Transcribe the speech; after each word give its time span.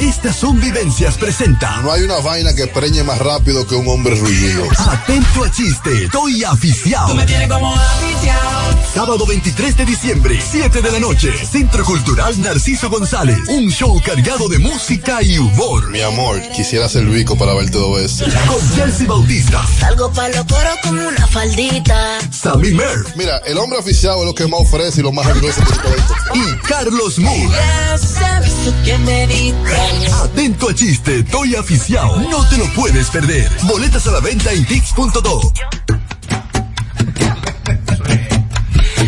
Estas 0.00 0.36
son 0.36 0.60
vivencias 0.60 1.16
presentan. 1.16 1.82
No 1.82 1.90
hay 1.90 2.02
una 2.02 2.16
vaina 2.18 2.54
que 2.54 2.66
preñe 2.66 3.02
más 3.02 3.18
rápido 3.18 3.66
que 3.66 3.74
un 3.74 3.88
hombre 3.88 4.14
ruido. 4.14 4.64
Atento 4.78 5.44
a 5.44 5.50
chiste, 5.50 6.04
estoy 6.04 6.44
aficiado. 6.44 7.08
Tú 7.08 7.14
me 7.14 7.24
tienes 7.24 7.48
como 7.48 7.74
aficiado. 7.74 8.76
Sábado 8.92 9.26
23 9.26 9.76
de 9.76 9.84
diciembre, 9.86 10.38
7 10.42 10.82
de 10.82 10.90
la 10.90 11.00
noche, 11.00 11.32
Centro 11.46 11.84
Cultural 11.84 12.40
Narciso 12.40 12.90
González. 12.90 13.38
Un 13.48 13.70
show 13.70 14.00
cargado 14.04 14.48
de 14.48 14.58
música 14.58 15.22
y 15.22 15.38
humor. 15.38 15.90
Mi 15.90 16.02
amor, 16.02 16.40
quisiera 16.54 16.88
ser 16.88 17.06
Vico 17.06 17.36
para 17.36 17.54
ver 17.54 17.70
todo 17.70 17.98
eso. 17.98 18.24
Con 18.46 18.60
Jesse 18.74 19.06
Bautista. 19.06 19.64
Salgo 19.78 20.12
para 20.12 20.28
los 20.28 20.44
coros 20.46 20.78
como 20.82 21.08
una 21.08 21.26
faldita. 21.26 22.18
Sammy 22.30 22.72
Mer. 22.72 23.04
Mira, 23.16 23.38
el 23.46 23.58
hombre 23.58 23.78
aficiado 23.78 24.20
es 24.20 24.26
lo 24.26 24.34
que 24.34 24.46
más 24.46 24.60
ofrece 24.60 25.00
y 25.00 25.02
lo 25.02 25.12
más 25.12 25.26
orgulloso 25.26 25.60
que 25.62 25.74
se 25.74 26.38
Y 26.38 26.56
Carlos 26.68 27.18
Moore. 27.18 27.48
Ya 27.50 27.98
sabes 27.98 28.52
tú 28.64 28.72
que 28.84 28.98
me 28.98 29.26
diste. 29.26 29.85
Atento 30.22 30.68
a 30.68 30.74
chiste, 30.74 31.20
estoy 31.20 31.54
aficiado. 31.54 32.18
No 32.30 32.48
te 32.48 32.56
lo 32.58 32.66
puedes 32.74 33.08
perder. 33.08 33.50
Boletas 33.62 34.06
a 34.06 34.12
la 34.12 34.20
venta 34.20 34.52
en 34.52 34.64
Tix.do. 34.66 35.52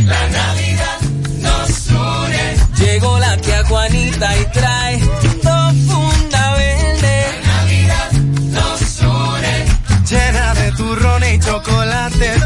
La 0.05 0.29
Navidad 0.29 1.01
nos 1.41 1.87
une. 1.89 2.57
Llegó 2.79 3.19
la 3.19 3.37
tía 3.37 3.65
Juanita 3.65 4.39
y 4.39 4.45
trae 4.53 4.99
dos 5.43 5.75
funda 5.87 6.55
verde. 6.55 7.27
La 7.45 7.53
Navidad 7.53 8.13
nos 8.13 9.01
une. 9.01 9.65
Llena 10.09 10.55
de 10.55 10.73
turrones 10.73 11.35
y 11.35 11.39
chocolate 11.41 12.39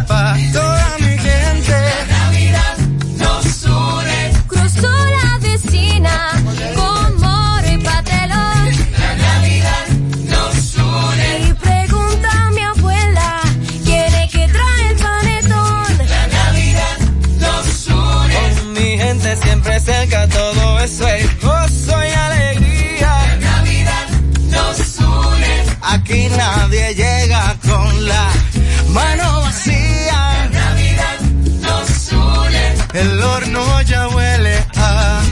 mano 28.93 29.41
vacía. 29.41 30.13
La 30.13 30.49
Navidad 30.49 31.21
nos 31.61 32.13
une. 32.13 33.01
El 33.01 33.23
horno 33.23 33.83
ya 33.83 34.09
huele 34.09 34.57
a 34.77 35.23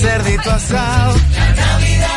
cerdito 0.00 0.50
asado. 0.50 1.16
La 1.34 1.52
Navidad 1.54 2.13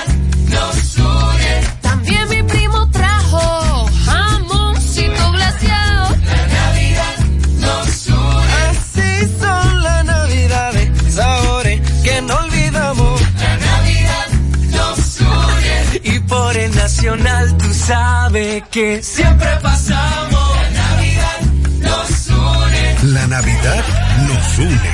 sabes 17.88 18.64
que 18.70 19.02
siempre 19.02 19.48
pasamos. 19.62 20.58
La 20.74 20.88
Navidad 20.92 21.40
nos 21.80 22.28
une. 22.28 23.14
La 23.14 23.28
Navidad 23.28 23.84
nos 24.28 24.60
une. 24.60 24.92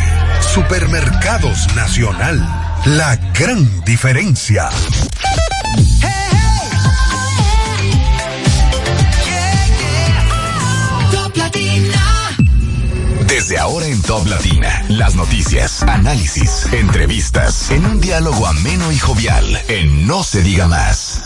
Supermercados 0.54 1.74
Nacional. 1.76 2.38
La 2.86 3.16
gran 3.34 3.84
diferencia. 3.84 4.70
Desde 13.28 13.58
ahora 13.58 13.88
en 13.88 14.00
Top 14.04 14.28
Latina, 14.28 14.86
las 14.90 15.16
noticias, 15.16 15.82
análisis, 15.82 16.68
entrevistas, 16.72 17.72
en 17.72 17.86
un 17.86 18.00
diálogo 18.00 18.46
ameno 18.46 18.92
y 18.92 19.00
jovial, 19.00 19.60
en 19.68 20.06
No 20.06 20.24
se 20.24 20.44
diga 20.44 20.68
más. 20.68 21.24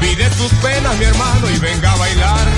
Olvide 0.00 0.30
sus 0.32 0.50
penas, 0.60 0.96
mi 0.96 1.04
hermano, 1.04 1.50
y 1.50 1.58
venga 1.58 1.92
a 1.92 1.96
bailar. 1.96 2.48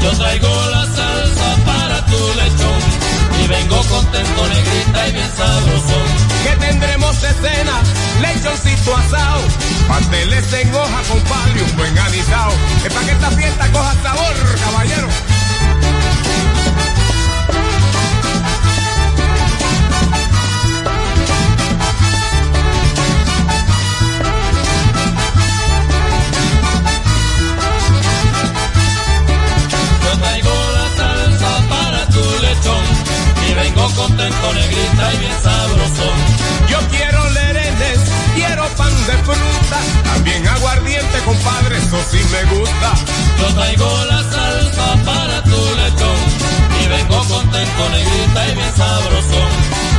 Yo 0.00 0.12
traigo 0.12 0.48
la 0.70 0.86
salsa 0.86 1.56
para 1.66 2.06
tu 2.06 2.18
lechón 2.34 3.42
y 3.42 3.48
vengo 3.48 3.82
contento, 3.86 4.46
negrita 4.46 5.08
y 5.08 5.12
bien 5.12 5.30
sabroso. 5.36 5.98
Que 6.44 6.56
tendremos 6.64 7.20
de 7.20 7.32
cena, 7.32 7.82
lechoncito 8.22 8.96
asado, 8.96 9.42
pasteles 9.88 10.52
en 10.52 10.72
hoja 10.72 11.02
con 11.08 11.20
palo 11.22 11.56
y 11.56 11.60
un 11.62 11.76
buen 11.76 11.98
anisao. 11.98 12.52
Es 12.86 12.92
para 12.92 13.06
que 13.06 13.12
esta 13.12 13.30
fiesta 13.32 13.72
coja 13.72 13.94
sabor, 14.00 14.34
caballero. 14.64 15.08
Contento, 33.94 34.52
negrita 34.52 35.14
y 35.14 35.16
bien 35.18 35.42
sabroso. 35.42 36.06
Yo 36.68 36.78
quiero 36.90 37.30
lerenes, 37.30 37.98
quiero 38.34 38.66
pan 38.76 38.94
de 39.06 39.12
fruta, 39.24 39.78
también 40.04 40.46
aguardiente, 40.48 41.18
compadre, 41.24 41.78
eso 41.78 41.98
sí 42.10 42.20
me 42.32 42.44
gusta. 42.56 42.94
Yo 43.38 43.54
traigo 43.54 44.04
la 44.06 44.22
salsa 44.22 45.04
para 45.04 45.42
tu 45.42 45.56
lechón 45.76 46.20
y 46.82 46.88
vengo 46.88 47.18
contento, 47.28 47.88
negrita 47.90 48.48
y 48.48 48.54
bien 48.54 48.76
sabroso. 48.76 49.40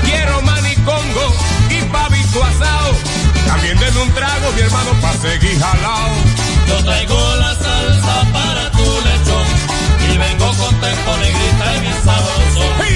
Quiero 0.03 0.41
manicongo 0.41 1.35
y 1.69 1.81
pavito 1.91 2.43
asado, 2.43 2.91
también 3.47 3.77
denme 3.79 4.01
un 4.01 4.13
trago, 4.13 4.51
mi 4.55 4.61
hermano, 4.61 4.91
pa' 5.01 5.13
seguir 5.13 5.59
jalao. 5.59 6.11
Yo 6.67 6.83
traigo 6.83 7.35
la 7.35 7.53
salsa 7.55 8.31
para 8.33 8.71
tu 8.71 8.83
lechón 8.83 9.45
y 10.11 10.17
vengo 10.17 10.47
contento, 10.57 11.17
negrita 11.17 11.75
y 11.75 11.79
bien 11.81 12.03
sabroso. 12.03 12.94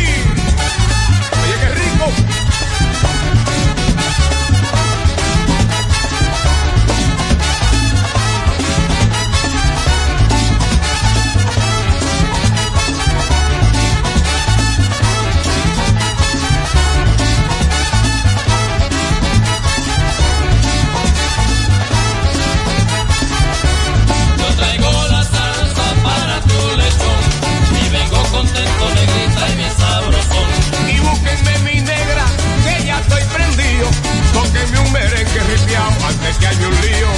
un 34.89 34.93
merengue 34.93 35.39
ripiao 35.51 35.91
antes 36.07 36.37
que 36.37 36.47
haya 36.47 36.67
un 36.67 36.75
lío. 36.81 37.11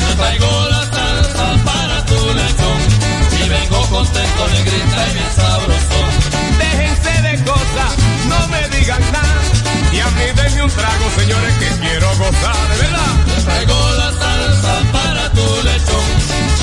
Yo 0.00 0.16
traigo 0.16 0.68
la 0.68 0.82
salsa 0.84 1.64
para 1.64 2.04
tu 2.06 2.18
lechón 2.34 2.80
y 3.40 3.48
vengo 3.48 3.80
contento, 3.88 4.48
negrita 4.52 5.00
y 5.08 5.14
bien 5.14 5.32
sabroso. 5.34 6.00
Déjense 6.58 7.22
de 7.22 7.44
cosas, 7.44 7.92
no 8.28 8.48
me 8.48 8.68
digan 8.76 9.02
nada. 9.12 9.42
Y 9.92 10.00
a 10.00 10.08
mí 10.16 10.24
denme 10.34 10.62
un 10.64 10.70
trago, 10.70 11.06
señores, 11.16 11.54
que 11.60 11.68
quiero 11.80 12.08
gozar, 12.16 12.68
de 12.70 12.76
verdad. 12.82 13.12
Yo 13.28 13.44
traigo 13.44 13.78
la 14.00 14.10
salsa 14.20 14.74
para 14.92 15.30
tu 15.32 15.46
lechón 15.68 16.06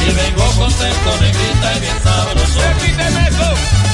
y 0.06 0.12
vengo 0.14 0.46
contento, 0.58 1.10
negrita 1.22 1.78
y 1.78 1.80
bien 1.80 2.00
sabroso. 2.04 2.60
Repíteme 2.62 3.28
eso. 3.28 3.91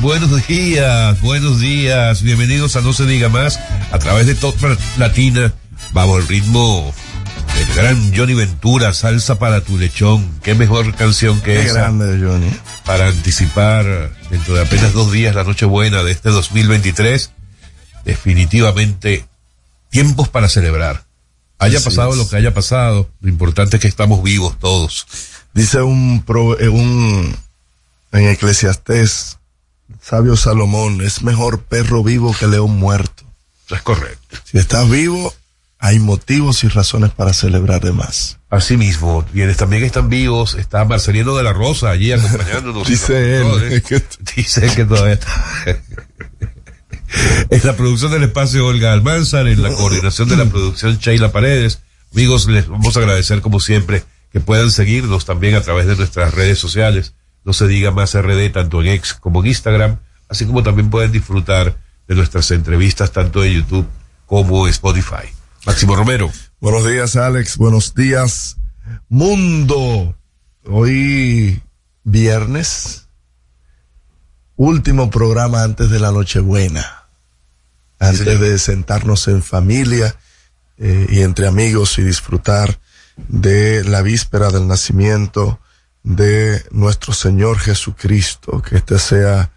Buenos 0.00 0.46
días, 0.46 1.20
buenos 1.20 1.60
días. 1.60 2.22
Bienvenidos 2.22 2.76
a 2.76 2.80
No 2.82 2.92
se 2.92 3.06
diga 3.06 3.28
más 3.28 3.58
a 3.90 3.98
través 3.98 4.26
de 4.26 4.34
Top 4.34 4.54
Latina. 4.98 5.52
Bajo 5.92 6.18
el 6.18 6.28
ritmo 6.28 6.92
del 7.56 7.74
gran 7.74 8.14
Johnny 8.16 8.34
Ventura, 8.34 8.92
Salsa 8.92 9.38
para 9.38 9.62
tu 9.62 9.78
lechón. 9.78 10.38
Qué 10.42 10.54
mejor 10.54 10.94
canción 10.94 11.38
que 11.40 11.54
Qué 11.54 11.62
esa 11.64 11.74
grande 11.80 12.06
de 12.18 12.26
Johnny. 12.26 12.50
para 12.84 13.08
anticipar 13.08 14.12
dentro 14.30 14.54
de 14.54 14.62
apenas 14.62 14.92
dos 14.92 15.10
días 15.10 15.34
la 15.34 15.44
Nochebuena 15.44 16.02
de 16.02 16.12
este 16.12 16.28
2023. 16.28 17.30
Definitivamente 18.04 19.26
tiempos 19.88 20.28
para 20.28 20.48
celebrar. 20.48 21.04
Haya 21.58 21.78
Así 21.78 21.86
pasado 21.88 22.10
es. 22.12 22.16
lo 22.18 22.28
que 22.28 22.36
haya 22.36 22.54
pasado, 22.54 23.10
lo 23.20 23.28
importante 23.30 23.76
es 23.76 23.82
que 23.82 23.88
estamos 23.88 24.22
vivos 24.22 24.58
todos. 24.58 25.06
Dice 25.54 25.80
un, 25.82 26.22
pro- 26.22 26.58
eh, 26.60 26.68
un 26.68 27.34
en 28.12 28.28
Eclesiastés, 28.28 29.38
sabio 30.00 30.36
Salomón, 30.36 31.00
es 31.02 31.22
mejor 31.22 31.62
perro 31.62 32.02
vivo 32.02 32.34
que 32.38 32.46
león 32.46 32.78
muerto. 32.78 33.24
Es 33.68 33.82
correcto. 33.82 34.38
Si 34.44 34.58
estás 34.58 34.88
vivo, 34.90 35.32
hay 35.78 35.98
motivos 35.98 36.62
y 36.64 36.68
razones 36.68 37.10
para 37.10 37.32
celebrar 37.32 37.80
de 37.80 37.92
más. 37.92 38.38
Así 38.50 38.76
mismo, 38.76 39.24
quienes 39.32 39.56
también 39.56 39.84
están 39.84 40.08
vivos, 40.08 40.54
está 40.54 40.84
Marcelino 40.84 41.36
de 41.36 41.42
la 41.42 41.52
Rosa 41.52 41.90
allí 41.90 42.12
acompañándonos. 42.12 42.86
Dice 42.88 43.40
él. 43.40 43.82
Dice 44.36 44.74
que 44.74 44.84
todavía 44.84 45.14
está. 45.14 45.54
En 47.50 47.60
la 47.64 47.76
producción 47.76 48.12
del 48.12 48.22
espacio 48.22 48.64
Olga 48.64 48.92
Almanzar, 48.92 49.48
en 49.48 49.64
la 49.64 49.70
coordinación 49.70 50.28
de 50.28 50.36
la 50.36 50.44
producción 50.44 50.96
Sheila 50.98 51.32
Paredes. 51.32 51.80
Amigos, 52.12 52.46
les 52.46 52.68
vamos 52.68 52.96
a 52.96 53.00
agradecer 53.00 53.40
como 53.40 53.58
siempre 53.58 54.04
que 54.32 54.38
puedan 54.38 54.70
seguirnos 54.70 55.24
también 55.24 55.56
a 55.56 55.60
través 55.60 55.86
de 55.86 55.96
nuestras 55.96 56.32
redes 56.32 56.60
sociales. 56.60 57.14
No 57.44 57.52
se 57.52 57.66
diga 57.66 57.90
más 57.90 58.14
RD 58.14 58.52
tanto 58.52 58.80
en 58.82 58.88
X 58.88 59.14
como 59.14 59.40
en 59.40 59.48
Instagram, 59.48 59.98
así 60.28 60.46
como 60.46 60.62
también 60.62 60.90
pueden 60.90 61.12
disfrutar 61.12 61.76
de 62.06 62.14
nuestras 62.14 62.50
entrevistas 62.50 63.12
tanto 63.12 63.44
en 63.44 63.52
YouTube 63.52 63.86
como 64.26 64.66
Spotify. 64.68 65.28
Máximo 65.66 65.96
Romero. 65.96 66.30
Buenos 66.60 66.86
días, 66.86 67.16
Alex. 67.16 67.56
Buenos 67.56 67.94
días, 67.94 68.56
mundo. 69.08 70.16
Hoy, 70.64 71.62
viernes, 72.04 73.08
último 74.56 75.10
programa 75.10 75.62
antes 75.62 75.90
de 75.90 76.00
la 76.00 76.12
Nochebuena. 76.12 77.04
Antes 77.98 78.40
de 78.40 78.58
sentarnos 78.58 79.28
en 79.28 79.42
familia 79.42 80.16
eh, 80.78 81.06
y 81.10 81.20
entre 81.20 81.46
amigos 81.46 81.98
y 81.98 82.02
disfrutar 82.02 82.80
de 83.28 83.84
la 83.84 84.00
víspera 84.02 84.50
del 84.50 84.66
nacimiento 84.66 85.60
de 86.02 86.64
nuestro 86.70 87.12
Señor 87.12 87.58
Jesucristo. 87.58 88.62
Que 88.62 88.76
esta 88.76 88.98
sea 88.98 89.52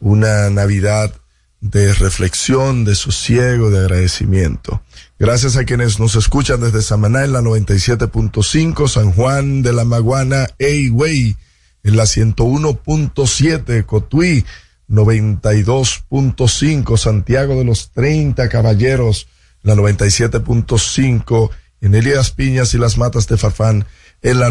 una 0.00 0.50
Navidad 0.50 1.12
de 1.60 1.92
reflexión, 1.92 2.84
de 2.84 2.94
sosiego, 2.94 3.70
de 3.70 3.80
agradecimiento. 3.80 4.82
Gracias 5.18 5.56
a 5.56 5.64
quienes 5.64 5.98
nos 6.00 6.16
escuchan 6.16 6.60
desde 6.60 6.82
Samaná 6.82 7.24
en 7.24 7.32
la 7.32 7.40
97.5, 7.42 8.88
San 8.88 9.12
Juan 9.12 9.62
de 9.62 9.74
la 9.74 9.84
Maguana, 9.84 10.46
Eyway 10.58 11.36
en 11.82 11.96
la 11.96 12.04
101.7, 12.04 13.84
Cotuí 13.84 14.46
92.5, 14.88 16.96
Santiago 16.96 17.56
de 17.56 17.64
los 17.64 17.90
30 17.92 18.48
Caballeros, 18.48 19.26
la 19.62 19.74
97.5, 19.74 21.50
en 21.82 21.94
Elías 21.94 22.32
Piñas 22.32 22.74
y 22.74 22.78
las 22.78 22.98
Matas 22.98 23.28
de 23.28 23.36
Farfán 23.36 23.86
en 24.22 24.40
la 24.40 24.50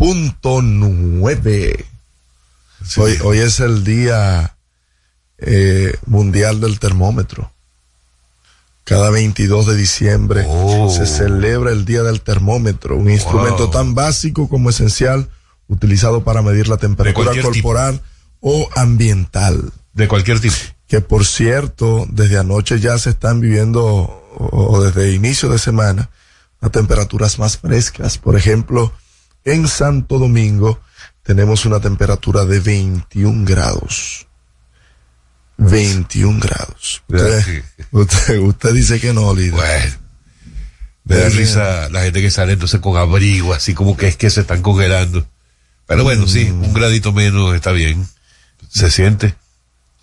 91.9. 0.00 1.84
Hoy, 2.96 3.18
hoy 3.22 3.38
es 3.38 3.60
el 3.60 3.84
día 3.84 4.56
eh, 5.36 5.94
mundial 6.06 6.60
del 6.60 6.78
termómetro. 6.80 7.52
Cada 8.84 9.10
22 9.10 9.66
de 9.66 9.76
diciembre 9.76 10.46
Oh. 10.48 10.88
se 10.90 11.06
celebra 11.06 11.70
el 11.70 11.84
día 11.84 12.02
del 12.02 12.22
termómetro, 12.22 12.96
un 12.96 13.10
instrumento 13.10 13.68
tan 13.68 13.94
básico 13.94 14.48
como 14.48 14.70
esencial 14.70 15.28
utilizado 15.68 16.24
para 16.24 16.40
medir 16.40 16.66
la 16.68 16.78
temperatura 16.78 17.32
tipo. 17.32 17.48
corporal 17.50 18.00
o 18.40 18.70
ambiental. 18.74 19.70
De 19.92 20.08
cualquier 20.08 20.40
tipo. 20.40 20.56
Que 20.88 21.02
por 21.02 21.26
cierto, 21.26 22.06
desde 22.08 22.38
anoche 22.38 22.80
ya 22.80 22.96
se 22.96 23.10
están 23.10 23.40
viviendo, 23.40 23.84
o, 23.84 24.48
o 24.50 24.82
desde 24.82 25.12
inicio 25.12 25.50
de 25.50 25.58
semana, 25.58 26.08
a 26.62 26.70
temperaturas 26.70 27.38
más 27.38 27.58
frescas. 27.58 28.16
Por 28.16 28.34
ejemplo, 28.34 28.92
en 29.44 29.66
Santo 29.68 30.18
Domingo 30.18 30.80
tenemos 31.22 31.64
una 31.66 31.80
temperatura 31.80 32.44
de 32.44 32.60
21 32.60 33.44
grados. 33.44 34.26
21 35.58 36.40
grados. 36.40 37.02
Usted, 37.08 37.44
Sí. 37.44 37.84
usted, 37.92 38.38
usted 38.38 38.72
dice 38.72 39.00
que 39.00 39.12
no, 39.12 39.34
líder. 39.34 39.52
Bueno. 39.52 39.96
Me 41.04 41.16
da 41.16 41.28
risa 41.28 41.88
la 41.90 42.02
gente 42.02 42.20
que 42.22 42.30
sale 42.30 42.52
entonces 42.52 42.80
con 42.80 42.96
abrigo, 42.96 43.52
así 43.52 43.74
como 43.74 43.96
que 43.96 44.06
es 44.08 44.16
que 44.16 44.30
se 44.30 44.42
están 44.42 44.62
congelando. 44.62 45.26
Pero 45.86 46.04
bueno, 46.04 46.26
sí, 46.28 46.46
Mm. 46.46 46.64
un 46.64 46.72
gradito 46.72 47.12
menos 47.12 47.54
está 47.54 47.72
bien. 47.72 48.06
Se 48.68 48.90
siente. 48.90 49.34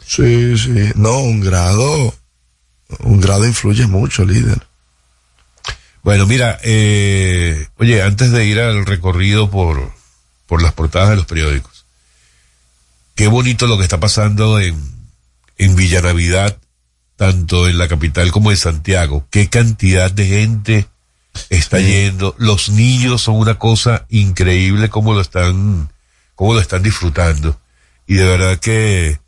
Sí, 0.05 0.57
sí. 0.57 0.91
No, 0.95 1.19
un 1.19 1.39
grado, 1.39 2.13
un 2.99 3.21
grado 3.21 3.45
influye 3.45 3.87
mucho, 3.87 4.25
líder. 4.25 4.66
Bueno, 6.07 6.25
mira, 6.25 6.57
eh, 6.63 7.67
oye, 7.79 8.01
antes 8.01 8.31
de 8.31 8.45
ir 8.45 8.61
al 8.61 8.85
recorrido 8.85 9.51
por, 9.51 9.91
por 10.45 10.61
las 10.61 10.71
portadas 10.71 11.09
de 11.09 11.17
los 11.17 11.25
periódicos, 11.25 11.83
qué 13.13 13.27
bonito 13.27 13.67
lo 13.67 13.77
que 13.77 13.83
está 13.83 13.99
pasando 13.99 14.57
en, 14.57 14.81
en 15.57 15.75
Villa 15.75 16.01
Navidad, 16.01 16.57
tanto 17.17 17.67
en 17.67 17.77
la 17.77 17.89
capital 17.89 18.31
como 18.31 18.51
en 18.51 18.55
Santiago. 18.55 19.27
Qué 19.29 19.49
cantidad 19.49 20.09
de 20.09 20.25
gente 20.27 20.87
está 21.49 21.81
yendo. 21.81 22.35
Los 22.37 22.69
niños 22.69 23.23
son 23.23 23.35
una 23.35 23.59
cosa 23.59 24.05
increíble 24.07 24.87
como 24.87 25.13
lo 25.13 25.19
están, 25.19 25.91
cómo 26.35 26.53
lo 26.53 26.61
están 26.61 26.83
disfrutando. 26.83 27.59
Y 28.07 28.13
de 28.13 28.23
verdad 28.23 28.59
que, 28.59 29.09
eh, 29.09 29.19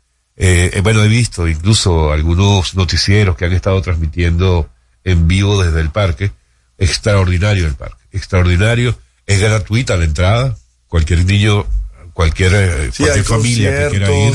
eh, 0.72 0.80
bueno, 0.82 1.04
he 1.04 1.08
visto 1.08 1.46
incluso 1.46 2.10
algunos 2.10 2.74
noticieros 2.74 3.36
que 3.36 3.44
han 3.44 3.52
estado 3.52 3.82
transmitiendo 3.82 4.70
en 5.04 5.28
vivo 5.28 5.62
desde 5.62 5.82
el 5.82 5.90
parque. 5.90 6.32
Extraordinario 6.80 7.66
el 7.66 7.74
parque. 7.74 8.02
Extraordinario. 8.12 8.98
Es 9.26 9.38
gratuita 9.40 9.96
la 9.96 10.04
entrada. 10.04 10.56
Cualquier 10.88 11.24
niño, 11.24 11.64
cualquier, 12.14 12.52
eh, 12.54 12.90
Sí, 12.92 13.04
cualquier 13.04 13.24
familia 13.24 13.70
que 13.84 13.88
quiera 13.90 14.10
ir. 14.12 14.34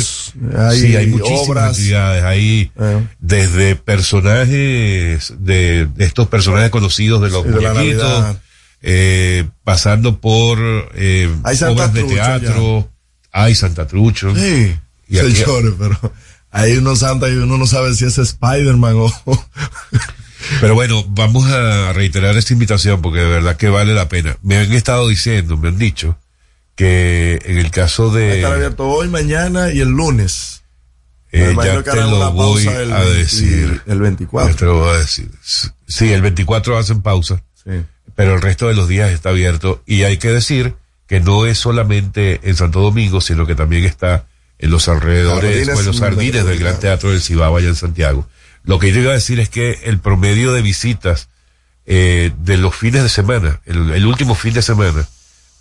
hay 0.58 0.80
sí, 0.80 0.96
hay 0.96 1.08
muchísimas 1.08 1.50
obras. 1.50 1.70
actividades. 1.72 2.24
Hay 2.24 2.72
Eh. 2.80 3.08
desde 3.20 3.76
personajes, 3.76 5.34
de, 5.40 5.88
de 5.94 6.06
estos 6.06 6.28
personajes 6.30 6.70
conocidos 6.70 7.22
de 7.22 7.30
los 7.30 7.44
Sí, 7.44 7.50
muñequitos, 7.50 8.38
eh, 8.82 9.46
pasando 9.66 10.20
por 10.22 10.58
eh, 10.96 11.30
Hay 11.44 11.58
Santa 11.58 11.74
obras 11.74 11.94
de 11.94 12.04
teatro, 12.04 12.90
hay 13.32 13.56
Santa 13.56 13.86
Trucho. 13.88 14.34
Sí, 14.36 14.74
Y 15.10 15.18
aquí- 15.18 15.34
señores, 15.36 15.74
pero 15.78 16.14
hay 16.52 16.78
unos 16.78 17.00
santa 17.00 17.28
y 17.28 17.34
uno 17.34 17.58
no 17.58 17.68
sabe 17.68 17.94
si 17.96 18.06
es 18.06 18.18
Spider-Man 18.18 18.96
o... 18.96 19.12
Pero 20.62 20.74
bueno, 20.76 21.04
vamos 21.10 21.46
a 21.50 21.94
reiterar 21.94 22.38
esta 22.38 22.54
invitación 22.54 23.02
porque 23.02 23.20
de 23.20 23.30
verdad 23.30 23.58
que 23.58 23.70
vale 23.70 23.94
la 23.94 24.10
pena. 24.10 24.38
Me 24.42 24.58
han 24.58 24.72
estado 24.74 25.08
diciendo, 25.08 25.58
me 25.58 25.70
han 25.70 25.78
dicho, 25.78 26.18
que 26.76 27.40
en 27.46 27.58
el 27.58 27.72
caso 27.72 28.08
Va 28.12 28.16
a 28.16 28.20
de... 28.20 28.36
estar 28.38 28.54
abierto 28.54 28.86
hoy, 28.88 29.08
mañana 29.08 29.72
y 29.72 29.80
el 29.80 29.90
lunes. 29.90 30.64
eh, 31.32 31.56
ya 31.64 31.82
te 31.84 31.96
lo 31.96 32.32
voy 32.34 32.66
el 32.68 32.92
a 32.94 33.00
20 33.00 33.14
decir. 33.18 33.82
el 33.88 34.00
24. 34.00 34.52
Ya 34.52 34.58
te 34.58 34.66
lo 34.66 34.80
voy 34.80 34.90
a 34.96 35.00
decir. 35.00 35.30
Sí, 35.88 36.12
el 36.12 36.22
24 36.22 36.78
hacen 36.78 37.02
pausa. 37.02 37.42
Sí. 37.64 37.72
pero 38.16 38.36
el 38.36 38.42
resto 38.42 38.68
de 38.68 38.76
los 38.76 38.88
días 38.88 39.12
está 39.12 39.30
abierto 39.30 39.82
y 39.88 40.04
hay 40.04 40.18
que 40.18 40.28
decir 40.30 40.76
que 41.08 41.20
no 41.20 41.46
es 41.48 41.58
solamente 41.58 42.40
en 42.44 42.56
Santo 42.56 42.80
Domingo, 42.80 43.22
sino 43.22 43.46
que 43.48 43.56
también 43.56 43.84
está 43.86 44.28
en 44.60 44.70
los 44.72 44.88
alrededores 44.88 45.68
o 45.70 45.80
en 45.80 45.86
los 45.86 46.00
jardines 46.00 46.46
del 46.46 46.60
Gran 46.60 46.80
Teatro 46.80 47.10
del 47.12 47.22
Cibao 47.22 47.58
allá 47.58 47.68
en 47.70 47.76
Santiago. 47.76 48.28
Lo 48.66 48.80
que 48.80 48.92
yo 48.92 49.02
iba 49.02 49.12
a 49.12 49.16
decir 49.16 49.40
es 49.40 49.50
que 49.50 49.82
el 49.84 50.00
promedio 50.00 50.54
de 50.54 50.62
visitas 50.62 51.30
eh, 51.86 52.32
de 52.40 52.58
los 52.58 52.76
fines 52.76 53.04
de 53.04 53.10
semana, 53.10 53.62
el, 53.66 53.92
el 53.92 54.06
último 54.06 54.36
fin 54.36 54.54
de 54.54 54.62
semana, 54.62 55.08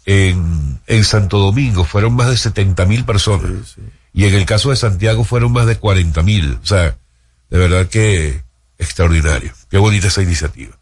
en, 0.07 0.81
en 0.87 1.05
Santo 1.05 1.39
Domingo 1.39 1.85
fueron 1.85 2.15
más 2.15 2.29
de 2.31 2.37
70 2.37 2.85
mil 2.87 3.05
personas. 3.05 3.77
Y 4.13 4.25
en 4.25 4.35
el 4.35 4.47
caso 4.47 4.71
de 4.71 4.77
Santiago 4.77 5.25
fueron 5.25 5.53
más 5.53 5.67
de 5.67 5.77
40 5.77 6.23
mil. 6.23 6.59
O 6.63 6.67
sea, 6.67 6.97
de 7.51 7.59
verdad 7.59 7.89
que 7.89 8.43
extraordinario. 8.79 9.53
Qué 9.71 9.79
bonita 9.79 10.09
esa 10.09 10.23
iniciativa. 10.23 10.77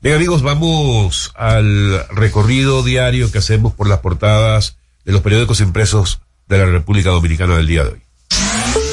Bien 0.00 0.14
amigos, 0.14 0.42
vamos 0.42 1.32
al 1.36 2.06
recorrido 2.08 2.82
diario 2.82 3.30
que 3.32 3.38
hacemos 3.38 3.72
por 3.72 3.88
las 3.88 4.00
portadas 4.00 4.76
de 5.04 5.12
los 5.12 5.22
periódicos 5.22 5.60
impresos 5.60 6.20
de 6.48 6.58
la 6.58 6.66
República 6.66 7.10
Dominicana 7.10 7.56
del 7.56 7.66
día 7.66 7.84
de 7.84 7.90
hoy. 7.90 8.85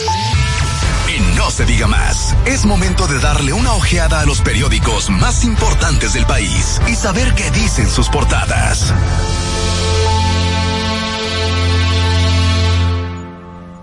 Se 1.53 1.65
diga 1.65 1.85
más. 1.85 2.35
Es 2.47 2.65
momento 2.65 3.05
de 3.05 3.19
darle 3.19 3.53
una 3.53 3.73
ojeada 3.73 4.21
a 4.21 4.25
los 4.25 4.41
periódicos 4.41 5.11
más 5.11 5.43
importantes 5.43 6.15
del 6.15 6.25
país 6.25 6.81
y 6.87 6.95
saber 6.95 7.31
qué 7.35 7.51
dicen 7.51 7.87
sus 7.87 8.09
portadas. 8.09 8.91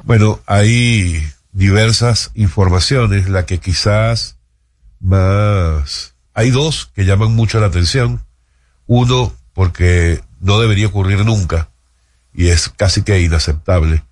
Bueno, 0.02 0.40
hay 0.46 1.24
diversas 1.52 2.32
informaciones, 2.34 3.28
la 3.28 3.46
que 3.46 3.58
quizás 3.58 4.36
más... 4.98 6.16
Hay 6.34 6.50
dos 6.50 6.90
que 6.92 7.04
llaman 7.04 7.36
mucho 7.36 7.60
la 7.60 7.66
atención. 7.66 8.26
Uno, 8.88 9.32
porque 9.52 10.20
no 10.40 10.58
debería 10.58 10.88
ocurrir 10.88 11.24
nunca, 11.24 11.68
y 12.34 12.48
es 12.48 12.68
casi 12.68 13.02
que 13.02 13.20
inaceptable. 13.20 14.02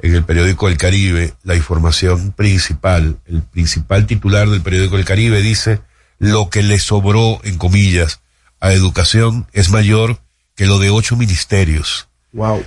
En 0.00 0.14
el 0.14 0.24
periódico 0.24 0.68
El 0.68 0.76
Caribe, 0.76 1.34
la 1.42 1.56
información 1.56 2.32
principal, 2.32 3.18
el 3.26 3.42
principal 3.42 4.06
titular 4.06 4.48
del 4.48 4.60
periódico 4.62 4.96
El 4.96 5.04
Caribe 5.04 5.42
dice, 5.42 5.80
lo 6.18 6.50
que 6.50 6.62
le 6.62 6.78
sobró, 6.78 7.40
en 7.42 7.58
comillas, 7.58 8.20
a 8.60 8.72
educación 8.72 9.46
es 9.52 9.70
mayor 9.70 10.20
que 10.54 10.66
lo 10.66 10.78
de 10.78 10.90
ocho 10.90 11.16
ministerios. 11.16 12.08
Wow. 12.32 12.64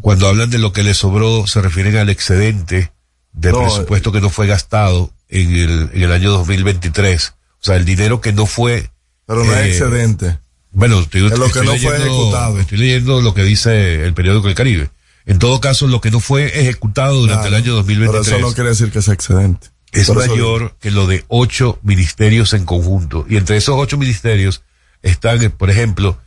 Cuando 0.00 0.28
hablan 0.28 0.50
de 0.50 0.58
lo 0.58 0.72
que 0.72 0.82
le 0.82 0.94
sobró, 0.94 1.46
se 1.46 1.60
refieren 1.60 1.96
al 1.96 2.08
excedente 2.10 2.92
de 3.32 3.52
No, 3.52 3.60
presupuesto 3.60 4.12
que 4.12 4.20
no 4.20 4.30
fue 4.30 4.46
gastado 4.46 5.10
en 5.28 5.50
el, 5.54 5.90
en 5.92 6.02
el 6.02 6.12
año 6.12 6.30
2023. 6.30 7.34
O 7.60 7.64
sea, 7.64 7.76
el 7.76 7.84
dinero 7.84 8.20
que 8.20 8.32
no 8.32 8.46
fue... 8.46 8.90
Pero 9.26 9.44
no 9.44 9.52
eh, 9.54 9.70
es 9.70 9.76
excedente. 9.80 10.38
Bueno, 10.70 11.00
estoy, 11.00 11.26
Es 11.26 11.32
lo 11.38 11.46
que 11.50 11.58
estoy 11.60 11.66
no 11.66 11.72
fue 11.72 11.78
leyendo- 11.78 11.96
ejecutado. 12.06 12.60
Estoy 12.60 12.78
leyendo 12.78 13.20
lo 13.20 13.34
que 13.34 13.42
dice 13.42 14.04
el 14.04 14.14
periódico 14.14 14.46
del 14.46 14.54
Caribe. 14.56 14.90
En 15.28 15.38
todo 15.38 15.60
caso, 15.60 15.86
lo 15.86 16.00
que 16.00 16.10
no 16.10 16.20
fue 16.20 16.46
ejecutado 16.58 17.14
durante 17.20 17.48
Claro, 17.48 17.56
el 17.56 17.62
año 17.62 17.64
Pero 17.64 17.76
2023 17.76 18.26
eso 18.26 18.38
no 18.38 18.54
quiere 18.54 18.70
decir 18.70 18.90
que 18.90 19.02
sea 19.02 19.12
excedente. 19.12 19.68
es 19.92 20.02
eso 20.02 20.14
mayor 20.14 20.74
que 20.80 20.90
lo 20.90 21.06
de 21.06 21.26
ocho 21.28 21.78
ministerios 21.82 22.54
en 22.54 22.64
conjunto. 22.64 23.26
Y 23.28 23.36
entre 23.36 23.58
esos 23.58 23.74
ocho 23.78 23.98
ministerios 23.98 24.62
están, 25.02 25.42
eh, 25.42 25.50
por 25.50 25.68
ejemplo, 25.68 26.18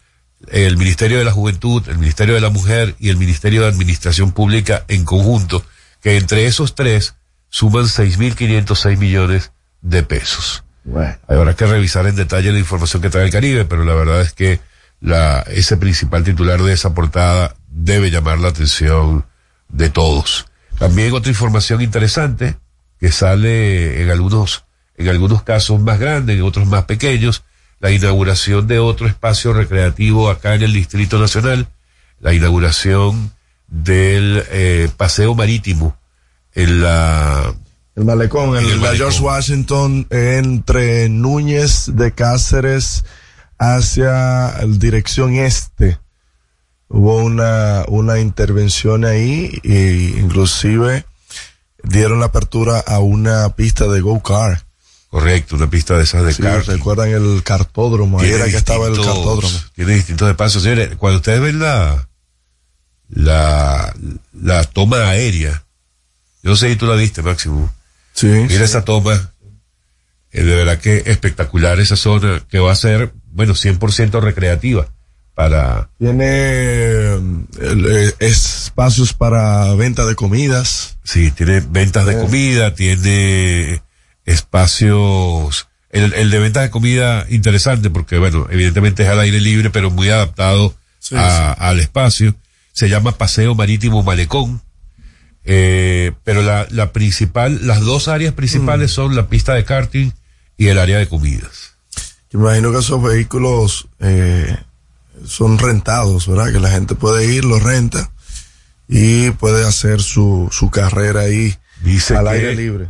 el 0.49 0.77
Ministerio 0.77 1.17
de 1.17 1.25
la 1.25 1.31
Juventud, 1.31 1.81
el 1.89 1.97
Ministerio 1.97 2.35
de 2.35 2.41
la 2.41 2.51
Mujer 2.51 2.95
y 2.99 3.09
el 3.09 3.17
Ministerio 3.17 3.61
de 3.61 3.69
Administración 3.69 4.33
Pública 4.33 4.85
en 4.87 5.03
conjunto, 5.03 5.65
que 6.03 6.17
entre 6.17 6.45
esos 6.45 6.75
tres 6.75 7.15
suman 7.49 7.85
6.506 7.85 8.97
millones 8.99 9.51
de 9.81 10.03
pesos. 10.03 10.63
Bueno. 10.83 11.17
Habrá 11.27 11.55
que 11.55 11.65
revisar 11.65 12.05
en 12.05 12.15
detalle 12.15 12.51
la 12.51 12.59
información 12.59 13.01
que 13.01 13.09
trae 13.09 13.25
el 13.25 13.31
Caribe, 13.31 13.65
pero 13.65 13.83
la 13.83 13.95
verdad 13.95 14.21
es 14.21 14.33
que 14.33 14.59
la, 14.99 15.41
ese 15.47 15.77
principal 15.77 16.23
titular 16.23 16.61
de 16.61 16.73
esa 16.73 16.93
portada 16.93 17.55
debe 17.71 18.11
llamar 18.11 18.39
la 18.39 18.49
atención 18.49 19.25
de 19.69 19.89
todos. 19.89 20.45
También 20.77 21.13
otra 21.13 21.31
información 21.31 21.81
interesante 21.81 22.57
que 22.99 23.11
sale 23.11 24.01
en 24.03 24.09
algunos, 24.09 24.65
en 24.95 25.09
algunos 25.09 25.43
casos 25.43 25.79
más 25.79 25.99
grandes, 25.99 26.37
en 26.37 26.43
otros 26.43 26.67
más 26.67 26.85
pequeños, 26.85 27.43
la 27.79 27.91
inauguración 27.91 28.67
de 28.67 28.79
otro 28.79 29.07
espacio 29.07 29.53
recreativo 29.53 30.29
acá 30.29 30.53
en 30.53 30.61
el 30.63 30.73
Distrito 30.73 31.19
Nacional, 31.19 31.67
la 32.19 32.33
inauguración 32.33 33.31
del 33.67 34.43
eh, 34.51 34.89
paseo 34.97 35.33
marítimo 35.33 35.97
en 36.53 36.81
la 36.81 37.55
El 37.95 38.05
malecón, 38.05 38.57
En 38.57 38.65
el, 38.65 38.71
el 38.73 38.81
la. 38.81 38.95
George 38.95 39.21
Washington 39.21 40.05
entre 40.11 41.09
Núñez 41.09 41.89
de 41.95 42.11
Cáceres 42.11 43.03
hacia 43.57 44.53
dirección 44.67 45.35
este. 45.35 45.97
Hubo 46.93 47.17
una, 47.17 47.85
una 47.87 48.19
intervención 48.19 49.05
ahí 49.05 49.59
e 49.63 50.13
inclusive 50.19 51.05
dieron 51.83 52.19
la 52.19 52.25
apertura 52.27 52.79
a 52.79 52.99
una 52.99 53.55
pista 53.55 53.87
de 53.87 54.01
go-kart. 54.01 54.61
correcto, 55.09 55.55
una 55.55 55.69
pista 55.69 55.97
de 55.97 56.03
esas 56.03 56.25
de 56.25 56.33
Sí, 56.33 56.41
karting. 56.43 56.71
recuerdan 56.73 57.09
el 57.09 57.41
cartódromo, 57.43 58.19
ahí 58.19 58.29
era 58.31 58.45
que 58.45 58.57
estaba 58.57 58.87
el 58.87 58.95
cartódromo. 58.97 59.57
Tiene 59.73 59.93
distintos 59.95 60.29
espacios. 60.29 60.63
Señores, 60.63 60.95
cuando 60.97 61.17
ustedes 61.17 61.39
ven 61.41 61.59
la, 61.59 62.07
la, 63.09 63.95
la 64.33 64.63
toma 64.65 64.97
aérea, 65.09 65.63
yo 66.43 66.55
sé 66.55 66.69
si 66.69 66.75
tú 66.75 66.87
la 66.87 66.95
viste, 66.95 67.21
Máximo. 67.21 67.73
Sí, 68.13 68.27
Mira 68.27 68.65
esa 68.65 68.83
toma. 68.83 69.31
eh, 70.31 70.43
de 70.43 70.55
verdad 70.55 70.77
que 70.79 71.03
espectacular 71.05 71.79
esa 71.79 71.95
zona 71.95 72.43
que 72.49 72.59
va 72.59 72.71
a 72.71 72.75
ser, 72.75 73.13
bueno, 73.31 73.53
100% 73.53 74.19
recreativa 74.21 74.87
para, 75.41 75.89
Tiene 75.97 76.23
eh, 76.27 77.19
el, 77.61 78.13
espacios 78.19 79.13
para 79.13 79.73
venta 79.73 80.05
de 80.05 80.13
comidas. 80.13 80.97
sí, 81.03 81.31
tiene 81.31 81.61
ventas 81.61 82.05
de 82.05 82.13
Eh. 82.13 82.17
comida, 82.21 82.75
tiene 82.75 83.81
espacios, 84.23 85.67
el, 85.89 86.13
el 86.13 86.29
de 86.29 86.37
ventas 86.39 86.61
de 86.63 86.69
comida 86.69 87.25
interesante 87.29 87.89
porque, 87.89 88.19
bueno, 88.19 88.45
evidentemente 88.51 89.01
es 89.01 89.09
al 89.09 89.19
aire 89.19 89.41
libre, 89.41 89.71
pero 89.71 89.89
muy 89.89 90.09
adaptado 90.09 90.75
Sí, 90.99 91.15
a- 91.17 91.53
al 91.53 91.79
espacio. 91.79 92.35
Se 92.71 92.87
llama 92.87 93.17
Paseo 93.17 93.55
Marítimo 93.55 94.03
Malecón. 94.03 94.61
Eh, 95.43 96.11
pero 96.23 96.43
la, 96.43 96.67
la 96.69 96.91
principal, 96.93 97.65
las 97.65 97.81
dos 97.81 98.07
áreas 98.07 98.35
principales 98.35 98.91
son 98.91 99.15
la 99.15 99.27
pista 99.27 99.55
de 99.55 99.65
karting 99.65 100.11
y 100.55 100.67
el 100.67 100.77
área 100.77 100.99
de 100.99 101.07
comidas. 101.07 101.71
Yo 102.31 102.39
imagino 102.39 102.71
que 102.71 102.77
esos 102.77 103.01
vehículos 103.01 103.87
eh, 103.99 104.55
son 105.25 105.57
rentados, 105.59 106.27
¿verdad? 106.27 106.51
Que 106.51 106.59
la 106.59 106.69
gente 106.71 106.95
puede 106.95 107.25
ir, 107.33 107.45
los 107.45 107.61
renta 107.63 108.11
y 108.87 109.31
puede 109.31 109.65
hacer 109.65 110.01
su, 110.01 110.49
su 110.51 110.69
carrera 110.69 111.21
ahí 111.21 111.55
Dice 111.81 112.15
al 112.15 112.25
que- 112.25 112.31
aire 112.31 112.55
libre. 112.55 112.89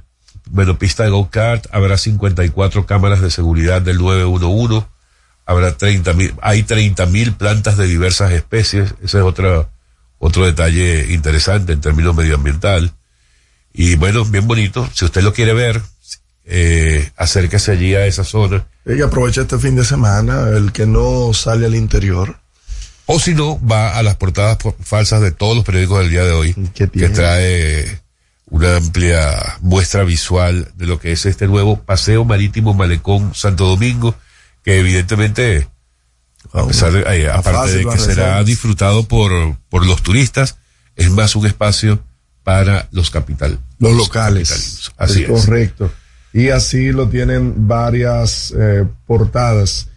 Bueno, 0.49 0.77
pista 0.77 1.03
de 1.03 1.09
go-kart, 1.11 1.65
habrá 1.71 1.97
54 1.97 2.85
cámaras 2.85 3.21
de 3.21 3.31
seguridad 3.31 3.81
del 3.81 3.99
911, 3.99 4.85
habrá 5.45 5.77
30 5.77 6.11
mil, 6.13 6.33
hay 6.41 6.63
30 6.63 7.05
mil 7.05 7.31
plantas 7.33 7.77
de 7.77 7.87
diversas 7.87 8.31
especies, 8.33 8.93
ese 9.01 9.19
es 9.19 9.23
otro, 9.23 9.69
otro 10.19 10.45
detalle 10.45 11.13
interesante 11.13 11.71
en 11.71 11.79
términos 11.79 12.13
medioambiental. 12.15 12.91
Y 13.73 13.95
bueno, 13.95 14.25
bien 14.25 14.45
bonito, 14.45 14.89
si 14.93 15.05
usted 15.05 15.21
lo 15.21 15.31
quiere 15.33 15.53
ver, 15.53 15.81
eh, 16.43 17.09
acérquese 17.15 17.71
allí 17.71 17.95
a 17.95 18.05
esa 18.05 18.25
zona. 18.25 18.67
Y 18.85 19.01
aprovecha 19.01 19.41
este 19.41 19.57
fin 19.59 19.75
de 19.75 19.85
semana, 19.85 20.49
el 20.49 20.71
que 20.71 20.85
no 20.85 21.33
sale 21.33 21.65
al 21.67 21.75
interior. 21.75 22.39
O 23.05 23.19
si 23.19 23.33
no, 23.35 23.59
va 23.65 23.97
a 23.97 24.03
las 24.03 24.15
portadas 24.15 24.57
po- 24.57 24.75
falsas 24.81 25.21
de 25.21 25.31
todos 25.31 25.55
los 25.55 25.65
periódicos 25.65 25.99
del 25.99 26.09
día 26.09 26.23
de 26.23 26.31
hoy, 26.31 26.53
¿Qué 26.73 26.89
que 26.89 27.09
trae 27.09 28.01
una 28.45 28.77
amplia 28.77 29.57
muestra 29.61 30.03
visual 30.03 30.71
de 30.75 30.85
lo 30.87 30.99
que 30.99 31.11
es 31.11 31.25
este 31.25 31.47
nuevo 31.47 31.81
paseo 31.83 32.25
marítimo 32.25 32.73
Malecón 32.73 33.33
Santo 33.35 33.65
Domingo, 33.67 34.15
que 34.63 34.79
evidentemente, 34.79 35.67
a 36.53 36.65
pesar 36.65 36.91
de, 36.91 37.01
eh, 37.01 37.29
aparte 37.29 37.71
de 37.77 37.85
que 37.85 37.97
será 37.97 38.43
disfrutado 38.43 39.07
por, 39.07 39.57
por 39.69 39.85
los 39.85 40.01
turistas, 40.01 40.57
es 40.95 41.09
más 41.11 41.35
un 41.35 41.45
espacio 41.45 42.03
para 42.43 42.87
los 42.91 43.09
capital. 43.11 43.59
Los 43.79 43.93
locales. 43.95 44.49
capitalinos. 44.49 44.93
Así 44.97 45.23
es. 45.23 45.29
Correcto. 45.29 45.91
Y 46.33 46.49
así 46.49 46.91
lo 46.91 47.09
tienen 47.09 47.67
varias 47.67 48.53
eh, 48.57 48.85
portadas. 49.05 49.89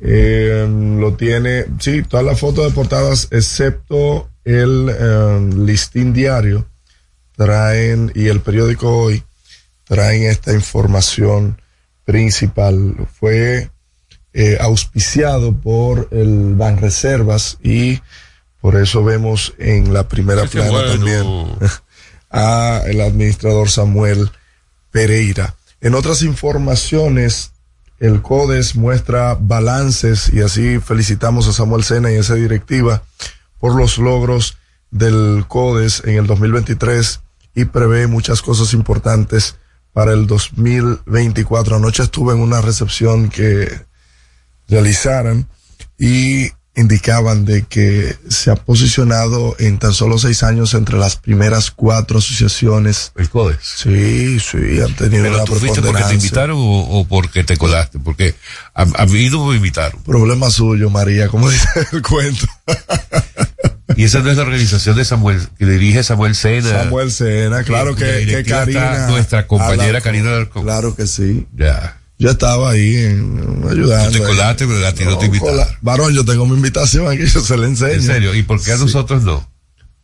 Eh, 0.00 0.66
lo 0.68 1.14
tiene, 1.14 1.66
sí, 1.78 2.02
todas 2.02 2.26
las 2.26 2.38
fotos 2.38 2.66
de 2.66 2.72
portadas, 2.72 3.28
excepto 3.30 4.28
el 4.44 4.88
eh, 4.90 5.50
listín 5.56 6.12
diario, 6.12 6.66
traen, 7.36 8.12
y 8.14 8.28
el 8.28 8.40
periódico 8.40 8.90
hoy, 8.90 9.22
traen 9.84 10.24
esta 10.24 10.52
información 10.52 11.60
principal. 12.04 12.94
Fue 13.18 13.70
eh, 14.32 14.58
auspiciado 14.60 15.54
por 15.54 16.08
el 16.10 16.54
Banreservas 16.56 17.56
y 17.62 18.00
por 18.60 18.76
eso 18.76 19.02
vemos 19.02 19.54
en 19.58 19.94
la 19.94 20.08
primera 20.08 20.42
Qué 20.42 20.48
plana 20.48 20.70
bueno. 20.70 20.92
también 20.92 21.70
a 22.30 22.82
el 22.86 23.00
administrador 23.00 23.70
Samuel 23.70 24.30
Pereira. 24.90 25.54
En 25.80 25.94
otras 25.94 26.22
informaciones, 26.22 27.52
el 27.98 28.22
CODES 28.22 28.76
muestra 28.76 29.36
balances 29.38 30.30
y 30.32 30.40
así 30.40 30.78
felicitamos 30.80 31.48
a 31.48 31.52
Samuel 31.52 31.84
Sena 31.84 32.10
y 32.10 32.16
a 32.16 32.20
esa 32.20 32.34
directiva 32.34 33.02
por 33.58 33.74
los 33.74 33.98
logros 33.98 34.58
del 34.90 35.44
CODES 35.48 36.02
en 36.04 36.16
el 36.16 36.26
2023 36.26 37.20
y 37.54 37.64
prevé 37.66 38.06
muchas 38.06 38.42
cosas 38.42 38.74
importantes 38.74 39.56
para 39.92 40.12
el 40.12 40.26
2024. 40.26 41.76
Anoche 41.76 42.02
estuve 42.02 42.34
en 42.34 42.40
una 42.40 42.60
recepción 42.60 43.30
que 43.30 43.66
realizaran 44.68 45.48
y 45.98 46.50
indicaban 46.76 47.44
de 47.44 47.62
que 47.62 48.16
se 48.28 48.50
ha 48.50 48.54
posicionado 48.54 49.56
en 49.58 49.78
tan 49.78 49.92
solo 49.94 50.18
seis 50.18 50.42
años 50.42 50.74
entre 50.74 50.98
las 50.98 51.16
primeras 51.16 51.70
cuatro 51.70 52.18
asociaciones. 52.18 53.12
El 53.16 53.30
CODES. 53.30 53.58
Sí, 53.62 54.38
sí, 54.40 54.80
han 54.80 54.94
tenido 54.94 55.22
Pero 55.24 55.34
una 55.36 55.44
tú 55.44 55.54
fuiste 55.54 55.80
porque 55.82 56.04
te 56.04 56.14
invitaron 56.14 56.56
o, 56.58 56.80
o 57.00 57.04
porque 57.06 57.44
te 57.44 57.56
colaste, 57.56 57.98
porque 57.98 58.34
a, 58.74 58.82
a 58.82 59.06
mí 59.06 59.30
no 59.30 59.46
me 59.46 59.56
invitaron. 59.56 60.02
Problema 60.02 60.50
suyo, 60.50 60.90
María, 60.90 61.28
como 61.28 61.48
dice 61.50 61.66
el 61.92 62.02
cuento. 62.02 62.46
Y 63.96 64.04
esa 64.04 64.18
no 64.20 64.30
es 64.30 64.36
la 64.36 64.42
organización 64.42 64.96
de 64.96 65.04
Samuel, 65.04 65.40
que 65.58 65.64
dirige 65.64 66.02
Samuel 66.02 66.34
Sena. 66.34 66.82
Samuel 66.84 67.10
Sena, 67.10 67.62
claro 67.64 67.92
la 67.92 67.96
que, 67.96 68.26
que 68.26 68.38
está 68.40 68.58
Karina. 68.58 69.06
nuestra 69.08 69.46
compañera 69.46 69.84
Alarcón. 69.84 70.02
Karina 70.12 70.30
Alarcón. 70.30 70.62
Claro 70.64 70.94
que 70.94 71.06
sí. 71.06 71.46
Ya. 71.56 71.95
Yo 72.18 72.30
estaba 72.30 72.70
ahí 72.70 72.96
en, 72.96 73.62
ayudando. 73.70 74.10
Tú 74.10 74.18
te 74.18 74.24
colaste, 74.24 74.66
pero 74.66 74.86
a 74.86 74.92
ti 74.92 75.04
no 75.04 75.18
te 75.18 75.26
invitaron. 75.26 75.66
Varón, 75.82 76.14
yo 76.14 76.24
tengo 76.24 76.46
mi 76.46 76.54
invitación 76.56 77.06
aquí, 77.08 77.26
yo 77.32 77.40
se 77.40 77.56
la 77.58 77.66
enseño. 77.66 77.92
En 77.92 78.02
serio, 78.02 78.34
¿y 78.34 78.42
por 78.42 78.62
qué 78.62 78.72
a 78.72 78.76
nosotros 78.78 79.22
no? 79.22 79.46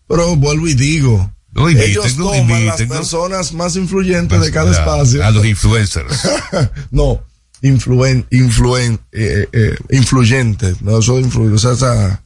Pero 0.09 0.37
vuelvo 0.37 0.69
y 0.69 0.75
digo, 0.75 1.33
No, 1.52 1.69
Ellos 1.69 2.04
inviten, 2.12 2.19
no, 2.19 2.31
toman 2.33 2.66
las 2.66 2.81
¿no? 2.81 2.88
personas 2.88 3.52
más 3.54 3.76
influyentes 3.76 4.40
de 4.40 4.50
cada 4.50 4.71
A- 4.71 4.73
espacio. 4.73 5.25
A 5.25 5.31
los 5.31 5.45
influencers. 5.47 6.28
no, 6.90 7.23
influen, 7.62 8.26
influen, 8.31 9.00
eh, 9.12 9.49
eh, 9.52 9.76
influyentes. 9.90 10.83
No, 10.83 10.99
eso 10.99 11.16
de 11.16 11.23
influ- 11.25 11.54
o 11.54 11.59
sea, 11.59 11.73
esa- 11.73 12.23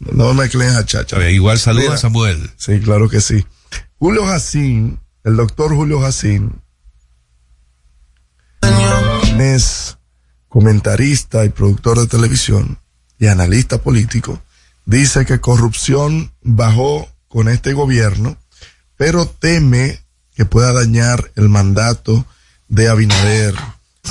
no 0.00 0.34
me 0.34 0.42
mezclen 0.42 0.70
a 0.70 0.84
chacha. 0.84 1.16
Ver, 1.18 1.30
igual 1.30 1.60
saluda 1.60 1.94
a 1.94 1.96
Samuel. 1.96 2.50
Sí, 2.56 2.80
claro 2.80 3.08
que 3.08 3.20
sí. 3.20 3.44
Julio 3.98 4.26
Jacín, 4.26 4.98
el 5.22 5.36
doctor 5.36 5.72
Julio 5.76 6.00
Jacín, 6.00 6.60
es 9.42 9.98
comentarista 10.48 11.44
y 11.44 11.50
productor 11.50 11.98
de 12.00 12.06
televisión 12.06 12.78
y 13.18 13.26
analista 13.26 13.78
político, 13.78 14.42
dice 14.84 15.24
que 15.26 15.40
corrupción 15.40 16.32
bajó 16.42 17.08
con 17.28 17.48
este 17.48 17.72
gobierno, 17.72 18.36
pero 18.96 19.26
teme 19.26 20.00
que 20.34 20.44
pueda 20.44 20.72
dañar 20.72 21.30
el 21.36 21.48
mandato 21.48 22.26
de 22.68 22.88
Abinader. 22.88 23.54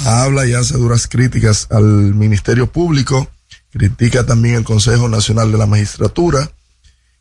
Habla 0.05 0.45
y 0.45 0.53
hace 0.53 0.77
duras 0.77 1.07
críticas 1.07 1.67
al 1.69 1.83
Ministerio 1.83 2.71
Público, 2.71 3.29
critica 3.71 4.25
también 4.25 4.55
el 4.55 4.63
Consejo 4.63 5.09
Nacional 5.09 5.51
de 5.51 5.57
la 5.57 5.65
Magistratura 5.65 6.49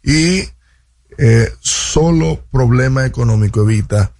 y 0.03 0.45
eh, 1.19 1.53
solo 1.61 2.43
problema 2.51 3.05
económico 3.05 3.63
evita 3.63 4.13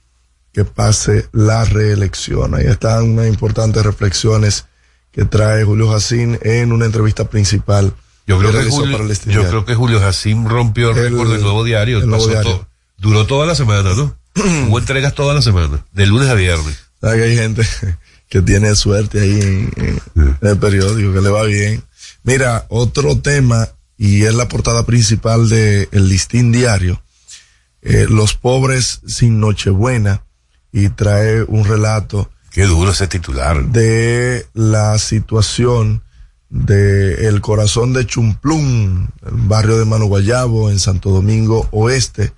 que 0.53 0.65
pase 0.65 1.29
la 1.33 1.65
reelección. 1.65 2.55
Ahí 2.55 2.67
están 2.67 3.05
unas 3.11 3.29
importantes 3.29 3.83
reflexiones 3.85 4.67
que 5.13 5.25
trae 5.25 5.65
Julio 5.65 5.91
Jacín 5.91 6.39
en 6.43 6.73
una 6.73 6.87
entrevista 6.87 7.29
principal. 7.29 7.95
Yo 8.27 8.39
creo, 8.39 8.53
que 8.53 8.71
Julio, 8.71 8.99
para 8.99 9.11
el 9.11 9.19
yo 9.27 9.49
creo 9.49 9.65
que 9.65 9.75
Julio 9.75 9.99
Jacín 10.01 10.49
rompió 10.49 10.91
el, 10.91 10.97
récord 11.11 11.33
del 11.33 11.43
nuevo 11.43 11.65
diario. 11.65 11.99
el 11.99 12.07
Nuevo 12.07 12.25
Pasó 12.25 12.31
Diario. 12.31 12.57
to- 12.59 12.69
duró 12.99 13.27
toda 13.27 13.47
la 13.47 13.55
semana, 13.55 13.95
¿no? 13.95 14.17
Hubo 14.69 14.79
entregas 14.79 15.15
toda 15.15 15.35
la 15.35 15.43
semana, 15.43 15.85
de 15.93 16.07
lunes 16.07 16.29
a 16.29 16.35
viernes. 16.35 16.79
¿Sabe 17.01 17.17
que 17.17 17.23
hay 17.25 17.37
gente 17.37 17.63
que 18.29 18.43
tiene 18.43 18.75
suerte 18.77 19.21
ahí 19.21 19.41
en, 19.41 19.73
en- 19.77 20.01
en 20.41 20.49
el 20.49 20.59
periódico, 20.59 21.13
que 21.13 21.21
le 21.21 21.31
va 21.31 21.43
bien. 21.45 21.83
Mira, 22.23 22.67
otro 22.69 23.19
tema, 23.19 23.69
y 23.99 24.23
es 24.25 24.35
la 24.35 24.47
portada 24.47 24.85
principal 24.87 25.49
de 25.49 25.89
El 25.91 26.09
Listín 26.09 26.53
Diario, 26.53 27.03
eh, 27.83 28.07
Los 28.09 28.35
pobres 28.35 29.01
sin 29.07 29.41
Nochebuena, 29.41 30.23
y 30.73 30.89
trae 30.91 31.43
un 31.43 31.65
relato 31.65 32.31
Qué 32.51 32.65
duro 32.65 32.91
ese 32.91 33.07
titular. 33.07 33.65
de 33.67 34.47
la 34.55 34.99
situación 34.99 36.03
de 36.49 37.29
el 37.29 37.41
corazón 37.41 37.93
de 37.93 38.07
Chumplum, 38.07 39.09
el 39.25 39.35
barrio 39.47 39.79
de 39.79 39.85
Mano 39.85 40.07
Guayabo, 40.07 40.71
en 40.71 40.81
Santo 40.81 41.11
Domingo 41.11 41.69
Oeste. 41.71 42.33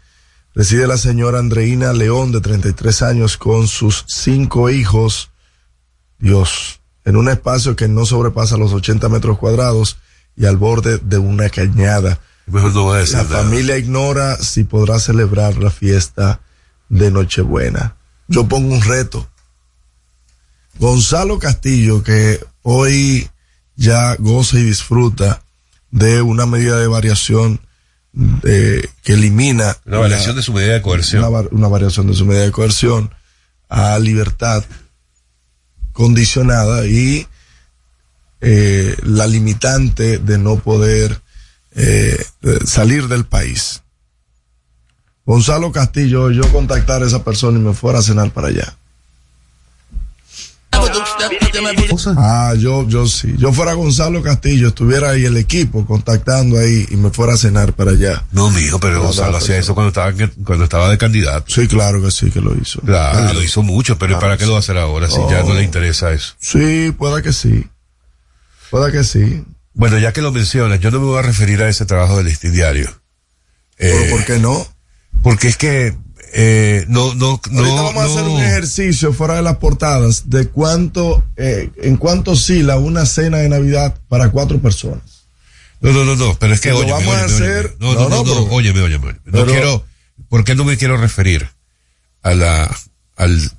Reside 0.55 0.87
la 0.87 0.99
señora 0.99 1.39
Andreina 1.39 1.95
León, 1.95 2.31
de 2.31 2.43
33 2.43 3.03
años, 3.03 3.39
con 3.39 3.67
sus 3.67 4.05
cinco 4.07 4.69
hijos. 4.69 5.31
Dios, 6.19 6.81
en 7.07 7.17
un 7.17 7.31
espacio 7.31 7.75
que 7.75 7.89
no 7.89 8.05
sobrepasa 8.05 8.59
los 8.59 8.73
80 8.75 9.09
metros 9.09 9.39
cuadrados 9.39 9.97
y 10.37 10.45
al 10.45 10.59
borde 10.59 10.99
de 10.99 11.17
una 11.17 11.49
cañada. 11.49 12.21
La 12.47 13.25
familia 13.25 13.79
ignora 13.79 14.37
si 14.37 14.65
podrá 14.65 14.99
celebrar 14.99 15.57
la 15.57 15.71
fiesta 15.71 16.41
de 16.91 17.11
Nochebuena. 17.11 17.97
Yo 18.29 18.47
pongo 18.49 18.75
un 18.75 18.83
reto. 18.83 19.29
Gonzalo 20.79 21.39
Castillo, 21.39 22.03
que 22.03 22.41
hoy 22.63 23.29
ya 23.77 24.15
goza 24.17 24.59
y 24.59 24.63
disfruta 24.65 25.43
de 25.91 26.23
una 26.23 26.47
medida 26.47 26.79
de 26.79 26.87
variación 26.87 27.61
de- 28.13 28.89
que 29.03 29.15
elimina 29.15 29.77
Una 29.87 29.99
variación 29.99 30.37
de 30.37 30.43
su 30.43 30.53
medida 30.53 30.75
de 30.75 30.83
coerción. 30.83 31.21
una, 31.23 31.29
var- 31.31 31.49
una 31.53 31.69
variación 31.69 32.07
de 32.07 32.15
su 32.15 32.25
medida 32.25 32.45
de 32.45 32.53
coerción 32.53 33.11
a 33.69 33.99
libertad 33.99 34.65
condicionada 35.93 36.87
y 36.87 37.27
eh, 38.41 38.97
la 39.05 39.27
limitante 39.27 40.19
de 40.19 40.39
no 40.39 40.57
poder 40.59 41.21
eh, 41.75 42.23
salir 42.67 43.09
del 43.09 43.25
país. 43.25 43.82
Gonzalo 45.25 45.71
Castillo, 45.73 46.31
yo 46.31 46.51
contactar 46.53 47.03
a 47.03 47.07
esa 47.07 47.23
persona 47.23 47.59
y 47.59 47.63
me 47.63 47.75
fuera 47.75 48.01
a 48.01 48.03
cenar 48.03 48.31
para 48.33 48.49
allá. 48.49 48.77
Ah, 52.17 52.55
yo, 52.59 52.89
yo 52.89 53.07
sí. 53.07 53.35
Yo 53.39 53.53
fuera 53.53 53.75
Gonzalo 53.75 54.23
Castillo, 54.23 54.69
estuviera 54.69 55.11
ahí 55.11 55.25
el 55.25 55.37
equipo 55.37 55.87
contactando 55.87 56.59
ahí 56.59 56.87
y 56.91 56.97
me 56.97 57.11
fuera 57.11 57.35
a 57.35 57.37
cenar 57.37 57.73
para 57.75 57.93
allá. 57.93 58.25
No, 58.33 58.51
mijo, 58.51 58.81
pero 58.81 58.95
No, 58.97 59.03
Gonzalo 59.05 59.37
hacía 59.37 59.59
eso 59.59 59.75
cuando 59.75 59.89
estaba, 59.89 60.13
cuando 60.45 60.65
estaba 60.65 60.89
de 60.91 60.99
candidato. 60.99 61.45
Sí, 61.49 61.69
claro 61.69 62.03
que 62.03 62.11
sí 62.11 62.31
que 62.31 62.41
lo 62.41 62.55
hizo. 62.57 62.81
Claro, 62.81 63.33
lo 63.35 63.43
hizo 63.43 63.63
mucho, 63.63 63.99
pero 63.99 64.19
¿para 64.19 64.37
qué 64.37 64.47
lo 64.47 64.53
va 64.53 64.59
a 64.59 64.61
hacer 64.61 64.79
ahora 64.79 65.09
si 65.09 65.19
ya 65.31 65.43
no 65.43 65.55
le 65.55 65.63
interesa 65.63 66.13
eso? 66.13 66.35
Sí, 66.41 66.93
pueda 66.97 67.23
que 67.23 67.33
sí. 67.33 67.65
Pueda 68.71 68.91
que 68.91 69.05
sí. 69.05 69.45
Bueno, 69.75 69.99
ya 69.99 70.13
que 70.13 70.23
lo 70.23 70.33
mencionas, 70.33 70.81
yo 70.81 70.91
no 70.91 70.99
me 71.01 71.07
voy 71.07 71.19
a 71.19 71.23
referir 71.23 71.63
a 71.63 71.69
ese 71.69 71.87
trabajo 71.87 72.17
del 72.17 72.27
listín 72.27 72.53
diario. 72.53 72.91
Pero 73.77 73.99
Eh, 73.99 74.09
¿por 74.11 74.25
qué 74.25 74.39
no? 74.39 74.67
Porque 75.23 75.49
es 75.49 75.57
que 75.57 75.95
eh, 76.35 76.85
no, 76.89 77.15
no, 77.15 77.41
no. 77.51 77.59
Ahorita 77.61 77.83
vamos 77.83 78.03
a 78.03 78.07
hacer 78.07 78.23
un 78.25 78.41
ejercicio 78.41 79.13
fuera 79.13 79.35
de 79.35 79.43
las 79.43 79.57
portadas 79.57 80.31
de 80.31 80.49
cuánto, 80.49 81.25
eh, 81.37 81.71
en 81.83 81.97
cuánto 81.97 82.33
oscila 82.33 82.79
una 82.79 83.05
cena 83.07 83.39
de 83.39 83.49
Navidad 83.49 83.99
para 84.09 84.31
cuatro 84.31 84.59
personas. 84.61 85.03
No, 85.81 85.93
no, 85.93 86.05
no, 86.05 86.15
no, 86.17 86.37
pero 86.39 86.55
es 86.55 86.61
que 86.61 86.73
óyeme, 86.73 86.93
vamos 86.93 87.17
a 87.17 87.25
hacer- 87.25 87.67
óyeme. 87.67 87.75
No, 87.81 87.95
no, 87.95 88.09
no, 88.09 88.25
no, 88.25 88.35
no, 88.35 88.43
óyeme, 88.53 88.81
óyeme. 88.83 89.13
No 89.25 89.33
pero- 89.33 89.47
quiero, 89.47 89.85
¿por 90.29 90.45
qué 90.45 90.55
no 90.55 90.65
me 90.65 90.77
quiero 90.77 90.97
referir 90.97 91.49
a 92.23 92.35
la, 92.35 92.77
al, 93.17 93.51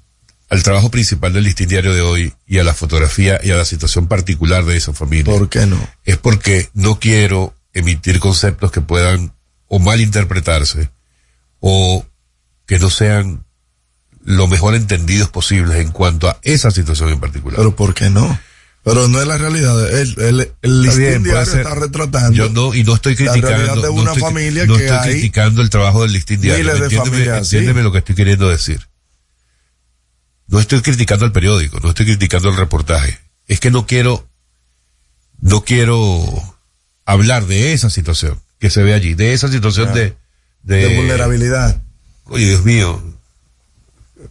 al 0.49 0.63
trabajo 0.63 0.89
principal 0.89 1.33
del 1.33 1.43
listín 1.43 1.67
diario 1.67 1.93
de 1.93 2.01
hoy 2.01 2.33
y 2.47 2.59
a 2.59 2.63
la 2.63 2.73
fotografía 2.73 3.39
y 3.43 3.51
a 3.51 3.55
la 3.57 3.65
situación 3.65 4.07
particular 4.07 4.63
de 4.65 4.77
esa 4.77 4.93
familia? 4.93 5.33
¿Por 5.33 5.49
qué 5.49 5.65
no? 5.67 5.77
es 6.05 6.17
porque 6.17 6.69
no 6.73 6.97
quiero 6.99 7.53
emitir 7.73 8.19
conceptos 8.19 8.71
que 8.71 8.81
puedan 8.81 9.33
o 9.67 9.79
malinterpretarse 9.79 10.89
o 11.65 12.05
que 12.65 12.77
no 12.77 12.89
sean 12.89 13.45
lo 14.25 14.47
mejor 14.47 14.75
entendidos 14.75 15.29
posibles 15.29 15.77
en 15.77 15.91
cuanto 15.91 16.27
a 16.29 16.37
esa 16.41 16.71
situación 16.71 17.09
en 17.09 17.21
particular. 17.21 17.55
Pero 17.57 17.73
¿por 17.75 17.93
qué 17.93 18.09
no? 18.09 18.37
Pero 18.83 19.07
no 19.07 19.21
es 19.21 19.27
la 19.27 19.37
realidad. 19.37 19.89
El, 19.97 20.19
el, 20.19 20.51
el 20.61 20.85
Está 20.85 20.97
bien, 20.97 21.21
puede 21.21 21.33
diario 21.35 21.45
ser. 21.51 21.61
está 21.61 21.75
retratando. 21.75 22.31
Yo 22.35 22.49
no, 22.49 22.73
y 22.73 22.83
no 22.83 22.95
estoy 22.95 23.13
la 23.15 23.31
criticando. 23.31 23.47
realidad 23.57 23.75
de 23.75 23.81
no 23.83 23.91
una 23.93 24.11
estoy- 24.11 24.21
familia 24.21 24.65
no 24.65 24.75
que 24.75 24.83
estoy 24.83 24.97
hay 24.97 25.11
criticando 25.13 25.61
el 25.61 25.69
trabajo 25.69 26.01
del 26.01 26.11
listín 26.11 26.41
diario. 26.41 26.65
de 26.65 26.83
Entiéndeme, 26.83 27.37
entiéndeme 27.37 27.81
lo 27.83 27.93
que 27.93 27.99
estoy 27.99 28.15
queriendo 28.15 28.49
decir. 28.49 28.85
No 30.47 30.59
estoy 30.59 30.81
criticando 30.81 31.23
el 31.25 31.31
periódico, 31.31 31.79
no 31.79 31.89
estoy 31.89 32.05
criticando 32.07 32.49
el 32.49 32.57
reportaje. 32.57 33.17
Es 33.47 33.61
que 33.61 33.71
no 33.71 33.87
quiero, 33.87 34.27
no 35.39 35.63
quiero 35.63 36.25
hablar 37.05 37.45
de 37.45 37.71
esa 37.73 37.89
situación 37.89 38.41
que 38.59 38.69
se 38.69 38.83
ve 38.83 38.93
allí, 38.93 39.13
de 39.13 39.31
esa 39.33 39.47
situación 39.47 39.93
de, 39.93 40.15
de, 40.63 40.77
de 40.77 40.97
vulnerabilidad. 40.97 41.81
Oye, 42.25 42.47
Dios 42.47 42.65
mío, 42.65 43.01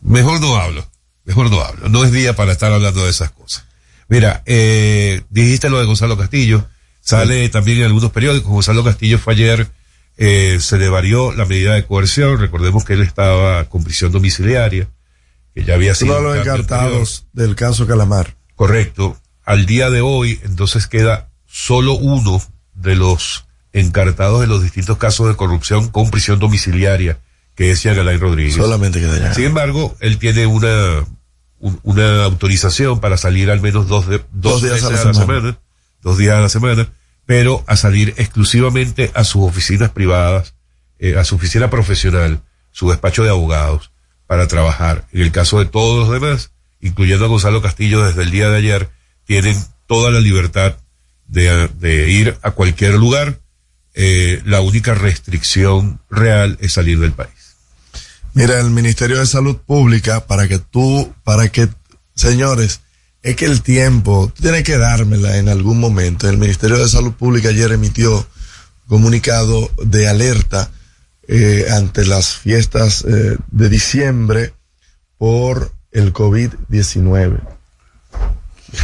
mejor 0.01 0.41
no 0.41 0.57
hablo, 0.57 0.87
mejor 1.25 1.51
no 1.51 1.61
hablo. 1.61 1.89
No 1.89 2.05
es 2.05 2.13
día 2.13 2.35
para 2.35 2.53
estar 2.53 2.73
hablando 2.73 3.05
de 3.05 3.11
esas 3.11 3.31
cosas. 3.31 3.65
Mira, 4.09 4.43
eh, 4.45 5.23
dijiste 5.31 5.71
lo 5.71 5.79
de 5.79 5.87
Gonzalo 5.87 6.19
Castillo, 6.19 6.67
sale 7.01 7.49
también 7.49 7.79
en 7.79 7.85
algunos 7.85 8.11
periódicos. 8.11 8.51
Gonzalo 8.51 8.85
Castillo 8.85 9.19
fue 9.19 9.35
ayer, 9.35 9.71
eh, 10.19 10.59
se 10.61 10.79
le 10.79 10.89
varió 10.89 11.33
la 11.33 11.47
medida 11.47 11.75
de 11.75 11.87
coerción. 11.87 12.39
Recordemos 12.39 12.85
que 12.85 12.95
él 12.95 13.03
estaba 13.03 13.65
con 13.65 13.85
prisión 13.85 14.13
domiciliaria, 14.13 14.89
que 15.55 15.65
ya 15.65 15.75
había 15.75 15.95
sido. 15.95 16.19
Uno 16.19 16.31
de 16.31 16.37
los 16.37 16.47
encartados 16.47 17.25
del 17.33 17.55
caso 17.55 17.87
Calamar. 17.87 18.37
Correcto. 18.55 19.17
Al 19.45 19.67
día 19.67 19.91
de 19.91 20.03
hoy, 20.03 20.41
entonces 20.45 20.87
queda 20.87 21.31
solo 21.47 21.95
uno 21.95 22.43
de 22.75 22.97
los 22.97 23.47
encartados 23.73 24.41
de 24.41 24.47
los 24.47 24.63
distintos 24.63 24.99
casos 24.99 25.29
de 25.29 25.37
corrupción 25.37 25.89
con 25.89 26.11
prisión 26.11 26.39
domiciliaria, 26.39 27.19
que 27.55 27.71
es 27.71 27.83
Yagalay 27.83 28.17
Rodríguez. 28.19 28.55
Solamente 28.57 29.01
queda 29.01 29.15
allá. 29.15 29.35
Sin 29.35 29.45
embargo, 29.45 29.97
él 30.01 30.19
tiene 30.19 30.47
una, 30.47 31.05
un- 31.59 31.81
una 31.83 32.25
autorización 32.25 33.01
para 33.01 33.17
salir 33.17 33.51
al 33.51 33.61
menos 33.61 33.89
dos, 33.89 34.07
de, 34.09 34.19
dos, 34.33 34.61
Dos 34.61 34.63
días 34.63 34.85
a 34.85 34.91
la 34.91 35.15
semana. 35.15 35.59
dos 36.03 36.19
días 36.19 36.35
a 36.37 36.41
la 36.41 36.49
semana, 36.49 36.89
pero 37.27 37.63
a 37.67 37.77
salir 37.77 38.15
exclusivamente 38.19 39.11
a 39.15 39.25
sus 39.25 39.43
oficinas 39.49 39.91
privadas, 39.91 40.55
eh, 40.99 41.17
a 41.17 41.25
su 41.25 41.37
oficina 41.37 41.71
profesional, 41.71 42.41
su 42.73 42.89
despacho 42.91 43.23
de 43.25 43.31
abogados, 43.31 43.91
para 44.27 44.49
trabajar. 44.49 45.07
En 45.13 45.23
el 45.23 45.31
caso 45.33 45.59
de 45.59 45.67
todos 45.67 46.09
los 46.09 46.21
demás, 46.21 46.51
incluyendo 46.81 47.25
a 47.25 47.29
Gonzalo 47.29 47.63
Castillo 47.63 48.03
desde 48.03 48.23
el 48.23 48.31
día 48.31 48.49
de 48.51 48.57
ayer, 48.59 48.91
tienen 49.25 49.57
toda 49.87 50.11
la 50.11 50.21
libertad 50.21 50.77
de, 51.27 51.69
de 51.69 52.11
ir 52.11 52.37
a 52.43 52.51
cualquier 52.53 52.95
lugar. 52.95 53.39
Eh, 53.95 54.43
la 54.47 54.61
única 54.61 54.95
restricción 54.95 56.01
real 56.11 56.57
es 56.61 56.73
salir 56.73 56.99
del 56.99 57.13
país. 57.13 57.57
Mira, 58.35 58.59
el 58.59 58.71
Ministerio 58.71 59.19
de 59.19 59.27
Salud 59.27 59.57
Pública, 59.59 60.27
para 60.27 60.49
que 60.49 60.59
tú, 60.59 61.13
para 61.25 61.51
que, 61.51 61.69
señores, 62.15 62.81
es 63.23 63.37
que 63.37 63.45
el 63.45 63.63
tiempo, 63.63 64.33
tú 64.35 64.43
tienes 64.43 64.63
que 64.63 64.79
dármela 64.79 65.37
en 65.37 65.49
algún 65.49 65.79
momento. 65.79 66.29
El 66.29 66.39
Ministerio 66.39 66.79
de 66.79 66.89
Salud 66.89 67.13
Pública 67.13 67.51
ayer 67.51 67.71
emitió 67.73 68.27
comunicado 68.89 69.71
de 69.85 70.09
alerta 70.09 70.71
eh, 71.29 71.67
ante 71.71 72.07
las 72.07 72.37
fiestas 72.37 73.05
eh, 73.05 73.37
de 73.51 73.69
diciembre 73.69 74.55
por 75.19 75.73
el 75.93 76.13
COVID-19. 76.13 77.41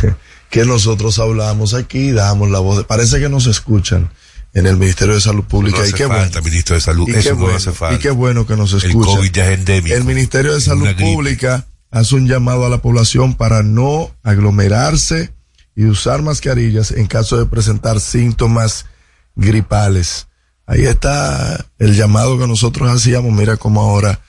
que 0.51 0.65
nosotros 0.65 1.19
hablamos 1.19 1.75
aquí, 1.75 2.13
damos 2.13 2.51
la 2.51 2.59
voz, 2.59 2.85
parece 2.85 3.19
que 3.19 3.29
nos 3.29 3.47
escuchan 3.47 4.11
en 4.55 4.67
el 4.67 4.77
Ministerio 4.77 5.15
de 5.15 5.21
Salud 5.21 5.45
Pública. 5.45 5.79
No 5.79 5.87
y 5.87 5.93
qué 5.93 6.07
falta, 6.07 6.41
bueno. 6.41 6.51
ministro 6.51 6.75
de 6.75 6.81
Salud, 6.81 7.09
Y 7.09 7.13
eso 7.13 7.23
qué 7.23 7.31
no 7.31 7.41
bueno, 7.43 7.57
hace 7.57 7.73
falta. 7.73 7.97
Y 7.97 7.99
qué 7.99 8.11
bueno 8.11 8.47
que 8.47 8.57
nos 8.57 8.73
El 8.73 8.91
escuchan. 8.91 9.17
COVID 9.17 9.33
ya 9.33 9.53
es 9.53 9.59
endémico. 9.59 9.97
El 9.97 10.05
Ministerio 10.05 10.55
de 10.55 10.61
Salud. 10.61 10.89
Pública 10.97 11.67
hace 11.91 12.15
un 12.15 12.27
llamado 12.27 12.67
a 12.67 12.69
la 12.69 12.79
población 12.79 13.35
para 13.35 13.63
no 13.63 14.11
aglomerarse 14.23 15.33
y 15.75 15.85
usar 15.85 16.23
mascarillas 16.23 16.91
en 16.91 17.07
caso 17.07 17.39
de 17.39 17.47
presentar 17.47 18.01
síntomas 18.01 18.87
gripales. 19.37 20.27
Ahí 20.67 20.85
está 20.85 21.67
el 21.79 21.95
llamado 21.95 22.39
que 22.39 22.47
nosotros 22.47 22.91
hacíamos. 22.91 23.33
Mira 23.33 23.57
cómo 23.57 23.81
ahora 23.81 24.21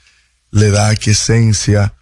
le 0.51 0.69
da 0.69 0.91
esencia 0.93 1.93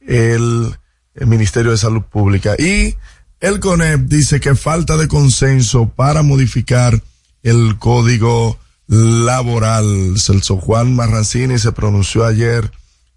el, 0.00 0.74
el 1.14 1.26
Ministerio 1.26 1.70
de 1.70 1.78
Salud 1.78 2.02
Pública. 2.02 2.54
Y 2.58 2.96
el 3.40 3.60
CONEP 3.60 4.00
dice 4.00 4.40
que 4.40 4.54
falta 4.54 4.96
de 4.96 5.08
consenso 5.08 5.88
para 5.88 6.22
modificar 6.22 7.00
el 7.42 7.78
código 7.78 8.58
laboral. 8.86 10.14
Celso 10.18 10.56
Juan 10.58 10.94
Marrancini 10.94 11.58
se 11.58 11.72
pronunció 11.72 12.24
ayer 12.24 12.70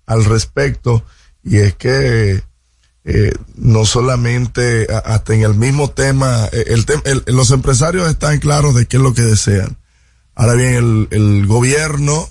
al 0.05 0.25
respecto 0.25 1.03
y 1.43 1.57
es 1.57 1.75
que 1.75 2.43
eh, 3.03 3.33
no 3.55 3.85
solamente 3.85 4.87
hasta 5.05 5.33
en 5.33 5.41
el 5.41 5.55
mismo 5.55 5.89
tema, 5.89 6.47
eh, 6.51 6.75
el- 7.05 7.23
los 7.27 7.49
empresarios 7.51 8.07
están 8.09 8.39
claros 8.39 8.75
de 8.75 8.85
qué 8.85 8.97
es 8.97 9.03
lo 9.03 9.13
que 9.13 9.23
desean. 9.23 9.77
Ahora 10.35 10.53
bien, 10.53 10.75
el, 10.75 11.07
el 11.11 11.47
gobierno, 11.47 12.29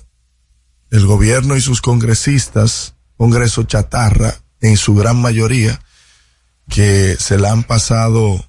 el 0.91 1.05
gobierno 1.05 1.55
y 1.57 1.61
sus 1.61 1.81
congresistas, 1.81 2.95
Congreso 3.17 3.63
Chatarra, 3.63 4.33
en 4.61 4.77
su 4.77 4.95
gran 4.95 5.21
mayoría, 5.21 5.81
que 6.69 7.15
se 7.19 7.37
la 7.37 7.51
han 7.51 7.63
pasado 7.63 8.43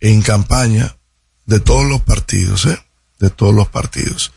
en 0.00 0.22
campaña 0.22 0.96
de 1.50 1.58
todos 1.58 1.84
los 1.84 2.00
partidos, 2.02 2.64
¿eh? 2.66 2.78
De 3.18 3.28
todos 3.28 3.52
los 3.52 3.68
partidos. 3.68 4.32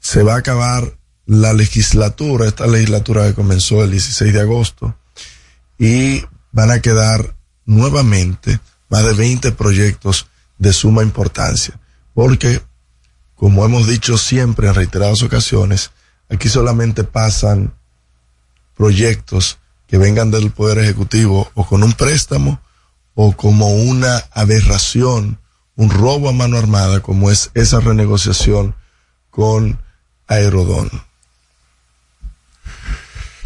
Se 0.00 0.24
va 0.24 0.34
a 0.34 0.38
acabar 0.38 0.98
la 1.24 1.52
legislatura, 1.52 2.48
esta 2.48 2.66
legislatura 2.66 3.24
que 3.28 3.34
comenzó 3.34 3.84
el 3.84 3.92
16 3.92 4.32
de 4.32 4.40
agosto, 4.40 4.96
y 5.78 6.24
van 6.50 6.72
a 6.72 6.80
quedar 6.80 7.36
nuevamente 7.66 8.58
más 8.88 9.04
de 9.04 9.12
20 9.12 9.52
proyectos 9.52 10.26
de 10.58 10.72
suma 10.72 11.04
importancia, 11.04 11.78
porque, 12.14 12.60
como 13.36 13.64
hemos 13.64 13.86
dicho 13.86 14.18
siempre 14.18 14.66
en 14.66 14.74
reiteradas 14.74 15.22
ocasiones, 15.22 15.92
aquí 16.28 16.48
solamente 16.48 17.04
pasan 17.04 17.72
proyectos 18.76 19.58
que 19.86 19.98
vengan 19.98 20.32
del 20.32 20.50
Poder 20.50 20.78
Ejecutivo 20.78 21.48
o 21.54 21.64
con 21.64 21.84
un 21.84 21.92
préstamo 21.92 22.60
o 23.14 23.36
como 23.36 23.72
una 23.72 24.24
aberración, 24.32 25.38
un 25.80 25.88
robo 25.88 26.28
a 26.28 26.32
mano 26.32 26.58
armada, 26.58 27.00
como 27.00 27.30
es 27.30 27.50
esa 27.54 27.80
renegociación 27.80 28.74
con 29.30 29.80
Aerodón. 30.26 30.90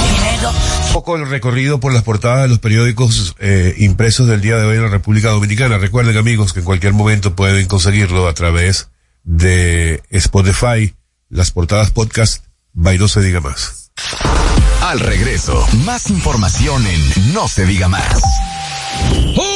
Un 0.01 0.93
poco 0.93 1.15
el 1.15 1.29
recorrido 1.29 1.79
por 1.79 1.93
las 1.93 2.03
portadas 2.03 2.43
de 2.43 2.49
los 2.49 2.59
periódicos 2.59 3.37
eh, 3.39 3.77
impresos 3.79 4.27
del 4.27 4.41
día 4.41 4.57
de 4.57 4.65
hoy 4.65 4.77
en 4.77 4.83
la 4.83 4.89
República 4.89 5.31
Dominicana. 5.31 5.79
Recuerden 5.79 6.17
amigos 6.17 6.53
que 6.53 6.59
en 6.59 6.65
cualquier 6.65 6.93
momento 6.93 7.37
pueden 7.37 7.69
conseguirlo 7.69 8.27
a 8.27 8.35
través 8.35 8.89
de 9.23 10.03
Spotify, 10.11 10.93
las 11.29 11.53
portadas 11.53 11.93
podcast, 11.93 12.47
by 12.73 12.99
no 12.99 13.07
se 13.07 13.21
diga 13.23 13.41
más. 13.41 13.93
Al 14.83 14.99
regreso, 14.99 15.65
más 15.85 16.11
información 16.11 16.85
en 16.85 17.33
No 17.33 17.47
se 17.47 17.65
diga 17.65 17.87
más. 17.87 18.21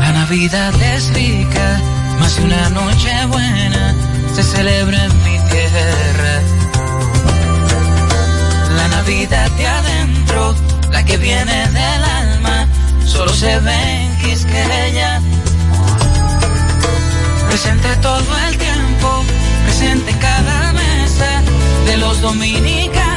La 0.00 0.12
Navidad 0.12 0.74
es 0.82 1.14
rica, 1.14 1.80
más 2.18 2.36
una 2.40 2.68
noche 2.70 3.26
buena 3.26 3.94
se 4.34 4.42
celebra 4.42 5.04
en 5.04 5.22
mi 5.22 5.38
tierra. 5.50 6.42
La 8.74 8.88
Navidad 8.88 9.52
de 9.52 9.68
adentro, 9.68 10.56
la 10.90 11.04
que 11.04 11.16
viene 11.16 11.68
del 11.68 12.04
alma, 12.04 12.66
solo 13.06 13.32
se 13.32 13.60
ve 13.60 14.02
en 14.02 14.18
Quisqueya. 14.18 15.22
Presente 17.48 17.94
todo 18.02 18.36
el 18.48 18.58
tiempo, 18.58 19.24
presente 19.64 20.10
en 20.10 20.18
cada 20.18 20.72
mesa 20.72 21.40
de 21.86 21.98
los 21.98 22.20
dominicanos. 22.20 23.15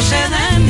Solo 0.00 0.02
se 0.02 0.30
da 0.30 0.69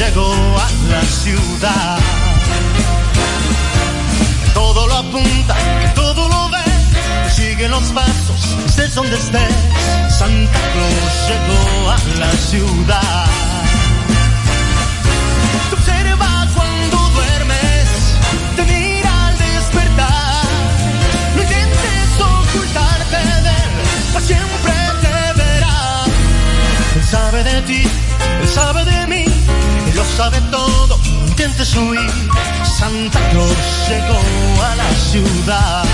Llegó 0.00 0.32
a 0.32 0.68
la 0.92 1.02
ciudad. 1.02 1.98
Todo 4.54 4.86
lo 4.86 4.96
apunta, 4.96 5.54
todo 5.94 6.26
lo 6.28 6.48
ve, 6.48 7.30
sigue 7.30 7.68
los 7.68 7.84
pasos, 7.92 8.56
estés 8.66 8.94
donde 8.94 9.16
estés. 9.16 9.54
Santa 10.08 10.60
Claus 10.72 11.14
llegó 11.28 11.90
a 11.90 11.98
la 12.18 12.32
ciudad. 12.32 13.26
Te 15.68 15.74
observa 15.76 16.48
cuando 16.54 16.96
duermes, 17.16 17.88
te 18.56 18.62
mira 18.64 19.28
al 19.28 19.36
despertar. 19.38 20.44
No 21.34 21.42
intentes 21.42 22.10
ocultarte 22.32 23.20
de 23.46 23.50
él, 23.64 23.72
pues 24.12 24.24
siempre 24.24 24.72
te 25.02 25.40
verá. 25.40 26.04
Él 26.96 27.04
sabe 27.04 27.44
de 27.44 27.62
ti, 27.62 27.82
él 28.42 28.48
sabe 28.48 28.84
de 28.84 29.06
mí, 29.06 29.24
lo 30.00 30.06
sabe 30.06 30.40
todo. 30.50 30.98
Intentes 31.28 31.76
huir. 31.76 32.10
Santa 32.78 33.20
Claus 33.30 33.56
llegó 33.88 34.20
a 34.68 34.74
la 34.76 34.90
ciudad. 35.10 35.84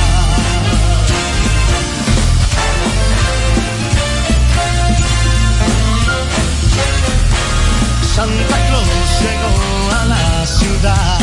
Santa 8.15 8.57
Claus 8.69 9.09
llegó 9.23 9.55
a 10.01 10.05
la 10.13 10.47
ciudad. 10.47 11.19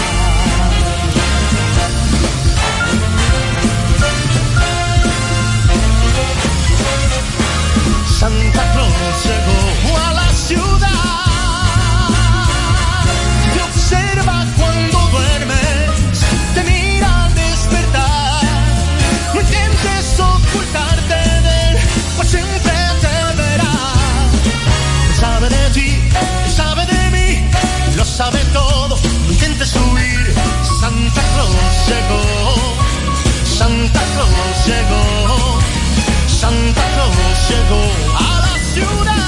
Santa 8.19 8.63
Claus 8.73 9.15
llegó 9.25 9.97
a 9.97 10.13
la 10.13 10.33
ciudad. 10.33 11.22
Sabe 28.23 28.39
todo. 28.53 28.95
No 29.25 29.31
intentes 29.31 29.75
huir. 29.75 30.33
Santa 30.79 31.21
Claus 31.33 31.87
llegó, 31.89 32.21
Santa 33.59 34.01
Claus 34.13 34.57
llegó, 34.67 35.03
Santa 36.27 36.83
Claus 36.93 37.17
llegó 37.49 37.83
a 38.17 38.21
la 38.43 38.53
ciudad. 38.73 39.23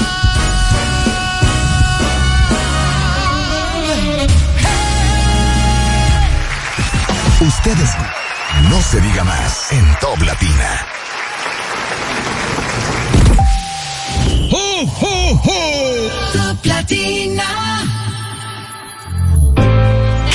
Ustedes 7.40 7.90
no 8.70 8.80
se 8.82 9.00
diga 9.00 9.24
más 9.24 9.72
en 9.72 9.84
Top 10.00 10.20
Latina. 10.22 10.86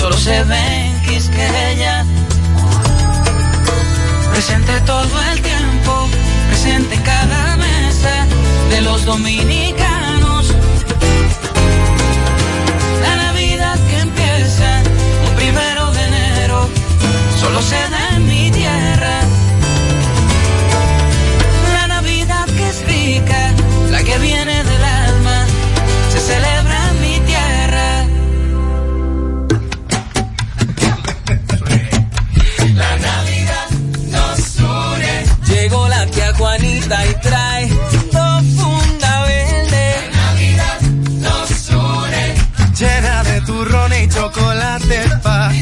solo 0.00 0.16
se 0.16 0.42
ve 0.44 0.86
en 0.86 1.02
Quisqueya. 1.02 2.04
Presente 4.32 4.80
todo 4.86 5.14
el 5.32 5.42
tiempo, 5.42 6.08
presente 6.48 6.94
en 6.94 7.02
cada 7.02 7.56
mesa 7.56 8.26
de 8.70 8.80
los 8.80 9.04
dominicanos. 9.04 10.54
La 13.02 13.16
Navidad 13.16 13.78
que 13.88 13.98
empieza 13.98 14.82
un 15.28 15.36
primero 15.36 15.92
de 15.92 16.02
enero, 16.06 16.68
solo 17.38 17.60
se 17.60 17.80
da 17.90 18.09
Y 36.92 37.14
trae 37.22 37.68
dos 38.12 38.42
funda 38.56 39.22
verde. 39.22 40.10
La 40.10 40.22
Navidad 40.24 40.80
nos 41.20 41.70
une. 41.70 42.34
Llena 42.76 43.22
de 43.22 43.40
turrón 43.42 43.92
y 43.92 44.08
chocolate 44.08 45.08
pa' 45.22 45.52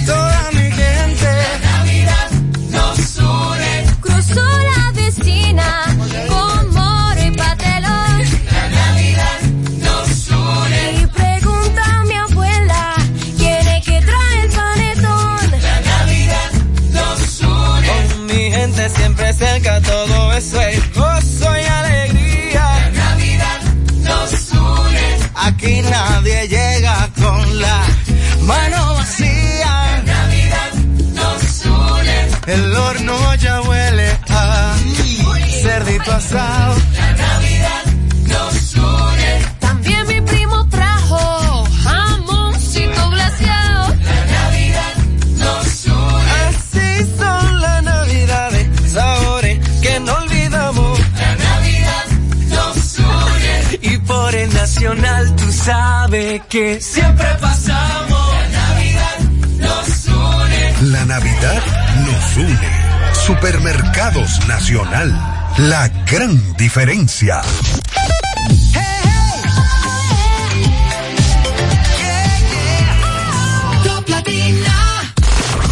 cerdito 35.79 36.13
asado. 36.13 36.75
La 36.93 37.13
Navidad 37.13 37.85
nos 38.27 38.75
une. 38.75 39.31
También 39.61 40.07
mi 40.09 40.21
primo 40.23 40.69
trajo 40.69 41.65
jamoncito 41.85 43.11
glaseado. 43.11 43.95
La 44.11 44.21
Navidad 44.39 44.95
nos 45.37 45.87
une. 45.87 46.31
Así 46.49 47.07
son 47.19 47.61
las 47.61 47.83
navidades, 47.83 48.93
sabores 48.93 49.59
que 49.81 50.01
no 50.01 50.13
olvidamos. 50.15 50.99
La 50.99 51.35
Navidad 51.49 52.07
nos 52.51 52.99
une. 52.99 53.79
Y 53.83 53.99
por 53.99 54.35
el 54.35 54.53
nacional 54.53 55.37
tú 55.37 55.53
sabes 55.53 56.43
que 56.49 56.81
siempre 56.81 57.29
pasamos. 57.41 58.33
La 58.33 58.49
Navidad 58.63 59.19
nos 59.59 60.07
une. 60.07 60.91
La 60.93 61.05
Navidad 61.05 61.63
nos 62.07 62.37
une. 62.37 62.89
Supermercados 63.13 64.47
Nacional. 64.49 65.39
La 65.59 65.89
gran 65.89 66.57
diferencia. 66.57 67.43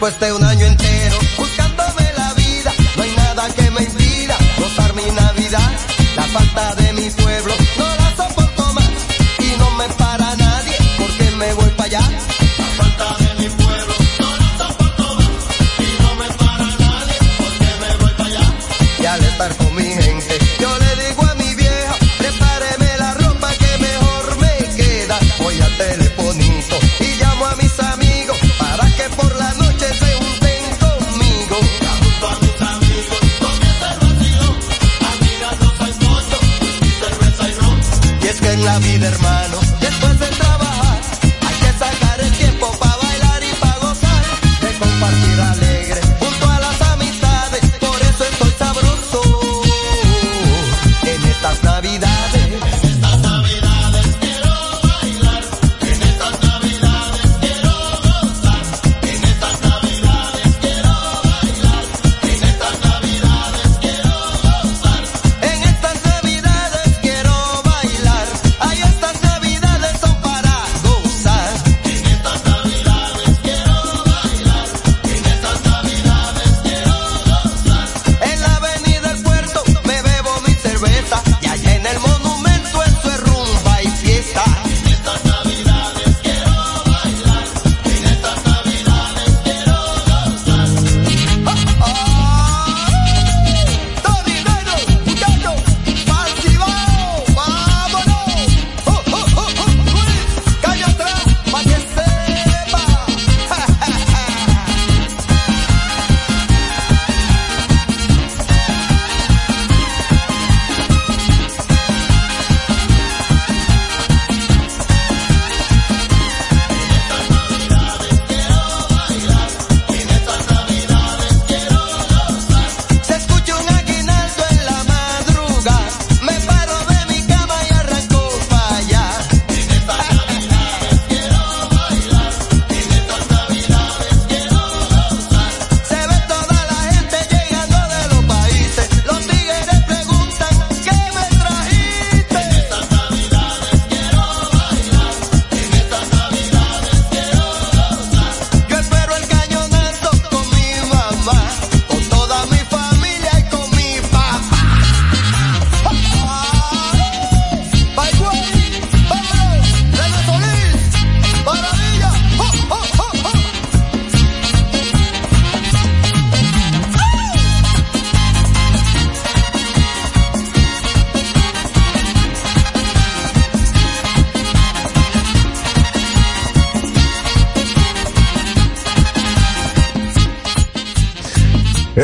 Después 0.01 0.19
de 0.19 0.33
un 0.33 0.43
año 0.43 0.65
entero 0.65 1.15
buscándome 1.37 2.11
la 2.17 2.33
vida, 2.33 2.73
no 2.97 3.03
hay 3.03 3.11
nada 3.15 3.47
que 3.53 3.69
me 3.69 3.83
impida 3.83 4.35
gozar 4.57 4.95
mi 4.95 5.03
Navidad. 5.03 5.71
La 6.15 6.23
falta 6.23 6.73
de 6.73 6.93
mi 6.93 7.07
pueblo 7.11 7.53
no 7.77 7.85
la 7.85 8.15
soporto 8.15 8.73
más 8.73 8.89
y 9.37 9.59
no 9.59 9.69
me 9.77 9.87
para 9.89 10.35
nadie 10.37 10.75
porque 10.97 11.29
me 11.37 11.53
voy 11.53 11.69
para 11.77 11.99
allá. 11.99 12.20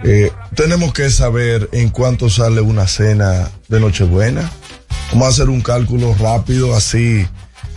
eh, 0.02 0.32
tenemos 0.54 0.92
que 0.92 1.10
saber 1.10 1.68
en 1.72 1.90
cuánto 1.90 2.30
sale 2.30 2.60
una 2.60 2.86
cena 2.86 3.50
de 3.68 3.80
Nochebuena. 3.80 4.50
Vamos 5.12 5.26
a 5.26 5.30
hacer 5.30 5.48
un 5.48 5.60
cálculo 5.60 6.14
rápido, 6.18 6.74
así, 6.74 7.26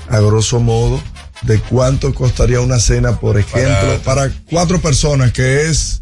a 0.10 0.20
grosso 0.20 0.60
modo, 0.60 1.02
de 1.44 1.60
cuánto 1.60 2.14
costaría 2.14 2.62
una 2.62 2.80
cena, 2.80 3.20
por 3.20 3.38
ejemplo, 3.38 4.00
para 4.04 4.32
cuatro 4.50 4.80
personas, 4.80 5.32
que 5.32 5.64
es 5.68 6.02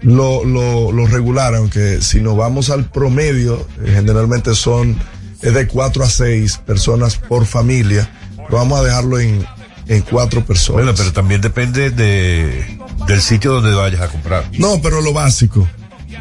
lo, 0.00 0.44
lo, 0.44 0.92
lo 0.92 1.06
regular, 1.06 1.54
aunque 1.54 2.00
si 2.02 2.20
nos 2.20 2.36
vamos 2.36 2.70
al 2.70 2.90
promedio, 2.90 3.66
eh, 3.82 3.92
generalmente 3.94 4.54
son 4.54 4.96
es 5.44 5.54
de 5.54 5.66
cuatro 5.66 6.02
a 6.04 6.08
seis 6.10 6.58
personas 6.58 7.16
por 7.16 7.46
familia, 7.46 8.10
pero 8.36 8.58
vamos 8.58 8.80
a 8.80 8.82
dejarlo 8.82 9.20
en, 9.20 9.44
en 9.86 10.02
cuatro 10.02 10.44
personas. 10.44 10.82
Bueno, 10.84 10.94
pero 10.96 11.12
también 11.12 11.40
depende 11.40 11.90
de, 11.90 12.78
del 13.06 13.20
sitio 13.20 13.52
donde 13.52 13.74
vayas 13.74 14.00
a 14.00 14.08
comprar. 14.08 14.44
No, 14.58 14.80
pero 14.82 15.00
lo 15.00 15.12
básico. 15.12 15.68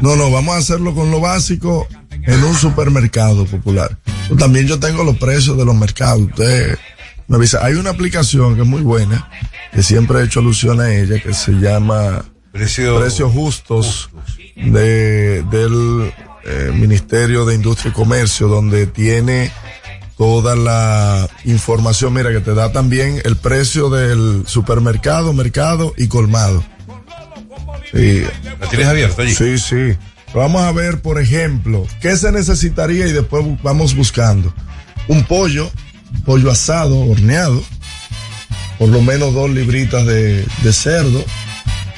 No, 0.01 0.15
no, 0.15 0.30
vamos 0.32 0.55
a 0.55 0.57
hacerlo 0.57 0.93
con 0.93 1.11
lo 1.11 1.19
básico 1.19 1.88
en 2.11 2.43
un 2.43 2.55
supermercado 2.55 3.45
popular. 3.45 3.97
También 4.38 4.67
yo 4.67 4.80
tengo 4.80 5.03
los 5.03 5.17
precios 5.17 5.57
de 5.57 5.65
los 5.65 5.76
mercados. 5.76 6.21
Usted 6.21 6.78
me 7.28 7.38
avisa. 7.38 7.63
Hay 7.63 7.74
una 7.76 7.91
aplicación 7.91 8.55
que 8.55 8.61
es 8.61 8.67
muy 8.67 8.82
buena, 8.82 9.30
que 9.71 9.84
siempre 9.84 10.19
he 10.19 10.24
hecho 10.24 10.39
alusión 10.39 10.80
a 10.82 10.91
ella, 10.93 11.19
que 11.21 11.34
se 11.34 11.51
llama 11.53 12.26
Precio- 12.51 12.99
Precios 12.99 13.32
Justos 13.32 14.09
de, 14.55 15.43
del 15.43 16.11
eh, 16.46 16.72
Ministerio 16.74 17.46
de 17.46 17.56
Industria 17.56 17.91
y 17.91 17.94
Comercio, 17.94 18.48
donde 18.48 18.88
tiene 18.88 19.52
toda 20.18 20.56
la 20.56 21.28
información, 21.46 22.14
mira, 22.14 22.32
que 22.32 22.39
te 22.39 22.54
da 22.54 22.72
también 22.72 23.22
el 23.24 23.36
precio 23.36 23.89
del 23.89 24.44
supermercado, 24.46 25.34
mercado 25.34 25.94
y 25.98 26.08
colmado. 26.08 26.64
Sí. 27.91 28.24
¿La 28.60 28.70
tienes 28.70 28.88
abierta 28.88 29.22
allí? 29.22 29.34
Sí, 29.34 29.58
sí. 29.58 29.98
Vamos 30.34 30.64
a 30.64 30.72
ver, 30.72 31.02
por 31.02 31.20
ejemplo, 31.20 31.86
qué 32.02 32.18
se 32.18 32.32
necesitaría 32.32 33.08
y 33.08 33.12
después 33.12 33.46
vamos 33.62 33.96
buscando. 33.96 34.54
Un 35.08 35.24
pollo, 35.26 35.70
pollo 36.26 36.50
asado, 36.50 37.00
horneado, 37.00 37.64
por 38.80 38.89
lo 38.89 39.02
menos 39.02 39.34
dos 39.34 39.50
libritas 39.50 40.06
de, 40.06 40.46
de 40.64 40.74
cerdo. 40.74 41.24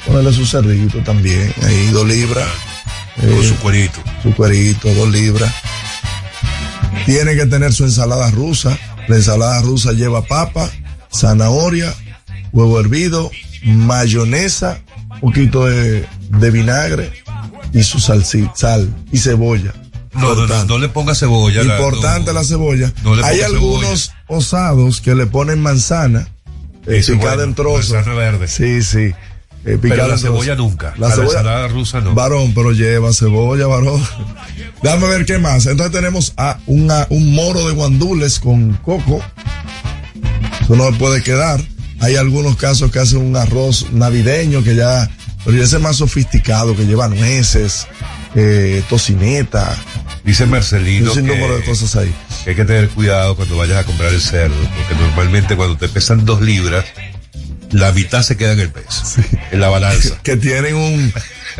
Ponele 0.06 0.32
su 0.32 0.46
cerdito 0.46 0.98
también, 0.98 1.52
ahí 1.62 1.88
dos 1.92 2.06
libras. 2.06 2.46
Con 3.20 3.28
Eh, 3.30 3.44
su 3.48 3.56
cuerito. 3.56 3.98
su 4.22 4.34
cuerito, 4.34 4.92
dos 4.94 5.08
libras. 5.10 5.52
Tiene 7.06 7.36
que 7.36 7.46
tener 7.46 7.72
su 7.72 7.84
ensalada 7.84 8.30
rusa. 8.30 8.78
La 9.08 9.16
ensalada 9.16 9.60
rusa 9.62 9.92
lleva 9.92 10.22
papa, 10.22 10.68
zanahoria, 11.14 11.94
huevo 12.52 12.80
hervido, 12.80 13.30
mayonesa, 13.64 14.80
un 15.20 15.20
poquito 15.20 15.66
de, 15.66 16.06
de 16.30 16.50
vinagre 16.50 17.12
y 17.72 17.82
su 17.84 18.00
sal 18.00 18.24
y 19.12 19.18
cebolla. 19.18 19.72
No, 20.14 20.34
no, 20.34 20.64
no, 20.64 20.78
le 20.78 20.88
pongas 20.88 21.18
cebolla. 21.18 21.62
la- 21.62 21.76
Importante 21.76 22.32
no. 22.32 22.40
la 22.40 22.44
cebolla. 22.44 22.92
Hay 23.22 23.42
algunos 23.42 24.12
osados 24.26 25.00
que 25.00 25.14
le 25.14 25.26
ponen 25.26 25.60
manzana 25.62 26.26
eh, 26.86 27.02
picada 27.06 27.36
bueno, 27.36 27.42
en 27.44 27.54
trozos. 27.54 28.04
verde. 28.06 28.48
Sí, 28.48 28.82
sí. 28.82 29.12
Eh, 29.66 29.78
Pero 29.80 30.06
la 30.08 30.16
cebolla 30.16 30.54
nunca. 30.54 30.94
La 30.96 31.10
cebolla. 31.10 31.28
ensalada 31.38 31.68
rusa 31.68 32.00
no. 32.00 32.14
Varón, 32.14 32.52
pero 32.54 32.72
lleva 32.72 33.12
cebolla, 33.12 33.66
varón. 33.66 34.00
Déjame 34.82 35.08
ver 35.08 35.26
qué 35.26 35.38
más. 35.38 35.66
Entonces 35.66 35.92
tenemos 35.92 36.32
a 36.36 36.58
una- 36.66 37.06
un 37.10 37.34
moro 37.34 37.66
de 37.66 37.74
guandules 37.74 38.38
con 38.38 38.72
coco. 38.74 39.20
Eso 40.62 40.76
no 40.76 40.90
puede 40.98 41.22
quedar. 41.22 41.60
Hay 42.00 42.16
algunos 42.16 42.56
casos 42.56 42.90
que 42.90 42.98
hacen 42.98 43.18
un 43.18 43.36
arroz 43.36 43.86
navideño 43.92 44.62
que 44.62 44.74
ya, 44.76 45.08
pero 45.44 45.62
ese 45.62 45.76
es 45.76 45.82
más 45.82 45.96
sofisticado, 45.96 46.76
que 46.76 46.84
lleva 46.86 47.08
nueces, 47.08 47.86
eh, 48.34 48.82
tocineta. 48.88 49.74
Dice 50.24 50.44
Marcelino 50.44 51.12
Un 51.12 51.16
que, 51.16 51.20
sinnúmero 51.22 51.56
de 51.56 51.64
cosas 51.64 51.94
ahí. 51.96 52.12
que 52.44 52.50
hay 52.50 52.56
que 52.56 52.64
tener 52.64 52.88
cuidado 52.90 53.34
cuando 53.36 53.56
vayas 53.56 53.78
a 53.78 53.84
comprar 53.84 54.12
el 54.12 54.20
cerdo, 54.20 54.56
porque 54.76 55.00
normalmente 55.02 55.56
cuando 55.56 55.76
te 55.78 55.88
pesan 55.88 56.24
dos 56.24 56.40
libras, 56.42 56.84
la 57.76 57.92
mitad 57.92 58.22
se 58.22 58.36
queda 58.36 58.52
en 58.52 58.60
el 58.60 58.70
peso, 58.70 59.20
en 59.50 59.60
la 59.60 59.68
balanza. 59.68 60.18
que 60.22 60.36
tienen 60.36 60.74
un... 60.74 61.12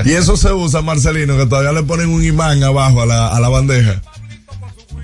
Y 0.04 0.12
eso 0.12 0.36
se 0.36 0.52
usa, 0.52 0.82
Marcelino, 0.82 1.36
que 1.36 1.46
todavía 1.46 1.72
le 1.72 1.82
ponen 1.82 2.08
un 2.08 2.24
imán 2.24 2.62
abajo 2.62 3.02
a 3.02 3.06
la, 3.06 3.28
a 3.28 3.40
la 3.40 3.48
bandeja. 3.48 4.00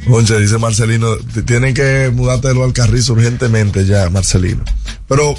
Conche, 0.07 0.39
dice 0.39 0.59
Marcelino, 0.59 1.17
tienen 1.47 1.75
que 1.75 2.11
mudártelo 2.13 2.65
al 2.65 2.73
carrizo 2.73 3.13
urgentemente 3.13 3.87
ya, 3.87 4.11
Marcelino. 4.11 4.65
Pero 5.09 5.35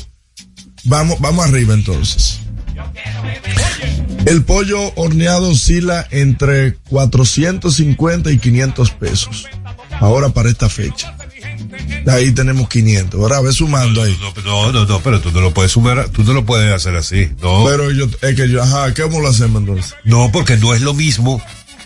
vamos, 0.85 1.19
vamos 1.19 1.45
arriba 1.45 1.73
entonces. 1.73 2.39
El 4.25 4.43
pollo 4.43 4.93
horneado 4.95 5.49
oscila 5.49 6.07
entre 6.11 6.75
450 6.89 8.31
y 8.31 8.37
500 8.37 8.91
pesos. 8.91 9.45
Ahora 9.99 10.29
para 10.29 10.49
esta 10.49 10.69
fecha. 10.69 11.15
Ahí 12.07 12.31
tenemos 12.31 12.67
500. 12.69 13.19
Ahora 13.19 13.41
ve 13.41 13.51
sumando 13.53 14.01
ahí. 14.03 14.17
No, 14.45 14.71
no, 14.71 14.85
no, 14.85 14.99
pero 15.01 15.21
tú 15.21 15.31
no 15.31 15.41
lo 15.41 15.53
puedes 15.53 15.71
sumar, 15.71 16.09
tú 16.09 16.23
no 16.23 16.33
lo 16.33 16.45
puedes 16.45 16.71
hacer 16.73 16.95
así, 16.95 17.29
no. 17.41 17.63
Pero 17.65 17.91
yo, 17.91 18.07
es 18.21 18.35
que 18.35 18.49
yo, 18.49 18.61
ajá, 18.61 18.93
¿cómo 18.93 19.19
lo 19.19 19.29
hacemos 19.29 19.61
entonces? 19.61 19.95
No, 20.03 20.31
porque 20.31 20.57
no 20.57 20.73
es 20.73 20.81
lo 20.81 20.93
mismo 20.93 21.41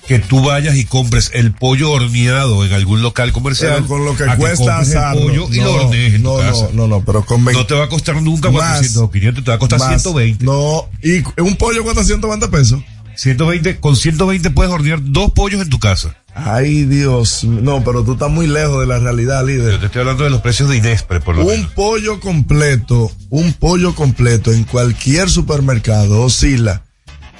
que 0.07 0.19
tú 0.19 0.41
vayas 0.41 0.75
y 0.77 0.85
compres 0.85 1.31
el 1.33 1.51
pollo 1.51 1.91
horneado 1.91 2.65
en 2.65 2.71
algún 2.73 3.01
local 3.01 3.31
comercial. 3.33 3.73
Pero 3.75 3.87
con 3.87 4.05
lo 4.05 4.15
que 4.15 4.23
a 4.23 4.37
cuesta 4.37 4.65
compres 4.77 4.91
el 4.91 4.97
asarlo. 4.97 5.21
pollo 5.21 5.47
y 5.51 5.57
No, 5.59 5.65
lo 5.65 5.73
hornees 5.85 6.13
en 6.15 6.23
no, 6.23 6.33
tu 6.35 6.39
casa. 6.39 6.67
no, 6.73 6.87
no, 6.87 6.87
no, 6.87 7.05
pero 7.05 7.25
con 7.25 7.43
No 7.43 7.65
te 7.65 7.73
va 7.75 7.85
a 7.85 7.89
costar 7.89 8.21
nunca 8.21 8.49
400 8.49 8.97
o 9.03 9.11
500, 9.11 9.43
te 9.43 9.51
va 9.51 9.55
a 9.55 9.59
costar 9.59 9.79
más. 9.79 9.89
120. 10.01 10.45
No, 10.45 10.89
y 11.03 11.17
un 11.41 11.55
pollo 11.57 11.83
cuesta 11.83 12.03
120 12.03 12.47
pesos. 12.47 12.79
120, 13.15 13.79
con 13.79 13.95
120 13.95 14.49
puedes 14.51 14.71
hornear 14.71 14.99
dos 15.03 15.31
pollos 15.31 15.61
en 15.61 15.69
tu 15.69 15.79
casa. 15.79 16.15
Ay, 16.45 16.83
Dios. 16.83 17.43
No, 17.43 17.83
pero 17.83 18.03
tú 18.03 18.13
estás 18.13 18.29
muy 18.29 18.47
lejos 18.47 18.79
de 18.81 18.87
la 18.87 18.99
realidad, 18.99 19.45
líder. 19.45 19.73
Yo 19.73 19.79
te 19.79 19.85
estoy 19.87 20.01
hablando 20.01 20.23
de 20.23 20.29
los 20.29 20.41
precios 20.41 20.69
de 20.69 20.77
Inespre, 20.77 21.19
por 21.19 21.35
lo 21.35 21.41
Un 21.41 21.47
menos. 21.47 21.71
pollo 21.71 22.19
completo, 22.19 23.11
un 23.29 23.53
pollo 23.53 23.95
completo 23.95 24.51
en 24.51 24.63
cualquier 24.63 25.29
supermercado 25.29 26.21
oscila 26.21 26.83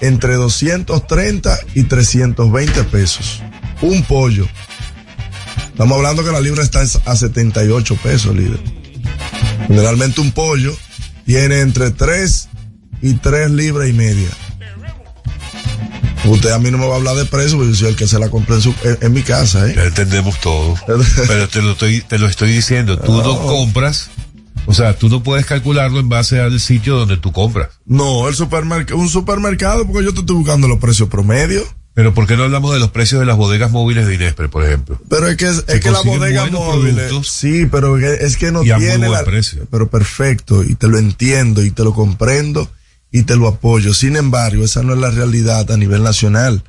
entre 0.02 0.36
230 0.36 1.58
y 1.76 1.84
320 1.84 2.84
pesos. 2.86 3.42
Un 3.82 4.04
pollo. 4.04 4.48
Estamos 5.70 5.96
hablando 5.98 6.24
que 6.24 6.32
la 6.32 6.42
libra 6.42 6.64
está 6.64 6.82
a 6.82 7.16
78 7.16 7.96
pesos, 8.02 8.36
líder. 8.36 8.60
Generalmente 9.68 10.22
un 10.22 10.32
pollo 10.32 10.76
tiene 11.26 11.60
entre 11.62 11.92
3 11.92 12.50
y 13.04 13.14
3 13.14 13.52
libras 13.52 13.88
y 13.90 13.94
media. 13.94 14.30
Usted 16.26 16.52
a 16.52 16.60
mí 16.60 16.72
no 16.72 16.78
me 16.78 16.88
va 16.88 16.94
a 16.94 16.98
hablar 16.98 17.16
de 17.16 17.26
precio, 17.26 17.58
porque 17.58 17.72
yo 17.72 17.78
soy 17.78 17.90
el 17.90 17.96
que 17.96 18.08
se 18.08 18.20
la 18.20 18.30
compré 18.30 18.56
en, 18.56 18.62
su- 18.62 18.76
en- 18.84 18.98
en 19.02 19.14
mi 19.14 19.22
casa, 19.22 19.68
¿eh? 19.70 19.74
Ya 19.76 19.84
entendemos 19.86 20.40
todo. 20.40 20.76
pero 21.28 21.48
te 21.48 21.62
lo 21.62 21.72
estoy, 21.74 22.02
te 22.02 22.18
lo 22.18 22.28
estoy 22.28 22.52
diciendo. 22.52 22.98
Tú 23.00 23.22
no 23.22 23.40
compras, 23.40 24.10
o 24.66 24.74
sea, 24.74 24.94
tú 24.98 25.08
no 25.10 25.24
puedes 25.24 25.46
calcularlo 25.46 26.00
en 26.00 26.10
base 26.10 26.40
al 26.42 26.60
sitio 26.60 26.96
donde 26.98 27.18
tú 27.18 27.32
compras. 27.32 27.70
No, 27.86 28.28
el 28.28 28.36
supermercado, 28.36 29.00
un 29.00 29.10
supermercado, 29.10 29.86
porque 29.88 30.04
yo 30.06 30.14
te 30.14 30.20
estoy 30.22 30.36
buscando 30.36 30.68
los 30.68 30.80
precios 30.80 31.08
promedio. 31.10 31.64
Pero 31.94 32.14
¿por 32.14 32.28
qué 32.28 32.38
no 32.38 32.44
hablamos 32.44 32.72
de 32.74 32.80
los 32.80 32.92
precios 32.92 33.20
de 33.20 33.26
las 33.26 33.38
bodegas 33.38 33.72
móviles 33.72 34.06
de 34.06 34.14
Inespre, 34.14 34.50
por 34.50 34.64
ejemplo? 34.64 35.02
Pero 35.10 35.28
es 35.30 35.36
que, 35.36 35.48
es, 35.48 35.62
que 35.64 35.90
la 35.90 35.98
consiguen 35.98 36.20
bodega 36.20 36.42
buenos 36.44 36.60
móvil, 36.60 36.94
productos 36.94 37.32
sí, 37.32 37.66
pero 37.72 37.98
es 37.98 38.38
que- 38.38 38.52
no 38.52 38.64
y 38.64 38.70
a 38.70 38.76
muy 38.78 38.86
tiene 38.86 39.08
buen 39.08 39.12
la, 39.20 39.24
precio. 39.26 39.66
pero 39.72 39.90
perfecto, 39.90 40.64
y 40.64 40.76
te 40.76 40.88
lo 40.88 41.00
entiendo, 41.00 41.64
y 41.64 41.72
te 41.72 41.84
lo 41.84 41.96
comprendo, 41.96 42.70
y 43.12 43.24
te 43.24 43.36
lo 43.36 43.48
apoyo. 43.48 43.94
Sin 43.94 44.16
embargo, 44.16 44.64
esa 44.64 44.84
no 44.84 44.94
es 44.94 45.00
la 45.00 45.12
realidad 45.12 45.70
a 45.72 45.78
nivel 45.78 46.04
nacional. 46.04 46.64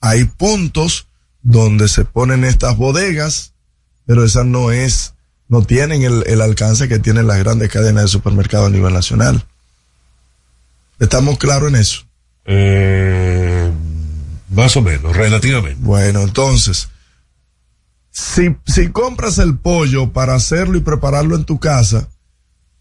Hay 0.00 0.24
puntos 0.24 1.06
donde 1.42 1.88
se 1.88 2.04
ponen 2.04 2.44
estas 2.44 2.76
bodegas, 2.76 3.52
pero 4.06 4.24
esas 4.24 4.46
no 4.46 4.72
es, 4.72 5.14
no 5.48 5.62
tienen 5.62 6.02
el, 6.02 6.24
el 6.26 6.40
alcance 6.40 6.88
que 6.88 6.98
tienen 6.98 7.26
las 7.26 7.38
grandes 7.38 7.70
cadenas 7.70 8.04
de 8.04 8.08
supermercados 8.08 8.68
a 8.68 8.70
nivel 8.70 8.92
nacional. 8.92 9.46
¿Estamos 10.98 11.38
claros 11.38 11.68
en 11.68 11.76
eso? 11.76 12.04
Eh, 12.44 13.70
más 14.50 14.76
o 14.76 14.82
menos, 14.82 15.16
relativamente. 15.16 15.78
Bueno, 15.80 16.22
entonces, 16.22 16.88
si, 18.10 18.56
si 18.66 18.88
compras 18.88 19.38
el 19.38 19.58
pollo 19.58 20.12
para 20.12 20.34
hacerlo 20.34 20.78
y 20.78 20.82
prepararlo 20.82 21.36
en 21.36 21.44
tu 21.44 21.58
casa, 21.58 22.08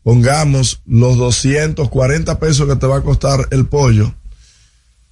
pongamos 0.03 0.81
los 0.85 1.17
240 1.17 2.39
pesos 2.39 2.67
que 2.67 2.75
te 2.75 2.87
va 2.87 2.97
a 2.97 3.03
costar 3.03 3.47
el 3.51 3.65
pollo, 3.65 4.13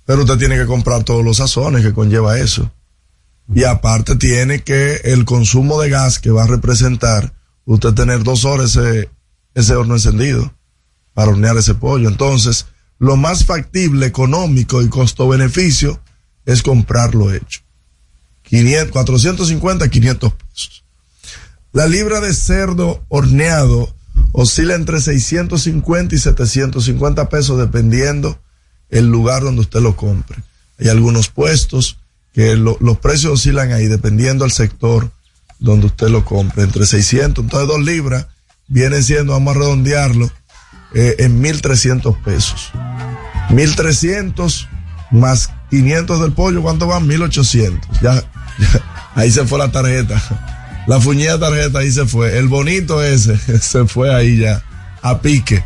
pero 0.06 0.22
usted 0.22 0.38
tiene 0.38 0.58
que 0.58 0.66
comprar 0.66 1.04
todos 1.04 1.24
los 1.24 1.38
sazones 1.38 1.84
que 1.84 1.94
conlleva 1.94 2.38
eso. 2.38 2.72
Y 3.54 3.64
aparte 3.64 4.16
tiene 4.16 4.62
que 4.62 5.02
el 5.04 5.26
consumo 5.26 5.82
de 5.82 5.90
gas 5.90 6.20
que 6.20 6.32
va 6.32 6.44
a 6.44 6.48
representar 6.48 7.34
usted 7.66 7.94
tener 7.94 8.24
dos 8.24 8.46
horas 8.46 8.78
ese, 9.54 9.76
horno 9.76 9.96
encendido 9.96 10.54
para 11.14 11.32
hornear 11.32 11.58
ese 11.58 11.76
pollo. 11.76 12.10
Entonces, 12.10 12.68
lo 12.98 13.18
más 13.18 13.46
factible, 13.46 14.06
económico 14.06 14.82
y 14.82 14.90
costo-beneficio 14.90 16.00
es 16.46 16.62
comprarlo 16.62 17.34
hecho. 17.34 17.62
500, 18.44 18.92
450, 18.92 19.90
500 19.90 20.34
pesos. 20.34 20.84
La 21.74 21.88
libra 21.88 22.20
de 22.20 22.34
cerdo 22.34 23.04
horneado 23.08 23.94
oscila 24.32 24.76
entre 24.76 25.00
650 25.02 26.16
y 26.16 26.18
750 26.20 27.30
pesos 27.30 27.58
dependiendo 27.58 28.40
el 28.90 29.08
lugar 29.08 29.44
donde 29.44 29.62
usted 29.62 29.80
lo 29.82 29.96
compre. 29.96 30.44
Hay 30.80 30.90
algunos 30.90 31.30
puestos 31.30 31.98
que 32.34 32.56
lo- 32.56 32.78
los 32.82 32.98
precios 33.00 33.34
oscilan 33.34 33.72
ahí 33.72 33.88
dependiendo 33.88 34.44
del 34.46 34.52
sector 34.52 35.12
donde 35.60 35.88
usted 35.88 36.08
lo 36.10 36.26
compre. 36.26 36.64
Entre 36.64 36.86
600, 36.86 37.44
entonces 37.44 37.68
dos 37.68 37.82
libras 37.84 38.28
vienen 38.68 39.04
siendo, 39.04 39.34
vamos 39.34 39.56
a 39.56 39.60
redondearlo, 39.60 40.32
eh, 40.94 41.16
en 41.20 41.40
1300 41.40 42.18
pesos. 42.18 42.72
1300 43.50 44.68
más 45.12 45.50
500 45.70 46.22
del 46.22 46.32
pollo, 46.34 46.62
¿cuánto 46.62 46.88
van? 46.88 47.06
1800. 47.08 48.00
Ya, 48.02 48.16
ya, 48.16 49.12
ahí 49.16 49.32
se 49.32 49.46
fue 49.46 49.60
la 49.60 49.72
tarjeta. 49.72 50.22
La 50.88 51.00
fuñida 51.00 51.40
tarjeta 51.40 51.80
ahí 51.80 51.92
se 51.92 52.06
fue. 52.06 52.38
El 52.38 52.48
bonito 52.48 53.04
ese 53.04 53.38
se 53.62 53.86
fue 53.86 54.14
ahí 54.14 54.38
ya. 54.38 54.64
A 55.02 55.20
pique. 55.22 55.64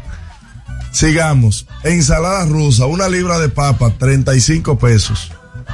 Sigamos. 0.92 1.68
Ensalada 1.84 2.46
rusa, 2.46 2.86
una 2.86 3.10
libra 3.10 3.38
de 3.40 3.50
papa, 3.50 3.92
35 3.98 4.78
pesos. 4.80 5.32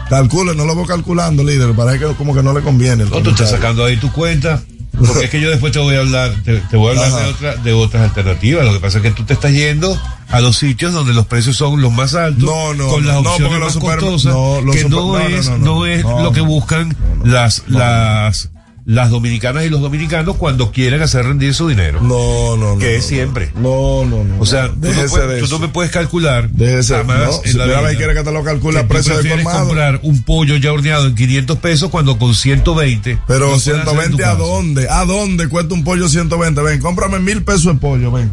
Calcule, 0.09 0.55
no 0.55 0.65
lo 0.65 0.73
voy 0.75 0.87
calculando, 0.87 1.43
líder. 1.43 1.73
Parece 1.73 1.99
que 1.99 2.13
como 2.15 2.33
que 2.33 2.41
no 2.43 2.53
le 2.53 2.61
conviene. 2.61 3.05
No, 3.05 3.21
tú 3.21 3.29
estás 3.31 3.51
sacando 3.51 3.85
ahí 3.85 3.97
tu 3.97 4.11
cuenta. 4.11 4.61
Porque 4.97 5.25
es 5.25 5.29
que 5.29 5.39
yo 5.39 5.49
después 5.49 5.71
te 5.71 5.79
voy 5.79 5.95
a 5.95 5.99
hablar, 5.99 6.33
te, 6.43 6.57
te 6.59 6.75
voy 6.77 6.89
a 6.89 6.91
hablar 6.91 7.07
Ajá. 7.07 7.19
de, 7.23 7.29
otra- 7.31 7.55
de 7.55 7.73
otras 7.73 8.03
alternativas. 8.03 8.65
Lo 8.65 8.73
que 8.73 8.79
pasa 8.81 8.97
es 8.97 9.03
que 9.03 9.11
tú 9.11 9.23
te 9.23 9.33
estás 9.33 9.51
yendo 9.51 9.97
a 10.29 10.41
los 10.41 10.57
sitios 10.57 10.91
donde 10.91 11.13
los 11.13 11.25
precios 11.27 11.55
son 11.55 11.81
los 11.81 11.93
más 11.93 12.13
altos. 12.13 12.43
No, 12.43 12.73
no, 12.73 12.87
con 12.89 13.05
las 13.07 13.15
no, 13.23 13.31
opciones 13.31 13.47
porque 13.47 13.59
los 13.59 13.75
más 13.75 13.83
costosas. 13.95 14.33
no, 14.33 14.61
los 14.61 14.75
que 14.75 14.81
super- 14.83 14.97
no, 14.97 15.05
no, 15.13 15.17
no, 15.17 15.27
es, 15.27 15.47
no, 15.49 15.57
no, 15.57 15.65
no, 15.65 15.85
es 15.85 16.03
no, 16.03 16.23
lo 16.23 16.31
que 16.33 16.41
buscan 16.41 16.95
las, 17.23 17.63
las, 17.67 18.49
las 18.85 19.09
dominicanas 19.11 19.63
y 19.65 19.69
los 19.69 19.81
dominicanos 19.81 20.37
cuando 20.37 20.71
quieren 20.71 21.01
hacer 21.01 21.25
rendir 21.25 21.53
su 21.53 21.67
dinero. 21.67 22.01
No, 22.01 22.57
no, 22.57 22.73
no. 22.73 22.77
Que 22.79 22.93
no, 22.93 22.97
es 22.97 23.05
siempre. 23.05 23.51
No, 23.55 24.05
no, 24.05 24.23
no. 24.23 24.39
O 24.39 24.45
sea, 24.45 24.69
tú 24.69 24.75
no, 24.81 25.05
puedes- 25.07 25.29
de 25.29 25.39
tú 25.41 25.47
no 25.49 25.59
me 25.59 25.67
puedes 25.67 25.91
calcular 25.91 26.49
Déjese, 26.49 27.03
no, 27.03 27.13
en 27.13 27.51
si 27.51 27.57
la 27.57 27.65
primera 27.65 27.81
vez 27.81 27.97
que 27.97 28.23
te 28.23 28.31
lo 28.31 28.43
calcule 28.43 28.79
a 28.79 28.81
que 28.81 28.87
tú 28.87 28.93
precio 28.93 29.21
de 29.21 29.43
comprar 29.43 29.99
un 30.03 30.23
pollo 30.23 30.55
ya 30.57 30.73
horneado 30.73 31.07
en 31.07 31.15
500 31.15 31.57
pesos 31.59 31.89
cuando 31.89 32.17
con 32.17 32.33
120 32.33 33.19
Pero 33.27 33.39
lo 33.39 33.45
puedes 33.47 33.61
hacer 33.67 33.75
en 33.75 33.83
tu 33.83 33.89
120 33.91 34.25
a 34.25 34.35
dónde? 34.35 34.89
¿A 34.89 35.05
dónde 35.05 35.47
cuesta 35.47 35.73
un 35.73 35.83
pollo 35.83 36.09
120? 36.09 36.61
Ven, 36.61 36.79
cómprame 36.79 37.19
mil 37.19 37.43
pesos 37.43 37.65
de 37.65 37.75
pollo, 37.75 38.11
ven. 38.11 38.31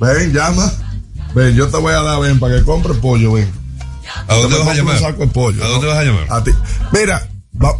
Ven, 0.00 0.32
llama. 0.32 0.70
Ven, 1.34 1.54
yo 1.54 1.68
te 1.68 1.76
voy 1.78 1.92
a 1.92 2.02
dar, 2.02 2.20
ven, 2.20 2.38
para 2.38 2.56
que 2.58 2.64
compre 2.64 2.94
pollo, 2.94 3.32
ven. 3.32 3.48
¿A 4.26 4.34
dónde 4.34 4.58
vas 4.58 4.68
a 4.68 4.74
llamar? 4.74 4.94
Un 4.96 5.00
saco 5.00 5.20
de 5.22 5.26
pollo. 5.28 5.64
¿A 5.64 5.68
dónde 5.68 5.86
vas 5.86 5.98
a 5.98 6.04
llamar? 6.04 6.26
A 6.30 6.44
ti. 6.44 6.50
Mira, 6.92 7.26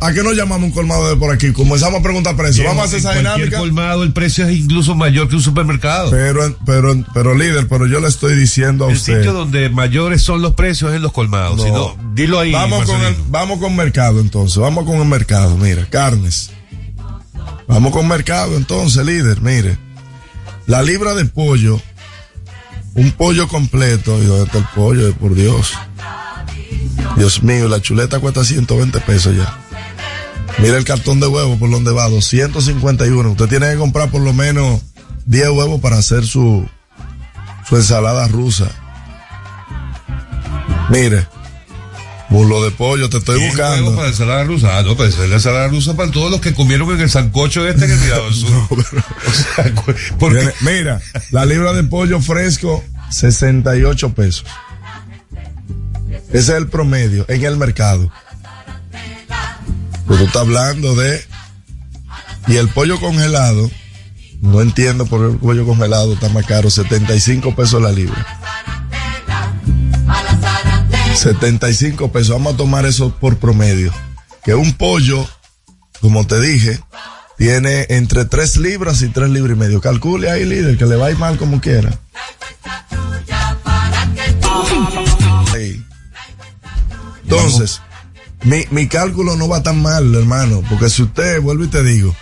¿a 0.01 0.13
qué 0.13 0.23
nos 0.23 0.35
llamamos 0.37 0.65
un 0.65 0.71
colmado 0.73 1.09
de 1.09 1.17
por 1.17 1.33
aquí? 1.33 1.53
Comenzamos 1.53 2.01
a 2.01 2.03
preguntar 2.03 2.37
precios. 2.37 2.67
Vamos 2.67 2.83
a 2.83 2.87
hacer 2.87 2.99
esa 2.99 3.15
dinámica. 3.15 3.59
colmado 3.59 4.03
el 4.03 4.13
precio 4.13 4.47
es 4.47 4.57
incluso 4.57 4.95
mayor 4.95 5.29
que 5.29 5.37
un 5.37 5.43
supermercado. 5.43 6.11
Pero, 6.11 6.57
pero, 6.67 6.95
pero 7.15 7.35
líder, 7.35 7.69
pero 7.69 7.87
yo 7.87 8.01
le 8.01 8.09
estoy 8.09 8.37
diciendo 8.37 8.87
a 8.87 8.91
el 8.91 8.97
usted. 8.97 9.19
sitio 9.19 9.33
donde 9.33 9.69
mayores 9.69 10.23
son 10.23 10.43
los 10.43 10.55
precios 10.55 10.91
es 10.91 10.97
en 10.97 11.03
los 11.03 11.13
colmados. 11.13 11.57
No. 11.59 11.65
Si 11.65 11.71
no, 11.71 11.97
dilo 12.15 12.41
ahí. 12.41 12.53
Vamos 12.53 12.85
con, 12.85 13.01
el, 13.03 13.15
vamos 13.29 13.59
con 13.59 13.77
mercado 13.77 14.21
entonces, 14.21 14.59
vamos 14.59 14.85
con 14.85 14.97
el 14.97 15.07
mercado, 15.07 15.57
mira, 15.57 15.87
carnes. 15.89 16.51
Vamos 17.67 17.93
con 17.93 18.09
mercado 18.09 18.57
entonces, 18.57 19.05
líder, 19.05 19.41
mire. 19.43 19.79
La 20.67 20.83
libra 20.83 21.15
de 21.15 21.25
pollo, 21.27 21.81
un 22.95 23.13
pollo 23.13 23.47
completo, 23.49 24.23
y 24.23 24.27
dónde 24.27 24.45
está 24.45 24.59
el 24.59 24.67
pollo, 24.75 25.15
por 25.15 25.35
Dios. 25.35 25.75
Dios 27.17 27.43
mío, 27.43 27.69
la 27.69 27.81
chuleta 27.81 28.21
cuesta 28.21 28.45
120 28.45 29.01
pesos 29.01 29.37
ya. 29.37 29.59
Mira 30.61 30.77
el 30.77 30.85
cartón 30.85 31.21
de 31.21 31.27
huevo 31.29 31.57
por 31.59 31.71
donde 31.71 31.93
va, 31.93 32.09
251. 32.09 33.31
Usted 33.31 33.47
tiene 33.47 33.71
que 33.73 33.77
comprar 33.77 34.11
por 34.11 34.21
lo 34.23 34.33
menos 34.33 34.81
10 35.27 35.51
huevos 35.51 35.81
para 35.81 35.99
hacer 35.99 36.27
su, 36.27 36.69
su 37.69 37.77
ensalada 37.77 38.27
rusa. 38.29 38.69
Mire, 40.91 41.27
Burlo 42.31 42.63
de 42.63 42.71
pollo, 42.73 43.09
te 43.09 43.17
estoy 43.19 43.41
¿Qué 43.41 43.47
buscando. 43.47 43.95
para 43.97 44.09
ensalada 44.09 44.45
rusa? 44.45 44.77
Ah, 44.79 44.83
no, 44.83 44.95
pues 44.97 45.17
es 45.19 45.29
la 45.31 45.37
ensalada 45.37 45.69
rusa 45.69 45.97
para 45.97 46.11
todos 46.11 46.31
los 46.31 46.43
que 46.43 46.53
comieron 46.53 46.91
en 46.91 47.01
el 47.01 47.09
sancocho 47.09 47.67
este 47.67 47.87
en 47.87 47.93
el 47.93 47.99
Mirado 48.01 48.25
del 48.25 48.35
Sur. 48.35 48.53
O 49.27 49.33
sea, 49.33 49.75
cu- 49.75 49.95
porque 50.19 50.51
mira, 50.61 51.01
la 51.31 51.47
libra 51.47 51.73
de 51.73 51.85
pollo 51.85 52.21
fresco, 52.21 52.85
68 53.11 54.13
pesos. 54.13 54.45
Ese 56.29 56.39
es 56.39 56.49
el 56.51 56.67
promedio 56.69 57.25
en 57.29 57.45
el 57.47 57.57
mercado. 57.57 58.13
Pero 60.09 60.19
tú 60.21 60.25
estás 60.25 60.43
hablando 60.43 60.95
de. 60.95 61.25
Y 62.47 62.57
el 62.57 62.69
pollo 62.69 62.99
congelado, 62.99 63.71
no 64.41 64.63
entiendo 64.63 65.05
por 65.07 65.21
qué 65.21 65.33
el 65.35 65.39
pollo 65.39 65.67
congelado 65.67 66.15
está 66.15 66.31
más 66.31 66.47
caro, 66.47 66.71
75 66.71 67.55
pesos 67.55 67.83
la 67.83 67.93
libra. 67.93 68.27
75 71.15 72.11
pesos, 72.11 72.31
vamos 72.31 72.55
a 72.55 72.57
tomar 72.57 72.87
eso 72.87 73.15
por 73.19 73.37
promedio. 73.37 73.93
Que 74.45 74.55
un 74.55 74.73
pollo, 74.73 75.29
como 76.01 76.27
te 76.27 76.41
dije, 76.41 76.81
tiene 77.37 77.87
entre 77.91 78.25
3 78.25 78.57
libras 78.59 79.03
y 79.03 79.09
3 79.09 79.29
libras 79.29 79.57
y 79.57 79.61
medio. 79.61 79.81
Calcule 79.81 80.31
ahí, 80.31 80.45
líder, 80.45 80.79
que 80.79 80.87
le 80.87 80.97
va 80.97 81.07
a 81.07 81.11
ir 81.11 81.19
mal 81.19 81.37
como 81.37 81.61
quiera. 81.61 81.99
Entonces, 87.25 87.83
mi, 88.45 88.65
mi 88.71 88.87
cálculo 88.89 89.37
no 89.37 89.49
va 89.49 89.63
tan 89.63 89.81
mal, 89.83 90.15
hermano, 90.15 90.63
porque 90.69 90.89
si 90.91 91.03
usted, 91.03 91.41
vuelvo 91.41 91.65
y 91.65 91.69
te 91.69 91.83
digo, 91.83 92.15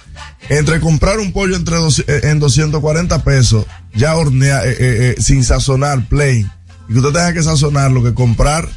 entre 0.49 0.81
comprar 0.81 1.19
un 1.19 1.33
pollo 1.33 1.57
entre 1.57 1.77
dos- 1.77 2.05
eh, 2.07 2.21
en 2.25 2.39
240 2.39 3.23
pesos, 3.25 3.67
ya 3.95 4.15
hornear, 4.17 4.67
eh, 4.67 4.77
eh, 4.79 5.15
sin 5.19 5.45
sazonar, 5.45 6.09
plain, 6.09 6.51
y 6.89 6.93
que 6.93 6.99
usted 6.99 7.13
tenga 7.13 7.33
que 7.33 7.43
sazonarlo, 7.43 8.03
que 8.03 8.15
comprar 8.15 8.69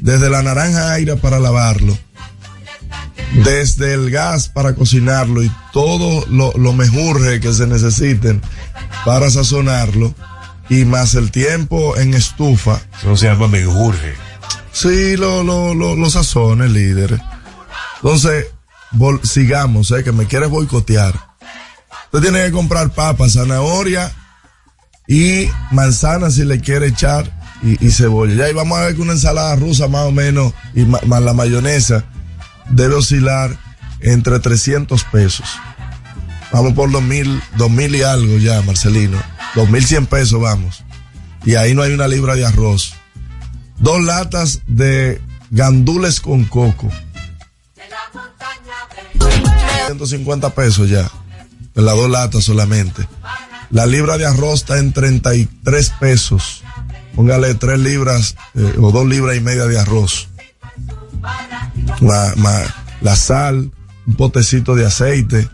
desde 0.00 0.28
la 0.30 0.42
naranja 0.42 0.92
aire 0.92 1.16
para 1.16 1.38
lavarlo, 1.38 1.96
desde 3.44 3.94
el 3.94 4.10
gas 4.10 4.48
para 4.48 4.74
cocinarlo 4.74 5.42
y 5.42 5.50
todo 5.72 6.26
lo, 6.28 6.52
lo 6.56 6.72
mejurje 6.72 7.40
que 7.40 7.52
se 7.54 7.66
necesiten 7.66 8.42
para 9.04 9.30
sazonarlo, 9.30 10.14
y 10.68 10.84
más 10.84 11.14
el 11.14 11.30
tiempo 11.30 11.96
en 11.96 12.14
estufa. 12.14 12.80
Eso 12.98 13.16
se 13.16 13.26
llama 13.26 13.48
menjurje. 13.48 14.14
Sí, 14.72 15.16
lo, 15.16 15.42
lo, 15.42 15.74
lo, 15.74 15.94
los 15.96 16.12
sazones, 16.14 16.70
líder. 16.70 17.20
Entonces, 17.96 18.46
sigamos, 19.22 19.90
eh, 19.90 20.02
que 20.02 20.12
me 20.12 20.26
quieres 20.26 20.50
boicotear. 20.50 21.14
Usted 22.06 22.20
tiene 22.20 22.44
que 22.44 22.52
comprar 22.52 22.90
papas, 22.90 23.34
zanahoria 23.34 24.12
y 25.08 25.48
manzana 25.70 26.30
si 26.30 26.44
le 26.44 26.60
quiere 26.60 26.88
echar 26.88 27.30
y, 27.62 27.90
cebolla. 27.90 28.34
Ya, 28.34 28.50
y 28.50 28.54
vamos 28.54 28.78
a 28.78 28.82
ver 28.82 28.96
que 28.96 29.02
una 29.02 29.12
ensalada 29.12 29.54
rusa 29.56 29.88
más 29.88 30.06
o 30.06 30.12
menos 30.12 30.52
y 30.74 30.84
más 30.84 31.22
la 31.22 31.32
mayonesa 31.32 32.04
debe 32.68 32.96
oscilar 32.96 33.56
entre 34.00 34.40
300 34.40 35.04
pesos. 35.04 35.46
Vamos 36.52 36.74
por 36.74 36.90
dos 36.90 37.02
mil, 37.02 37.40
dos 37.56 37.70
mil 37.70 37.94
y 37.94 38.02
algo 38.02 38.36
ya, 38.36 38.60
Marcelino. 38.62 39.18
Dos 39.54 39.70
mil 39.70 39.84
cien 39.84 40.06
pesos 40.06 40.40
vamos. 40.40 40.84
Y 41.44 41.54
ahí 41.54 41.74
no 41.74 41.82
hay 41.82 41.92
una 41.92 42.08
libra 42.08 42.34
de 42.34 42.44
arroz. 42.44 42.94
Dos 43.82 44.00
latas 44.00 44.62
de 44.68 45.20
gandules 45.50 46.20
con 46.20 46.44
coco. 46.44 46.88
150 49.86 50.50
pesos 50.50 50.88
ya. 50.88 51.10
En 51.74 51.84
las 51.84 51.96
dos 51.96 52.08
latas 52.08 52.44
solamente. 52.44 53.06
La 53.70 53.86
libra 53.86 54.18
de 54.18 54.26
arroz 54.26 54.60
está 54.60 54.78
en 54.78 54.92
33 54.92 55.90
pesos. 55.98 56.62
Póngale 57.16 57.54
tres 57.54 57.80
libras 57.80 58.36
eh, 58.54 58.74
o 58.80 58.92
dos 58.92 59.06
libras 59.06 59.36
y 59.36 59.40
media 59.40 59.66
de 59.66 59.78
arroz. 59.78 60.28
La, 62.00 62.34
la 63.00 63.16
sal, 63.16 63.72
un 64.06 64.14
potecito 64.14 64.76
de 64.76 64.86
aceite. 64.86 65.48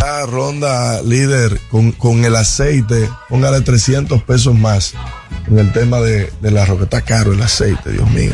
La 0.00 0.24
ronda 0.24 1.02
líder 1.02 1.60
con, 1.70 1.92
con 1.92 2.24
el 2.24 2.34
aceite, 2.34 3.10
póngale 3.28 3.60
300 3.60 4.22
pesos 4.22 4.54
más. 4.54 4.94
En 5.46 5.58
el 5.58 5.72
tema 5.72 6.00
de, 6.00 6.32
del 6.40 6.56
arroz, 6.56 6.78
que 6.78 6.84
está 6.84 7.02
caro 7.02 7.34
el 7.34 7.42
aceite, 7.42 7.92
Dios 7.92 8.10
mío. 8.10 8.32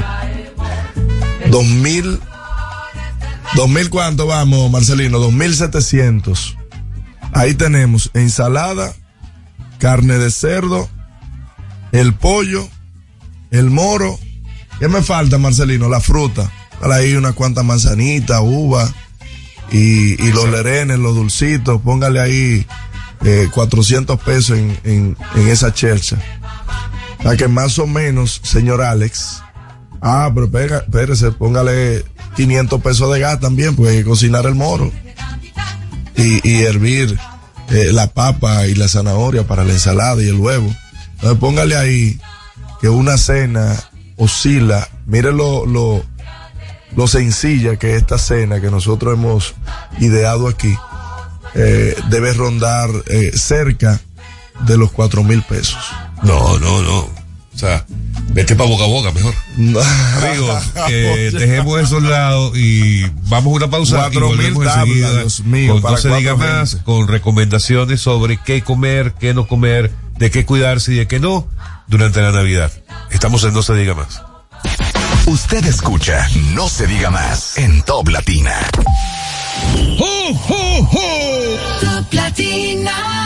2000, 1.50 2.20
2000 3.56 3.90
cuánto 3.90 4.26
vamos, 4.28 4.70
Marcelino, 4.70 5.18
2700. 5.18 6.56
Ahí 7.32 7.54
tenemos 7.54 8.10
ensalada, 8.14 8.94
carne 9.78 10.18
de 10.18 10.30
cerdo, 10.30 10.88
el 11.90 12.14
pollo, 12.14 12.68
el 13.50 13.70
moro. 13.70 14.20
¿Qué 14.78 14.86
me 14.86 15.02
falta, 15.02 15.36
Marcelino? 15.36 15.88
La 15.88 16.00
fruta. 16.00 16.52
Para 16.80 16.96
ahí 16.96 17.16
unas 17.16 17.34
cuantas 17.34 17.64
manzanitas, 17.64 18.40
uva 18.40 18.88
y, 19.70 20.22
y 20.22 20.32
los 20.32 20.48
lerenes, 20.50 20.98
los 20.98 21.14
dulcitos. 21.14 21.80
Póngale 21.82 22.20
ahí 22.20 22.66
eh, 23.24 23.48
400 23.52 24.20
pesos 24.20 24.58
en, 24.58 24.78
en, 24.84 25.16
en 25.34 25.48
esa 25.48 25.72
chercha. 25.72 26.16
O 27.18 27.22
sea 27.22 27.36
que 27.36 27.48
más 27.48 27.78
o 27.78 27.86
menos, 27.86 28.40
señor 28.44 28.82
Alex. 28.82 29.42
Ah, 30.00 30.30
pero 30.34 30.50
pega, 30.50 30.78
espérese, 30.78 31.32
póngale 31.32 32.04
500 32.36 32.80
pesos 32.82 33.12
de 33.12 33.20
gas 33.20 33.40
también, 33.40 33.74
porque 33.74 33.92
hay 33.92 33.98
que 33.98 34.04
cocinar 34.04 34.46
el 34.46 34.54
moro. 34.54 34.92
Y, 36.16 36.48
y 36.48 36.62
hervir 36.62 37.18
eh, 37.70 37.90
la 37.92 38.06
papa 38.08 38.66
y 38.66 38.74
la 38.74 38.88
zanahoria 38.88 39.46
para 39.46 39.64
la 39.64 39.72
ensalada 39.72 40.22
y 40.22 40.28
el 40.28 40.36
huevo. 40.36 40.72
Entonces 41.14 41.38
póngale 41.38 41.76
ahí 41.76 42.20
que 42.80 42.88
una 42.88 43.16
cena 43.18 43.74
oscila. 44.16 44.88
Mire 45.06 45.32
lo, 45.32 45.66
lo, 45.66 46.04
lo 46.94 47.06
sencilla 47.06 47.76
que 47.76 47.94
es 47.94 48.02
esta 48.02 48.18
cena 48.18 48.60
que 48.60 48.70
nosotros 48.70 49.14
hemos 49.14 49.54
ideado 49.98 50.48
aquí. 50.48 50.74
eh, 51.54 51.96
debe 52.10 52.32
rondar 52.34 52.90
eh, 53.06 53.32
cerca 53.34 54.00
de 54.66 54.76
los 54.76 54.92
cuatro 54.92 55.22
mil 55.24 55.42
pesos. 55.42 55.78
No, 56.22 56.58
no, 56.58 56.82
no. 56.82 56.98
O 56.98 57.58
sea, 57.58 57.86
vete 58.32 58.54
para 58.54 58.68
boca 58.68 58.84
a 58.84 58.86
boca 58.86 59.10
mejor. 59.12 59.34
Amigos, 59.56 60.62
que 60.86 61.30
dejemos 61.32 61.80
eso 61.80 61.96
al 61.96 62.10
lado 62.10 62.52
y 62.54 63.10
vamos 63.28 63.52
a 63.54 63.56
una 63.56 63.70
pausa. 63.70 63.96
Cuatro 63.96 64.30
mil 64.32 64.54
tablas, 64.62 64.86
Dios 64.86 65.40
mío, 65.40 65.72
con 65.72 65.82
para 65.82 65.94
No 65.94 66.00
se 66.02 66.14
diga 66.14 66.36
más, 66.36 66.76
con 66.84 67.08
recomendaciones 67.08 68.02
sobre 68.02 68.36
qué 68.36 68.62
comer, 68.62 69.14
qué 69.18 69.32
no 69.32 69.46
comer, 69.48 69.90
de 70.18 70.30
qué 70.30 70.44
cuidarse 70.44 70.92
y 70.92 70.96
de 70.96 71.06
qué 71.06 71.18
no 71.18 71.48
durante 71.86 72.20
la 72.20 72.32
Navidad. 72.32 72.70
Estamos 73.10 73.42
en 73.44 73.54
No 73.54 73.62
se 73.62 73.74
diga 73.74 73.94
más. 73.94 74.20
Usted 75.26 75.66
escucha 75.66 76.28
No 76.54 76.68
se 76.68 76.86
diga 76.86 77.10
más 77.10 77.58
en 77.58 77.82
Top 77.82 78.08
Latina. 78.08 78.54
Top 81.80 82.12
Latina. 82.12 83.25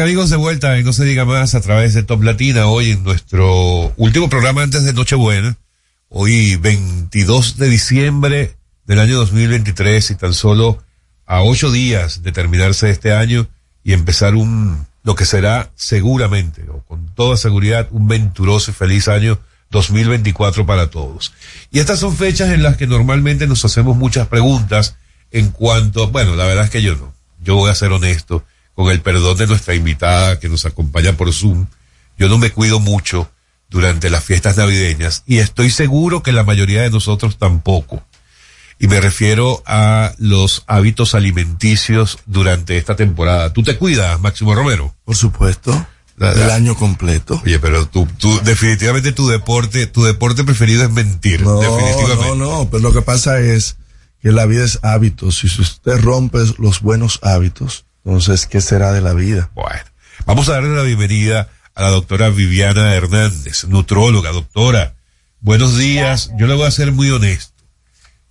Amigos, 0.00 0.30
de 0.30 0.36
vuelta 0.36 0.78
en 0.78 0.84
No 0.84 0.92
se 0.92 1.04
diga 1.04 1.24
más 1.24 1.56
a 1.56 1.60
través 1.60 1.92
de 1.92 2.04
Top 2.04 2.22
Latina, 2.22 2.66
hoy 2.66 2.92
en 2.92 3.02
nuestro 3.02 3.92
último 3.96 4.28
programa 4.28 4.62
antes 4.62 4.84
de 4.84 4.92
Nochebuena, 4.92 5.56
hoy 6.08 6.54
22 6.54 7.56
de 7.56 7.68
diciembre 7.68 8.54
del 8.86 9.00
año 9.00 9.16
2023 9.16 10.12
y 10.12 10.14
tan 10.14 10.34
solo 10.34 10.78
a 11.26 11.42
ocho 11.42 11.72
días 11.72 12.22
de 12.22 12.30
terminarse 12.30 12.90
este 12.90 13.12
año 13.12 13.48
y 13.82 13.92
empezar 13.92 14.36
un, 14.36 14.86
lo 15.02 15.16
que 15.16 15.24
será 15.24 15.72
seguramente, 15.74 16.64
o 16.70 16.80
con 16.84 17.12
toda 17.16 17.36
seguridad, 17.36 17.88
un 17.90 18.06
venturoso 18.06 18.70
y 18.70 18.74
feliz 18.74 19.08
año 19.08 19.40
2024 19.72 20.64
para 20.64 20.90
todos. 20.90 21.32
Y 21.72 21.80
estas 21.80 21.98
son 21.98 22.16
fechas 22.16 22.50
en 22.50 22.62
las 22.62 22.76
que 22.76 22.86
normalmente 22.86 23.48
nos 23.48 23.64
hacemos 23.64 23.96
muchas 23.96 24.28
preguntas 24.28 24.96
en 25.32 25.50
cuanto, 25.50 26.08
bueno, 26.08 26.36
la 26.36 26.44
verdad 26.44 26.66
es 26.66 26.70
que 26.70 26.82
yo 26.82 26.94
no, 26.94 27.12
yo 27.42 27.56
voy 27.56 27.70
a 27.70 27.74
ser 27.74 27.90
honesto, 27.90 28.44
con 28.78 28.92
el 28.92 29.00
perdón 29.00 29.36
de 29.36 29.48
nuestra 29.48 29.74
invitada 29.74 30.38
que 30.38 30.48
nos 30.48 30.64
acompaña 30.64 31.12
por 31.14 31.32
Zoom, 31.32 31.66
yo 32.16 32.28
no 32.28 32.38
me 32.38 32.52
cuido 32.52 32.78
mucho 32.78 33.28
durante 33.68 34.08
las 34.08 34.22
fiestas 34.22 34.56
navideñas 34.56 35.24
y 35.26 35.38
estoy 35.38 35.70
seguro 35.70 36.22
que 36.22 36.30
la 36.30 36.44
mayoría 36.44 36.82
de 36.82 36.90
nosotros 36.90 37.38
tampoco. 37.38 38.04
Y 38.78 38.86
me 38.86 39.00
refiero 39.00 39.64
a 39.66 40.12
los 40.18 40.62
hábitos 40.68 41.16
alimenticios 41.16 42.20
durante 42.26 42.76
esta 42.76 42.94
temporada. 42.94 43.52
¿Tú 43.52 43.64
te 43.64 43.76
cuidas, 43.76 44.20
Máximo 44.20 44.54
Romero? 44.54 44.94
Por 45.04 45.16
supuesto. 45.16 45.72
el 46.20 46.48
año 46.48 46.76
completo. 46.76 47.42
Oye, 47.44 47.58
pero 47.58 47.88
tú, 47.88 48.06
tú, 48.16 48.40
definitivamente 48.44 49.10
tu 49.10 49.26
deporte, 49.26 49.88
tu 49.88 50.04
deporte 50.04 50.44
preferido 50.44 50.84
es 50.84 50.92
mentir. 50.92 51.42
No, 51.42 51.58
definitivamente. 51.58 52.36
no, 52.36 52.58
no, 52.58 52.70
pero 52.70 52.84
lo 52.84 52.92
que 52.92 53.02
pasa 53.02 53.40
es 53.40 53.76
que 54.22 54.30
la 54.30 54.46
vida 54.46 54.64
es 54.64 54.78
hábitos. 54.82 55.42
Y 55.42 55.48
si 55.48 55.62
usted 55.62 55.98
rompe 55.98 56.38
los 56.58 56.80
buenos 56.80 57.18
hábitos, 57.24 57.87
entonces, 58.08 58.46
¿qué 58.46 58.62
será 58.62 58.92
de 58.92 59.02
la 59.02 59.12
vida? 59.12 59.50
Bueno, 59.54 59.82
vamos 60.24 60.48
a 60.48 60.52
darle 60.52 60.74
la 60.74 60.82
bienvenida 60.82 61.50
a 61.74 61.82
la 61.82 61.90
doctora 61.90 62.30
Viviana 62.30 62.94
Hernández, 62.94 63.64
nutróloga, 63.64 64.32
doctora. 64.32 64.94
Buenos 65.40 65.76
días. 65.76 66.30
Yo 66.38 66.46
le 66.46 66.54
voy 66.54 66.66
a 66.66 66.70
ser 66.70 66.90
muy 66.90 67.10
honesto. 67.10 67.62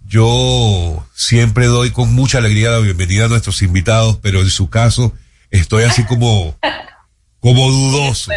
Yo 0.04 1.08
siempre 1.14 1.68
doy 1.68 1.92
con 1.92 2.12
mucha 2.16 2.40
alegría 2.40 2.72
la 2.72 2.80
bienvenida 2.80 3.26
a 3.26 3.28
nuestros 3.28 3.62
invitados, 3.62 4.18
pero 4.20 4.42
en 4.42 4.50
su 4.50 4.68
caso 4.68 5.14
estoy 5.52 5.84
así 5.84 6.06
como, 6.06 6.58
como 7.40 7.70
dudoso, 7.70 8.32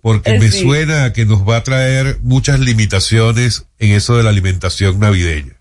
porque 0.00 0.38
me 0.38 0.52
suena 0.52 1.06
a 1.06 1.12
que 1.12 1.26
nos 1.26 1.40
va 1.40 1.56
a 1.56 1.64
traer 1.64 2.20
muchas 2.22 2.60
limitaciones 2.60 3.64
en 3.80 3.90
eso 3.90 4.16
de 4.16 4.22
la 4.22 4.30
alimentación 4.30 5.00
navideña. 5.00 5.53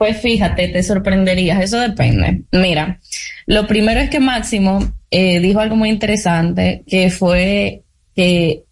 Pues 0.00 0.16
fíjate, 0.22 0.68
te 0.68 0.82
sorprenderías, 0.82 1.60
eso 1.62 1.78
depende. 1.78 2.44
Mira, 2.52 3.00
lo 3.44 3.66
primero 3.66 4.00
es 4.00 4.08
que 4.08 4.18
Máximo 4.18 4.78
eh, 5.10 5.40
dijo 5.40 5.60
algo 5.60 5.76
muy 5.76 5.90
interesante, 5.90 6.84
que 6.86 7.10
fue 7.10 7.82
que 8.16 8.64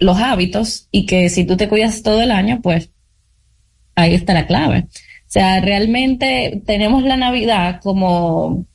los 0.00 0.18
hábitos 0.18 0.88
y 0.90 1.06
que 1.06 1.30
si 1.30 1.46
tú 1.46 1.56
te 1.56 1.70
cuidas 1.70 2.02
todo 2.02 2.20
el 2.20 2.30
año, 2.30 2.60
pues 2.62 2.90
ahí 3.94 4.12
está 4.12 4.34
la 4.34 4.46
clave. 4.46 4.80
O 4.80 4.90
sea, 5.26 5.58
realmente 5.60 6.60
tenemos 6.66 7.02
la 7.02 7.16
Navidad 7.16 7.80
como 7.82 8.66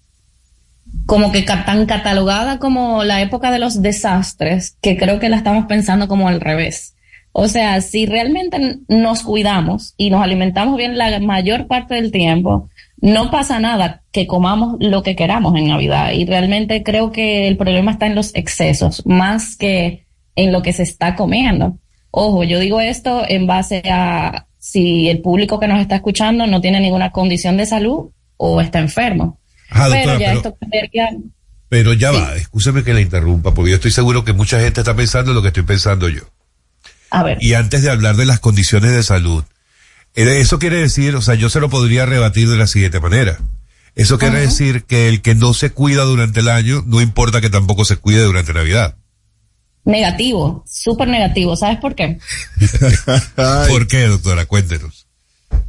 como 1.06 1.32
que 1.32 1.44
tan 1.44 1.86
catalogada 1.86 2.58
como 2.58 3.04
la 3.04 3.22
época 3.22 3.52
de 3.52 3.60
los 3.60 3.84
desastres, 3.84 4.78
que 4.82 4.98
creo 4.98 5.20
que 5.20 5.30
la 5.30 5.38
estamos 5.38 5.68
pensando 5.68 6.08
como 6.08 6.28
al 6.28 6.42
revés. 6.42 6.96
O 7.42 7.48
sea, 7.48 7.80
si 7.80 8.06
realmente 8.06 8.80
nos 8.90 9.24
cuidamos 9.24 9.94
y 9.96 10.10
nos 10.10 10.22
alimentamos 10.22 10.76
bien 10.76 10.98
la 10.98 11.20
mayor 11.22 11.68
parte 11.68 11.96
del 11.96 12.12
tiempo, 12.12 12.70
no 13.02 13.32
pasa 13.32 13.60
nada 13.62 14.04
que 14.12 14.28
comamos 14.28 14.76
lo 14.82 15.04
que 15.04 15.16
queramos 15.16 15.56
en 15.56 15.70
Navidad. 15.70 16.12
Y 16.12 16.26
realmente 16.26 16.84
creo 16.84 17.14
que 17.14 17.48
el 17.48 17.56
problema 17.56 17.92
está 17.92 18.08
en 18.08 18.16
los 18.16 18.36
excesos, 18.36 19.06
más 19.06 19.56
que 19.56 20.06
en 20.36 20.52
lo 20.52 20.62
que 20.62 20.74
se 20.74 20.84
está 20.84 21.16
comiendo. 21.16 21.78
Ojo, 22.12 22.44
yo 22.44 22.60
digo 22.60 22.82
esto 22.82 23.24
en 23.26 23.48
base 23.48 23.84
a 23.90 24.48
si 24.58 25.08
el 25.08 25.22
público 25.22 25.62
que 25.62 25.70
nos 25.70 25.80
está 25.80 25.96
escuchando 25.96 26.46
no 26.46 26.60
tiene 26.60 26.82
ninguna 26.82 27.12
condición 27.12 27.56
de 27.56 27.66
salud 27.68 28.10
o 28.36 28.60
está 28.60 28.80
enfermo. 28.80 29.40
Ajá, 29.70 29.88
pero 29.92 30.12
ya 30.20 30.28
pero- 30.28 30.38
esto 30.40 30.58
cambiaría- 30.60 31.10
Pero 31.70 31.94
ya 31.94 32.12
va, 32.12 32.36
escúchame 32.36 32.84
que 32.84 32.94
la 32.94 33.00
interrumpa, 33.00 33.54
porque 33.54 33.70
yo 33.72 33.76
estoy 33.78 33.92
seguro 33.92 34.26
que 34.26 34.34
mucha 34.34 34.60
gente 34.60 34.82
está 34.82 34.94
pensando 34.94 35.34
lo 35.34 35.42
que 35.42 35.48
estoy 35.50 35.64
pensando 35.64 36.10
yo. 36.10 36.24
A 37.10 37.24
ver. 37.24 37.38
Y 37.42 37.54
antes 37.54 37.82
de 37.82 37.90
hablar 37.90 38.16
de 38.16 38.26
las 38.26 38.40
condiciones 38.40 38.92
de 38.92 39.04
salud, 39.04 39.44
eh, 40.16 40.40
eso 40.40 40.60
quiere 40.60 40.78
decir, 40.78 41.16
o 41.16 41.22
sea, 41.22 41.36
yo 41.36 41.50
se 41.50 41.60
lo 41.60 41.70
podría 41.70 42.06
rebatir 42.06 42.50
de 42.50 42.58
la 42.58 42.68
siguiente 42.68 43.00
manera. 43.00 43.40
Eso 43.96 44.18
quiere 44.18 44.40
decir 44.40 44.86
que 44.86 45.10
el 45.10 45.22
que 45.22 45.36
no 45.36 45.54
se 45.54 45.72
cuida 45.72 46.04
durante 46.04 46.40
el 46.40 46.48
año, 46.48 46.84
no 46.86 47.02
importa 47.02 47.42
que 47.42 47.50
tampoco 47.50 47.84
se 47.84 47.98
cuide 47.98 48.24
durante 48.24 48.54
Navidad. 48.54 48.96
Negativo, 49.84 50.64
súper 50.68 51.08
negativo. 51.08 51.56
¿Sabes 51.56 51.80
por 51.80 51.96
qué? 51.96 52.20
¿Por 53.68 53.88
qué, 53.88 54.08
doctora? 54.08 54.46
Cuéntenos. 54.46 55.08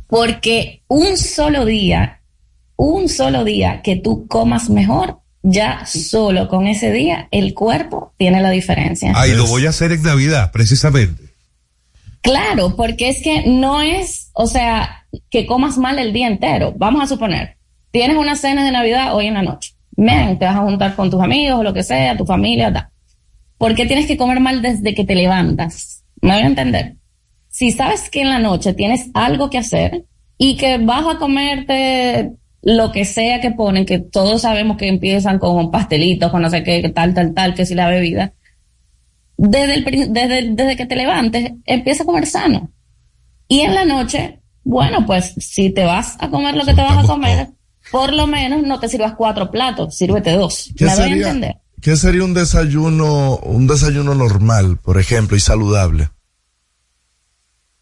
Porque 0.07 0.83
un 0.89 1.17
solo 1.17 1.65
día, 1.65 2.21
un 2.77 3.09
solo 3.09 3.45
día 3.45 3.81
que 3.83 3.97
tú 3.97 4.27
comas 4.29 4.71
mejor, 4.71 5.21
ya 5.43 5.87
solo 5.87 6.49
con 6.49 6.67
ese 6.67 6.93
día 6.93 7.29
el 7.31 7.55
cuerpo 7.55 8.15
tiene 8.19 8.43
la 8.43 8.51
diferencia. 8.51 9.13
Ay, 9.17 9.35
lo 9.35 9.47
voy 9.47 9.67
a 9.67 9.71
hacer 9.71 9.93
en 9.93 10.03
Navidad, 10.03 10.53
precisamente. 10.53 11.30
Claro, 12.23 12.77
porque 12.77 13.09
es 13.09 13.23
que 13.23 13.45
no 13.47 13.81
es, 13.81 14.31
o 14.35 14.47
sea, 14.47 15.07
que 15.31 15.47
comas 15.47 15.79
mal 15.79 15.99
el 15.99 16.13
día 16.13 16.27
entero. 16.27 16.75
Vamos 16.77 17.03
a 17.03 17.07
suponer, 17.07 17.57
tienes 17.91 18.17
una 18.17 18.37
cena 18.37 18.65
de 18.65 18.73
Navidad 18.73 19.15
hoy 19.15 19.27
en 19.27 19.35
la 19.35 19.43
noche. 19.43 19.75
Men, 19.97 20.39
te 20.39 20.45
vas 20.45 20.57
a 20.57 20.63
juntar 20.63 20.95
con 20.97 21.11
tus 21.11 21.21
amigos 21.21 21.61
o 21.61 21.63
lo 21.63 21.75
que 21.75 21.83
sea, 21.83 22.17
tu 22.17 22.25
familia, 22.25 22.73
tal. 22.73 22.89
¿Por 23.59 23.75
qué 23.75 23.85
tienes 23.87 24.07
que 24.07 24.17
comer 24.17 24.41
mal 24.41 24.63
desde 24.63 24.95
que 24.95 25.05
te 25.05 25.15
levantas? 25.15 26.05
Me 26.23 26.33
voy 26.33 26.43
a 26.43 26.47
entender. 26.47 26.97
Si 27.49 27.73
sabes 27.73 28.09
que 28.09 28.23
en 28.23 28.31
la 28.31 28.39
noche 28.39 28.73
tienes 28.73 29.11
algo 29.13 29.51
que 29.51 29.59
hacer 29.59 30.05
y 30.39 30.57
que 30.57 30.79
vas 30.79 31.05
a 31.07 31.19
comerte 31.19 32.33
lo 32.63 32.93
que 32.93 33.05
sea 33.05 33.41
que 33.41 33.51
ponen, 33.51 33.87
que 33.87 33.99
todos 33.99 34.43
sabemos 34.43 34.77
que 34.77 34.89
empiezan 34.89 35.39
con 35.39 35.71
pastelitos, 35.71 36.31
con 36.31 36.43
no 36.43 36.51
sé 36.51 36.63
qué, 36.63 36.89
tal, 36.91 37.15
tal, 37.15 37.35
tal, 37.35 37.55
que 37.55 37.67
si 37.67 37.75
la 37.75 37.89
bebida, 37.89 38.33
desde, 39.49 39.75
el, 39.75 40.13
desde, 40.13 40.51
desde 40.51 40.77
que 40.77 40.87
te 40.87 40.97
levantes, 40.97 41.53
empieza 41.65 42.03
a 42.03 42.07
comer 42.07 42.27
sano. 42.27 42.71
Y 43.49 43.61
en 43.61 43.75
la 43.75 43.87
noche, 43.87 44.41
bueno, 44.65 45.07
pues 45.07 45.35
si 45.39 45.71
te 45.71 45.85
vas 45.85 46.17
a 46.21 46.29
comer 46.29 46.55
lo 46.55 46.65
que 46.65 46.75
te 46.75 46.83
vas 46.83 47.03
a 47.03 47.07
comer, 47.07 47.49
por 47.91 48.13
lo 48.13 48.27
menos 48.27 48.63
no 48.63 48.79
te 48.79 48.89
sirvas 48.89 49.15
cuatro 49.17 49.51
platos, 49.51 49.97
sírvete 49.97 50.33
dos. 50.33 50.71
¿Qué 50.77 50.85
¿Me 50.85 50.95
doy 50.95 51.23
a 51.23 51.33
sería? 51.33 51.61
¿Qué 51.81 51.97
sería 51.97 52.25
un 52.25 52.35
desayuno, 52.35 53.39
un 53.39 53.67
desayuno 53.67 54.15
normal, 54.15 54.77
por 54.77 55.01
ejemplo, 55.01 55.39
y 55.39 55.41
saludable? 55.41 56.11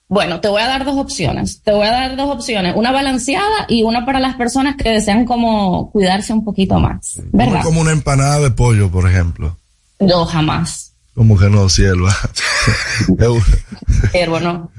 Bueno, 0.06 0.40
te 0.40 0.48
voy 0.48 0.62
a 0.62 0.68
dar 0.68 0.84
dos 0.84 0.96
opciones. 0.96 1.60
Te 1.62 1.72
voy 1.72 1.88
a 1.88 1.90
dar 1.90 2.16
dos 2.16 2.30
opciones, 2.30 2.74
una 2.76 2.92
balanceada 2.92 3.66
y 3.68 3.82
una 3.82 4.06
para 4.06 4.20
las 4.20 4.36
personas 4.36 4.76
que 4.76 4.90
desean 4.90 5.24
como 5.24 5.90
cuidarse 5.90 6.32
un 6.32 6.44
poquito 6.44 6.78
más. 6.78 7.20
¿Verdad? 7.32 7.62
Como 7.64 7.80
una 7.80 7.90
empanada 7.90 8.38
de 8.38 8.52
pollo, 8.52 8.90
por 8.90 9.10
ejemplo. 9.10 9.58
No, 9.98 10.24
jamás. 10.24 10.87
Como 11.18 11.36
que 11.36 11.50
no, 11.50 11.68
sierva. 11.68 12.16
Siervo, 14.12 14.38
no. 14.38 14.70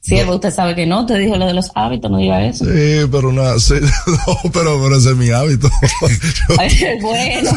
Siervo, 0.00 0.34
usted 0.34 0.52
sabe 0.52 0.74
que 0.74 0.84
no, 0.84 1.06
te 1.06 1.16
dijo 1.16 1.36
lo 1.36 1.46
de 1.46 1.54
los 1.54 1.70
hábitos, 1.76 2.10
no 2.10 2.18
diga 2.18 2.44
eso. 2.44 2.64
sí, 2.64 3.06
pero 3.10 3.28
una, 3.28 3.56
sí, 3.60 3.74
no, 4.06 4.50
pero, 4.52 4.82
pero 4.82 4.96
ese 4.96 5.10
es 5.10 5.16
mi 5.16 5.30
hábito. 5.30 5.70
Bueno. 7.00 7.50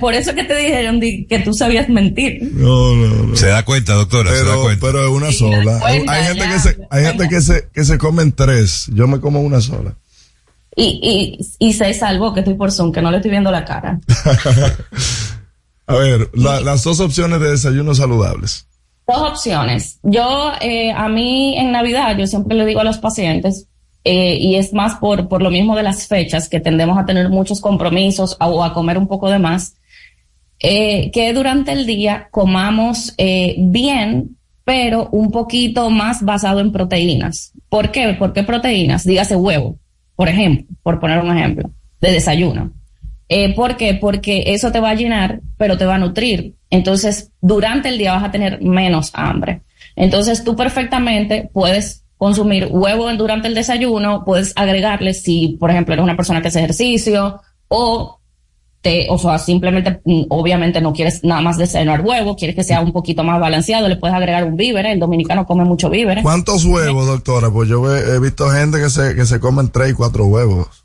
Por 0.00 0.12
eso 0.12 0.34
que 0.34 0.44
te 0.44 0.54
dijeron 0.54 1.00
di- 1.00 1.24
que 1.26 1.38
tú 1.38 1.54
sabías 1.54 1.88
mentir. 1.88 2.42
No, 2.54 2.94
no, 2.94 3.24
no. 3.28 3.36
Se 3.36 3.46
da 3.46 3.64
cuenta, 3.64 3.94
doctora, 3.94 4.30
se 4.32 4.36
da 4.38 4.44
Pero, 4.44 4.62
cuenta. 4.64 4.86
pero 4.86 5.02
es 5.04 5.08
una 5.10 5.32
sola. 5.32 5.80
Hay, 5.82 5.96
cuenta, 5.96 6.12
hay 6.12 6.24
gente, 6.26 6.40
ya, 6.40 6.52
que 6.52 6.58
se, 6.60 6.78
hay 6.90 7.04
gente 7.06 7.28
que 7.28 7.40
se, 7.40 7.68
que 7.72 7.84
se 7.84 7.96
comen 7.98 8.32
tres. 8.32 8.90
Yo 8.92 9.08
me 9.08 9.18
como 9.18 9.40
una 9.40 9.62
sola. 9.62 9.94
Y, 10.76 11.38
y, 11.58 11.66
y 11.68 11.72
se 11.72 11.92
salvó 11.94 12.32
que 12.34 12.40
estoy 12.40 12.54
por 12.54 12.70
Zoom, 12.70 12.92
que 12.92 13.00
no 13.02 13.10
le 13.10 13.16
estoy 13.18 13.30
viendo 13.30 13.50
la 13.50 13.64
cara. 13.64 13.98
A 15.92 15.98
ver, 15.98 16.30
la- 16.34 16.60
las 16.60 16.82
dos 16.84 17.00
opciones 17.00 17.40
de 17.40 17.50
desayunos 17.50 17.98
saludables. 17.98 18.66
Dos 19.06 19.30
opciones. 19.30 19.98
Yo, 20.02 20.52
eh, 20.60 20.90
a 20.92 21.08
mí 21.08 21.56
en 21.58 21.72
Navidad, 21.72 22.16
yo 22.16 22.26
siempre 22.26 22.56
le 22.56 22.64
digo 22.64 22.80
a 22.80 22.84
los 22.84 22.98
pacientes, 22.98 23.66
eh, 24.04 24.36
y 24.40 24.54
es 24.56 24.72
más 24.72 24.94
por, 24.96 25.28
por 25.28 25.42
lo 25.42 25.50
mismo 25.50 25.76
de 25.76 25.82
las 25.82 26.06
fechas, 26.06 26.48
que 26.48 26.60
tendemos 26.60 26.96
a 26.98 27.04
tener 27.04 27.28
muchos 27.28 27.60
compromisos 27.60 28.36
a- 28.40 28.48
o 28.48 28.64
a 28.64 28.72
comer 28.72 28.96
un 28.98 29.06
poco 29.08 29.28
de 29.28 29.38
más, 29.38 29.74
eh, 30.60 31.10
que 31.12 31.32
durante 31.32 31.72
el 31.72 31.86
día 31.86 32.28
comamos 32.30 33.14
eh, 33.18 33.56
bien, 33.58 34.36
pero 34.64 35.08
un 35.10 35.30
poquito 35.30 35.90
más 35.90 36.22
basado 36.22 36.60
en 36.60 36.72
proteínas. 36.72 37.52
¿Por 37.68 37.90
qué? 37.90 38.14
¿Por 38.14 38.32
qué 38.32 38.44
proteínas? 38.44 39.04
Dígase 39.04 39.34
huevo, 39.36 39.78
por 40.14 40.28
ejemplo, 40.28 40.64
por 40.82 41.00
poner 41.00 41.18
un 41.18 41.36
ejemplo, 41.36 41.70
de 42.00 42.12
desayuno. 42.12 42.72
Eh, 43.34 43.54
¿Por 43.54 43.78
qué? 43.78 43.94
Porque 43.94 44.44
eso 44.48 44.70
te 44.72 44.80
va 44.80 44.90
a 44.90 44.94
llenar, 44.94 45.40
pero 45.56 45.78
te 45.78 45.86
va 45.86 45.94
a 45.94 45.98
nutrir. 45.98 46.54
Entonces, 46.68 47.30
durante 47.40 47.88
el 47.88 47.96
día 47.96 48.12
vas 48.12 48.24
a 48.24 48.30
tener 48.30 48.60
menos 48.60 49.10
hambre. 49.14 49.62
Entonces, 49.96 50.44
tú 50.44 50.54
perfectamente 50.54 51.48
puedes 51.50 52.04
consumir 52.18 52.68
huevo 52.70 53.10
durante 53.14 53.48
el 53.48 53.54
desayuno, 53.54 54.22
puedes 54.26 54.52
agregarle 54.54 55.14
si, 55.14 55.56
por 55.58 55.70
ejemplo, 55.70 55.94
eres 55.94 56.04
una 56.04 56.14
persona 56.14 56.42
que 56.42 56.48
hace 56.48 56.58
ejercicio 56.58 57.40
o 57.68 58.20
te, 58.82 59.06
o 59.08 59.16
sea, 59.16 59.38
simplemente, 59.38 60.02
mm, 60.04 60.24
obviamente 60.28 60.82
no 60.82 60.92
quieres 60.92 61.24
nada 61.24 61.40
más 61.40 61.56
desayunar 61.56 62.02
huevo, 62.02 62.36
quieres 62.36 62.54
que 62.54 62.64
sea 62.64 62.82
un 62.82 62.92
poquito 62.92 63.24
más 63.24 63.40
balanceado, 63.40 63.88
le 63.88 63.96
puedes 63.96 64.14
agregar 64.14 64.44
un 64.44 64.56
víver, 64.56 64.84
el 64.84 65.00
dominicano 65.00 65.46
come 65.46 65.64
mucho 65.64 65.88
víver. 65.88 66.20
¿Cuántos 66.22 66.66
huevos, 66.66 67.06
doctora? 67.06 67.50
Pues 67.50 67.66
yo 67.70 67.96
he, 67.96 68.14
he 68.14 68.18
visto 68.18 68.50
gente 68.50 68.78
que 68.78 68.90
se, 68.90 69.14
que 69.14 69.24
se 69.24 69.40
comen 69.40 69.70
tres 69.70 69.92
y 69.92 69.94
cuatro 69.94 70.26
huevos. 70.26 70.81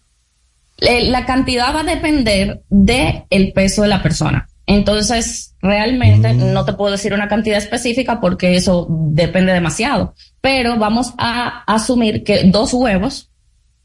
Eh, 0.80 1.10
la 1.10 1.26
cantidad 1.26 1.74
va 1.74 1.82
a 1.82 1.84
depender 1.84 2.64
de 2.70 3.26
el 3.30 3.54
peso 3.54 3.82
de 3.82 3.88
la 3.88 4.04
persona. 4.04 4.48
Entonces, 4.66 5.56
realmente 5.62 6.34
no 6.34 6.66
te 6.66 6.74
puedo 6.74 6.92
decir 6.92 7.14
una 7.14 7.30
cantidad 7.30 7.58
específica 7.58 8.20
porque 8.20 8.56
eso 8.56 8.88
depende 8.90 9.54
demasiado. 9.54 10.14
Pero 10.42 10.78
vamos 10.78 11.14
a 11.18 11.64
asumir 11.66 12.24
que 12.24 12.44
dos 12.44 12.74
huevos 12.74 13.32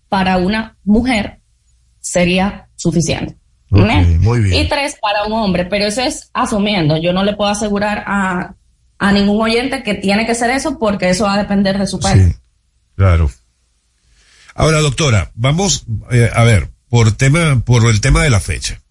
para 0.09 0.37
una 0.39 0.77
mujer 0.85 1.41
sería 2.01 2.69
suficiente. 2.75 3.37
Muy 3.71 4.41
bien. 4.41 4.61
Y 4.61 4.69
tres 4.69 4.99
para 5.01 5.25
un 5.25 5.33
hombre, 5.33 5.65
pero 5.65 5.87
eso 5.87 6.03
es 6.03 6.31
asumiendo. 6.35 6.99
Yo 6.99 7.15
no 7.15 7.25
le 7.25 7.35
puedo 7.35 7.51
asegurar 7.51 8.05
a, 8.07 8.55
a 8.99 9.13
ningún 9.13 9.41
oyente 9.41 9.83
que 9.83 9.95
tiene 9.95 10.27
que 10.27 10.35
ser 10.35 10.51
eso 10.51 10.79
porque 10.79 11.09
eso 11.09 11.25
va 11.25 11.35
a 11.35 11.39
depender 11.39 11.79
de 11.79 11.87
su 11.87 11.99
peso. 11.99 12.39
Claro. 12.97 13.31
Ahora, 14.55 14.81
doctora, 14.81 15.31
vamos 15.35 15.87
eh, 16.11 16.29
a 16.35 16.45
ver, 16.45 16.69
por 16.93 17.11
tema, 17.13 17.59
por 17.65 17.89
el 17.89 18.03
tema 18.03 18.23
de 18.23 18.29
la 18.29 18.39
fecha. 18.39 18.83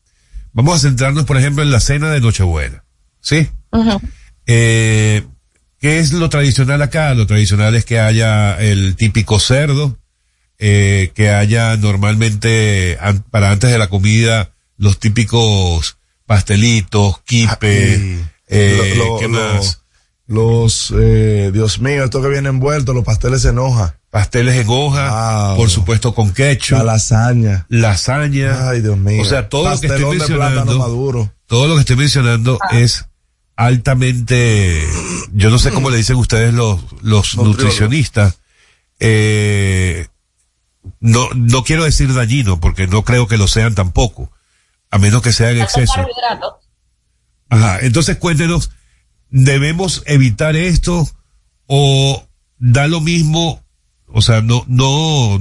Vamos 0.54 0.78
a 0.78 0.80
centrarnos, 0.90 1.26
por 1.26 1.38
ejemplo, 1.38 1.62
en 1.62 1.70
la 1.70 1.80
cena 1.80 2.10
de 2.10 2.20
Nochebuena. 2.20 2.84
¿Sí? 3.20 3.48
Ujú. 3.72 4.02
Eh, 4.48 5.22
¿Qué 5.80 6.00
es 6.00 6.12
lo 6.12 6.28
tradicional 6.28 6.82
acá? 6.82 7.14
Lo 7.14 7.28
tradicional 7.28 7.76
es 7.76 7.86
que 7.86 8.00
haya 8.00 8.60
el 8.60 8.96
típico 8.96 9.40
cerdo, 9.40 10.00
eh, 10.58 11.12
que 11.14 11.30
haya 11.30 11.78
normalmente, 11.78 12.98
an- 13.00 13.24
para 13.30 13.52
antes 13.52 13.70
de 13.70 13.78
la 13.78 13.88
comida, 13.88 14.50
los 14.78 14.98
típicos 15.00 15.98
pastelitos, 16.26 17.22
kipe, 17.22 18.24
eh, 18.48 18.96
Lo- 18.98 19.06
lo- 19.14 19.20
¿qué 19.20 19.28
lo- 19.28 19.30
más? 19.54 19.81
Los, 20.32 20.94
eh, 20.98 21.50
Dios 21.52 21.82
mío, 21.82 22.06
esto 22.06 22.22
que 22.22 22.30
viene 22.30 22.48
envuelto, 22.48 22.94
los 22.94 23.04
pasteles 23.04 23.44
en 23.44 23.60
hoja. 23.60 23.98
Pasteles 24.12 24.56
en 24.56 24.68
hoja, 24.70 25.56
por 25.58 25.70
supuesto 25.70 26.16
con 26.16 26.32
ketchup. 26.32 26.78
La 26.78 26.84
lasaña. 26.86 27.66
Lasaña. 27.68 28.70
Ay, 28.70 28.80
Dios 28.80 28.98
mío. 28.98 29.22
O 29.22 29.26
sea, 29.26 29.50
todo 29.50 29.70
lo 29.70 29.78
que 29.78 29.88
estoy 29.88 30.18
mencionando, 30.18 30.80
maduro. 30.80 31.34
todo 31.48 31.68
lo 31.68 31.76
que 31.76 31.82
estoy 31.82 31.98
mencionando 31.98 32.60
es 32.72 33.08
altamente, 33.58 34.88
yo 35.34 35.50
no 35.50 35.60
sé 35.60 35.72
cómo 35.72 35.90
le 35.90 35.98
dicen 35.98 36.16
ustedes 36.16 36.54
los, 36.54 36.80
los 37.02 37.36
nutricionistas, 37.36 38.40
eh, 39.00 40.08
no, 41.02 41.28
no 41.36 41.66
quiero 41.66 41.84
decir 41.84 42.14
dañino, 42.14 42.62
porque 42.62 42.88
no 42.88 43.04
creo 43.04 43.28
que 43.28 43.38
lo 43.38 43.50
sean 43.50 43.76
tampoco, 43.76 44.32
a 44.92 44.98
menos 44.98 45.22
que 45.22 45.34
sea 45.34 45.52
en 45.52 45.62
exceso. 45.62 46.08
Ajá, 47.50 47.80
entonces 47.82 48.16
cuéntenos, 48.16 48.72
¿debemos 49.32 50.04
evitar 50.06 50.56
esto 50.56 51.08
o 51.66 52.24
da 52.60 52.88
lo 52.88 53.02
mismo, 53.02 53.64
o 54.08 54.22
sea, 54.22 54.42
no, 54.42 54.64
no, 54.68 55.40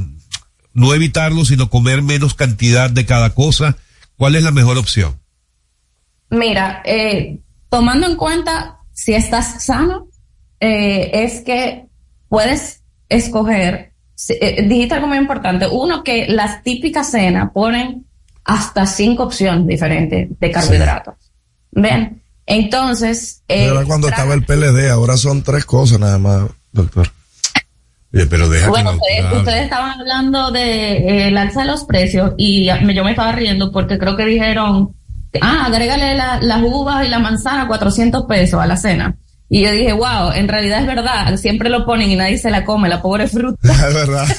no 0.73 0.95
evitarlo, 0.95 1.45
sino 1.45 1.69
comer 1.69 2.03
menos 2.03 2.35
cantidad 2.35 2.89
de 2.89 3.05
cada 3.05 3.35
cosa? 3.35 3.77
¿Cuál 4.17 4.37
es 4.37 4.43
la 4.43 4.53
mejor 4.53 4.79
opción? 4.79 5.21
Mira, 6.31 6.83
eh, 6.85 7.41
tomando 7.69 8.07
en 8.07 8.17
cuenta 8.17 8.79
si 8.93 9.15
estás 9.15 9.65
sano, 9.65 10.09
eh, 10.61 11.11
es 11.25 11.41
que 11.41 11.87
puedes 12.29 12.83
escoger, 13.09 13.93
eh, 14.29 14.63
dijiste 14.69 14.95
algo 14.95 15.09
muy 15.09 15.19
importante, 15.19 15.67
uno 15.67 16.05
que 16.05 16.29
las 16.29 16.63
típicas 16.63 17.11
cenas 17.11 17.51
ponen 17.53 18.07
hasta 18.45 18.87
cinco 18.87 19.25
opciones 19.25 19.67
diferentes 19.67 20.39
de 20.39 20.51
carbohidratos. 20.51 21.15
Ven, 21.73 22.23
entonces... 22.51 23.43
eh, 23.49 23.67
Era 23.67 23.85
cuando 23.85 24.09
estaba 24.09 24.35
el 24.35 24.45
PLD, 24.45 24.91
ahora 24.91 25.17
son 25.17 25.43
tres 25.43 25.65
cosas 25.65 25.99
nada 26.01 26.19
más, 26.19 26.43
doctor. 26.73 27.09
Oye, 28.13 28.27
pero 28.27 28.49
deja 28.49 28.69
Bueno, 28.69 28.91
ustedes, 28.93 29.33
ustedes 29.33 29.63
estaban 29.65 30.01
hablando 30.01 30.51
de 30.51 30.93
eh, 30.97 31.29
el 31.29 31.39
alza 31.39 31.61
de 31.61 31.67
los 31.69 31.85
precios 31.85 32.33
y 32.37 32.69
a- 32.69 32.81
yo 32.83 33.05
me 33.05 33.11
estaba 33.13 33.33
riendo 33.33 33.71
porque 33.71 33.99
creo 33.99 34.17
que 34.17 34.25
dijeron, 34.27 34.95
ah, 35.41 35.67
agrégale 35.67 36.17
la- 36.17 36.41
las 36.43 36.61
uvas 36.63 37.07
y 37.07 37.09
la 37.09 37.21
manzana 37.21 37.69
400 37.69 38.25
pesos 38.27 38.61
a 38.61 38.67
la 38.67 38.77
cena. 38.77 39.17
Y 39.53 39.63
yo 39.63 39.73
dije, 39.73 39.93
wow, 39.93 40.31
en 40.33 40.47
realidad 40.47 40.81
es 40.81 40.87
verdad, 40.87 41.37
siempre 41.37 41.69
lo 41.69 41.85
ponen 41.85 42.09
y 42.09 42.15
nadie 42.15 42.39
se 42.39 42.53
la 42.53 42.65
come, 42.65 42.89
la 42.89 43.03
pobre 43.03 43.27
fruta. 43.27 43.59
Es 43.89 43.95
verdad. 43.95 44.27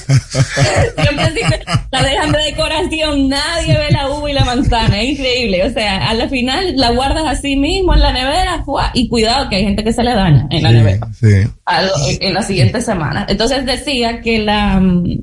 La 1.91 2.03
dejan 2.03 2.31
de 2.31 2.39
decoración, 2.39 3.27
nadie 3.27 3.77
ve 3.77 3.91
la 3.91 4.09
uva 4.09 4.31
y 4.31 4.33
la 4.33 4.45
manzana, 4.45 5.01
es 5.01 5.09
increíble. 5.09 5.65
O 5.65 5.73
sea, 5.73 6.09
a 6.09 6.13
la 6.13 6.29
final 6.29 6.77
la 6.77 6.91
guardas 6.91 7.25
así 7.27 7.57
mismo 7.57 7.93
en 7.93 7.99
la 7.99 8.13
nevera 8.13 8.63
¡fua! 8.63 8.91
y 8.93 9.09
cuidado 9.09 9.49
que 9.49 9.57
hay 9.57 9.63
gente 9.63 9.83
que 9.83 9.91
se 9.91 10.01
le 10.01 10.13
daña 10.13 10.47
en 10.49 10.63
la 10.63 10.71
nevera 10.71 11.07
Sí. 11.19 11.27
algo 11.65 11.93
en, 12.21 12.33
la 12.33 12.43
siguiente 12.43 12.81
semana. 12.81 13.25
Entonces 13.27 13.65
decía 13.65 14.21
que 14.21 14.39
la 14.39 14.79
mm, 14.79 15.19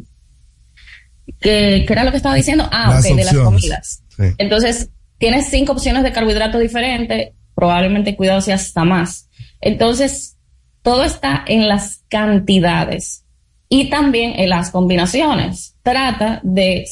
que, 1.41 1.85
que 1.87 1.93
era 1.93 2.05
lo 2.05 2.11
que 2.11 2.19
estaba 2.19 2.35
diciendo, 2.35 2.69
ah, 2.71 2.91
Las 2.91 3.07
ok, 3.07 3.17
de 3.17 3.25
las 3.25 3.37
comidas. 3.37 4.03
Sí. 4.15 4.25
Entonces, 4.37 4.91
tienes 5.17 5.49
cinco 5.49 5.73
opciones 5.73 6.03
de 6.03 6.13
carbohidratos 6.13 6.61
diferentes, 6.61 7.31
probablemente 7.55 8.17
cuidado 8.17 8.41
si 8.43 8.51
hasta 8.51 8.85
más. 8.85 9.28
Entonces, 9.61 10.37
todo 10.83 11.05
está 11.05 11.45
en 11.47 11.69
las 11.69 12.05
cantidades 12.09 13.25
y 13.69 13.91
también 13.91 14.39
en 14.39 14.51
las 14.51 14.71
combinaciones. 14.71 15.77
Trata 15.83 16.41
de, 16.43 16.87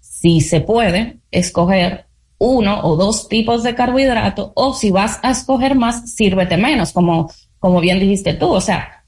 si 0.00 0.40
se 0.40 0.60
puede, 0.60 1.18
escoger 1.30 2.06
uno 2.38 2.80
o 2.84 2.96
dos 2.96 3.28
tipos 3.28 3.62
de 3.62 3.74
carbohidrato 3.74 4.52
o 4.54 4.72
si 4.72 4.90
vas 4.90 5.18
a 5.22 5.30
escoger 5.30 5.74
más, 5.74 6.14
sírvete 6.14 6.56
menos, 6.56 6.92
como, 6.92 7.30
como 7.58 7.80
bien 7.80 8.00
dijiste 8.00 8.34
tú. 8.34 8.48
O 8.48 8.60
sea, 8.60 9.04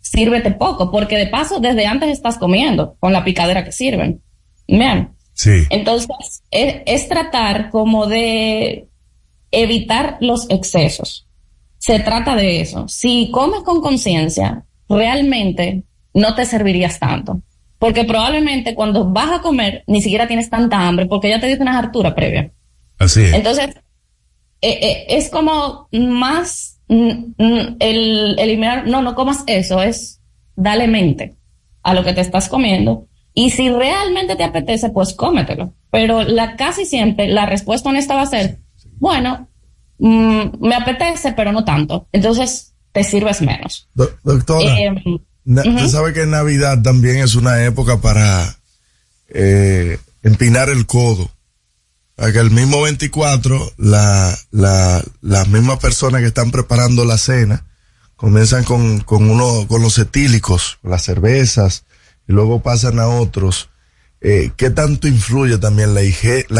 sírvete 0.00 0.50
poco, 0.52 0.90
porque 0.90 1.16
de 1.16 1.26
paso 1.26 1.60
desde 1.60 1.86
antes 1.86 2.10
estás 2.10 2.38
comiendo 2.38 2.96
con 3.00 3.12
la 3.12 3.24
picadera 3.24 3.64
que 3.64 3.72
sirven. 3.72 4.22
Bien. 4.66 5.10
Sí. 5.32 5.64
Entonces, 5.70 6.08
es, 6.50 6.82
es 6.84 7.08
tratar 7.08 7.70
como 7.70 8.06
de 8.06 8.88
evitar 9.50 10.18
los 10.20 10.48
excesos. 10.50 11.27
Se 11.78 12.00
trata 12.00 12.34
de 12.34 12.60
eso. 12.60 12.86
Si 12.88 13.30
comes 13.30 13.62
con 13.62 13.80
conciencia, 13.80 14.64
realmente 14.88 15.84
no 16.14 16.34
te 16.34 16.44
servirías 16.44 16.98
tanto. 16.98 17.42
Porque 17.78 18.04
probablemente 18.04 18.74
cuando 18.74 19.04
vas 19.04 19.38
a 19.38 19.42
comer 19.42 19.84
ni 19.86 20.02
siquiera 20.02 20.26
tienes 20.26 20.50
tanta 20.50 20.86
hambre 20.86 21.06
porque 21.06 21.28
ya 21.28 21.40
te 21.40 21.46
diste 21.46 21.62
una 21.62 21.78
hartura 21.78 22.14
previa. 22.14 22.50
Así 22.98 23.22
es. 23.22 23.34
Entonces, 23.34 23.76
eh, 24.60 24.78
eh, 24.82 25.06
es 25.10 25.30
como 25.30 25.88
más 25.92 26.80
el 26.88 28.36
eliminar, 28.38 28.86
no, 28.88 29.02
no 29.02 29.14
comas 29.14 29.44
eso, 29.46 29.82
es 29.82 30.20
dale 30.56 30.88
mente 30.88 31.36
a 31.82 31.94
lo 31.94 32.02
que 32.02 32.12
te 32.12 32.20
estás 32.20 32.48
comiendo. 32.48 33.06
Y 33.34 33.50
si 33.50 33.70
realmente 33.70 34.34
te 34.34 34.42
apetece, 34.42 34.90
pues 34.90 35.14
cómetelo. 35.14 35.74
Pero 35.90 36.22
la 36.22 36.56
casi 36.56 36.84
siempre 36.84 37.28
la 37.28 37.46
respuesta 37.46 37.88
honesta 37.88 38.16
va 38.16 38.22
a 38.22 38.26
ser, 38.26 38.58
bueno, 38.98 39.48
mm, 39.98 40.42
me 40.66 40.74
apetece, 40.74 41.32
pero 41.32 41.52
no 41.52 41.64
tanto. 41.64 42.08
Entonces, 42.12 42.74
te 42.92 43.04
sirves 43.04 43.40
menos. 43.42 43.88
Do- 43.94 44.10
doctora, 44.24 44.64
Eh, 44.80 45.70
usted 45.76 45.88
sabe 45.88 46.12
que 46.12 46.26
Navidad 46.26 46.82
también 46.82 47.18
es 47.18 47.34
una 47.34 47.64
época 47.64 48.00
para 48.00 48.56
eh, 49.28 49.98
empinar 50.22 50.68
el 50.68 50.86
codo. 50.86 51.30
Para 52.16 52.32
que 52.32 52.38
el 52.40 52.50
mismo 52.50 52.82
24, 52.82 53.72
la, 53.76 54.36
la, 54.50 55.02
las 55.20 55.48
mismas 55.48 55.78
personas 55.78 56.20
que 56.20 56.26
están 56.26 56.50
preparando 56.50 57.04
la 57.04 57.16
cena 57.16 57.64
comienzan 58.16 58.64
con, 58.64 59.00
con 59.02 59.30
uno, 59.30 59.66
con 59.68 59.82
los 59.82 59.96
etílicos, 59.98 60.78
las 60.82 61.04
cervezas, 61.04 61.84
y 62.26 62.32
luego 62.32 62.60
pasan 62.60 62.98
a 62.98 63.06
otros. 63.06 63.70
Eh, 64.20 64.50
¿Qué 64.56 64.70
tanto 64.70 65.06
influye 65.06 65.58
también 65.58 65.94
la, 65.94 66.02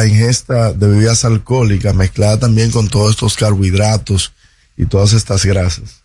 ingesta 0.06 0.72
de 0.72 0.86
bebidas 0.86 1.24
alcohólicas 1.24 1.94
mezclada 1.94 2.38
también 2.38 2.70
con 2.70 2.88
todos 2.88 3.10
estos 3.10 3.36
carbohidratos 3.36 4.32
y 4.76 4.86
todas 4.86 5.12
estas 5.12 5.44
grasas? 5.44 6.02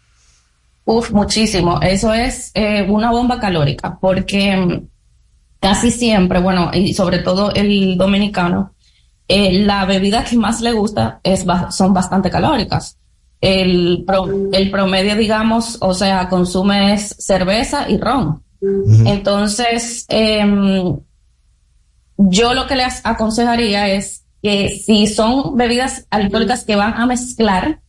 Uf, 0.85 1.11
muchísimo. 1.11 1.79
Eso 1.81 2.11
es 2.13 2.51
eh, 2.55 2.85
una 2.89 3.11
bomba 3.11 3.39
calórica, 3.39 3.97
porque 4.01 4.55
mm, 4.57 4.87
casi 5.59 5.91
siempre, 5.91 6.39
bueno, 6.39 6.71
y 6.73 6.93
sobre 6.93 7.19
todo 7.19 7.53
el 7.53 7.97
dominicano, 7.97 8.73
eh, 9.27 9.53
la 9.63 9.85
bebida 9.85 10.23
que 10.25 10.35
más 10.35 10.59
le 10.61 10.71
gusta 10.73 11.19
es, 11.23 11.45
son 11.69 11.93
bastante 11.93 12.29
calóricas. 12.31 12.97
El, 13.39 14.03
pro- 14.07 14.49
el 14.53 14.71
promedio, 14.71 15.15
digamos, 15.15 15.77
o 15.81 15.93
sea, 15.93 16.27
consume 16.29 16.93
es 16.93 17.15
cerveza 17.19 17.89
y 17.89 17.97
ron. 17.97 18.41
Entonces, 19.05 20.05
em, 20.07 20.97
yo 22.17 22.53
lo 22.53 22.67
que 22.67 22.75
les 22.75 23.01
aconsejaría 23.05 23.87
es 23.89 24.23
que 24.41 24.69
si 24.69 25.07
son 25.07 25.55
bebidas 25.57 26.05
alcohólicas 26.09 26.63
que 26.63 26.75
van 26.75 26.93
a 26.95 27.05
mezclar, 27.05 27.79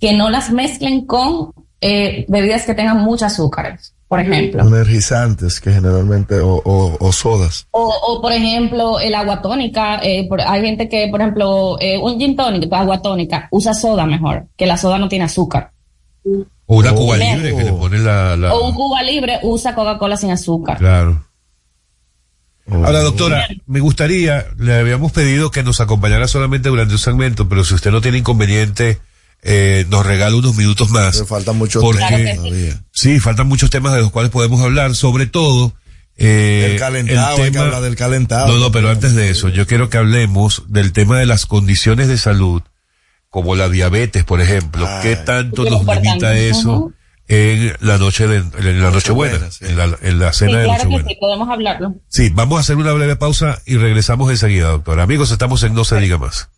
que 0.00 0.12
no 0.12 0.28
las 0.30 0.50
mezclen 0.50 1.06
con 1.06 1.52
eh, 1.80 2.24
bebidas 2.28 2.64
que 2.64 2.74
tengan 2.74 2.98
mucho 3.02 3.24
azúcares, 3.26 3.94
por 4.08 4.20
ejemplo. 4.20 4.62
Energizantes 4.66 5.60
que 5.60 5.72
generalmente, 5.72 6.40
o, 6.40 6.56
o, 6.64 6.96
o 7.00 7.12
sodas. 7.12 7.66
O, 7.70 7.88
o, 8.08 8.20
por 8.22 8.32
ejemplo, 8.32 9.00
el 9.00 9.14
agua 9.14 9.40
tónica. 9.42 9.98
eh, 10.02 10.26
por- 10.28 10.40
hay 10.40 10.62
gente 10.62 10.88
que, 10.88 11.08
por 11.08 11.20
ejemplo, 11.20 11.76
eh, 11.80 11.98
un 11.98 12.18
gin 12.18 12.36
tonic, 12.36 12.70
agua 12.72 13.00
tónica, 13.00 13.48
usa 13.50 13.72
soda 13.74 14.04
mejor, 14.06 14.46
que 14.56 14.66
la 14.66 14.76
soda 14.76 14.98
no 14.98 15.08
tiene 15.08 15.24
azúcar. 15.24 15.72
O 16.66 16.76
una 16.76 16.94
Cuba 16.94 17.16
Bien. 17.16 17.36
libre 17.42 17.56
que 17.56 17.64
le 17.64 17.72
pone 17.72 17.98
la... 17.98 18.36
la- 18.36 18.54
O 18.54 18.68
un 18.68 18.74
Cuba 18.74 19.02
libre 19.02 19.38
usa 19.42 19.74
Coca-Cola 19.74 20.16
sin 20.16 20.30
azúcar. 20.30 20.78
Claro. 20.78 21.22
Ahora, 22.70 23.00
doctora, 23.00 23.46
me 23.66 23.80
gustaría, 23.80 24.46
le 24.58 24.74
habíamos 24.74 25.12
pedido 25.12 25.50
que 25.50 25.62
nos 25.62 25.80
acompañara 25.80 26.28
solamente 26.28 26.70
durante 26.70 26.94
un 26.94 26.98
segmento, 26.98 27.48
pero 27.48 27.62
si 27.64 27.74
usted 27.74 27.90
no 27.90 28.00
tiene 28.00 28.18
inconveniente, 28.18 28.98
eh, 29.42 29.84
nos 29.90 30.06
regala 30.06 30.34
unos 30.34 30.56
minutos 30.56 30.88
más. 30.88 31.12
Pero 31.16 31.26
falta 31.26 31.52
mucho 31.52 31.80
Porque, 31.80 32.04
que 32.08 32.32
sí. 32.32 32.36
todavía. 32.36 32.82
sí, 32.90 33.20
faltan 33.20 33.48
muchos 33.48 33.68
temas 33.68 33.92
de 33.92 34.00
los 34.00 34.10
cuales 34.10 34.30
podemos 34.30 34.62
hablar, 34.62 34.94
sobre 34.94 35.26
todo, 35.26 35.74
eh, 36.16 36.70
El 36.72 36.78
calentado, 36.78 37.42
hay 37.42 37.50
que 37.50 37.58
hablar 37.58 37.82
del 37.82 37.96
calentado. 37.96 38.48
No, 38.48 38.58
no, 38.58 38.72
pero 38.72 38.88
antes 38.88 39.14
de 39.14 39.28
eso, 39.28 39.50
yo 39.50 39.66
quiero 39.66 39.90
que 39.90 39.98
hablemos 39.98 40.62
del 40.68 40.92
tema 40.92 41.18
de 41.18 41.26
las 41.26 41.44
condiciones 41.44 42.08
de 42.08 42.16
salud, 42.16 42.62
como 43.28 43.56
la 43.56 43.68
diabetes, 43.68 44.24
por 44.24 44.40
ejemplo. 44.40 44.88
¿Qué 45.02 45.16
tanto 45.16 45.64
nos 45.64 45.84
limita 45.84 46.34
eso. 46.34 46.92
En 47.28 47.74
la 47.80 47.96
noche 47.98 48.26
de, 48.26 48.36
en 48.36 48.82
la 48.82 48.90
Nochebuena, 48.90 49.38
en 49.60 49.76
la, 49.76 49.96
en 50.02 50.18
la 50.18 50.32
Sí, 50.32 50.40
cena 50.40 50.58
de 50.58 50.64
claro 50.64 50.78
que 50.82 50.84
Nochebuena? 50.88 51.08
sí, 51.08 51.16
podemos 51.20 51.48
hablarlo. 51.48 51.94
Sí, 52.08 52.30
vamos 52.34 52.58
a 52.58 52.60
hacer 52.60 52.76
una 52.76 52.92
breve 52.92 53.16
pausa 53.16 53.60
y 53.66 53.76
regresamos 53.76 54.30
enseguida, 54.30 54.68
doctor. 54.68 55.00
Amigos, 55.00 55.30
estamos 55.30 55.62
en 55.62 55.74
No 55.74 55.84
se 55.84 55.98
diga 56.00 56.18
más. 56.18 56.48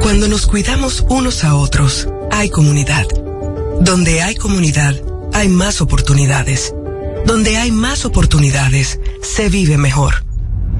Cuando 0.00 0.28
nos 0.28 0.46
cuidamos 0.46 1.04
unos 1.08 1.44
a 1.44 1.54
otros, 1.54 2.08
hay 2.30 2.50
comunidad. 2.50 3.06
Donde 3.80 4.22
hay 4.22 4.34
comunidad, 4.34 4.94
hay 5.32 5.48
más 5.48 5.80
oportunidades. 5.80 6.74
Donde 7.24 7.56
hay 7.56 7.70
más 7.70 8.04
oportunidades, 8.04 9.00
se 9.22 9.48
vive 9.48 9.78
mejor. 9.78 10.24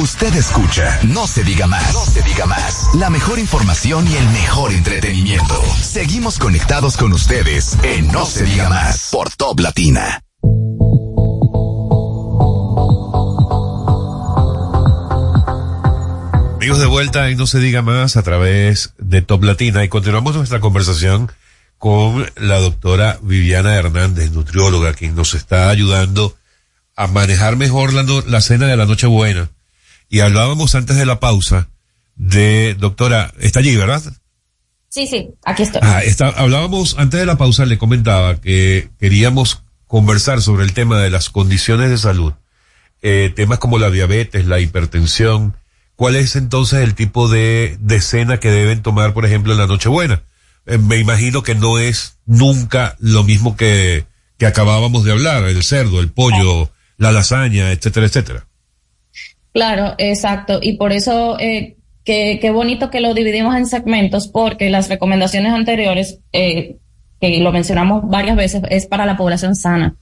Usted 0.00 0.34
escucha 0.34 0.98
No 1.02 1.26
se 1.26 1.44
diga 1.44 1.66
más. 1.66 1.92
No 1.92 2.06
se 2.06 2.22
diga 2.22 2.46
más. 2.46 2.88
La 2.94 3.10
mejor 3.10 3.38
información 3.38 4.08
y 4.08 4.16
el 4.16 4.26
mejor 4.30 4.72
entretenimiento. 4.72 5.62
Seguimos 5.78 6.38
conectados 6.38 6.96
con 6.96 7.12
ustedes 7.12 7.76
en 7.82 8.10
No 8.10 8.24
se 8.24 8.44
diga 8.44 8.70
más 8.70 9.10
por 9.12 9.28
Top 9.28 9.60
Latina. 9.60 10.22
Amigos 16.54 16.78
de 16.78 16.86
vuelta 16.86 17.30
y 17.30 17.36
no 17.36 17.46
se 17.46 17.58
diga 17.58 17.82
más 17.82 18.16
a 18.16 18.22
través 18.22 18.94
de 18.96 19.20
Top 19.20 19.44
Latina 19.44 19.84
y 19.84 19.90
continuamos 19.90 20.34
nuestra 20.34 20.60
conversación 20.60 21.30
con 21.76 22.26
la 22.36 22.58
doctora 22.58 23.18
Viviana 23.20 23.74
Hernández, 23.74 24.30
nutrióloga, 24.30 24.94
quien 24.94 25.14
nos 25.14 25.34
está 25.34 25.68
ayudando 25.68 26.34
a 26.96 27.06
manejar 27.06 27.56
mejor 27.56 27.92
la, 27.92 28.06
la 28.26 28.40
cena 28.40 28.66
de 28.66 28.78
la 28.78 28.86
Nochebuena. 28.86 29.50
Y 30.10 30.20
hablábamos 30.20 30.74
antes 30.74 30.96
de 30.96 31.06
la 31.06 31.20
pausa 31.20 31.68
de, 32.16 32.74
doctora, 32.74 33.32
está 33.38 33.60
allí, 33.60 33.76
¿verdad? 33.76 34.02
Sí, 34.88 35.06
sí, 35.06 35.30
aquí 35.44 35.62
estoy. 35.62 35.80
Ah, 35.84 36.02
está, 36.02 36.28
hablábamos 36.28 36.96
antes 36.98 37.20
de 37.20 37.26
la 37.26 37.38
pausa, 37.38 37.64
le 37.64 37.78
comentaba 37.78 38.40
que 38.40 38.90
queríamos 38.98 39.62
conversar 39.86 40.42
sobre 40.42 40.64
el 40.64 40.72
tema 40.72 40.98
de 40.98 41.10
las 41.10 41.30
condiciones 41.30 41.90
de 41.90 41.96
salud, 41.96 42.34
eh, 43.02 43.32
temas 43.34 43.60
como 43.60 43.78
la 43.78 43.88
diabetes, 43.88 44.46
la 44.46 44.58
hipertensión. 44.58 45.56
¿Cuál 45.94 46.16
es 46.16 46.34
entonces 46.34 46.80
el 46.80 46.94
tipo 46.94 47.28
de, 47.28 47.78
de 47.80 48.00
cena 48.00 48.40
que 48.40 48.50
deben 48.50 48.82
tomar, 48.82 49.14
por 49.14 49.24
ejemplo, 49.24 49.52
en 49.52 49.58
la 49.58 49.68
Nochebuena? 49.68 50.24
Eh, 50.66 50.78
me 50.78 50.96
imagino 50.96 51.44
que 51.44 51.54
no 51.54 51.78
es 51.78 52.18
nunca 52.26 52.96
lo 52.98 53.22
mismo 53.22 53.56
que, 53.56 54.06
que 54.38 54.46
acabábamos 54.46 55.04
de 55.04 55.12
hablar, 55.12 55.44
el 55.44 55.62
cerdo, 55.62 56.00
el 56.00 56.10
pollo, 56.10 56.70
la 56.96 57.12
lasaña, 57.12 57.70
etcétera, 57.70 58.06
etcétera. 58.06 58.46
Claro, 59.52 59.94
exacto. 59.98 60.60
Y 60.62 60.74
por 60.76 60.92
eso, 60.92 61.38
eh, 61.40 61.76
qué, 62.04 62.38
qué 62.40 62.50
bonito 62.50 62.90
que 62.90 63.00
lo 63.00 63.14
dividimos 63.14 63.56
en 63.56 63.66
segmentos, 63.66 64.28
porque 64.28 64.70
las 64.70 64.88
recomendaciones 64.88 65.52
anteriores, 65.52 66.20
eh, 66.32 66.76
que 67.20 67.38
lo 67.40 67.52
mencionamos 67.52 68.08
varias 68.08 68.36
veces, 68.36 68.62
es 68.70 68.86
para 68.86 69.06
la 69.06 69.16
población 69.16 69.56
sana. 69.56 69.96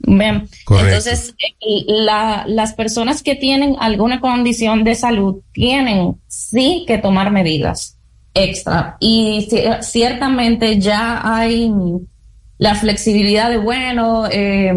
Bien. 0.00 0.48
Correcto. 0.64 0.88
Entonces, 0.88 1.34
eh, 1.40 1.84
la, 1.86 2.44
las 2.46 2.72
personas 2.74 3.22
que 3.22 3.34
tienen 3.34 3.76
alguna 3.80 4.20
condición 4.20 4.84
de 4.84 4.94
salud 4.94 5.42
tienen 5.52 6.14
sí 6.28 6.84
que 6.86 6.98
tomar 6.98 7.30
medidas 7.30 7.96
extra. 8.34 8.96
Y 9.00 9.48
ci- 9.50 9.82
ciertamente 9.82 10.78
ya 10.78 11.20
hay 11.24 11.72
la 12.58 12.74
flexibilidad 12.76 13.50
de, 13.50 13.56
bueno, 13.58 14.26
eh, 14.30 14.72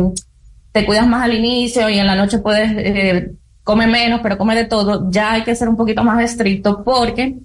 te 0.72 0.86
cuidas 0.86 1.06
más 1.08 1.24
al 1.24 1.36
inicio 1.36 1.90
y 1.90 2.00
en 2.00 2.08
la 2.08 2.16
noche 2.16 2.40
puedes 2.40 2.72
eh, 2.78 3.32
comer 3.64 3.90
menos, 3.90 4.22
pero 4.24 4.38
come 4.38 4.56
de 4.56 4.66
todo. 4.66 5.10
Ya 5.12 5.34
hay 5.34 5.44
que 5.44 5.56
ser 5.56 5.70
un 5.70 5.76
poquito 5.78 6.04
más 6.04 6.22
estricto 6.24 6.84
porque 6.84 7.36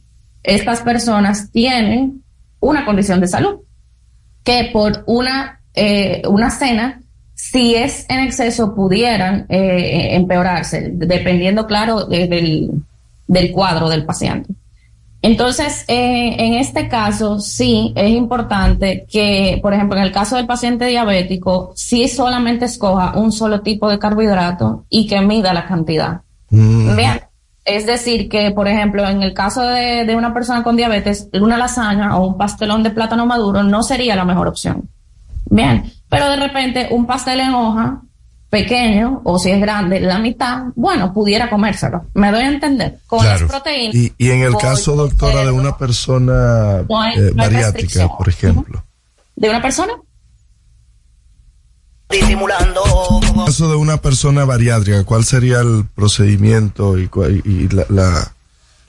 estas 0.43 0.81
personas 0.81 1.51
tienen 1.51 2.23
una 2.61 2.85
condición 2.85 3.21
de 3.21 3.29
salud 3.29 3.57
que 4.45 4.71
por 4.73 5.03
una, 5.07 5.61
eh, 5.75 6.23
una 6.29 6.51
cena, 6.51 7.01
si 7.35 7.75
es 7.75 8.07
en 8.09 8.21
exceso, 8.21 8.75
pudieran 8.75 9.45
eh, 9.49 10.15
empeorarse, 10.15 10.91
dependiendo, 10.95 11.67
claro, 11.67 12.05
de- 12.07 12.29
del, 12.29 12.71
del 13.27 13.53
cuadro 13.53 13.89
del 13.89 14.05
paciente. 14.07 14.55
Entonces, 15.23 15.85
eh, 15.89 16.37
en 16.39 16.55
este 16.55 16.89
caso, 16.89 17.41
sí 17.41 17.93
es 17.97 18.11
importante 18.11 19.07
que, 19.11 19.59
por 19.63 19.75
ejemplo, 19.75 19.97
en 19.97 20.05
el 20.05 20.13
caso 20.13 20.37
del 20.37 20.47
paciente 20.47 20.87
diabético, 20.87 21.73
sí 21.75 22.09
solamente 22.09 22.67
escoja 22.67 23.17
un 23.17 23.33
solo 23.33 23.63
tipo 23.63 23.89
de 23.89 23.99
carbohidrato 23.99 24.85
y 24.89 25.07
que 25.07 25.21
mida 25.21 25.53
la 25.53 25.67
cantidad. 25.67 26.21
Bien. 26.51 27.21
Es 27.65 27.85
decir, 27.85 28.29
que, 28.29 28.53
por 28.53 28.69
ejemplo, 28.69 29.09
en 29.09 29.23
el 29.23 29.35
caso 29.35 29.63
de, 29.63 30.05
de 30.05 30.15
una 30.15 30.33
persona 30.33 30.63
con 30.63 30.77
diabetes, 30.77 31.29
una 31.33 31.57
lasaña 31.57 32.17
o 32.17 32.29
un 32.29 32.39
pastelón 32.39 32.85
de 32.85 32.91
plátano 32.91 33.27
maduro 33.27 33.65
no 33.65 33.83
sería 33.83 34.15
la 34.15 34.25
mejor 34.25 34.47
opción. 34.47 34.89
Bien. 35.51 35.91
Pero 36.09 36.31
de 36.31 36.37
repente, 36.37 36.89
un 36.93 37.07
pastel 37.07 37.41
en 37.41 37.55
hoja 37.55 38.03
pequeño, 38.51 39.21
o 39.25 39.39
si 39.39 39.51
es 39.51 39.61
grande, 39.61 40.01
la 40.01 40.19
mitad, 40.19 40.65
bueno, 40.77 41.13
pudiera 41.13 41.51
comérselo. 41.51 42.07
Me 42.15 42.31
doy 42.31 42.43
a 42.43 42.49
entender. 42.49 42.99
Con 43.07 43.25
las 43.25 43.43
proteínas. 43.43 43.95
Y, 43.95 44.13
y 44.19 44.31
en 44.31 44.43
el 44.43 44.57
caso, 44.57 44.95
doctora, 44.97 45.45
de 45.45 45.51
una 45.51 45.77
persona 45.77 46.83
No 46.89 47.01
hay- 47.03 47.19
eh, 47.19 47.31
no 47.35 47.43
bariátrica, 47.43 48.09
por 48.17 48.29
ejemplo. 48.29 48.85
¿De 49.35 49.51
una 49.51 49.61
persona? 49.61 49.93
Disimulando. 52.09 52.83
En 53.23 53.29
el 53.41 53.45
caso 53.47 53.69
de 53.69 53.77
una 53.77 53.97
persona 53.97 54.45
bariátrica, 54.45 55.03
¿cuál 55.05 55.25
sería 55.25 55.61
el 55.61 55.85
procedimiento 55.95 56.97
y, 56.99 57.11
y 57.45 57.69
la, 57.69 57.85
la, 57.89 58.33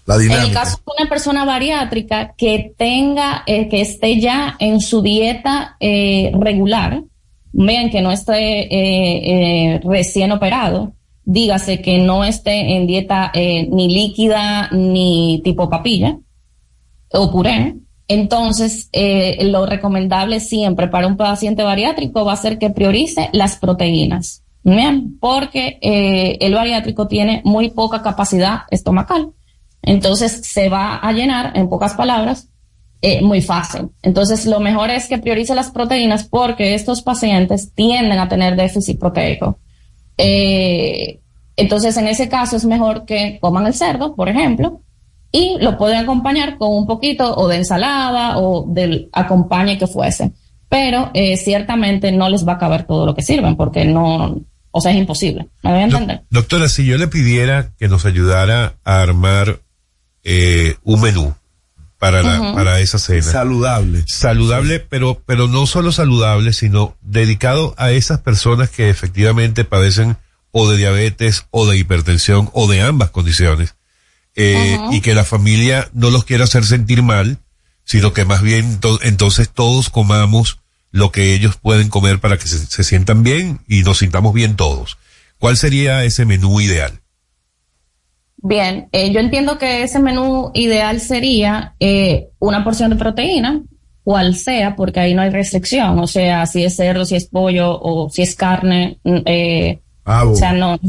la 0.06 0.16
En 0.16 0.22
el 0.22 0.28
dinámica? 0.30 0.62
caso 0.62 0.78
de 0.86 0.94
una 1.02 1.10
persona 1.10 1.44
bariátrica 1.44 2.34
que 2.38 2.74
tenga, 2.78 3.42
eh, 3.48 3.70
que 3.70 3.82
esté 3.82 4.22
ya 4.22 4.56
en 4.60 4.80
su 4.82 5.02
dieta 5.02 5.78
eh, 5.80 6.32
regular, 6.40 7.02
vean 7.52 7.90
que 7.90 8.02
no 8.02 8.12
esté 8.12 8.62
eh, 8.64 9.74
eh, 9.74 9.82
recién 9.84 10.32
operado, 10.32 10.94
dígase 11.24 11.82
que 11.82 11.98
no 11.98 12.24
esté 12.24 12.76
en 12.76 12.88
dieta 12.88 13.32
eh, 13.34 13.68
ni 13.70 13.90
líquida 13.94 14.70
ni 14.72 15.42
tipo 15.44 15.70
papilla 15.70 16.18
o 17.12 17.32
puré, 17.32 17.76
Entonces, 18.10 18.90
lo 19.42 19.66
recomendable 19.66 20.40
siempre 20.40 20.88
para 20.88 21.08
un 21.08 21.18
paciente 21.18 21.64
bariátrico 21.64 22.26
va 22.26 22.34
a 22.34 22.38
ser 22.38 22.58
que 22.58 22.70
priorice 22.70 23.30
las 23.34 23.58
proteínas. 23.58 24.44
Bien, 24.64 25.18
porque 25.20 25.78
el 25.82 26.54
bariátrico 26.54 27.08
tiene 27.08 27.42
muy 27.46 27.70
poca 27.70 28.02
capacidad 28.02 28.62
estomacal. 28.72 29.32
Entonces, 29.82 30.42
se 30.44 30.68
va 30.68 30.98
a 30.98 31.14
llenar, 31.14 31.54
en 31.56 31.70
pocas 31.70 31.94
palabras, 31.94 32.50
eh, 33.02 33.22
muy 33.22 33.42
fácil. 33.42 33.90
Entonces, 34.02 34.46
lo 34.46 34.60
mejor 34.60 34.90
es 34.90 35.08
que 35.08 35.18
priorice 35.18 35.54
las 35.54 35.72
proteínas 35.72 36.24
porque 36.24 36.74
estos 36.74 37.02
pacientes 37.02 37.72
tienden 37.74 38.20
a 38.20 38.28
tener 38.28 38.56
déficit 38.56 39.00
proteico. 39.00 39.60
Eh, 40.18 41.20
entonces, 41.56 41.96
en 41.98 42.08
ese 42.08 42.28
caso 42.30 42.56
es 42.56 42.66
mejor 42.66 43.06
que 43.06 43.38
coman 43.40 43.68
el 43.68 43.74
cerdo, 43.74 44.16
por 44.16 44.30
ejemplo, 44.30 44.82
y 45.32 45.58
lo 45.60 45.78
pueden 45.78 45.98
acompañar 45.98 46.58
con 46.58 46.70
un 46.72 46.88
poquito 46.88 47.36
o 47.36 47.48
de 47.48 47.58
ensalada 47.58 48.40
o 48.40 48.66
del 48.68 49.10
acompañe 49.14 49.78
que 49.78 49.88
fuese. 49.88 50.32
Pero 50.70 51.12
eh, 51.14 51.38
ciertamente 51.38 52.12
no 52.12 52.30
les 52.30 52.48
va 52.48 52.54
a 52.54 52.58
caber 52.58 52.84
todo 52.84 53.06
lo 53.06 53.16
que 53.16 53.22
sirven 53.22 53.56
porque 53.56 53.86
no, 53.86 54.42
o 54.72 54.82
sea, 54.82 54.92
es 54.92 54.98
imposible. 54.98 55.48
¿Me 55.64 55.72
voy 55.72 55.80
a 55.80 55.84
entender? 55.84 56.24
Doctora, 56.30 56.68
si 56.68 56.86
yo 56.86 56.98
le 56.98 57.08
pidiera 57.08 57.72
que 57.78 57.88
nos 57.88 58.06
ayudara 58.06 58.76
a 58.84 59.02
armar 59.02 59.60
eh, 60.24 60.76
un 60.84 61.02
menú 61.02 61.34
para, 62.00 62.22
la, 62.24 62.54
para 62.54 62.80
esa 62.80 63.00
cena. 63.00 63.22
Saludable. 63.32 64.04
Saludable, 64.08 64.80
pero, 64.80 65.22
pero 65.26 65.48
no 65.48 65.66
solo 65.68 65.92
saludable, 65.92 66.54
sino 66.54 66.96
dedicado 67.02 67.74
a 67.78 67.92
esas 67.92 68.20
personas 68.20 68.70
que 68.70 68.90
efectivamente 68.90 69.64
padecen 69.66 70.18
o 70.52 70.70
de 70.70 70.78
diabetes 70.78 71.46
o 71.52 71.66
de 71.68 71.78
hipertensión 71.78 72.50
o 72.54 72.68
de 72.68 72.82
ambas 72.82 73.10
condiciones. 73.12 73.76
eh, 74.36 74.78
y 74.92 75.02
que 75.02 75.16
la 75.16 75.24
familia 75.24 75.90
no 75.94 76.12
los 76.12 76.24
quiera 76.24 76.44
hacer 76.44 76.64
sentir 76.64 77.02
mal, 77.02 77.40
sino 77.86 78.14
que 78.14 78.24
más 78.26 78.42
bien 78.44 78.80
to- 78.80 79.00
entonces 79.02 79.50
todos 79.50 79.90
comamos 79.90 80.60
lo 80.92 81.12
que 81.12 81.34
ellos 81.34 81.56
pueden 81.60 81.90
comer 81.90 82.20
para 82.20 82.38
que 82.38 82.48
se, 82.48 82.60
se 82.66 82.84
sientan 82.84 83.24
bien 83.24 83.60
y 83.68 83.82
nos 83.82 83.98
sintamos 83.98 84.34
bien 84.36 84.56
todos. 84.56 84.98
¿Cuál 85.40 85.58
sería 85.58 86.04
ese 86.04 86.26
menú 86.26 86.62
ideal? 86.62 87.02
Bien, 88.38 88.88
eh, 88.92 89.12
yo 89.12 89.20
entiendo 89.20 89.58
que 89.58 89.84
ese 89.84 90.00
menú 90.00 90.52
ideal 90.54 91.00
sería 91.02 91.74
eh, 91.80 92.30
una 92.40 92.64
porción 92.64 92.92
de 92.92 92.96
proteína, 92.96 93.64
cual 94.04 94.36
sea, 94.36 94.76
porque 94.76 95.00
ahí 95.00 95.14
no 95.14 95.22
hay 95.24 95.32
restricción, 95.32 95.98
o 96.00 96.08
sea, 96.08 96.46
si 96.46 96.64
es 96.64 96.76
cerdo, 96.76 97.04
si 97.06 97.16
es 97.16 97.26
pollo 97.28 97.78
o 97.82 98.10
si 98.10 98.22
es 98.22 98.36
carne, 98.36 99.00
mm, 99.04 99.18
eh, 99.26 99.80
Pavo. 100.04 100.32
o 100.32 100.36
sea, 100.36 100.54
no, 100.54 100.80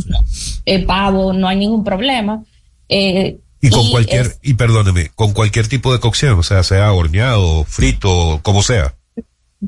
eh, 0.66 0.84
pavo, 0.84 1.32
no 1.32 1.48
hay 1.48 1.56
ningún 1.56 1.82
problema. 1.82 2.44
Eh, 2.88 3.38
Y 3.60 3.70
con 3.70 3.86
y 3.86 3.90
cualquier, 3.90 4.26
es- 4.26 4.38
y 4.42 4.54
perdóneme, 4.54 5.08
con 5.16 5.32
cualquier 5.32 5.66
tipo 5.66 5.92
de 5.92 5.98
cocción, 5.98 6.38
o 6.38 6.42
sea, 6.44 6.62
sea 6.62 6.92
horneado, 6.92 7.64
frito, 7.64 8.38
como 8.44 8.62
sea. 8.62 8.94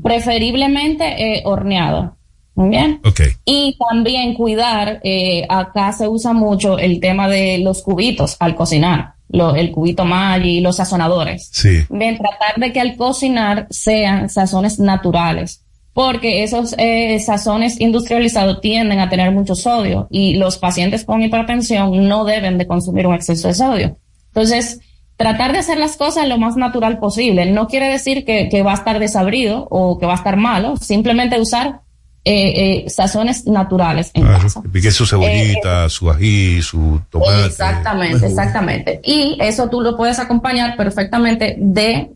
preferiblemente 0.01 1.03
eh, 1.37 1.41
horneado. 1.45 2.15
Muy 2.55 2.69
bien. 2.69 2.99
Y 3.45 3.77
también 3.89 4.33
cuidar, 4.33 4.99
eh, 5.03 5.45
acá 5.49 5.93
se 5.93 6.07
usa 6.07 6.33
mucho 6.33 6.77
el 6.77 6.99
tema 6.99 7.27
de 7.27 7.59
los 7.59 7.81
cubitos 7.81 8.35
al 8.39 8.55
cocinar, 8.55 9.13
lo- 9.29 9.55
el 9.55 9.71
cubito 9.71 10.03
Maggi, 10.05 10.59
los 10.59 10.75
sazonadores. 10.75 11.49
Sí. 11.53 11.83
Bien, 11.89 12.17
tratar 12.17 12.55
de 12.57 12.73
que 12.73 12.81
al 12.81 12.97
cocinar 12.97 13.67
sean 13.69 14.29
sazones 14.29 14.79
naturales, 14.79 15.63
porque 15.93 16.43
esos 16.43 16.75
eh, 16.77 17.19
sazones 17.19 17.79
industrializados 17.79 18.59
tienden 18.61 18.99
a 18.99 19.09
tener 19.09 19.31
mucho 19.31 19.55
sodio 19.55 20.07
y 20.11 20.35
los 20.35 20.57
pacientes 20.57 21.05
con 21.05 21.21
hipertensión 21.21 22.07
no 22.09 22.25
deben 22.25 22.57
de 22.57 22.67
consumir 22.67 23.07
un 23.07 23.15
exceso 23.15 23.47
de 23.47 23.53
sodio. 23.53 23.97
Entonces, 24.27 24.79
tratar 25.15 25.53
de 25.53 25.59
hacer 25.59 25.77
las 25.77 25.97
cosas 25.97 26.27
lo 26.27 26.37
más 26.37 26.55
natural 26.57 26.99
posible. 26.99 27.45
No 27.45 27.67
quiere 27.67 27.87
decir 27.89 28.25
que, 28.25 28.49
que 28.49 28.63
va 28.63 28.71
a 28.71 28.75
estar 28.75 28.99
desabrido 28.99 29.67
o 29.69 29.97
que 29.99 30.05
va 30.05 30.13
a 30.13 30.17
estar 30.17 30.35
malo, 30.35 30.75
simplemente 30.77 31.39
usar 31.39 31.81
eh, 32.23 32.83
eh, 32.85 32.89
sazones 32.89 33.47
naturales 33.47 34.11
en 34.13 34.23
Claro, 34.23 34.43
casa. 34.43 34.61
que 34.71 34.91
su 34.91 35.05
cebollita, 35.07 35.89
su 35.89 36.09
ají, 36.09 36.61
su 36.61 37.01
tomate. 37.09 37.45
Exactamente, 37.47 38.27
exactamente. 38.27 39.01
Y 39.03 39.37
eso 39.39 39.69
tú 39.69 39.81
lo 39.81 39.97
puedes 39.97 40.19
acompañar 40.19 40.77
perfectamente 40.77 41.55
de 41.59 42.11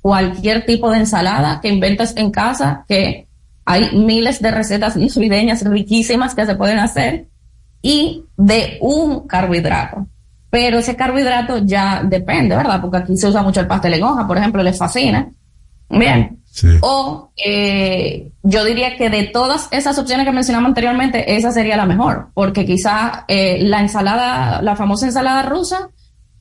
cualquier 0.00 0.64
tipo 0.66 0.90
de 0.90 0.98
ensalada 0.98 1.60
que 1.60 1.68
inventes 1.68 2.14
en 2.16 2.30
casa, 2.30 2.84
que 2.88 3.26
hay 3.64 3.96
miles 3.96 4.40
de 4.40 4.50
recetas 4.50 4.96
navideñas 4.96 5.62
riquísimas 5.64 6.34
que 6.34 6.46
se 6.46 6.54
pueden 6.54 6.78
hacer, 6.78 7.26
y 7.82 8.24
de 8.36 8.78
un 8.80 9.26
carbohidrato. 9.26 10.06
Pero 10.50 10.78
ese 10.78 10.96
carbohidrato 10.96 11.58
ya 11.58 12.02
depende, 12.04 12.56
¿verdad? 12.56 12.80
Porque 12.80 12.98
aquí 12.98 13.16
se 13.16 13.28
usa 13.28 13.42
mucho 13.42 13.60
el 13.60 13.66
pastel 13.66 13.94
en 13.94 14.02
hoja, 14.02 14.26
por 14.26 14.36
ejemplo, 14.38 14.62
les 14.62 14.78
fascina. 14.78 15.28
Bien. 15.88 16.39
O 16.80 17.32
eh, 17.36 18.32
yo 18.42 18.64
diría 18.64 18.96
que 18.96 19.08
de 19.08 19.24
todas 19.24 19.68
esas 19.70 19.98
opciones 19.98 20.26
que 20.26 20.32
mencionamos 20.32 20.68
anteriormente, 20.68 21.36
esa 21.36 21.52
sería 21.52 21.76
la 21.76 21.86
mejor, 21.86 22.28
porque 22.34 22.66
quizá 22.66 23.24
eh, 23.28 23.58
la 23.62 23.80
ensalada, 23.80 24.60
la 24.60 24.76
famosa 24.76 25.06
ensalada 25.06 25.42
rusa, 25.42 25.90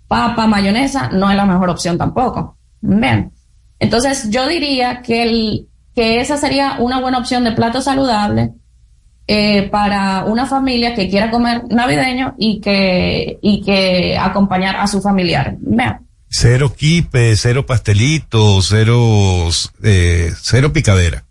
papa, 0.08 0.48
mayonesa, 0.48 1.10
no 1.10 1.30
es 1.30 1.38
la 1.38 1.46
mejor 1.46 1.70
opción 1.70 1.98
tampoco. 1.98 2.58
Bien. 2.82 3.32
Entonces 3.78 4.30
yo 4.30 4.48
diría 4.48 5.02
que, 5.02 5.24
el, 5.24 5.68
que 5.96 6.20
esa 6.20 6.38
sería 6.38 6.78
una 6.80 7.00
buena 7.00 7.20
opción 7.20 7.44
de 7.44 7.52
plato 7.52 7.82
saludable 7.82 8.52
eh, 9.28 9.70
para 9.70 10.26
una 10.26 10.48
familia 10.48 10.96
que 10.96 11.08
quiera 11.08 11.30
comer 11.30 11.64
navideño 11.70 12.34
y 12.38 12.60
que, 12.60 13.38
y 13.42 13.62
que 13.62 14.18
acompañar 14.18 14.76
a 14.76 14.88
su 14.88 15.02
familiar. 15.02 15.56
Vean. 15.60 16.09
Cero 16.30 16.74
quipe, 16.78 17.36
cero 17.36 17.66
pastelito, 17.66 18.62
cero, 18.62 19.50
eh, 19.84 20.32
cero 20.40 20.72
picadera. 20.72 21.26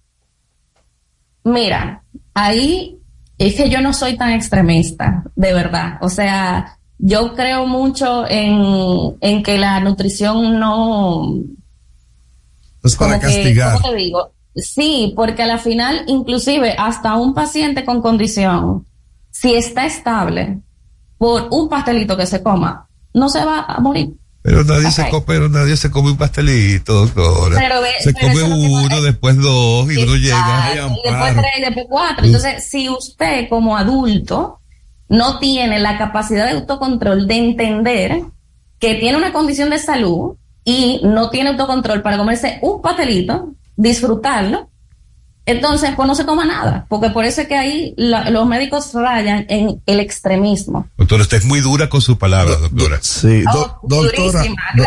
Mira, 1.44 2.02
ahí 2.34 2.98
es 3.38 3.54
que 3.54 3.70
yo 3.70 3.80
no 3.80 3.92
soy 3.92 4.16
tan 4.16 4.32
extremista, 4.32 5.22
de 5.36 5.54
verdad. 5.54 5.98
O 6.00 6.08
sea, 6.08 6.78
yo 6.98 7.34
creo 7.34 7.66
mucho 7.66 8.28
en, 8.28 9.16
en 9.20 9.42
que 9.42 9.56
la 9.56 9.78
nutrición 9.80 10.58
no... 10.58 11.36
Es 12.82 12.96
para 12.96 13.18
como 13.18 13.20
que, 13.20 13.36
castigar. 13.36 13.80
¿Cómo 13.80 13.90
te 13.90 13.96
digo? 13.96 14.32
Sí, 14.56 15.12
porque 15.14 15.44
a 15.44 15.46
la 15.46 15.58
final, 15.58 16.02
inclusive 16.08 16.74
hasta 16.76 17.14
un 17.14 17.34
paciente 17.34 17.84
con 17.84 18.02
condición, 18.02 18.86
si 19.30 19.54
está 19.54 19.86
estable, 19.86 20.58
por 21.16 21.48
un 21.52 21.68
pastelito 21.68 22.16
que 22.16 22.26
se 22.26 22.42
coma, 22.42 22.88
no 23.14 23.28
se 23.28 23.44
va 23.44 23.60
a 23.60 23.78
morir. 23.80 24.14
Pero 24.48 24.64
nadie 24.64 24.90
se 24.90 25.10
come, 25.10 25.24
pero 25.26 25.48
nadie 25.48 25.76
se 25.76 25.90
come 25.90 26.10
un 26.10 26.16
pastelito, 26.16 27.06
doctora. 27.06 27.56
Pero 27.58 27.80
ve- 27.82 27.88
se 28.00 28.12
pero 28.12 28.28
come 28.28 28.42
es 28.42 28.48
uno, 28.50 29.02
después 29.02 29.36
dos, 29.36 29.92
y 29.92 30.02
uno 30.02 30.16
llega. 30.16 30.72
Y 30.74 31.08
después 31.08 31.32
tres, 31.34 31.52
y 31.58 31.60
después 31.60 31.86
cuatro. 31.88 32.24
Entonces, 32.24 32.64
si 32.68 32.88
usted 32.88 33.48
como 33.48 33.76
adulto 33.76 34.60
no 35.08 35.38
tiene 35.38 35.78
la 35.78 35.96
capacidad 35.98 36.46
de 36.46 36.52
autocontrol 36.52 37.26
de 37.26 37.36
entender 37.36 38.22
que 38.78 38.94
tiene 38.96 39.16
una 39.18 39.32
condición 39.32 39.70
de 39.70 39.78
salud 39.78 40.36
y 40.64 41.00
no 41.02 41.30
tiene 41.30 41.50
autocontrol 41.50 42.02
para 42.02 42.16
comerse 42.18 42.58
un 42.62 42.80
pastelito, 42.82 43.54
disfrutarlo, 43.76 44.68
entonces 45.48 45.90
pues 45.96 46.06
no 46.06 46.14
se 46.14 46.24
coma 46.26 46.44
nada, 46.44 46.86
porque 46.88 47.10
por 47.10 47.24
eso 47.24 47.40
es 47.40 47.48
que 47.48 47.56
ahí 47.56 47.94
la- 47.96 48.30
los 48.30 48.46
médicos 48.46 48.92
rayan 48.94 49.46
en 49.48 49.82
el 49.86 50.00
extremismo. 50.00 50.86
Doctora, 50.96 51.22
usted 51.22 51.38
es 51.38 51.44
muy 51.44 51.60
dura 51.60 51.88
con 51.88 52.00
sus 52.00 52.16
palabras, 52.18 52.60
doctora. 52.60 52.98
Sí, 53.02 53.42
do- 53.42 53.78
Oh, 53.82 53.88
doctora. 53.88 54.42
do- 54.76 54.84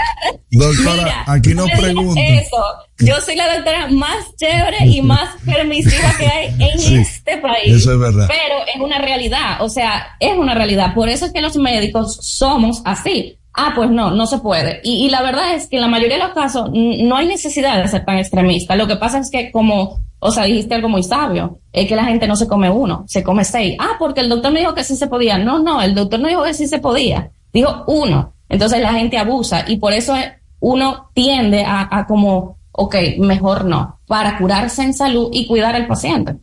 doctora, 0.51 1.03
Mira, 1.03 1.23
aquí 1.27 1.53
no 1.53 1.65
nos. 1.65 2.17
Eso, 2.17 2.57
yo 2.99 3.19
soy 3.21 3.35
la 3.35 3.53
doctora 3.55 3.87
más 3.87 4.35
chévere 4.37 4.85
y 4.87 5.01
más 5.01 5.29
permisiva 5.45 6.13
que 6.17 6.25
hay 6.27 6.55
en 6.71 6.79
Sí, 6.79 6.95
este 6.97 7.37
país. 7.37 7.73
eso 7.73 7.93
es 7.93 7.99
verdad. 7.99 8.27
Pero 8.27 8.55
es 8.73 8.81
una 8.81 8.99
realidad, 8.99 9.61
o 9.61 9.69
sea, 9.69 10.15
es 10.19 10.37
una 10.37 10.53
realidad. 10.53 10.93
Por 10.93 11.09
eso 11.09 11.25
es 11.25 11.33
que 11.33 11.41
los 11.41 11.55
médicos 11.57 12.17
somos 12.21 12.81
así. 12.85 13.37
Ah, 13.53 13.73
pues 13.75 13.89
no, 13.89 14.11
no 14.11 14.27
se 14.27 14.37
puede. 14.37 14.79
Y, 14.83 15.05
y 15.05 15.09
la 15.09 15.21
verdad 15.21 15.55
es 15.55 15.67
que 15.67 15.75
en 15.75 15.81
la 15.81 15.89
mayoría 15.89 16.17
de 16.17 16.23
los 16.23 16.33
casos 16.33 16.69
no 16.71 17.17
hay 17.17 17.27
necesidad 17.27 17.81
de 17.81 17.87
ser 17.89 18.05
tan 18.05 18.17
extremista. 18.17 18.77
Lo 18.77 18.87
que 18.87 18.95
pasa 18.95 19.19
es 19.19 19.29
que 19.29 19.51
como, 19.51 19.99
o 20.23 20.31
sea, 20.31 20.43
dijiste 20.43 20.75
algo 20.75 20.87
muy 20.87 21.01
sabio, 21.03 21.59
es 21.73 21.87
que 21.87 21.95
la 21.95 22.05
gente 22.05 22.27
no 22.27 22.35
se 22.35 22.47
come 22.47 22.69
uno, 22.69 23.03
se 23.07 23.23
come 23.23 23.43
seis. 23.43 23.75
Ah, 23.79 23.93
porque 23.97 24.21
el 24.21 24.29
doctor 24.29 24.51
me 24.53 24.59
dijo 24.59 24.75
que 24.75 24.83
sí 24.83 24.95
se 24.95 25.07
podía. 25.07 25.37
No, 25.39 25.57
no, 25.63 25.81
el 25.81 25.95
doctor 25.95 26.19
no 26.19 26.27
dijo 26.27 26.43
que 26.43 26.53
sí 26.53 26.67
se 26.67 26.77
podía. 26.79 27.31
Dijo 27.51 27.83
uno. 27.87 28.33
Entonces 28.47 28.81
la 28.81 28.93
gente 28.93 29.17
abusa 29.17 29.65
y 29.67 29.77
por 29.77 29.93
eso 29.93 30.15
es- 30.15 30.31
uno 30.59 31.09
tiende 31.15 31.63
a, 31.65 31.87
a 31.91 32.05
como, 32.05 32.59
ok, 32.71 32.95
mejor 33.17 33.65
no, 33.65 33.99
para 34.05 34.37
curarse 34.37 34.83
en 34.83 34.93
salud 34.93 35.29
y 35.33 35.47
cuidar 35.47 35.75
al 35.75 35.87
paciente. 35.87 36.35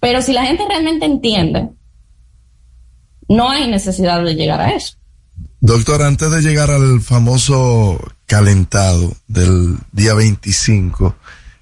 Pero 0.00 0.20
si 0.20 0.32
la 0.32 0.44
gente 0.44 0.64
realmente 0.68 1.06
entiende, 1.06 1.68
no 3.28 3.50
hay 3.50 3.70
necesidad 3.70 4.22
de 4.24 4.34
llegar 4.34 4.60
a 4.60 4.70
eso. 4.72 4.96
Doctor, 5.60 6.02
antes 6.02 6.28
de 6.30 6.40
llegar 6.40 6.70
al 6.72 7.00
famoso 7.00 8.00
calentado 8.26 9.12
del 9.28 9.76
día 9.92 10.14
25, 10.14 11.14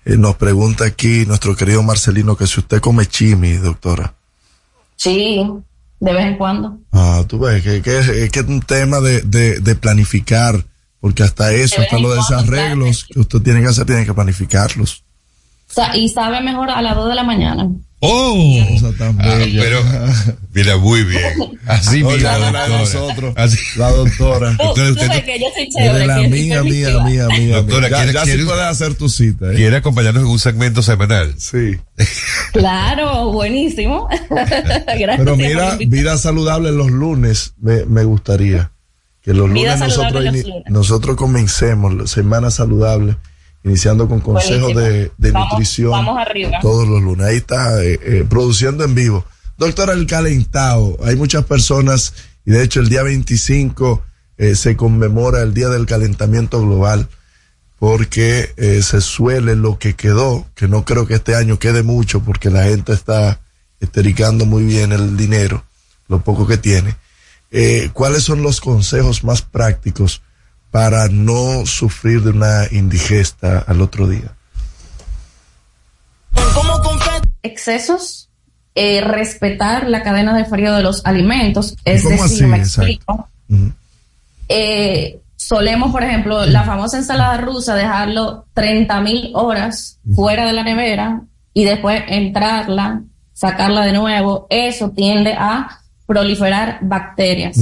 eh, 0.05 0.16
nos 0.16 0.36
pregunta 0.36 0.85
aquí 0.85 1.24
nuestro 1.27 1.55
querido 1.56 1.82
Marcelino 1.82 2.36
que 2.36 2.47
si 2.47 2.60
usted 2.60 2.81
come 2.81 3.06
chimi, 3.06 3.52
doctora. 3.55 4.14
Sí, 4.97 5.40
de 6.01 6.12
vez 6.12 6.27
en 6.27 6.36
cuando. 6.36 6.78
Ah, 6.93 7.22
tú 7.27 7.39
ves 7.39 7.62
que, 7.62 7.82
que, 7.82 7.98
es- 7.98 8.09
es 8.09 8.31
que 8.31 8.40
es 8.40 8.47
un 8.47 8.60
tema 8.60 9.01
de, 9.01 9.22
de, 9.22 9.60
de 9.60 9.74
planificar 9.74 10.64
porque 11.01 11.22
hasta 11.22 11.52
eso, 11.52 11.81
hasta 11.81 11.98
los 11.98 12.14
desarreglos 12.16 13.05
que 13.06 13.20
usted 13.20 13.40
tiene 13.40 13.60
que 13.62 13.68
hacer, 13.68 13.86
tiene 13.86 14.05
que 14.05 14.12
planificarlos. 14.12 15.02
O 15.70 15.72
sea, 15.72 15.97
y 15.97 16.09
sabe 16.09 16.40
mejor 16.43 16.68
a 16.70 16.82
las 16.82 16.94
2 16.97 17.09
de 17.09 17.14
la 17.14 17.22
mañana. 17.24 17.68
¡Oh! 18.02 18.66
tan 18.98 19.18
Ah, 19.20 19.39
pero, 19.52 19.82
mira, 20.55 20.77
muy 20.78 21.05
bien. 21.05 21.22
Así 21.66 22.02
mira, 22.02 22.39
la 22.39 22.51
doctora. 22.51 22.68
nosotros, 22.78 23.35
Así. 23.36 23.59
la 23.77 23.90
doctora. 23.90 24.56
Tú, 24.56 24.62
Entonces, 24.68 24.94
tú 24.97 25.02
usted- 25.02 25.09
ves 25.10 25.24
que 25.24 25.39
yo 25.39 25.47
soy 25.55 25.62
Es 25.64 25.74
chévere. 25.74 25.98
de 25.98 26.06
la 26.06 26.16
mía, 26.16 26.28
mía, 26.31 26.55
permisiva. 26.62 27.05
mía, 27.05 27.27
mía. 27.28 27.56
Doctora, 27.56 27.89
mía. 27.89 27.97
¿quiere- 27.98 28.12
ya, 28.12 28.18
ya 28.20 28.22
quiere- 28.24 28.40
sí 28.40 28.47
puedes 28.48 28.64
hacer 28.64 28.94
tu 28.94 29.09
cita. 29.10 29.52
¿eh? 29.52 29.56
¿Quiere 29.56 29.77
acompañarnos 29.77 30.22
en 30.22 30.28
un 30.31 30.39
segmento 30.39 30.82
semanal? 30.82 31.35
Sí. 31.39 31.78
Claro, 32.52 33.31
buenísimo. 33.32 34.09
Gracias 34.31 34.82
Pero 35.18 35.36
mira, 35.36 35.68
la 35.70 35.77
vida 35.77 36.16
saludable 36.18 36.72
los 36.72 36.90
lunes, 36.90 37.55
me, 37.60 37.85
me 37.85 38.05
gustaría. 38.05 38.72
Que 39.22 39.35
los 39.35 39.48
lunes 39.48 39.78
nosotros, 39.78 40.24
los 40.24 40.32
lunes. 40.35 40.47
nosotros 40.68 41.16
comencemos 41.16 41.94
la 41.94 42.06
semana 42.06 42.51
saludable, 42.51 43.16
iniciando 43.65 44.09
con 44.09 44.20
consejos 44.20 44.73
Buenísimo. 44.73 44.81
de, 44.81 45.12
de 45.19 45.31
Vamos- 45.32 45.51
nutrición. 45.53 45.91
vamos 45.91 46.19
arriba. 46.19 46.59
Todos 46.62 46.89
los 46.89 47.03
lunes. 47.03 47.27
Ahí 47.27 47.37
está, 47.37 47.82
eh, 47.85 47.99
eh, 48.03 48.27
produciendo 48.28 48.85
en 48.85 48.95
vivo. 48.95 49.24
Doctora, 49.59 49.93
el 49.93 50.07
calentado. 50.07 50.97
Hay 51.05 51.16
muchas 51.16 51.45
personas, 51.45 52.15
y 52.47 52.51
de 52.53 52.62
hecho 52.62 52.81
el 52.81 52.89
día 52.89 53.03
25 53.03 54.03
eh, 54.39 54.55
se 54.55 54.74
conmemora 54.77 55.43
el 55.43 55.53
Día 55.53 55.69
del 55.69 55.85
Calentamiento 55.85 56.61
Global, 56.62 57.09
porque 57.78 58.53
eh, 58.57 58.82
se 58.82 59.01
suele 59.01 59.57
lo 59.57 59.78
que 59.78 59.95
quedó, 59.95 60.47
que 60.55 60.69
no 60.69 60.85
creo 60.85 61.07
que 61.07 61.15
este 61.15 61.35
año 61.35 61.59
quede 61.59 61.82
mucho, 61.82 62.20
porque 62.20 62.51
la 62.51 62.65
gente 62.65 62.93
está 62.93 63.41
estericando 63.81 64.45
muy 64.47 64.65
bien 64.65 64.93
el 64.93 65.16
dinero, 65.16 65.65
lo 66.09 66.20
poco 66.23 66.47
que 66.47 66.59
tiene. 66.59 66.97
Eh, 67.51 67.91
¿Cuáles 67.93 68.23
son 68.23 68.43
los 68.43 68.61
consejos 68.61 69.24
más 69.24 69.43
prácticos 69.43 70.23
para 70.70 71.09
no 71.09 71.66
sufrir 71.66 72.22
de 72.22 72.30
una 72.30 72.64
indigesta 72.70 73.64
al 73.66 73.80
otro 73.80 74.06
día? 74.06 74.34
Excesos, 77.42 78.28
eh, 78.74 79.01
respetar 79.01 79.88
la 79.88 80.02
cadena 80.02 80.36
de 80.36 80.44
frío 80.44 80.74
de 80.74 80.82
los 80.82 81.05
alimentos. 81.05 81.76
Es 81.84 82.02
¿Cómo 82.02 82.22
decir, 82.22 82.44
así? 82.44 82.47
me 82.47 82.59
explico. 82.59 83.28
Eh, 84.48 85.20
solemos, 85.36 85.90
por 85.90 86.02
ejemplo, 86.02 86.44
la 86.47 86.64
famosa 86.64 86.98
ensalada 86.98 87.38
rusa, 87.38 87.74
dejarlo 87.74 88.47
30 88.55 89.01
mil 89.01 89.30
horas 89.34 89.98
fuera 90.14 90.47
de 90.47 90.52
la 90.52 90.62
nevera 90.62 91.22
y 91.55 91.64
después 91.64 92.02
entrarla, 92.09 93.02
sacarla 93.32 93.86
de 93.86 93.92
nuevo. 93.92 94.47
Eso 94.51 94.90
tiende 94.90 95.32
a 95.32 95.80
proliferar 96.11 96.81
bacterias. 96.82 97.57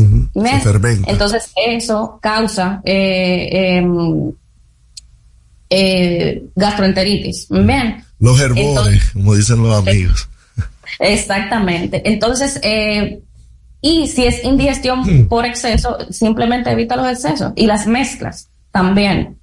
Entonces, 1.07 1.53
eso 1.55 2.19
causa 2.23 2.81
eh, 2.83 3.77
em, 3.77 4.33
eh, 5.69 6.45
gastroenteritis. 6.57 7.47
Bien. 7.51 8.03
Los 8.19 8.41
herbores, 8.41 8.65
Entonces- 8.65 9.11
como 9.13 9.35
dicen 9.35 9.63
los 9.63 9.77
amigos. 9.77 10.31
Exactamente. 10.99 12.01
Entonces, 12.11 12.59
eh, 12.63 13.21
y 13.83 14.09
si 14.09 14.25
es 14.25 14.43
indigestión 14.43 15.29
por 15.29 15.45
exceso, 15.45 15.99
simplemente 16.11 16.71
evita 16.71 16.97
los 16.97 17.07
excesos 17.07 17.53
y 17.55 17.67
las 17.67 17.87
mezclas 17.87 18.49
también. 18.73 19.37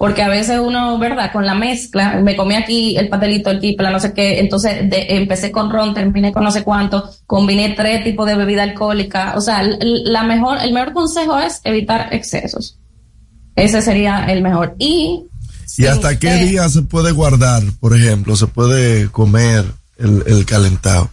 Porque 0.00 0.22
a 0.22 0.28
veces 0.30 0.58
uno, 0.58 0.96
¿verdad? 0.98 1.30
Con 1.30 1.44
la 1.44 1.54
mezcla, 1.54 2.14
me 2.22 2.34
comí 2.34 2.54
aquí 2.54 2.96
el 2.96 3.10
pastelito, 3.10 3.50
el 3.50 3.60
kipla, 3.60 3.90
no 3.90 4.00
sé 4.00 4.14
qué, 4.14 4.40
entonces 4.40 4.88
de- 4.88 5.08
empecé 5.10 5.52
con 5.52 5.70
ron, 5.70 5.92
terminé 5.92 6.32
con 6.32 6.42
no 6.42 6.50
sé 6.50 6.62
cuánto, 6.64 7.10
combiné 7.26 7.74
tres 7.76 8.02
tipos 8.02 8.26
de 8.26 8.34
bebida 8.34 8.62
alcohólica. 8.62 9.34
O 9.36 9.42
sea, 9.42 9.62
la 9.62 10.22
mejor, 10.22 10.56
el 10.62 10.72
mejor 10.72 10.94
consejo 10.94 11.38
es 11.38 11.60
evitar 11.64 12.14
excesos. 12.14 12.78
Ese 13.54 13.82
sería 13.82 14.24
el 14.24 14.40
mejor. 14.42 14.74
Y 14.78 15.24
¿Y 15.76 15.84
hasta 15.84 16.18
qué 16.18 16.32
día 16.36 16.66
se 16.70 16.80
puede 16.80 17.12
guardar, 17.12 17.62
por 17.78 17.94
ejemplo? 17.94 18.36
¿Se 18.36 18.46
puede 18.46 19.10
comer 19.10 19.66
el, 19.98 20.24
el 20.26 20.46
calentado? 20.46 21.10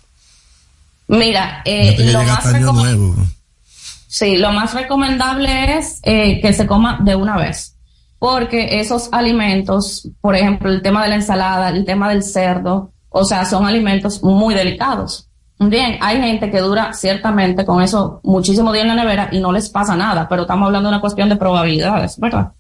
mira, 1.10 1.62
eh, 1.66 2.10
lo 2.14 2.24
más 2.24 2.62
nuevo. 2.62 3.16
Sí, 4.08 4.38
lo 4.38 4.52
más 4.54 4.74
recomendable 4.74 5.78
es 5.78 6.00
eh, 6.04 6.40
que 6.42 6.54
se 6.54 6.66
coma 6.66 7.00
de 7.04 7.16
una 7.16 7.36
vez, 7.38 7.76
porque 8.20 8.80
esos 8.80 9.10
alimentos, 9.12 10.10
por 10.22 10.36
ejemplo, 10.36 10.70
el 10.70 10.82
tema 10.82 11.04
de 11.04 11.10
la 11.10 11.16
ensalada, 11.16 11.70
el 11.70 11.86
tema 11.86 12.10
del 12.10 12.24
cerdo, 12.24 12.92
o 13.10 13.26
sea, 13.26 13.46
son 13.46 13.66
alimentos 13.66 14.24
muy 14.24 14.54
delicados. 14.54 15.30
Bien, 15.60 15.98
hay 16.02 16.22
gente 16.22 16.52
que 16.52 16.60
dura 16.60 16.94
ciertamente 16.94 17.66
con 17.66 17.82
eso 17.82 18.22
muchísimo 18.24 18.72
día 18.72 18.84
en 18.84 18.90
la 18.90 18.96
nevera 18.96 19.30
y 19.32 19.40
no 19.40 19.52
les 19.52 19.70
pasa 19.70 19.96
nada, 19.96 20.28
pero 20.30 20.44
estamos 20.44 20.68
hablando 20.68 20.90
de 20.90 20.96
una 20.96 21.02
cuestión 21.02 21.30
de 21.30 21.36
probabilidades, 21.36 22.20
¿verdad? 22.20 22.52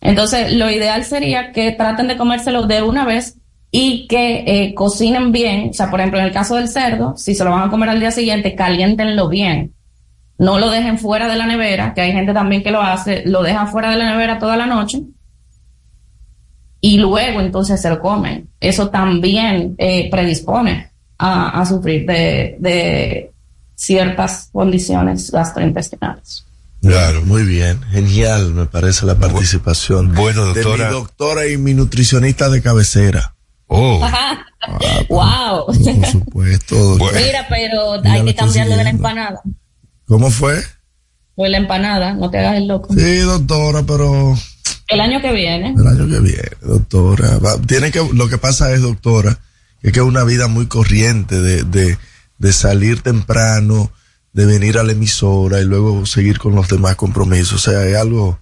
Entonces, 0.00 0.52
lo 0.54 0.70
ideal 0.70 1.04
sería 1.04 1.52
que 1.52 1.72
traten 1.72 2.08
de 2.08 2.16
comérselo 2.16 2.66
de 2.66 2.82
una 2.82 3.04
vez 3.04 3.38
y 3.70 4.06
que 4.06 4.44
eh, 4.46 4.74
cocinen 4.74 5.32
bien. 5.32 5.70
O 5.70 5.72
sea, 5.72 5.90
por 5.90 6.00
ejemplo, 6.00 6.18
en 6.18 6.26
el 6.26 6.32
caso 6.32 6.56
del 6.56 6.68
cerdo, 6.68 7.14
si 7.16 7.34
se 7.34 7.44
lo 7.44 7.50
van 7.50 7.68
a 7.68 7.70
comer 7.70 7.88
al 7.90 8.00
día 8.00 8.10
siguiente, 8.10 8.54
caliéntenlo 8.54 9.28
bien. 9.28 9.73
No 10.38 10.58
lo 10.58 10.70
dejen 10.70 10.98
fuera 10.98 11.28
de 11.28 11.36
la 11.36 11.46
nevera, 11.46 11.94
que 11.94 12.00
hay 12.00 12.12
gente 12.12 12.32
también 12.34 12.62
que 12.62 12.70
lo 12.70 12.82
hace, 12.82 13.22
lo 13.26 13.42
dejan 13.42 13.68
fuera 13.68 13.90
de 13.90 13.96
la 13.96 14.10
nevera 14.10 14.38
toda 14.38 14.56
la 14.56 14.66
noche 14.66 15.02
y 16.80 16.98
luego 16.98 17.40
entonces 17.40 17.80
se 17.80 17.88
lo 17.88 17.98
comen. 17.98 18.50
Eso 18.60 18.90
también 18.90 19.74
eh, 19.78 20.10
predispone 20.10 20.90
a, 21.16 21.60
a 21.60 21.64
sufrir 21.64 22.04
de, 22.04 22.56
de 22.58 23.32
ciertas 23.74 24.50
condiciones 24.52 25.30
gastrointestinales. 25.30 26.44
Claro, 26.82 27.22
muy 27.22 27.42
bien. 27.44 27.80
Genial, 27.84 28.52
me 28.52 28.66
parece 28.66 29.06
la 29.06 29.14
participación. 29.14 30.14
Bueno, 30.14 30.44
doctora. 30.44 30.84
De 30.84 30.90
mi 30.90 31.00
doctora 31.00 31.46
y 31.46 31.56
mi 31.56 31.72
nutricionista 31.72 32.50
de 32.50 32.60
cabecera. 32.60 33.34
Oh. 33.66 34.06
wow. 35.08 35.66
Por 35.66 36.06
supuesto. 36.06 36.98
Mira, 36.98 37.46
pero 37.48 37.94
hay 38.04 38.24
que 38.24 38.30
estoy 38.30 38.34
cambiarlo 38.34 38.76
de 38.76 38.84
la 38.84 38.90
empanada. 38.90 39.40
¿Cómo 40.14 40.30
fue? 40.30 40.62
De 41.36 41.48
la 41.48 41.58
empanada, 41.58 42.14
no 42.14 42.30
te 42.30 42.38
hagas 42.38 42.58
el 42.58 42.68
loco. 42.68 42.94
Sí, 42.94 43.16
doctora, 43.18 43.82
pero 43.82 44.38
El 44.86 45.00
año 45.00 45.20
que 45.20 45.32
viene. 45.32 45.74
el 45.76 45.84
año 45.88 46.06
que 46.08 46.20
viene, 46.20 46.50
doctora. 46.62 47.36
tiene 47.66 47.90
que, 47.90 48.00
lo 48.14 48.28
que 48.28 48.38
pasa 48.38 48.72
es, 48.72 48.80
doctora, 48.80 49.40
que 49.82 49.88
es 49.90 49.98
una 49.98 50.22
vida 50.22 50.46
muy 50.46 50.68
corriente 50.68 51.40
de, 51.40 51.64
de, 51.64 51.98
de 52.38 52.52
salir 52.52 53.02
temprano, 53.02 53.90
de 54.32 54.46
venir 54.46 54.78
a 54.78 54.84
la 54.84 54.92
emisora 54.92 55.60
y 55.60 55.64
luego 55.64 56.06
seguir 56.06 56.38
con 56.38 56.54
los 56.54 56.68
demás 56.68 56.94
compromisos. 56.94 57.54
O 57.66 57.70
sea, 57.72 57.84
es 57.84 57.96
algo, 57.96 58.38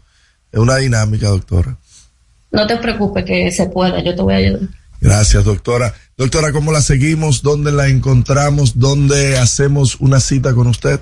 es 0.52 0.60
una 0.60 0.76
dinámica, 0.76 1.28
doctora. 1.28 1.78
No 2.50 2.66
te 2.66 2.76
preocupes 2.76 3.24
que 3.24 3.50
se 3.50 3.64
pueda, 3.64 4.04
yo 4.04 4.14
te 4.14 4.20
voy 4.20 4.34
a 4.34 4.36
ayudar. 4.36 4.60
Gracias, 5.00 5.42
doctora. 5.42 5.94
Doctora, 6.18 6.52
¿cómo 6.52 6.70
la 6.70 6.82
seguimos? 6.82 7.40
¿Dónde 7.42 7.72
la 7.72 7.88
encontramos? 7.88 8.78
¿Dónde 8.78 9.38
hacemos 9.38 9.96
una 10.00 10.20
cita 10.20 10.52
con 10.52 10.66
usted? 10.66 11.00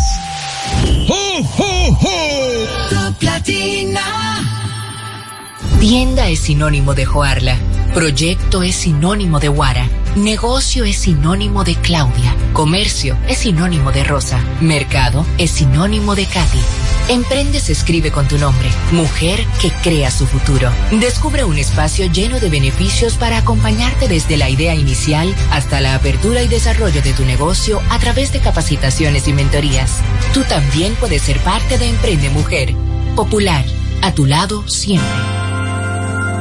Tienda 5.80 6.30
es 6.30 6.40
sinónimo 6.40 6.94
de 6.94 7.06
Joarla. 7.06 7.58
Proyecto 7.94 8.64
es 8.64 8.76
sinónimo 8.76 9.40
de 9.42 9.50
Guara. 9.50 9.90
Negocio 10.16 10.86
es 10.86 10.98
sinónimo 10.98 11.66
de 11.66 11.76
Claudia. 11.76 12.36
Comercio 12.54 13.18
es 13.28 13.40
sinónimo 13.40 13.92
de 13.92 14.06
Rosa. 14.06 14.40
Mercado 14.62 15.26
es 15.38 15.52
sinónimo 15.52 16.16
de 16.16 16.26
Katy. 16.26 16.60
Emprende 17.08 17.60
se 17.60 17.72
escribe 17.72 18.12
con 18.12 18.28
tu 18.28 18.38
nombre. 18.38 18.70
Mujer 18.92 19.46
que 19.62 19.72
crea 19.72 20.10
su 20.12 20.26
futuro. 20.26 20.72
Descubre 20.92 21.44
un 21.44 21.58
espacio 21.58 22.06
lleno 22.12 22.40
de 22.40 22.50
beneficios 22.50 23.16
para 23.16 23.38
acompañarte 23.38 24.08
desde 24.08 24.38
la 24.38 24.50
idea 24.50 24.74
inicial 24.74 25.34
hasta 25.52 25.82
la 25.82 25.96
apertura 25.96 26.42
y 26.42 26.48
desarrollo 26.48 27.02
de 27.02 27.14
tu 27.14 27.26
negocio 27.26 27.82
a 27.90 28.00
través 28.00 28.34
de 28.34 28.40
capacitaciones 28.40 29.28
y 29.28 29.34
mentorías. 29.34 30.00
Tú 30.34 30.44
también 30.44 30.96
puedes 30.96 31.22
ser 31.22 31.40
parte 31.40 31.78
de 31.78 31.90
Emprende 31.90 32.30
Mujer. 32.30 32.74
Popular. 33.16 33.66
A 34.02 34.14
tu 34.14 34.26
lado 34.26 34.68
siempre. 34.68 35.08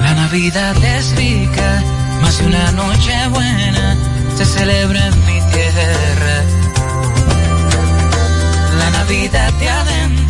La 0.01 0.15
Navidad 0.15 0.77
es 0.85 1.17
rica, 1.17 1.83
más 2.21 2.39
una 2.41 2.73
noche 2.73 3.29
buena 3.29 3.97
se 4.37 4.45
celebra 4.45 5.07
en 5.07 5.27
mi 5.27 5.41
tierra. 5.53 6.43
La 8.79 8.91
Navidad 8.91 9.53
de 9.55 9.69
adentro, 9.69 10.14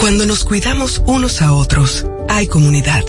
Cuando 0.00 0.24
nos 0.24 0.44
cuidamos 0.44 1.02
unos 1.04 1.42
a 1.42 1.52
otros, 1.52 2.06
hay 2.30 2.46
comunidad. 2.46 3.04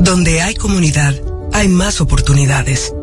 Donde 0.00 0.40
hay 0.40 0.54
comunidad, 0.54 1.20
hay 1.52 1.66
más 1.66 2.00
oportunidades. 2.00 2.94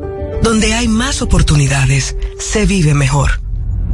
Donde 0.41 0.73
hay 0.73 0.87
más 0.87 1.21
oportunidades, 1.21 2.15
se 2.39 2.65
vive 2.65 2.93
mejor. 2.93 3.41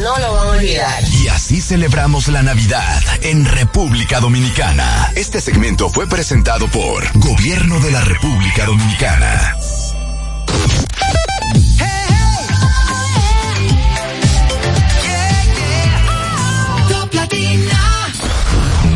No 0.00 0.18
lo 0.18 0.34
van 0.34 0.48
a 0.48 0.50
olvidar. 0.50 1.02
Y 1.22 1.28
así 1.28 1.60
celebramos 1.60 2.28
la 2.28 2.42
Navidad 2.42 3.02
en 3.22 3.44
República 3.44 4.20
Dominicana. 4.20 5.12
Este 5.14 5.40
segmento 5.40 5.88
fue 5.88 6.06
presentado 6.06 6.68
por 6.68 7.04
Gobierno 7.18 7.80
de 7.80 7.90
la 7.90 8.00
República 8.02 8.66
Dominicana. 8.66 9.56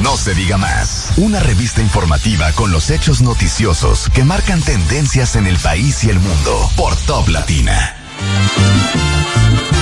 No 0.02 0.16
se 0.16 0.34
diga 0.34 0.56
más. 0.56 1.12
Una 1.16 1.40
revista 1.40 1.80
informativa 1.80 2.52
con 2.52 2.70
los 2.70 2.90
hechos 2.90 3.20
noticiosos 3.20 4.08
que 4.14 4.24
marcan 4.24 4.62
tendencias 4.62 5.36
en 5.36 5.46
el 5.46 5.56
país 5.58 6.04
y 6.04 6.10
el 6.10 6.18
mundo 6.18 6.70
por 6.76 6.96
Top 6.96 7.28
Latina. 7.28 7.97
Traigo 8.18 9.77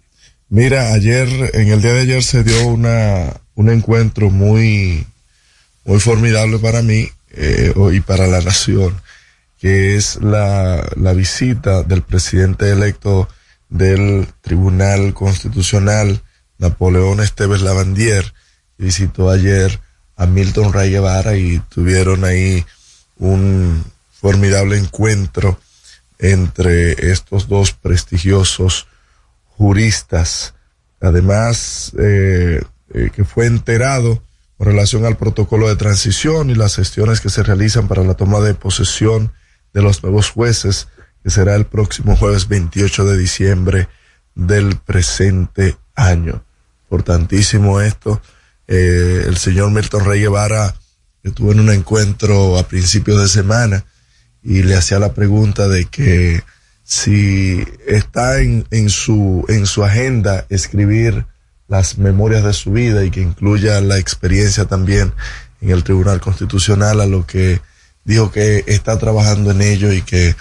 Mira, 0.49 0.93
ayer, 0.93 1.51
en 1.53 1.69
el 1.69 1.81
día 1.81 1.93
de 1.93 2.01
ayer 2.01 2.23
se 2.23 2.43
dio 2.43 2.67
una, 2.67 3.33
un 3.55 3.69
encuentro 3.69 4.29
muy, 4.29 5.07
muy 5.85 5.99
formidable 5.99 6.59
para 6.59 6.81
mí 6.81 7.09
eh, 7.31 7.73
y 7.93 7.99
para 8.01 8.27
la 8.27 8.41
nación, 8.41 9.01
que 9.59 9.95
es 9.95 10.17
la, 10.21 10.85
la 10.95 11.13
visita 11.13 11.83
del 11.83 12.01
presidente 12.01 12.71
electo 12.71 13.27
del 13.69 14.27
Tribunal 14.41 15.13
Constitucional, 15.13 16.21
Napoleón 16.57 17.19
Esteves 17.19 17.61
Lavandier, 17.61 18.33
que 18.77 18.85
visitó 18.85 19.29
ayer 19.29 19.79
a 20.15 20.25
Milton 20.25 20.71
Ray 20.71 20.91
Guevara 20.91 21.35
y 21.35 21.59
tuvieron 21.69 22.23
ahí 22.23 22.65
un 23.17 23.83
formidable 24.11 24.77
encuentro 24.77 25.59
entre 26.19 27.11
estos 27.11 27.47
dos 27.47 27.73
prestigiosos 27.73 28.87
juristas. 29.57 30.53
Además, 31.01 31.91
eh, 31.99 32.61
eh, 32.93 33.09
que 33.13 33.25
fue 33.25 33.45
enterado 33.45 34.21
con 34.57 34.67
relación 34.67 35.05
al 35.05 35.17
protocolo 35.17 35.67
de 35.67 35.75
transición 35.75 36.49
y 36.49 36.55
las 36.55 36.75
gestiones 36.75 37.19
que 37.19 37.29
se 37.29 37.43
realizan 37.43 37.87
para 37.87 38.03
la 38.03 38.13
toma 38.13 38.39
de 38.39 38.53
posesión 38.53 39.33
de 39.75 39.81
los 39.81 40.01
nuevos 40.01 40.29
jueces, 40.29 40.87
que 41.21 41.29
será 41.29 41.53
el 41.55 41.65
próximo 41.65 42.15
jueves 42.15 42.47
28 42.47 43.03
de 43.03 43.17
diciembre 43.17 43.89
del 44.33 44.77
presente 44.77 45.77
año. 45.95 46.45
Importantísimo 46.83 47.81
esto. 47.81 48.21
Eh, 48.67 49.25
el 49.27 49.35
señor 49.35 49.71
Milton 49.71 50.05
Rey 50.05 50.21
Guevara 50.21 50.73
estuvo 51.23 51.51
en 51.51 51.59
un 51.59 51.71
encuentro 51.71 52.57
a 52.57 52.67
principios 52.67 53.21
de 53.21 53.27
semana 53.27 53.83
y 54.41 54.63
le 54.63 54.77
hacía 54.77 54.97
la 54.97 55.13
pregunta 55.13 55.67
de 55.67 55.85
que 55.85 56.41
si 56.83 57.65
está 57.85 58.39
en, 58.39 58.65
en 58.71 58.89
su 58.89 59.43
en 59.49 59.65
su 59.65 59.83
agenda 59.83 60.45
escribir 60.49 61.25
las 61.67 61.97
memorias 61.97 62.43
de 62.43 62.53
su 62.53 62.71
vida 62.71 63.03
y 63.03 63.11
que 63.11 63.21
incluya 63.21 63.81
la 63.81 63.97
experiencia 63.97 64.65
también 64.65 65.13
en 65.61 65.71
el 65.71 65.83
Tribunal 65.83 66.21
Constitucional 66.21 67.01
a 67.01 67.07
lo 67.07 67.25
que 67.25 67.59
dijo 68.05 68.31
que 68.31 68.63
está 68.67 68.97
trabajando 68.97 69.51
en 69.51 69.61
ello 69.61 69.91
y 69.91 70.01
que 70.03 70.35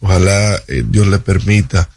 ojalá 0.00 0.54
eh, 0.68 0.84
Dios 0.86 1.06
le 1.08 1.18
permita 1.18 1.88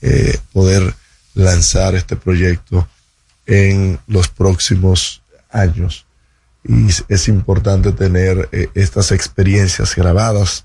eh, 0.00 0.38
poder 0.52 0.94
lanzar 1.34 1.94
este 1.94 2.16
proyecto 2.16 2.88
en 3.46 3.98
los 4.06 4.28
próximos 4.28 5.22
años 5.50 6.06
y 6.64 6.86
es- 7.08 7.28
importante 7.28 7.92
tener 7.92 8.48
eh, 8.52 8.68
estas 8.74 9.12
experiencias 9.12 9.94
grabadas 9.94 10.64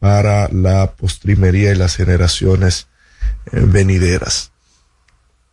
para 0.00 0.48
la 0.48 0.92
postrimería 0.92 1.72
y 1.72 1.76
las 1.76 1.96
generaciones 1.96 2.86
venideras. 3.52 4.52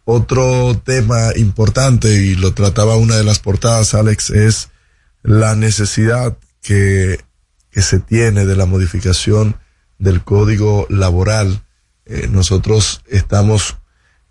Otro 0.05 0.79
tema 0.85 1.31
importante, 1.35 2.09
y 2.13 2.35
lo 2.35 2.53
trataba 2.53 2.95
una 2.95 3.15
de 3.17 3.23
las 3.23 3.39
portadas, 3.39 3.95
Alex, 3.95 4.29
es 4.29 4.69
la 5.23 5.55
necesidad 5.55 6.37
que, 6.61 7.19
que 7.75 7.81
se 7.81 7.99
tiene 7.99 8.45
de 8.45 8.55
la 8.55 8.65
modificación 8.65 9.57
del 9.97 10.23
código 10.23 10.87
laboral. 10.89 11.65
Eh, 12.05 12.29
nosotros 12.31 13.01
estamos, 13.05 13.75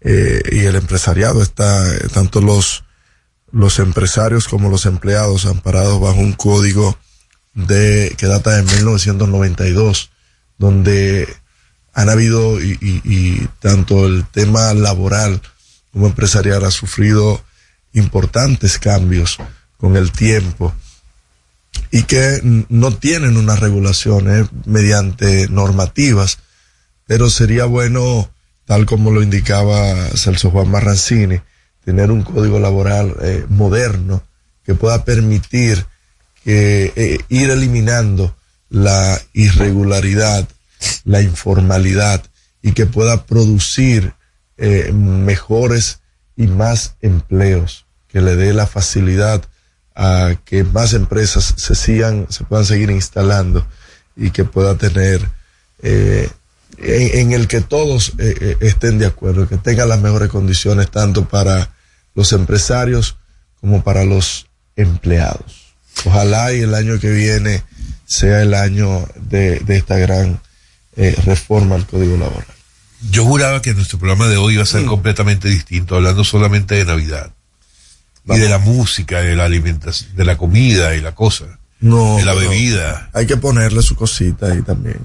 eh, 0.01 0.41
y 0.51 0.61
el 0.61 0.77
empresariado 0.77 1.43
está, 1.43 1.95
eh, 1.95 2.09
tanto 2.11 2.41
los, 2.41 2.85
los 3.53 3.81
empresarios 3.81 4.49
como 4.49 4.71
los 4.71 4.87
empleados 4.87 5.45
amparados 5.45 6.01
bajo 6.01 6.21
un 6.21 6.33
código 6.33 6.97
de 7.53 8.15
que 8.17 8.29
data 8.29 8.57
de 8.57 8.63
1992, 8.63 10.11
donde 10.57 11.29
han 11.93 12.09
habido 12.09 12.59
y, 12.63 13.47
tanto 13.61 14.07
el 14.07 14.25
tema 14.25 14.73
laboral 14.73 15.43
como 15.93 16.07
empresarial 16.07 16.65
ha 16.65 16.71
sufrido 16.71 17.45
importantes 17.93 18.79
cambios 18.79 19.37
con 19.77 19.99
el 19.99 20.13
tiempo 20.13 20.73
y 21.95 22.03
que 22.03 22.41
no 22.43 22.91
tienen 22.97 23.37
una 23.37 23.55
regulación 23.55 24.29
eh, 24.29 24.45
mediante 24.65 25.47
normativas, 25.47 26.39
pero 27.07 27.31
sería 27.31 27.67
bueno, 27.67 28.29
tal 28.65 28.85
como 28.85 29.13
lo 29.13 29.23
indicaba 29.23 29.95
Celso 30.17 30.51
Juan 30.51 30.73
Marrancini, 30.73 31.41
tener 31.85 32.11
un 32.11 32.25
código 32.25 32.59
laboral 32.59 33.15
eh, 33.23 33.47
moderno 33.49 34.25
que 34.65 34.75
pueda 34.75 35.05
permitir 35.05 35.87
que 36.43 36.93
eh, 36.97 37.21
ir 37.29 37.51
eliminando 37.51 38.35
la 38.71 39.17
irregularidad, 39.33 40.49
la 41.05 41.23
informalidad 41.23 42.25
y 42.61 42.73
que 42.73 42.87
pueda 42.87 43.25
producir 43.25 44.15
mejores 44.57 46.01
y 46.37 46.49
más 46.49 46.97
empleos, 47.03 47.87
que 48.09 48.21
le 48.21 48.35
dé 48.35 48.53
la 48.53 48.67
facilidad 48.67 49.45
a 49.95 50.35
que 50.45 50.65
más 50.65 50.93
empresas 50.93 51.55
se 51.57 51.75
sigan, 51.75 52.27
se 52.31 52.45
puedan 52.45 52.67
seguir 52.67 52.91
instalando 52.91 53.67
y 54.17 54.31
que 54.31 54.45
pueda 54.45 54.77
tener 54.77 55.29
eh, 55.83 56.29
en, 56.79 57.19
en 57.19 57.33
el 57.33 57.49
que 57.49 57.61
todos 57.61 58.13
eh, 58.19 58.35
eh, 58.41 58.57
estén 58.61 58.99
de 58.99 59.07
acuerdo, 59.07 59.49
que 59.49 59.57
tengan 59.57 59.89
las 59.89 60.01
mejores 60.01 60.29
condiciones 60.29 60.91
tanto 60.91 61.27
para 61.29 61.71
los 62.15 62.33
empresarios 62.33 63.17
como 63.61 63.83
para 63.83 64.05
los 64.05 64.47
empleados. 64.77 65.75
Ojalá 66.05 66.53
y 66.53 66.61
el 66.61 66.75
año 66.75 66.99
que 66.99 67.11
viene 67.11 67.63
sea 68.07 68.43
el 68.43 68.55
año 68.55 69.07
de, 69.17 69.61
de 69.61 69.77
esta 69.77 69.97
gran 69.97 70.41
eh, 70.97 71.17
reforma 71.25 71.77
al 71.77 71.87
Código 71.87 72.17
Laboral. 72.17 72.47
Yo 73.11 73.25
juraba 73.25 73.61
que 73.63 73.75
nuestro 73.75 73.99
programa 73.99 74.29
de 74.29 74.37
hoy 74.37 74.55
iba 74.55 74.63
a 74.63 74.67
ser 74.67 74.85
completamente 74.87 75.49
distinto, 75.49 75.97
hablando 75.97 76.25
solamente 76.25 76.75
de 76.75 76.85
Navidad. 76.85 77.33
Y 78.27 78.39
de 78.39 78.49
la 78.49 78.59
música, 78.59 79.21
de 79.21 79.37
la 79.37 79.45
alimentación, 79.45 80.17
de 80.17 80.25
la 80.25 80.39
comida 80.39 80.95
y 80.95 81.01
la 81.01 81.15
cosa. 81.15 81.45
No, 81.81 82.17
de 82.17 82.25
la 82.25 82.35
bebida. 82.35 83.11
Hay 83.13 83.27
que 83.27 83.37
ponerle 83.37 83.83
su 83.83 83.97
cosita 83.97 84.47
ahí 84.47 84.63
también. 84.63 85.01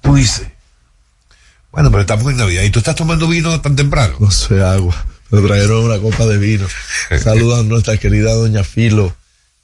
Tú 0.00 0.14
dices. 0.14 0.48
Bueno, 1.70 1.90
pero 1.90 2.00
estamos 2.00 2.30
en 2.30 2.38
Navidad 2.38 2.62
y 2.62 2.70
tú 2.70 2.78
estás 2.78 2.96
tomando 2.96 3.28
vino 3.28 3.60
tan 3.60 3.76
temprano. 3.76 4.16
No 4.18 4.30
sé, 4.30 4.62
agua. 4.62 4.96
Me 5.30 5.42
trajeron 5.42 5.84
una 5.84 5.98
copa 5.98 6.24
de 6.24 6.38
vino. 6.38 6.66
Saludos 7.22 7.60
a 7.60 7.62
nuestra 7.62 7.98
querida 7.98 8.32
doña 8.32 8.64
Filo, 8.64 9.14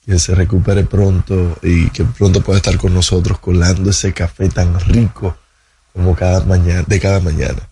que 0.04 0.18
se 0.18 0.34
recupere 0.34 0.84
pronto 0.84 1.58
y 1.62 1.88
que 1.90 2.04
pronto 2.04 2.42
pueda 2.42 2.58
estar 2.58 2.76
con 2.76 2.92
nosotros 2.92 3.38
colando 3.38 3.90
ese 3.90 4.12
café 4.12 4.50
tan 4.50 4.78
rico 4.80 5.36
como 5.94 6.14
cada 6.14 6.44
mañana, 6.44 6.84
de 6.86 7.00
cada 7.00 7.20
mañana. 7.20 7.68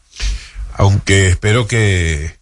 Aunque 0.75 1.29
espero 1.29 1.67
que 1.67 2.37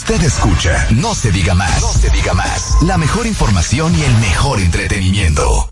Usted 0.00 0.22
escucha 0.22 0.88
No 0.92 1.14
se 1.14 1.30
diga 1.30 1.54
más. 1.54 1.82
No 1.82 1.92
se 1.92 2.08
diga 2.08 2.32
más. 2.32 2.78
La 2.86 2.96
mejor 2.96 3.26
información 3.26 3.94
y 3.94 4.02
el 4.02 4.12
mejor 4.16 4.58
entretenimiento. 4.58 5.70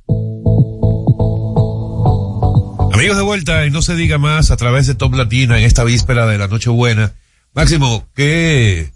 Amigos 2.92 3.16
de 3.16 3.22
vuelta, 3.22 3.64
y 3.64 3.70
no 3.70 3.80
se 3.80 3.96
diga 3.96 4.18
más 4.18 4.50
a 4.50 4.58
través 4.58 4.86
de 4.86 4.94
Top 4.94 5.14
Latina 5.14 5.58
en 5.58 5.64
esta 5.64 5.82
víspera 5.82 6.26
de 6.26 6.36
la 6.36 6.46
Nochebuena. 6.46 7.14
Máximo, 7.54 8.06
¿qué, 8.14 8.92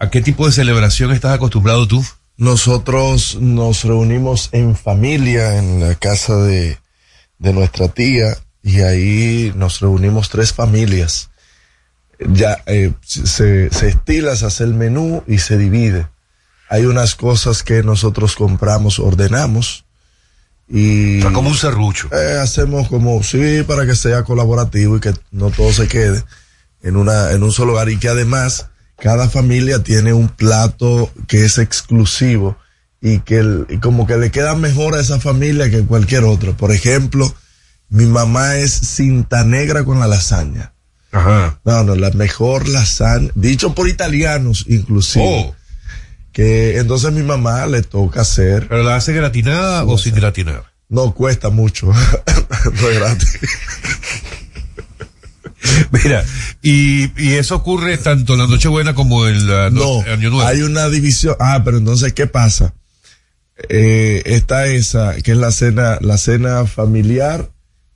¿a 0.00 0.10
qué 0.10 0.20
tipo 0.20 0.46
de 0.46 0.52
celebración 0.52 1.12
estás 1.12 1.32
acostumbrado 1.32 1.86
tú? 1.86 2.04
Nosotros 2.36 3.38
nos 3.40 3.84
reunimos 3.84 4.48
en 4.50 4.74
familia 4.74 5.58
en 5.58 5.78
la 5.78 5.94
casa 5.94 6.36
de, 6.38 6.76
de 7.38 7.52
nuestra 7.52 7.86
tía 7.86 8.36
y 8.64 8.80
ahí 8.80 9.52
nos 9.54 9.78
reunimos 9.78 10.28
tres 10.28 10.52
familias. 10.52 11.30
Ya 12.28 12.58
eh, 12.66 12.92
se, 13.04 13.70
se 13.70 13.88
estila, 13.88 14.36
se 14.36 14.46
hace 14.46 14.64
el 14.64 14.74
menú 14.74 15.22
y 15.26 15.38
se 15.38 15.56
divide. 15.56 16.06
Hay 16.68 16.84
unas 16.84 17.14
cosas 17.14 17.62
que 17.62 17.82
nosotros 17.82 18.36
compramos, 18.36 18.98
ordenamos 18.98 19.84
y... 20.68 21.20
como 21.22 21.48
un 21.50 21.56
serrucho. 21.56 22.08
Eh, 22.12 22.38
hacemos 22.38 22.88
como, 22.88 23.22
sí, 23.22 23.62
para 23.66 23.86
que 23.86 23.96
sea 23.96 24.22
colaborativo 24.22 24.96
y 24.96 25.00
que 25.00 25.12
no 25.32 25.50
todo 25.50 25.72
se 25.72 25.88
quede 25.88 26.22
en 26.82 26.96
una, 26.96 27.32
en 27.32 27.42
un 27.42 27.52
solo 27.52 27.72
lugar 27.72 27.88
y 27.88 27.98
que 27.98 28.08
además 28.08 28.68
cada 28.98 29.28
familia 29.28 29.82
tiene 29.82 30.12
un 30.12 30.28
plato 30.28 31.10
que 31.26 31.44
es 31.44 31.58
exclusivo 31.58 32.56
y 33.00 33.20
que 33.20 33.38
el- 33.38 33.66
y 33.70 33.78
como 33.78 34.06
que 34.06 34.18
le 34.18 34.30
queda 34.30 34.54
mejor 34.54 34.94
a 34.94 35.00
esa 35.00 35.18
familia 35.18 35.70
que 35.70 35.84
cualquier 35.86 36.24
otro. 36.24 36.54
Por 36.56 36.70
ejemplo, 36.70 37.34
mi 37.88 38.04
mamá 38.04 38.56
es 38.56 38.72
cinta 38.72 39.42
negra 39.42 39.84
con 39.84 39.98
la 39.98 40.06
lasaña. 40.06 40.72
Ajá. 41.12 41.60
No, 41.64 41.84
no, 41.84 41.94
la 41.96 42.10
mejor 42.10 42.68
lasaña, 42.68 43.30
dicho 43.34 43.74
por 43.74 43.88
italianos 43.88 44.64
inclusive. 44.68 45.24
Oh. 45.26 45.54
Que 46.32 46.78
entonces 46.78 47.12
mi 47.12 47.22
mamá 47.22 47.66
le 47.66 47.82
toca 47.82 48.20
hacer. 48.20 48.68
¿Pero 48.68 48.84
la 48.84 48.96
hace 48.96 49.12
gratinada 49.12 49.84
o 49.84 49.98
sin 49.98 50.14
gratinar? 50.14 50.64
No 50.88 51.12
cuesta 51.14 51.50
mucho. 51.50 51.86
no 52.72 52.88
es 52.88 52.98
gratis. 52.98 53.38
Mira, 55.92 56.24
y, 56.62 57.10
y 57.22 57.34
eso 57.34 57.56
ocurre 57.56 57.98
tanto 57.98 58.34
en 58.34 58.40
la 58.40 58.46
Nochebuena 58.46 58.94
como 58.94 59.26
en 59.26 59.46
la 59.46 59.70
no- 59.70 60.02
No, 60.04 60.12
Año 60.12 60.30
Nuevo. 60.30 60.46
hay 60.46 60.62
una 60.62 60.88
división. 60.88 61.36
Ah, 61.38 61.62
pero 61.64 61.78
entonces, 61.78 62.12
¿qué 62.12 62.26
pasa? 62.26 62.74
Eh, 63.68 64.22
está 64.24 64.66
esa, 64.66 65.16
que 65.16 65.32
es 65.32 65.36
la 65.36 65.50
cena, 65.50 65.98
la 66.00 66.16
cena 66.16 66.64
familiar 66.64 67.50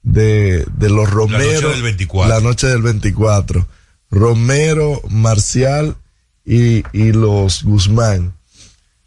de, 0.05 0.64
de 0.76 0.90
los 0.90 1.10
Romero. 1.10 1.70
del 1.70 1.82
24. 1.82 2.32
La 2.32 2.40
noche 2.40 2.68
del 2.68 2.82
24. 2.82 3.66
Romero, 4.10 5.02
Marcial 5.10 5.97
y, 6.44 6.85
y 6.93 7.12
los 7.12 7.64
Guzmán. 7.64 8.35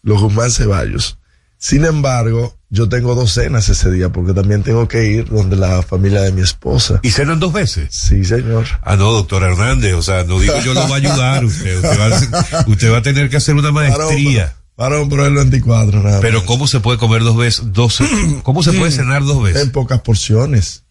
Los 0.02 0.22
Guzmán 0.22 0.52
Ceballos. 0.52 1.18
Sin 1.58 1.86
embargo, 1.86 2.56
yo 2.70 2.90
tengo 2.90 3.16
dos 3.16 3.32
cenas 3.32 3.70
ese 3.70 3.90
día 3.92 4.10
porque 4.10 4.34
también 4.34 4.62
tengo 4.62 4.88
que 4.88 5.06
ir 5.06 5.30
donde 5.30 5.56
la 5.56 5.82
familia 5.82 6.22
de 6.22 6.32
mi 6.32 6.42
esposa. 6.42 7.00
¿Y 7.02 7.12
cenan 7.12 7.40
dos 7.40 7.54
veces? 7.54 7.88
Sí, 7.92 8.26
señor. 8.26 8.66
Ah, 8.84 8.96
no, 8.96 9.12
doctor 9.12 9.44
Hernández, 9.44 9.94
o 9.94 10.02
sea, 10.02 10.24
no 10.24 10.40
digo 10.40 10.60
yo 10.60 10.74
lo 10.74 10.88
va 10.88 10.96
a 10.96 10.98
ayudar 10.98 11.46
usted. 11.46 11.78
Usted 11.78 12.00
va 12.00 12.60
a, 12.60 12.66
usted 12.68 12.92
va 12.92 12.98
a 12.98 13.02
tener 13.02 13.30
que 13.30 13.38
hacer 13.38 13.56
una 13.56 13.72
maestría. 13.72 14.56
Varón, 14.76 15.10
pero 15.10 15.26
el 15.26 15.34
24, 15.34 16.04
nada 16.04 16.20
Pero 16.22 16.46
¿cómo 16.46 16.68
se 16.68 16.80
puede 16.80 17.00
comer 17.00 17.24
dos 17.24 17.36
veces? 17.36 17.74
Dos, 17.74 18.00
¿Cómo 18.44 18.62
se 18.62 18.74
puede 18.74 18.92
cenar 18.92 19.24
dos 19.24 19.42
veces? 19.42 19.64
En 19.64 19.72
pocas 19.72 20.02
porciones. 20.02 20.84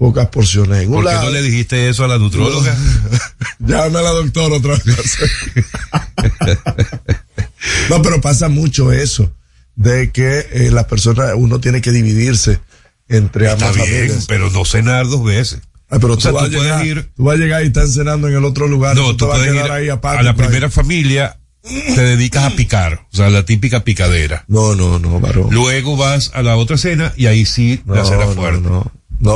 Pocas 0.00 0.28
porciones. 0.28 0.84
En 0.84 0.90
¿Por 0.90 1.04
qué 1.04 1.10
lado- 1.12 1.24
no 1.26 1.30
le 1.30 1.42
dijiste 1.42 1.90
eso 1.90 2.04
a 2.04 2.08
la 2.08 2.16
nutróloga? 2.16 2.74
Llámame 3.58 3.98
a 3.98 4.02
la 4.02 4.10
doctora 4.12 4.54
otra 4.56 4.72
vez. 4.72 5.18
no, 7.90 8.00
pero 8.02 8.18
pasa 8.20 8.48
mucho 8.48 8.92
eso. 8.92 9.30
De 9.76 10.10
que 10.10 10.46
eh, 10.52 10.70
la 10.70 10.86
persona, 10.86 11.34
uno 11.34 11.60
tiene 11.60 11.80
que 11.82 11.90
dividirse 11.92 12.60
entre 13.08 13.50
Está 13.50 13.68
ambas 13.68 13.74
bien, 13.76 13.88
familias. 13.88 14.24
pero 14.26 14.50
no 14.50 14.64
cenar 14.64 15.06
dos 15.06 15.22
veces. 15.22 15.60
Ah, 15.90 15.98
pero 16.00 16.14
tú, 16.16 16.22
sea, 16.22 16.32
vas 16.32 16.48
tú 16.50 16.56
a 16.56 16.62
llegar, 16.62 16.78
puedes 16.80 16.96
ir- 16.96 17.10
tú 17.14 17.24
vas 17.24 17.34
a 17.34 17.38
llegar 17.38 17.62
y 17.62 17.66
están 17.66 17.88
cenando 17.88 18.28
en 18.28 18.34
el 18.36 18.44
otro 18.46 18.68
lugar. 18.68 18.96
No, 18.96 19.08
tú 19.10 19.16
te 19.18 19.24
vas 19.26 19.40
a 19.40 19.44
quedar 19.44 19.66
ir 19.66 19.72
ahí 19.72 19.88
a 19.90 19.94
aparte, 19.94 20.22
la 20.24 20.34
pues. 20.34 20.46
primera 20.48 20.70
familia 20.70 21.38
te 21.62 22.00
dedicas 22.00 22.44
a 22.44 22.56
picar, 22.56 23.06
o 23.12 23.16
sea, 23.16 23.28
la 23.28 23.44
típica 23.44 23.84
picadera. 23.84 24.44
No, 24.48 24.74
no, 24.74 24.98
no, 24.98 25.20
varón. 25.20 25.48
Luego 25.50 25.96
vas 25.96 26.30
a 26.32 26.42
la 26.42 26.56
otra 26.56 26.78
cena 26.78 27.12
y 27.18 27.26
ahí 27.26 27.44
sí 27.44 27.82
la 27.86 28.04
cena 28.04 28.26
fuerte. 28.28 28.62
No, 28.62 28.70
no, 28.70 28.92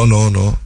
no, 0.06 0.30
no. 0.30 0.58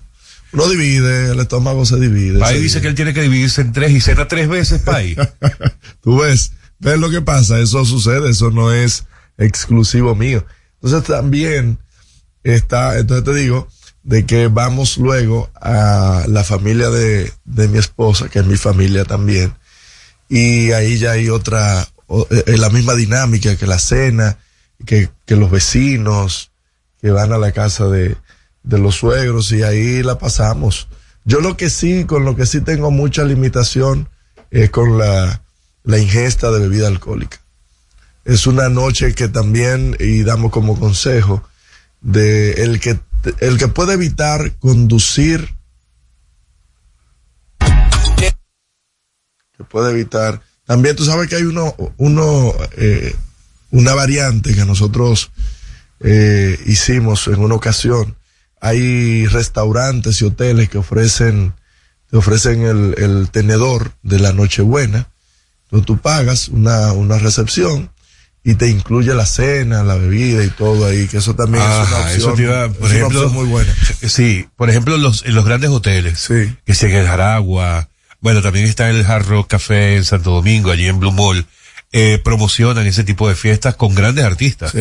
Uno 0.53 0.69
divide, 0.69 1.33
el 1.33 1.41
estómago 1.41 1.85
se 1.85 1.97
divide. 1.97 2.45
Se 2.47 2.59
dice 2.59 2.81
que 2.81 2.89
él 2.89 2.95
tiene 2.95 3.13
que 3.13 3.23
dividirse 3.23 3.61
en 3.61 3.73
tres 3.73 3.93
y 3.93 4.01
cena 4.01 4.29
tres 4.29 4.49
veces, 4.49 4.81
Pai. 4.83 5.17
Tú 6.03 6.21
ves, 6.21 6.53
ves 6.79 6.99
lo 6.99 7.11
que 7.11 7.21
pasa, 7.21 7.59
eso 7.59 7.85
sucede, 7.85 8.31
eso 8.31 8.51
no 8.51 8.73
es 8.73 9.05
exclusivo 9.37 10.15
mío. 10.15 10.47
Entonces 10.81 11.07
también 11.07 11.79
está, 12.45 12.99
entonces 12.99 13.25
te 13.25 13.35
digo, 13.35 13.69
de 14.03 14.25
que 14.25 14.47
vamos 14.49 14.97
luego 14.97 15.51
a 15.61 16.25
la 16.29 16.45
familia 16.45 16.89
de, 16.89 17.31
de 17.45 17.69
mi 17.69 17.79
esposa, 17.79 18.29
que 18.29 18.39
es 18.39 18.47
mi 18.47 18.57
familia 18.57 19.05
también, 19.05 19.53
y 20.31 20.73
ahí 20.73 20.97
ya 20.97 21.13
hay 21.13 21.29
otra, 21.29 21.87
eh, 22.31 22.57
la 22.57 22.71
misma 22.71 22.95
dinámica 22.95 23.57
que 23.57 23.67
la 23.67 23.79
cena, 23.79 24.39
que, 24.87 25.11
que 25.27 25.37
los 25.37 25.51
vecinos, 25.51 26.53
que 27.03 27.11
van 27.11 27.33
a 27.33 27.39
la 27.39 27.53
casa 27.53 27.87
de, 27.89 28.17
de 28.63 28.79
los 28.79 28.97
suegros 28.97 29.53
y 29.53 29.63
ahí 29.63 30.03
la 30.03 30.19
pasamos. 30.19 30.89
Yo 31.25 31.41
lo 31.41 31.57
que 31.57 31.71
sí, 31.71 32.05
con 32.05 32.25
lo 32.25 32.37
que 32.37 32.47
sí 32.47 32.61
tengo 32.61 32.91
mucha 32.91 33.25
limitación 33.25 34.09
es 34.51 34.71
con 34.71 34.99
la, 34.99 35.43
la 35.85 35.99
ingesta 35.99 36.51
de 36.51 36.61
bebida 36.61 36.87
alcohólica. 36.87 37.39
Es 38.25 38.47
una 38.47 38.69
noche 38.69 39.15
que 39.15 39.29
también, 39.29 39.97
y 39.99 40.23
damos 40.23 40.53
como 40.53 40.79
consejo, 40.79 41.43
de 42.01 42.63
el 42.63 42.79
que, 42.79 43.01
el 43.41 43.59
que 43.59 43.69
puede 43.69 43.95
evitar 43.95 44.53
conducir, 44.59 45.49
que 49.57 49.65
puede 49.65 49.91
evitar, 49.93 50.43
también 50.67 50.95
tú 50.95 51.07
sabes 51.07 51.29
que 51.29 51.37
hay 51.37 51.45
uno, 51.45 51.75
uno, 51.97 52.53
eh, 52.77 53.17
una 53.71 53.95
variante 53.95 54.55
que 54.55 54.67
nosotros 54.67 55.31
eh, 56.01 56.61
hicimos 56.67 57.27
en 57.29 57.41
una 57.41 57.55
ocasión. 57.55 58.18
Hay 58.61 59.27
restaurantes 59.27 60.21
y 60.21 60.25
hoteles 60.25 60.69
que 60.69 60.79
ofrecen, 60.79 61.55
te 62.11 62.17
ofrecen 62.17 62.63
el, 62.63 62.95
el 62.99 63.31
tenedor 63.31 63.93
de 64.03 64.19
la 64.19 64.33
Nochebuena. 64.33 65.09
Entonces 65.65 65.87
tú 65.87 65.99
pagas 65.99 66.49
una, 66.49 66.93
una 66.93 67.19
recepción 67.19 67.91
y 68.43 68.55
te 68.55 68.69
incluye 68.69 69.13
la 69.15 69.27
cena, 69.27 69.83
la 69.83 69.97
bebida 69.97 70.43
y 70.43 70.49
todo 70.49 70.87
ahí, 70.87 71.07
que 71.07 71.19
eso 71.19 71.35
también 71.35 71.63
es 71.63 71.69
una 71.69 71.83
opción, 71.83 72.17
eso 72.17 72.33
te 72.33 72.43
iba, 72.45 72.65
es 72.65 72.73
por 72.73 72.87
una 72.87 72.97
ejemplo, 72.97 73.21
opción 73.21 73.35
muy 73.35 73.51
buena. 73.51 73.75
Sí, 74.07 74.49
por 74.57 74.71
ejemplo, 74.71 74.97
los, 74.97 75.25
en 75.27 75.35
los 75.35 75.45
grandes 75.45 75.69
hoteles, 75.71 76.27
que 76.65 76.75
si 76.75 76.87
en 76.87 76.93
el 76.93 77.07
Jaragua, 77.07 77.89
bueno, 78.21 78.41
también 78.41 78.65
está 78.65 78.89
el 78.89 79.05
Hard 79.05 79.27
Rock 79.27 79.49
Café 79.51 79.97
en 79.97 80.05
Santo 80.05 80.31
Domingo, 80.31 80.71
allí 80.71 80.87
en 80.87 80.99
Blue 80.99 81.13
Mall, 81.13 81.47
eh, 81.93 82.21
promocionan 82.25 82.87
ese 82.87 83.05
tipo 83.05 83.29
de 83.29 83.35
fiestas 83.35 83.77
con 83.77 83.95
grandes 83.95 84.25
artistas. 84.25 84.73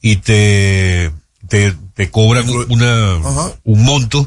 Y 0.00 0.16
te, 0.16 1.10
te, 1.52 1.74
te 1.92 2.10
cobran 2.10 2.46
una, 2.70 3.16
un 3.64 3.84
monto 3.84 4.26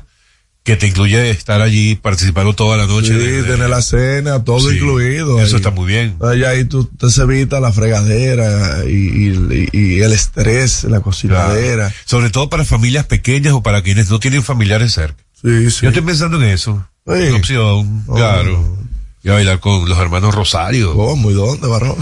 que 0.63 0.75
te 0.75 0.85
incluye 0.85 1.31
estar 1.31 1.59
allí 1.59 1.95
participando 1.95 2.53
toda 2.53 2.77
la 2.77 2.85
noche. 2.85 3.07
Sí, 3.07 3.13
de- 3.15 3.41
de- 3.41 3.51
tener 3.51 3.67
la 3.67 3.81
cena, 3.81 4.43
todo 4.43 4.69
Sí, 4.69 4.75
incluido. 4.75 5.39
eso 5.41 5.55
ahí. 5.55 5.59
está 5.59 5.71
muy 5.71 5.87
bien. 5.87 6.17
Ahí, 6.21 6.43
ahí 6.43 6.65
tú 6.65 6.85
te 6.85 7.09
se 7.09 7.23
evita 7.23 7.59
la 7.59 7.71
fregadera 7.71 8.85
y, 8.85 8.91
y- 8.91 9.69
y 9.73 10.01
el 10.01 10.11
estrés, 10.11 10.83
la 10.83 10.99
cocinadera. 10.99 11.87
Claro. 11.89 11.95
Sobre 12.05 12.29
todo 12.29 12.47
para 12.47 12.63
familias 12.63 13.05
pequeñas 13.07 13.53
o 13.53 13.63
para 13.63 13.81
quienes 13.81 14.07
no 14.11 14.19
tienen 14.19 14.43
familiares 14.43 14.93
cerca. 14.93 15.23
Sí, 15.41 15.71
sí. 15.71 15.79
Yo 15.81 15.89
estoy 15.89 16.03
pensando 16.03 16.37
en 16.37 16.49
eso. 16.49 16.87
Sí. 17.07 17.11
Una 17.13 17.37
opción, 17.37 18.03
Oh. 18.07 18.13
claro. 18.15 18.77
Y 19.23 19.29
a 19.29 19.33
bailar 19.33 19.59
con 19.59 19.89
los 19.89 19.97
hermanos 19.97 20.35
Rosario. 20.35 20.93
¿Cómo 20.93 21.31
y 21.31 21.33
dónde, 21.33 21.67
varón? 21.67 21.95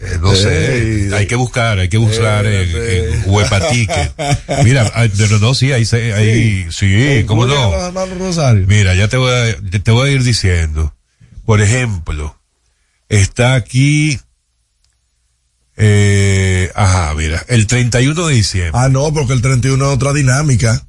Eh, 0.00 0.18
no 0.20 0.34
sé, 0.36 1.10
hay 1.12 1.26
que 1.26 1.34
buscar, 1.34 1.78
hay 1.80 1.88
que 1.88 1.98
buscar 1.98 2.46
en, 2.46 2.68
en 2.70 3.22
Huepatique. 3.26 4.12
Mira, 4.64 4.90
ah, 4.94 5.06
pero 5.16 5.38
no, 5.40 5.54
sí, 5.54 5.72
ahí, 5.72 5.84
sí, 5.84 7.24
cómo 7.26 7.46
no. 7.46 7.70
Mira, 8.66 8.94
ya 8.94 9.08
te 9.08 9.16
voy 9.16 9.32
a, 9.32 9.56
te 9.70 9.80
te 9.80 9.90
voy 9.90 10.10
a 10.10 10.12
ir 10.12 10.22
diciendo. 10.22 10.94
Por 11.44 11.60
ejemplo, 11.60 12.38
está 13.08 13.54
aquí, 13.54 14.20
eh, 15.76 16.70
ajá, 16.74 17.14
mira, 17.14 17.44
el 17.48 17.66
31 17.66 18.26
de 18.26 18.34
diciembre. 18.34 18.72
Ah, 18.74 18.88
no, 18.88 19.12
porque 19.12 19.32
el 19.32 19.42
31 19.42 19.84
es 19.88 19.94
otra 19.94 20.12
dinámica. 20.12 20.84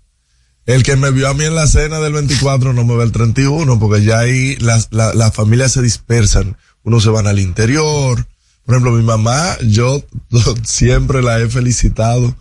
El 0.65 0.84
que 0.84 0.95
me 0.95 1.10
vio 1.11 1.27
a 1.30 1.34
mí 1.34 1.45
en 1.45 1.56
la 1.56 1.68
cena 1.68 1.99
del 1.99 2.14
24 2.14 2.73
no 2.73 2.84
me 2.86 2.95
ve 2.95 3.03
el 3.03 3.11
31, 3.11 3.80
porque 3.80 4.03
ya 4.03 4.19
ahí 4.19 4.56
las, 4.57 4.90
la- 4.91 5.14
las 5.14 5.34
familias 5.34 5.72
se 5.72 5.81
dispersan. 5.81 6.57
Unos 6.84 7.03
se 7.03 7.10
van 7.10 7.27
al 7.27 7.40
interior. 7.40 8.26
Por 8.69 8.75
ejemplo, 8.75 8.91
mi 8.95 9.03
mamá, 9.03 9.57
yo 9.65 10.03
siempre 10.63 11.23
la 11.23 11.39
he 11.39 11.49
felicitado 11.49 12.35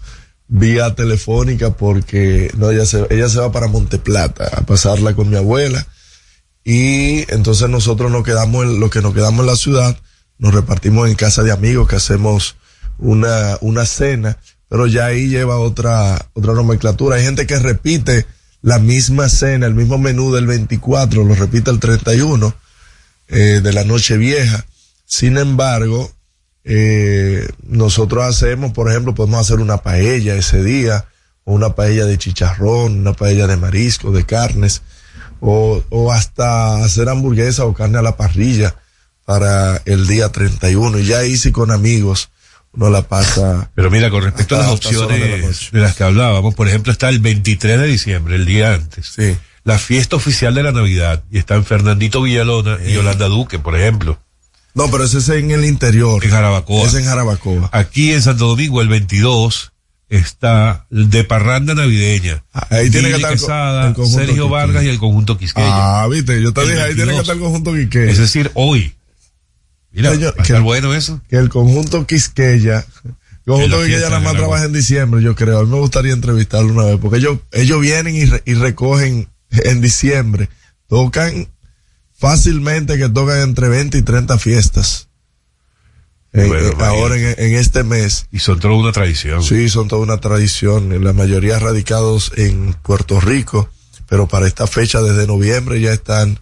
vía 0.46 0.94
telefónica 0.94 1.70
porque 1.70 2.50
no, 2.54 2.70
ella 2.70 2.84
se, 2.84 3.06
ella 3.08 3.30
se 3.30 3.40
va 3.40 3.50
para 3.50 3.66
Monteplata 3.66 4.46
a 4.54 4.60
pasarla 4.60 5.14
con 5.14 5.30
mi 5.30 5.36
abuela. 5.36 5.86
Y 6.62 7.20
entonces 7.32 7.70
nosotros 7.70 8.12
nos 8.12 8.24
quedamos 8.24 8.66
en 8.66 8.78
lo 8.78 8.90
que 8.90 9.00
nos 9.00 9.14
quedamos 9.14 9.40
en 9.40 9.46
la 9.46 9.56
ciudad, 9.56 9.98
nos 10.36 10.52
repartimos 10.52 11.08
en 11.08 11.14
casa 11.14 11.42
de 11.42 11.50
amigos 11.50 11.88
que 11.88 11.96
hacemos 11.96 12.56
una, 12.98 13.56
una 13.62 13.86
cena, 13.86 14.36
pero 14.68 14.86
ya 14.86 15.06
ahí 15.06 15.28
lleva 15.28 15.56
otra, 15.56 16.28
otra 16.34 16.52
nomenclatura. 16.52 17.16
Hay 17.16 17.24
gente 17.24 17.46
que 17.46 17.58
repite 17.58 18.26
la 18.60 18.78
misma 18.78 19.30
cena, 19.30 19.64
el 19.64 19.74
mismo 19.74 19.96
menú 19.96 20.34
del 20.34 20.46
24, 20.46 21.24
lo 21.24 21.34
repite 21.34 21.70
el 21.70 21.80
31 21.80 22.54
eh, 23.28 23.60
de 23.62 23.72
la 23.72 23.84
noche 23.84 24.18
vieja. 24.18 24.66
Sin 25.06 25.38
embargo, 25.38 26.12
eh, 26.70 27.48
nosotros 27.66 28.24
hacemos, 28.24 28.72
por 28.72 28.90
ejemplo, 28.90 29.14
podemos 29.14 29.40
hacer 29.40 29.60
una 29.60 29.78
paella 29.78 30.34
ese 30.34 30.62
día, 30.62 31.06
o 31.44 31.54
una 31.54 31.74
paella 31.74 32.04
de 32.04 32.18
chicharrón, 32.18 33.00
una 33.00 33.14
paella 33.14 33.46
de 33.46 33.56
marisco, 33.56 34.12
de 34.12 34.26
carnes, 34.26 34.82
o, 35.40 35.82
o 35.88 36.12
hasta 36.12 36.84
hacer 36.84 37.08
hamburguesa 37.08 37.64
o 37.64 37.72
carne 37.72 37.96
a 37.96 38.02
la 38.02 38.18
parrilla 38.18 38.76
para 39.24 39.80
el 39.86 40.06
día 40.06 40.30
31. 40.30 40.98
Y 40.98 41.06
ya 41.06 41.20
ahí 41.20 41.38
sí 41.38 41.52
con 41.52 41.70
amigos 41.70 42.28
uno 42.72 42.90
la 42.90 43.00
pasa. 43.00 43.70
Pero 43.74 43.90
mira, 43.90 44.10
con 44.10 44.22
respecto 44.22 44.54
a 44.54 44.58
las 44.58 44.66
de 44.66 44.70
la 44.70 44.76
opciones 44.76 45.70
de 45.72 45.80
las 45.80 45.96
que 45.96 46.04
hablábamos, 46.04 46.54
por 46.54 46.68
ejemplo, 46.68 46.92
está 46.92 47.08
el 47.08 47.18
23 47.18 47.80
de 47.80 47.86
diciembre, 47.86 48.36
el 48.36 48.44
día 48.44 48.74
antes. 48.74 49.16
La 49.64 49.78
fiesta 49.78 50.16
oficial 50.16 50.54
de 50.54 50.62
la 50.62 50.72
Navidad. 50.72 51.24
Y 51.30 51.38
están 51.38 51.64
Fernandito 51.64 52.20
Villalona 52.20 52.78
y 52.84 52.92
Yolanda 52.92 53.26
Duque, 53.28 53.58
por 53.58 53.74
ejemplo. 53.74 54.18
No, 54.78 54.90
pero 54.90 55.04
ese 55.04 55.18
es 55.18 55.28
en 55.28 55.50
el 55.50 55.64
interior. 55.64 56.24
En 56.24 56.30
Jarabacoa. 56.30 56.86
Es 56.86 56.94
en 56.94 57.04
Jarabacoa. 57.04 57.68
Aquí 57.72 58.12
en 58.12 58.22
Santo 58.22 58.46
Domingo, 58.46 58.80
el 58.80 58.88
22, 58.88 59.72
está 60.08 60.86
de 60.90 61.24
parranda 61.24 61.74
navideña. 61.74 62.44
Ahí 62.52 62.88
tiene 62.88 63.10
que 63.10 63.16
estar 63.16 63.32
Quesada, 63.32 63.88
el 63.88 63.94
Sergio 63.94 64.24
Quisqueya. 64.26 64.44
Vargas 64.44 64.84
y 64.84 64.88
el 64.88 64.98
conjunto 64.98 65.36
Quisqueya. 65.36 66.02
Ah, 66.02 66.08
viste, 66.08 66.40
yo 66.40 66.52
te 66.52 66.62
El 66.62 66.68
dije, 66.68 66.80
ahí 66.80 66.94
tiene 66.94 67.10
que 67.12 67.18
22. 67.18 67.20
estar 67.22 67.36
el 67.36 67.42
conjunto 67.42 67.74
Quiqueya. 67.74 68.10
Es 68.12 68.18
decir, 68.18 68.50
hoy. 68.54 68.94
Mira, 69.90 70.12
Señor, 70.12 70.34
va 70.38 70.40
a 70.40 70.42
estar 70.42 70.62
bueno 70.62 70.94
eso. 70.94 71.20
que 71.28 71.36
el 71.36 71.48
conjunto 71.48 72.06
Quisqueya, 72.06 72.86
el 73.04 73.14
conjunto 73.44 73.78
Quisqueya 73.78 74.08
nada 74.10 74.20
más 74.20 74.34
trabaja 74.34 74.64
en 74.64 74.72
diciembre, 74.72 75.22
yo 75.22 75.34
creo. 75.34 75.58
A 75.60 75.64
mí 75.64 75.70
me 75.70 75.78
gustaría 75.80 76.12
entrevistarlo 76.12 76.72
una 76.72 76.84
vez, 76.84 76.98
porque 77.00 77.18
ellos, 77.18 77.38
ellos 77.52 77.80
vienen 77.80 78.14
y, 78.14 78.24
re- 78.26 78.42
y 78.46 78.54
recogen 78.54 79.28
en 79.50 79.80
diciembre. 79.80 80.48
Tocan 80.88 81.48
fácilmente 82.18 82.98
que 82.98 83.08
tocan 83.08 83.40
entre 83.40 83.68
20 83.68 83.98
y 83.98 84.02
30 84.02 84.38
fiestas. 84.38 85.08
En- 86.32 86.48
Bueno, 86.48 86.68
en- 86.68 86.82
ahora 86.82 87.16
en, 87.16 87.34
en 87.38 87.54
este 87.54 87.84
mes. 87.84 88.26
Y 88.32 88.40
son 88.40 88.60
toda 88.60 88.74
una 88.74 88.92
tradición. 88.92 89.42
Sí, 89.42 89.68
son 89.68 89.88
toda 89.88 90.02
una 90.02 90.18
tradición. 90.18 91.02
La 91.02 91.12
mayoría 91.12 91.58
radicados 91.58 92.32
en 92.36 92.74
Puerto 92.82 93.20
Rico, 93.20 93.70
pero 94.08 94.26
para 94.28 94.46
esta 94.46 94.66
fecha 94.66 95.00
desde 95.00 95.26
noviembre 95.26 95.80
ya 95.80 95.92
están 95.92 96.38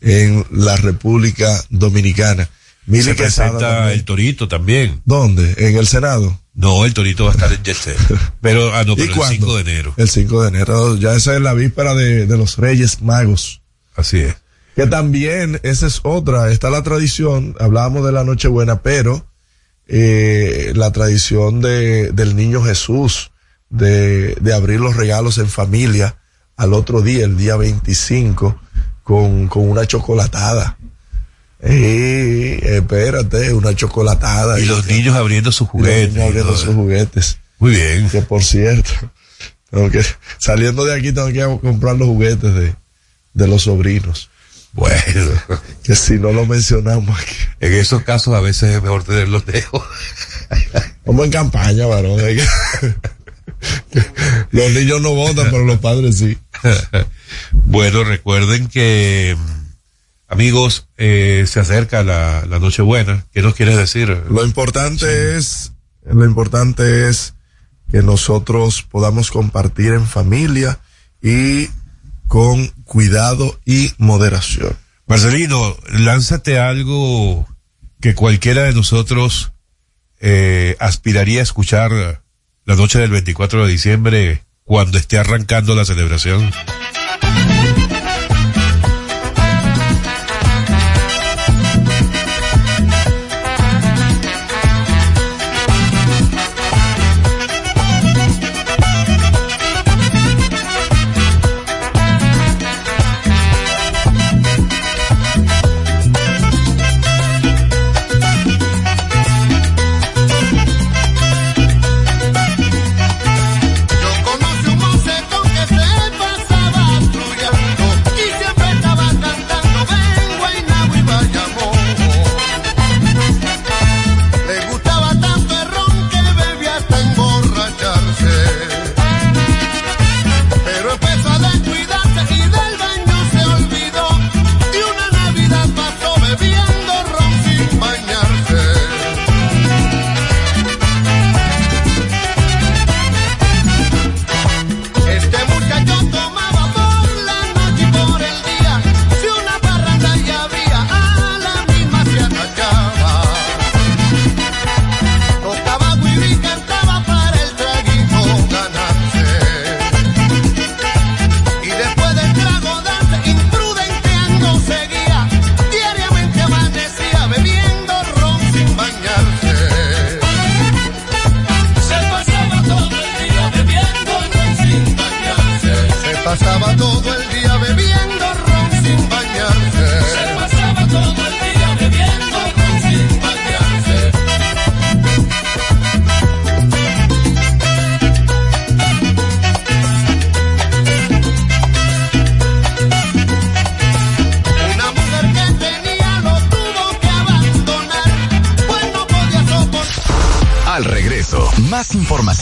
en 0.00 0.46
la 0.50 0.76
República 0.76 1.62
Dominicana. 1.70 2.48
Mili 2.86 3.02
Se 3.04 3.14
presenta 3.14 3.92
el 3.92 4.04
Torito 4.04 4.48
también. 4.48 5.02
¿Dónde? 5.04 5.54
¿En 5.58 5.76
el 5.76 5.86
Senado? 5.86 6.40
No, 6.54 6.86
el 6.86 6.94
Torito 6.94 7.24
va 7.24 7.30
a 7.30 7.34
estar 7.34 7.52
en 7.52 7.74
Set. 7.74 7.96
Pero, 8.40 8.74
ah, 8.74 8.82
no, 8.84 8.94
¿Y 8.94 8.96
pero 8.96 9.10
el 9.10 9.16
cuándo? 9.16 9.34
5 9.34 9.54
de 9.56 9.60
enero. 9.60 9.94
El 9.98 10.08
5 10.08 10.42
de 10.42 10.48
enero. 10.48 10.96
Ya 10.96 11.14
esa 11.14 11.34
es 11.34 11.40
la 11.42 11.52
víspera 11.52 11.94
de, 11.94 12.26
de 12.26 12.36
los 12.38 12.56
Reyes 12.56 13.02
Magos. 13.02 13.60
Así 13.94 14.20
es. 14.20 14.34
Que 14.78 14.86
también, 14.86 15.58
esa 15.64 15.88
es 15.88 15.98
otra, 16.04 16.52
está 16.52 16.70
la 16.70 16.84
tradición, 16.84 17.56
hablábamos 17.58 18.06
de 18.06 18.12
la 18.12 18.22
Nochebuena, 18.22 18.80
pero 18.80 19.26
eh, 19.88 20.70
la 20.76 20.92
tradición 20.92 21.60
de, 21.60 22.12
del 22.12 22.36
niño 22.36 22.62
Jesús, 22.62 23.32
de, 23.70 24.36
de 24.40 24.54
abrir 24.54 24.78
los 24.78 24.94
regalos 24.94 25.38
en 25.38 25.48
familia 25.48 26.18
al 26.56 26.74
otro 26.74 27.02
día, 27.02 27.24
el 27.24 27.36
día 27.36 27.56
25, 27.56 28.56
con, 29.02 29.48
con 29.48 29.68
una 29.68 29.84
chocolatada. 29.84 30.78
Eh, 31.58 32.60
espérate, 32.62 33.52
una 33.54 33.74
chocolatada. 33.74 34.60
Y 34.60 34.64
los 34.66 34.86
niños 34.86 35.16
abriendo 35.16 35.50
sus 35.50 35.62
los 35.62 35.70
juguetes. 35.70 36.10
niños 36.10 36.28
abriendo 36.28 36.56
sus 36.56 36.74
juguetes. 36.76 37.38
Muy 37.58 37.72
bien. 37.72 38.08
Que 38.10 38.22
por 38.22 38.44
cierto, 38.44 38.92
tengo 39.72 39.90
que, 39.90 40.04
saliendo 40.38 40.84
de 40.84 40.94
aquí 40.94 41.10
tengo 41.10 41.32
que 41.32 41.66
comprar 41.66 41.96
los 41.96 42.06
juguetes 42.06 42.54
de, 42.54 42.76
de 43.34 43.48
los 43.48 43.62
sobrinos. 43.62 44.30
Bueno. 44.72 45.32
Que 45.82 45.96
si 45.96 46.18
no 46.18 46.32
lo 46.32 46.44
mencionamos 46.44 47.18
aquí. 47.18 47.34
En 47.60 47.72
esos 47.72 48.02
casos 48.02 48.34
a 48.34 48.40
veces 48.40 48.74
es 48.74 48.82
mejor 48.82 49.04
tenerlos 49.04 49.46
lejos. 49.46 49.82
Vamos 51.06 51.24
en 51.24 51.32
campaña, 51.32 51.86
varón. 51.86 52.20
Los 54.50 54.70
niños 54.72 55.00
no 55.00 55.14
votan, 55.14 55.46
pero 55.50 55.64
los 55.64 55.78
padres 55.78 56.18
sí. 56.18 56.38
bueno, 57.52 58.04
recuerden 58.04 58.68
que, 58.68 59.34
mm, 59.36 59.72
amigos, 60.28 60.88
eh, 60.98 61.46
se 61.48 61.60
acerca 61.60 62.04
la, 62.04 62.44
la 62.46 62.58
Nochebuena. 62.58 63.24
¿Qué 63.32 63.40
nos 63.40 63.54
quieres 63.54 63.78
decir? 63.78 64.24
Lo 64.28 64.44
importante 64.44 65.38
es, 65.38 65.72
lo 66.04 66.24
importante 66.24 67.08
es 67.08 67.34
que 67.90 68.02
nosotros 68.02 68.82
podamos 68.82 69.30
compartir 69.30 69.94
en 69.94 70.06
familia 70.06 70.78
y 71.22 71.68
con 72.28 72.68
cuidado 72.84 73.58
y 73.64 73.90
moderación. 73.98 74.76
Marcelino, 75.06 75.76
lánzate 75.90 76.58
algo 76.58 77.48
que 78.00 78.14
cualquiera 78.14 78.64
de 78.64 78.74
nosotros 78.74 79.52
eh, 80.20 80.76
aspiraría 80.78 81.40
a 81.40 81.42
escuchar 81.42 82.22
la 82.64 82.76
noche 82.76 82.98
del 82.98 83.10
24 83.10 83.64
de 83.66 83.72
diciembre 83.72 84.42
cuando 84.64 84.98
esté 84.98 85.18
arrancando 85.18 85.74
la 85.74 85.86
celebración. 85.86 86.52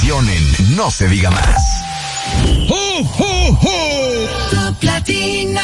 Información 0.06 0.28
en 0.28 0.76
No 0.76 0.90
se 0.90 1.08
diga 1.08 1.30
más. 1.30 1.62
Top 4.50 4.82
Latina. 4.82 5.62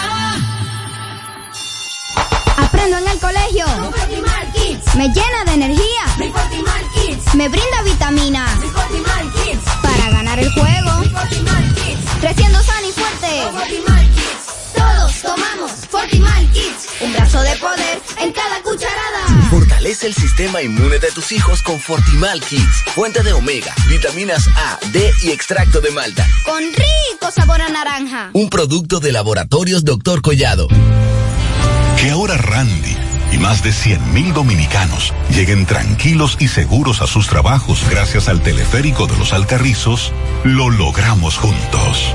Aprendo 2.56 2.98
en 2.98 3.08
el 3.08 3.18
colegio. 3.18 3.66
Me 4.96 5.08
llena 5.08 5.44
de 5.46 5.52
energía. 5.52 6.32
Me 7.34 7.48
brinda 7.48 7.82
vitamina. 7.84 8.46
Para 9.82 10.10
ganar 10.10 10.38
el 10.38 10.50
juego. 10.52 10.90
Creciendo 12.20 12.62
sano 12.62 12.88
y 12.88 12.92
fuerte. 12.92 13.42
Todos 14.74 15.22
tomamos 15.22 15.70
Fortimal 15.88 16.50
Kids. 16.52 16.88
Un 17.00 17.12
brazo 17.12 17.42
de 17.42 17.56
poder 17.56 18.02
en. 18.20 18.31
Fortalece 19.92 20.06
el 20.06 20.14
sistema 20.14 20.62
inmune 20.62 20.98
de 20.98 21.10
tus 21.10 21.32
hijos 21.32 21.60
con 21.60 21.78
Fortimal 21.78 22.40
Kids, 22.40 22.82
fuente 22.94 23.22
de 23.22 23.34
omega, 23.34 23.74
vitaminas 23.88 24.48
A, 24.56 24.78
D 24.90 25.12
y 25.22 25.30
extracto 25.30 25.82
de 25.82 25.90
malta. 25.90 26.26
Con 26.46 26.62
rico 26.62 27.30
sabor 27.30 27.60
a 27.60 27.68
naranja. 27.68 28.30
Un 28.32 28.48
producto 28.48 29.00
de 29.00 29.12
laboratorios 29.12 29.84
Dr. 29.84 30.22
Collado. 30.22 30.68
Que 31.98 32.08
ahora 32.08 32.38
Randy 32.38 32.96
y 33.32 33.36
más 33.36 33.62
de 33.62 33.70
100.000 33.70 34.32
dominicanos 34.32 35.12
lleguen 35.28 35.66
tranquilos 35.66 36.38
y 36.40 36.48
seguros 36.48 37.02
a 37.02 37.06
sus 37.06 37.28
trabajos 37.28 37.84
gracias 37.90 38.28
al 38.28 38.40
teleférico 38.40 39.06
de 39.06 39.18
los 39.18 39.34
Alcarrizos, 39.34 40.10
lo 40.44 40.70
logramos 40.70 41.36
juntos. 41.36 42.14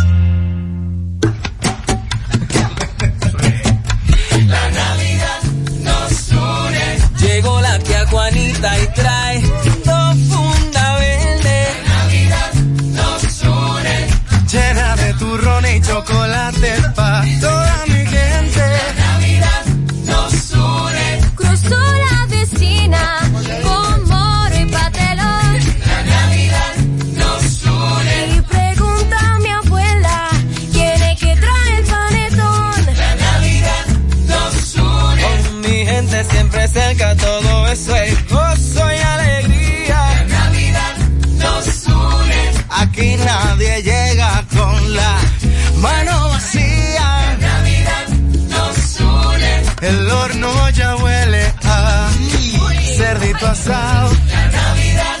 Y 8.63 8.87
trae 8.93 9.41
funda 10.29 10.95
verde. 10.97 11.67
La 11.83 11.95
Navidad 11.95 12.53
nos 12.53 13.43
une. 13.43 14.07
Llena 14.51 14.95
de 14.97 15.13
turrón 15.15 15.65
y 15.65 15.81
chocolate 15.81 16.75
pa' 16.95 17.23
con 44.81 44.93
la 44.95 45.17
mano 45.77 46.29
vacía. 46.29 47.37
La 47.39 47.47
Navidad 47.47 48.07
nos 48.49 48.99
une. 48.99 49.63
El 49.81 50.09
horno 50.09 50.69
ya 50.71 50.95
huele 50.95 51.53
a 51.63 52.09
cerdito 52.97 53.47
asado. 53.47 54.11
La 54.27 54.47
Navidad 54.47 55.20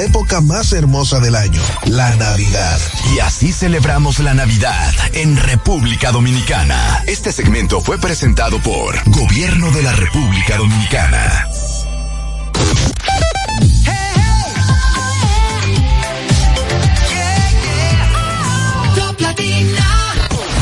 época 0.00 0.40
más 0.40 0.72
hermosa 0.72 1.20
del 1.20 1.36
año, 1.36 1.60
la 1.84 2.16
Navidad. 2.16 2.80
Y 3.14 3.20
así 3.20 3.52
celebramos 3.52 4.18
la 4.20 4.32
Navidad 4.34 4.92
en 5.12 5.36
República 5.36 6.10
Dominicana. 6.12 7.04
Este 7.06 7.32
segmento 7.32 7.80
fue 7.80 7.98
presentado 7.98 8.60
por 8.60 8.94
Gobierno 9.10 9.70
de 9.70 9.82
la 9.82 9.92
República 9.92 10.56
Dominicana. 10.56 11.46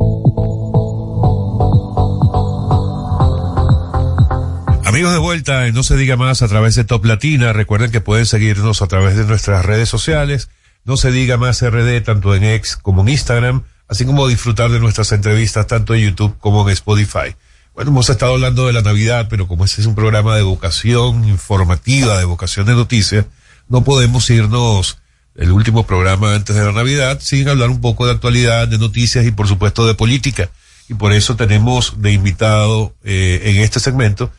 Amigos 4.93 5.15
de 5.15 5.19
vuelta, 5.21 5.67
en 5.67 5.75
no 5.75 5.83
se 5.83 5.97
diga 5.97 6.19
más 6.19 6.43
a 6.43 6.49
través 6.49 6.75
de 6.75 6.85
Top 6.85 7.07
Latina. 7.07 7.55
Recuerden 7.55 7.91
que 7.91 8.03
pueden 8.03 8.27
seguirnos 8.27 8.83
a 8.83 8.89
través 8.89 9.17
de 9.17 9.25
nuestras 9.25 9.65
redes 9.65 9.89
sociales. 9.89 10.51
No 10.85 10.99
se 10.99 11.11
diga 11.11 11.39
más 11.39 11.63
RD 11.67 12.03
tanto 12.03 12.35
en 12.35 12.45
X 12.45 12.77
como 12.77 13.01
en 13.01 13.09
Instagram, 13.09 13.63
así 13.89 14.05
como 14.05 14.29
disfrutar 14.29 14.71
de 14.71 14.81
nuestras 14.81 15.11
entrevistas 15.13 15.67
tanto 15.67 15.95
en 15.95 16.03
YouTube 16.03 16.37
como 16.41 16.69
en 16.69 16.75
Spotify. 16.75 17.35
Bueno, 17.75 17.91
hemos 17.91 18.11
estado 18.11 18.35
hablando 18.35 18.67
de 18.67 18.75
la 18.75 18.83
Navidad, 18.83 19.29
pero 19.31 19.49
como 19.49 19.65
este 19.65 19.81
es 19.81 19.87
un 19.87 19.95
programa 19.95 20.37
de 20.37 20.43
vocación 20.43 21.27
informativa, 21.27 22.19
de 22.19 22.27
vocación 22.27 22.67
de 22.67 22.75
noticias, 22.75 23.25
no 23.71 23.85
podemos 23.85 24.29
irnos 24.29 24.99
el 25.37 25.53
último 25.53 25.87
programa 25.87 26.35
antes 26.35 26.55
de 26.55 26.65
la 26.67 26.73
Navidad 26.73 27.19
sin 27.23 27.49
hablar 27.49 27.71
un 27.71 27.81
poco 27.81 28.05
de 28.05 28.13
actualidad, 28.13 28.69
de 28.69 28.77
noticias 28.77 29.25
y 29.25 29.31
por 29.31 29.49
supuesto 29.49 29.87
de 29.87 29.95
política. 29.95 30.51
Y 30.87 30.95
por 30.95 31.15
eso 31.15 31.35
tenemos 31.35 31.95
de 32.03 32.13
invitado 32.13 32.95
eh, 33.05 33.41
en 33.45 33.63
este 33.63 33.81
segmento 33.81 34.31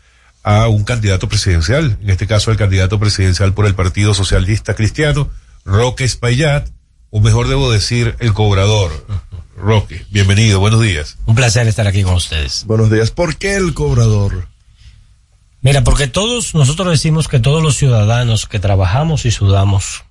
a 0.44 0.68
un 0.68 0.84
candidato 0.84 1.30
presidencial, 1.30 1.98
en 2.02 2.10
este 2.10 2.28
caso 2.28 2.52
el 2.52 2.57
candidato 2.57 2.99
presidencial 2.99 3.53
por 3.53 3.65
el 3.65 3.76
Partido 3.76 4.14
Socialista 4.14 4.76
Cristiano, 4.76 5.30
Roque 5.65 6.03
Espaillat, 6.03 6.68
o 7.10 7.22
mejor 7.22 7.48
debo 7.48 7.72
decir, 7.72 8.15
el 8.20 8.34
cobrador. 8.34 8.91
Roque, 9.56 10.06
bienvenido, 10.10 10.60
buenos 10.60 10.82
días. 10.82 11.18
Un 11.26 11.36
placer 11.36 11.68
estar 11.68 11.88
aquí 11.88 12.03
con 12.03 12.15
ustedes. 12.15 12.65
Buenos 12.65 12.91
días. 12.91 13.11
¿Por 13.11 13.38
qué 13.38 13.56
el 13.56 13.74
cobrador? 13.74 14.48
Mira, 15.61 15.84
porque 15.84 16.07
todos, 16.07 16.56
nosotros 16.56 16.90
decimos 16.90 17.30
que 17.30 17.40
todos 17.40 17.64
los 17.64 17.78
ciudadanos 17.78 18.48
que 18.48 18.60
trabajamos 18.60 19.26
y 19.26 19.32
sudamos 19.32 20.03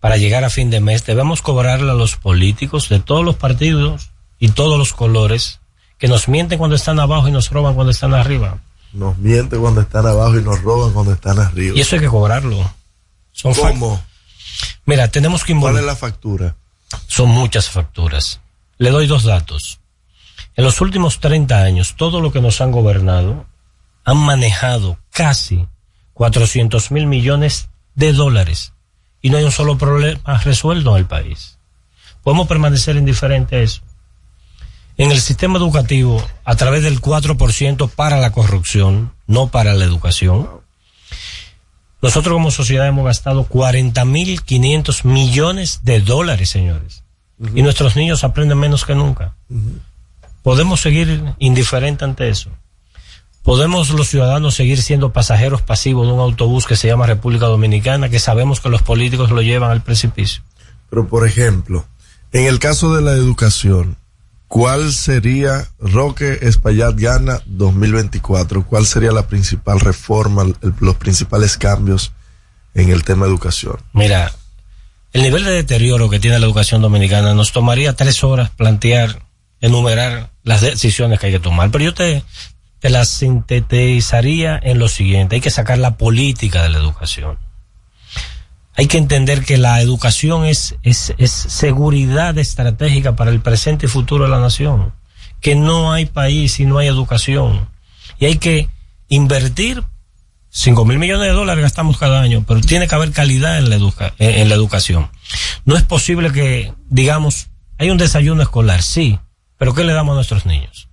para 0.00 0.18
llegar 0.18 0.44
a 0.44 0.50
fin 0.50 0.70
de 0.70 0.80
mes 0.80 1.06
debemos 1.06 1.40
cobrarle 1.40 1.90
a 1.90 1.94
los 1.94 2.16
políticos 2.16 2.88
de 2.88 3.00
todos 3.00 3.24
los 3.24 3.36
partidos 3.36 4.10
y 4.38 4.48
todos 4.48 4.78
los 4.78 4.92
colores 4.92 5.60
que 5.98 6.08
nos 6.08 6.28
mienten 6.28 6.58
cuando 6.58 6.76
están 6.76 7.00
abajo 7.00 7.28
y 7.28 7.32
nos 7.32 7.50
roban 7.50 7.74
cuando 7.74 7.92
están 7.92 8.12
arriba. 8.12 8.58
Nos 8.92 9.16
miente 9.18 9.56
cuando 9.56 9.80
están 9.80 10.06
abajo 10.06 10.38
y 10.38 10.42
nos 10.42 10.60
roban 10.62 10.92
cuando 10.92 11.12
están 11.12 11.38
arriba. 11.38 11.76
Y 11.76 11.80
eso 11.80 11.96
hay 11.96 12.02
que 12.02 12.08
cobrarlo. 12.08 12.72
Son 13.32 13.54
¿Cómo? 13.54 14.02
Mira, 14.84 15.08
tenemos 15.08 15.42
que 15.44 15.52
¿Cuál 15.52 15.56
involucrar. 15.56 15.82
es 15.84 15.86
la 15.86 15.96
factura? 15.96 16.56
Son 17.06 17.28
muchas 17.28 17.68
facturas. 17.70 18.40
Le 18.78 18.90
doy 18.90 19.06
dos 19.06 19.24
datos. 19.24 19.80
En 20.56 20.64
los 20.64 20.80
últimos 20.80 21.20
30 21.20 21.62
años, 21.62 21.94
todo 21.96 22.20
lo 22.20 22.32
que 22.32 22.40
nos 22.40 22.60
han 22.60 22.72
gobernado 22.72 23.46
han 24.04 24.16
manejado 24.18 24.98
casi 25.12 25.66
400 26.14 26.90
mil 26.90 27.06
millones 27.06 27.68
de 27.94 28.12
dólares 28.12 28.72
y 29.22 29.30
no 29.30 29.36
hay 29.38 29.44
un 29.44 29.52
solo 29.52 29.78
problema 29.78 30.38
resuelto 30.38 30.90
en 30.90 30.96
el 30.96 31.06
país. 31.06 31.58
Podemos 32.22 32.48
permanecer 32.48 32.96
indiferentes 32.96 33.58
a 33.58 33.62
eso. 33.62 33.82
En 35.00 35.12
el 35.12 35.20
sistema 35.22 35.56
educativo, 35.56 36.22
a 36.44 36.56
través 36.56 36.82
del 36.82 37.00
4% 37.00 37.88
para 37.88 38.18
la 38.18 38.32
corrupción, 38.32 39.14
no 39.26 39.46
para 39.46 39.72
la 39.72 39.86
educación, 39.86 40.46
nosotros 42.02 42.34
como 42.34 42.50
sociedad 42.50 42.86
hemos 42.86 43.06
gastado 43.06 43.48
40.500 43.48 45.04
millones 45.04 45.80
de 45.84 46.00
dólares, 46.02 46.50
señores. 46.50 47.02
Y 47.54 47.62
nuestros 47.62 47.96
niños 47.96 48.24
aprenden 48.24 48.58
menos 48.58 48.84
que 48.84 48.94
nunca. 48.94 49.36
Podemos 50.42 50.82
seguir 50.82 51.32
indiferente 51.38 52.04
ante 52.04 52.28
eso. 52.28 52.50
Podemos 53.42 53.88
los 53.88 54.08
ciudadanos 54.08 54.54
seguir 54.54 54.82
siendo 54.82 55.14
pasajeros 55.14 55.62
pasivos 55.62 56.06
de 56.08 56.12
un 56.12 56.20
autobús 56.20 56.66
que 56.66 56.76
se 56.76 56.88
llama 56.88 57.06
República 57.06 57.46
Dominicana, 57.46 58.10
que 58.10 58.18
sabemos 58.18 58.60
que 58.60 58.68
los 58.68 58.82
políticos 58.82 59.30
lo 59.30 59.40
llevan 59.40 59.70
al 59.70 59.82
precipicio. 59.82 60.42
Pero, 60.90 61.08
por 61.08 61.26
ejemplo, 61.26 61.86
en 62.32 62.44
el 62.44 62.58
caso 62.58 62.94
de 62.94 63.00
la 63.00 63.12
educación, 63.12 63.96
¿cuál 64.50 64.92
sería 64.92 65.68
Roque 65.78 66.40
Espaillat 66.42 66.96
gana 66.96 67.40
2024? 67.46 68.66
¿Cuál 68.66 68.84
sería 68.84 69.12
la 69.12 69.28
principal 69.28 69.78
reforma, 69.78 70.42
el- 70.42 70.56
los 70.80 70.96
principales 70.96 71.56
cambios 71.56 72.10
en 72.74 72.90
el 72.90 73.04
tema 73.04 73.26
educación? 73.26 73.76
Mira, 73.92 74.32
el 75.12 75.22
nivel 75.22 75.44
de 75.44 75.52
deterioro 75.52 76.10
que 76.10 76.18
tiene 76.18 76.38
la 76.40 76.46
educación 76.46 76.82
dominicana 76.82 77.32
nos 77.32 77.52
tomaría 77.52 77.94
tres 77.94 78.24
horas 78.24 78.50
plantear, 78.50 79.22
enumerar 79.60 80.30
las 80.42 80.62
decisiones 80.62 81.20
que 81.20 81.26
hay 81.26 81.32
que 81.32 81.38
tomar. 81.40 81.70
Pero 81.70 81.84
yo 81.84 81.94
te, 81.94 82.24
te 82.80 82.90
las 82.90 83.08
sintetizaría 83.08 84.58
en 84.62 84.78
lo 84.80 84.88
siguiente. 84.88 85.36
Hay 85.36 85.40
que 85.40 85.50
sacar 85.50 85.78
la 85.78 85.96
política 85.96 86.62
de 86.62 86.70
la 86.70 86.78
educación. 86.78 87.38
Hay 88.80 88.86
que 88.86 88.96
entender 88.96 89.44
que 89.44 89.58
la 89.58 89.82
educación 89.82 90.46
es, 90.46 90.74
seguridad 91.26 92.38
estratégica 92.38 93.14
para 93.14 93.30
el 93.30 93.42
presente 93.42 93.84
y 93.84 93.88
futuro 93.90 94.24
de 94.24 94.30
la 94.30 94.40
nación. 94.40 94.94
Que 95.42 95.54
no 95.54 95.92
hay 95.92 96.06
país 96.06 96.54
si 96.54 96.64
no 96.64 96.78
hay 96.78 96.86
educación. 96.86 97.68
Y 98.18 98.24
hay 98.24 98.38
que 98.38 98.70
invertir 99.10 99.84
5 100.48 100.86
mil 100.86 100.98
millones 100.98 101.26
de 101.26 101.34
dólares 101.34 101.62
gastamos 101.62 101.98
cada 101.98 102.22
año, 102.22 102.42
pero 102.48 102.62
tiene 102.62 102.88
que 102.88 102.94
haber 102.94 103.12
calidad 103.12 103.58
en 103.58 103.68
la 104.48 104.54
educación. 104.54 105.10
No 105.66 105.76
es 105.76 105.82
posible 105.82 106.32
que, 106.32 106.72
digamos, 106.88 107.48
hay 107.76 107.90
un 107.90 107.98
desayuno 107.98 108.42
escolar, 108.42 108.80
sí, 108.80 109.18
pero 109.58 109.74
¿qué 109.74 109.84
le 109.84 109.92
damos 109.92 110.12
a 110.12 110.14
nuestros 110.14 110.46
niños? 110.46 110.88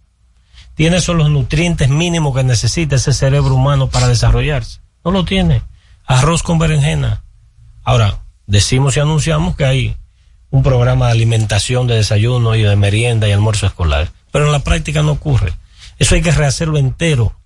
¿Tiene 0.75 0.97
esos 0.97 1.15
los 1.15 1.29
nutrientes 1.29 1.87
mínimos 1.87 2.35
que 2.35 2.43
necesita 2.43 2.97
ese 2.97 3.13
cerebro 3.13 3.55
humano 3.55 3.89
para 3.89 4.09
desarrollarse? 4.09 4.81
No 5.05 5.11
lo 5.11 5.23
tiene. 5.23 5.61
Arroz 6.05 6.43
con 6.43 6.59
berenjena. 6.59 7.23
Ahora, 7.87 8.19
decimos 8.47 8.97
y 8.97 8.99
anunciamos 8.99 9.55
que 9.55 9.63
hay 9.63 9.95
un 10.49 10.61
programa 10.61 11.05
de 11.05 11.13
alimentación 11.13 11.87
de 11.87 11.95
desayuno 11.95 12.53
y 12.53 12.61
de 12.61 12.75
merienda 12.75 13.29
y 13.29 13.31
almuerzo 13.31 13.65
escolar, 13.65 14.11
pero 14.33 14.45
en 14.45 14.51
la 14.51 14.59
práctica 14.59 15.03
no 15.03 15.13
ocurre. 15.13 15.53
Eso 15.97 16.15
hay 16.15 16.21
que 16.21 16.33
rehacerlo 16.33 16.79
entero 16.79 17.39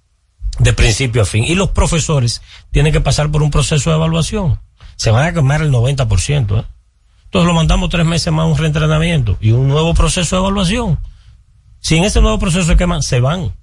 de 0.58 0.74
principio 0.74 1.22
a 1.22 1.26
fin. 1.26 1.44
Y 1.44 1.54
los 1.54 1.70
profesores 1.70 2.42
tienen 2.72 2.92
que 2.92 3.02
pasar 3.02 3.30
por 3.30 3.44
un 3.44 3.52
proceso 3.52 3.92
de 3.92 3.98
evaluación. 3.98 4.60
Se 4.96 5.12
van 5.12 5.26
a 5.26 5.32
quemar 5.32 5.62
el 5.62 5.72
90%. 5.72 6.60
¿eh? 6.60 6.66
Entonces 7.26 7.48
lo 7.48 7.54
mandamos 7.54 7.92
tres 7.92 8.08
meses 8.08 8.34
más 8.34 8.46
a 8.46 8.48
un 8.48 8.58
reentrenamiento 8.58 9.38
y 9.42 9.52
un 9.52 9.68
nuevo 9.68 9.94
proceso 9.94 10.36
de 10.36 10.42
evaluación. 10.42 10.98
Si 11.82 11.98
en 11.98 12.04
ese 12.04 12.20
nuevo 12.20 12.40
proceso 12.40 12.64
se 12.64 12.78
queman, 12.78 13.04
se 13.04 13.20
van. 13.20 13.54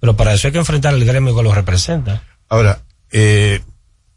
Pero 0.00 0.16
para 0.16 0.34
eso 0.34 0.48
hay 0.48 0.52
que 0.52 0.58
enfrentar 0.58 0.92
el 0.92 1.06
gremio 1.06 1.34
que 1.34 1.42
los 1.42 1.54
representa. 1.54 2.24
Ahora, 2.50 2.82
eh, 3.10 3.62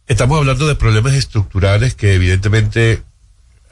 estamos 0.10 0.40
hablando 0.40 0.68
de 0.68 0.76
problemas 0.76 1.14
estructurales 1.14 1.96
que 1.96 2.16
evidentemente 2.16 3.04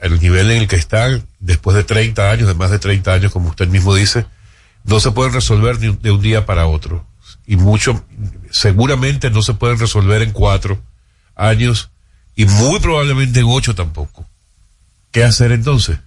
el 0.00 0.20
nivel 0.20 0.50
en 0.52 0.62
el 0.62 0.68
que 0.68 0.76
están, 0.76 1.26
después 1.40 1.76
de 1.76 1.82
30 1.84 2.30
años, 2.30 2.46
de 2.46 2.54
más 2.54 2.70
de 2.70 2.78
30 2.78 3.12
años, 3.12 3.32
como 3.32 3.50
usted 3.50 3.66
mismo 3.68 3.94
dice, 3.94 4.24
no 4.84 5.00
se 5.00 5.10
pueden 5.10 5.34
resolver 5.34 5.80
ni 5.80 5.94
de 5.96 6.10
un 6.12 6.22
día 6.22 6.46
para 6.46 6.66
otro. 6.66 7.04
Y 7.46 7.56
mucho, 7.56 8.04
seguramente 8.50 9.30
no 9.30 9.42
se 9.42 9.54
pueden 9.54 9.78
resolver 9.78 10.22
en 10.22 10.30
cuatro 10.30 10.80
años 11.34 11.90
y 12.36 12.44
muy 12.44 12.78
probablemente 12.78 13.40
en 13.40 13.46
ocho 13.48 13.74
tampoco. 13.74 14.24
¿Qué 15.10 15.24
hacer 15.24 15.50
entonces? 15.50 15.98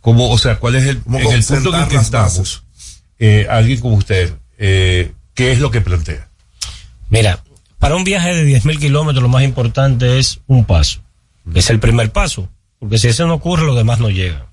¿Cómo, 0.00 0.30
o 0.30 0.38
sea, 0.38 0.58
cuál 0.58 0.74
es 0.74 0.86
el, 0.86 1.02
¿Cómo 1.02 1.20
en 1.20 1.30
el 1.30 1.44
punto 1.44 1.74
en 1.74 1.82
el 1.82 1.88
que 1.88 1.96
estamos? 1.96 2.64
Eh, 3.20 3.46
alguien 3.48 3.80
como 3.80 3.94
usted, 3.94 4.34
eh, 4.58 5.12
¿qué 5.34 5.52
es 5.52 5.60
lo 5.60 5.70
que 5.70 5.80
plantea? 5.80 6.28
Mira, 7.10 7.44
para 7.78 7.96
un 7.96 8.04
viaje 8.04 8.34
de 8.34 8.58
10.000 8.58 8.78
kilómetros 8.78 9.22
lo 9.22 9.28
más 9.28 9.42
importante 9.42 10.18
es 10.18 10.40
un 10.46 10.64
paso. 10.64 11.00
Es 11.54 11.70
el 11.70 11.78
primer 11.78 12.10
paso. 12.10 12.48
Porque 12.78 12.98
si 12.98 13.08
eso 13.08 13.26
no 13.26 13.34
ocurre, 13.34 13.64
lo 13.64 13.74
demás 13.74 14.00
no 14.00 14.10
llega. 14.10 14.46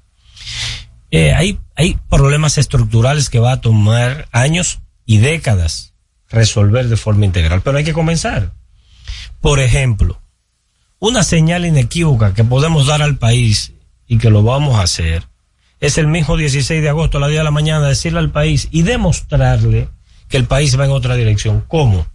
Eh, 1.11 1.33
hay, 1.33 1.59
hay 1.75 1.97
problemas 2.09 2.57
estructurales 2.57 3.29
que 3.29 3.39
va 3.39 3.53
a 3.53 3.61
tomar 3.61 4.27
años 4.31 4.79
y 5.05 5.17
décadas 5.17 5.93
resolver 6.29 6.87
de 6.87 6.97
forma 6.97 7.25
integral. 7.25 7.61
Pero 7.61 7.77
hay 7.77 7.83
que 7.83 7.93
comenzar. 7.93 8.53
Por 9.41 9.59
ejemplo, 9.59 10.21
una 10.99 11.23
señal 11.23 11.65
inequívoca 11.65 12.33
que 12.33 12.43
podemos 12.43 12.87
dar 12.87 13.01
al 13.01 13.17
país 13.17 13.73
y 14.07 14.17
que 14.17 14.29
lo 14.29 14.43
vamos 14.43 14.75
a 14.75 14.83
hacer 14.83 15.27
es 15.79 15.97
el 15.97 16.07
mismo 16.07 16.37
16 16.37 16.81
de 16.81 16.89
agosto 16.89 17.17
a 17.17 17.21
la 17.21 17.27
10 17.27 17.39
de 17.39 17.43
la 17.43 17.51
mañana 17.51 17.87
decirle 17.87 18.19
al 18.19 18.31
país 18.31 18.69
y 18.71 18.83
demostrarle 18.83 19.89
que 20.29 20.37
el 20.37 20.45
país 20.45 20.79
va 20.79 20.85
en 20.85 20.91
otra 20.91 21.15
dirección. 21.15 21.63
¿Cómo? 21.67 22.07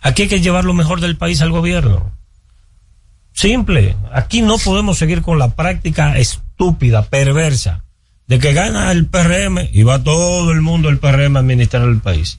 Aquí 0.00 0.22
hay 0.22 0.28
que 0.28 0.40
llevar 0.40 0.64
lo 0.64 0.74
mejor 0.74 1.00
del 1.00 1.16
país 1.16 1.40
al 1.40 1.50
gobierno. 1.50 2.10
Simple. 3.32 3.96
Aquí 4.12 4.42
no 4.42 4.58
podemos 4.58 4.98
seguir 4.98 5.22
con 5.22 5.38
la 5.38 5.54
práctica 5.54 6.18
estúpida, 6.18 7.06
perversa, 7.06 7.84
de 8.26 8.38
que 8.38 8.52
gana 8.52 8.92
el 8.92 9.06
PRM 9.06 9.68
y 9.72 9.82
va 9.82 10.02
todo 10.02 10.52
el 10.52 10.60
mundo 10.60 10.88
el 10.88 10.98
PRM 10.98 11.36
a 11.36 11.40
administrar 11.40 11.88
el 11.88 12.00
país. 12.00 12.38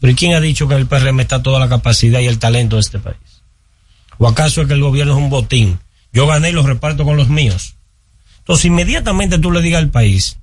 Pero 0.00 0.12
¿y 0.12 0.16
quién 0.16 0.34
ha 0.34 0.40
dicho 0.40 0.66
que 0.66 0.74
el 0.74 0.86
PRM 0.86 1.20
está 1.20 1.42
toda 1.42 1.60
la 1.60 1.68
capacidad 1.68 2.20
y 2.20 2.26
el 2.26 2.38
talento 2.38 2.76
de 2.76 2.80
este 2.80 2.98
país? 2.98 3.18
¿O 4.18 4.28
acaso 4.28 4.62
es 4.62 4.68
que 4.68 4.74
el 4.74 4.82
gobierno 4.82 5.12
es 5.12 5.18
un 5.18 5.30
botín? 5.30 5.78
Yo 6.12 6.26
gané 6.26 6.50
y 6.50 6.52
los 6.52 6.66
reparto 6.66 7.04
con 7.04 7.16
los 7.16 7.28
míos. 7.28 7.74
Entonces, 8.38 8.64
inmediatamente 8.66 9.38
tú 9.38 9.52
le 9.52 9.62
digas 9.62 9.78
al 9.78 9.90
país 9.90 10.38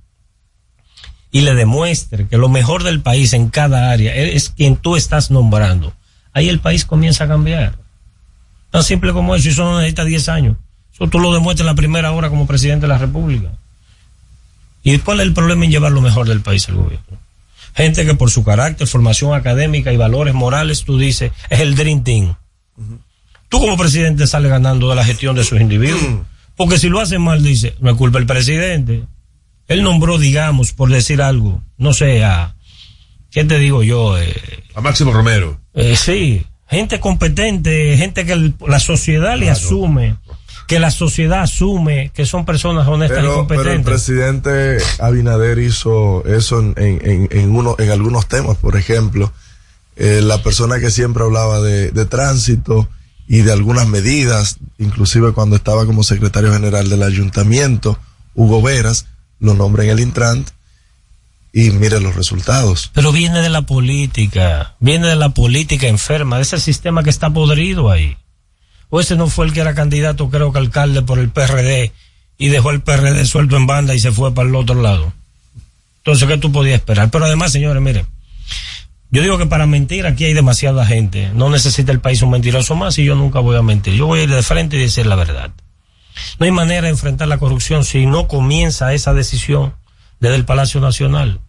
y 1.31 1.41
le 1.41 1.53
demuestre 1.55 2.27
que 2.27 2.37
lo 2.37 2.49
mejor 2.49 2.83
del 2.83 3.01
país 3.01 3.33
en 3.33 3.49
cada 3.49 3.91
área 3.91 4.15
es 4.15 4.49
quien 4.49 4.77
tú 4.77 4.95
estás 4.95 5.29
nombrando, 5.29 5.93
ahí 6.33 6.49
el 6.49 6.59
país 6.59 6.85
comienza 6.85 7.25
a 7.25 7.27
cambiar. 7.27 7.75
Tan 8.71 8.83
simple 8.83 9.13
como 9.13 9.35
eso, 9.35 9.47
y 9.47 9.51
eso 9.51 9.63
no 9.63 9.77
necesita 9.77 10.03
10 10.03 10.29
años. 10.29 10.57
Eso 10.93 11.07
tú 11.07 11.19
lo 11.19 11.33
demuestras 11.33 11.61
en 11.61 11.67
la 11.67 11.75
primera 11.75 12.11
hora 12.11 12.29
como 12.29 12.47
presidente 12.47 12.85
de 12.85 12.89
la 12.89 12.97
República. 12.97 13.49
¿Y 14.83 14.97
cuál 14.99 15.19
es 15.19 15.27
el 15.27 15.33
problema 15.33 15.65
en 15.65 15.71
llevar 15.71 15.91
lo 15.91 16.01
mejor 16.01 16.27
del 16.27 16.41
país 16.41 16.67
al 16.69 16.75
gobierno? 16.75 17.17
Gente 17.75 18.05
que 18.05 18.15
por 18.15 18.31
su 18.31 18.43
carácter, 18.43 18.87
formación 18.87 19.35
académica 19.35 19.93
y 19.93 19.97
valores 19.97 20.33
morales, 20.33 20.83
tú 20.83 20.97
dices, 20.97 21.31
es 21.49 21.59
el 21.59 21.75
Dream 21.75 22.03
Team. 22.03 22.35
Tú 23.49 23.59
como 23.59 23.77
presidente 23.77 24.27
sales 24.27 24.49
ganando 24.49 24.89
de 24.89 24.95
la 24.95 25.05
gestión 25.05 25.35
de 25.35 25.43
sus 25.43 25.61
individuos. 25.61 26.25
Porque 26.55 26.79
si 26.79 26.89
lo 26.89 26.99
hacen 26.99 27.21
mal, 27.21 27.43
dice, 27.43 27.75
no 27.79 27.91
es 27.91 27.97
culpa 27.97 28.17
del 28.17 28.27
presidente. 28.27 29.03
Él 29.67 29.83
nombró, 29.83 30.17
digamos, 30.17 30.73
por 30.73 30.89
decir 30.89 31.21
algo, 31.21 31.61
no 31.77 31.93
sé, 31.93 32.23
a, 32.23 32.55
¿qué 33.41 33.45
te 33.45 33.59
digo 33.59 33.83
yo? 33.83 34.17
Eh, 34.17 34.33
A 34.75 34.81
Máximo 34.81 35.11
Romero. 35.13 35.59
eh, 35.73 35.95
sí, 35.95 36.45
gente 36.67 36.99
competente, 36.99 37.95
gente 37.97 38.25
que 38.25 38.33
el- 38.33 38.55
la 38.67 38.79
sociedad 38.79 39.37
le 39.37 39.49
asume, 39.49 40.17
que 40.67 40.79
la 40.79 40.91
sociedad 40.91 41.41
asume 41.43 42.11
que 42.13 42.25
son 42.25 42.45
personas 42.45 42.87
honestas 42.87 43.19
y 43.19 43.21
Pero, 43.21 43.47
pero 43.47 43.61
el 43.61 43.67
competentes. 43.67 43.85
presidente 43.85 44.77
Abinader 44.99 45.59
hizo 45.59 46.25
eso 46.25 46.59
en, 46.59 46.73
en, 46.77 46.99
en, 47.09 47.27
en 47.31 47.55
uno, 47.55 47.75
en 47.79 47.89
algunos 47.91 48.27
temas. 48.27 48.57
Por 48.57 48.75
ejemplo, 48.75 49.31
eh, 49.95 50.21
la 50.21 50.41
persona 50.43 50.79
que 50.79 50.91
siempre 50.91 51.23
hablaba 51.23 51.61
de, 51.61 51.91
de 51.91 52.05
tránsito 52.05 52.89
y 53.29 53.41
de 53.41 53.51
algunas 53.53 53.87
medidas, 53.87 54.57
inclusive 54.77 55.31
cuando 55.31 55.55
estaba 55.55 55.85
como 55.85 56.03
secretario 56.03 56.51
general 56.51 56.89
del 56.89 57.03
ayuntamiento, 57.03 57.97
Hugo 58.35 58.61
Veras, 58.61 59.05
lo 59.39 59.53
nombra 59.53 59.83
en 59.85 59.89
el 59.91 59.99
Intrant 59.99 60.49
y 61.53 61.71
mire 61.71 61.99
los 61.99 62.15
resultados. 62.15 62.91
Pero 62.93 63.11
viene 63.11 63.41
de 63.41 63.49
la 63.49 63.63
política, 63.63 64.75
viene 64.79 65.07
de 65.07 65.15
la 65.15 65.29
política 65.29 65.87
enferma, 65.87 66.37
de 66.37 66.43
ese 66.43 66.59
sistema 66.59 67.03
que 67.03 67.09
está 67.09 67.29
podrido 67.29 67.89
ahí. 67.89 68.17
O 68.89 68.99
ese 68.99 69.15
no 69.15 69.27
fue 69.27 69.45
el 69.45 69.53
que 69.53 69.61
era 69.61 69.73
candidato, 69.73 70.29
creo 70.29 70.51
que 70.51 70.59
alcalde 70.59 71.01
por 71.01 71.19
el 71.19 71.29
PRD 71.29 71.91
y 72.37 72.49
dejó 72.49 72.71
el 72.71 72.81
PRD 72.81 73.25
suelto 73.25 73.57
en 73.57 73.67
banda 73.67 73.95
y 73.95 73.99
se 73.99 74.11
fue 74.11 74.33
para 74.33 74.47
el 74.47 74.55
otro 74.55 74.81
lado. 74.81 75.13
Entonces, 75.97 76.27
¿qué 76.27 76.37
tú 76.37 76.51
podías 76.51 76.75
esperar? 76.75 77.09
Pero 77.09 77.25
además, 77.25 77.51
señores, 77.51 77.81
miren, 77.81 78.05
yo 79.09 79.21
digo 79.21 79.37
que 79.37 79.45
para 79.45 79.65
mentir 79.65 80.05
aquí 80.05 80.25
hay 80.25 80.33
demasiada 80.33 80.85
gente. 80.85 81.31
No 81.33 81.49
necesita 81.49 81.91
el 81.91 81.99
país 81.99 82.21
un 82.21 82.31
mentiroso 82.31 82.75
más 82.75 82.97
y 82.97 83.05
yo 83.05 83.15
nunca 83.15 83.39
voy 83.39 83.57
a 83.57 83.61
mentir. 83.61 83.93
Yo 83.93 84.05
voy 84.05 84.19
a 84.19 84.23
ir 84.23 84.29
de 84.29 84.43
frente 84.43 84.77
y 84.77 84.79
decir 84.79 85.05
la 85.05 85.15
verdad. 85.15 85.51
No 86.39 86.45
hay 86.45 86.51
manera 86.51 86.83
de 86.83 86.89
enfrentar 86.89 87.27
la 87.27 87.37
corrupción 87.37 87.83
si 87.83 88.05
no 88.05 88.27
comienza 88.27 88.93
esa 88.93 89.13
decisión 89.13 89.73
desde 90.19 90.35
el 90.35 90.45
Palacio 90.45 90.79
Nacional. 90.81 91.41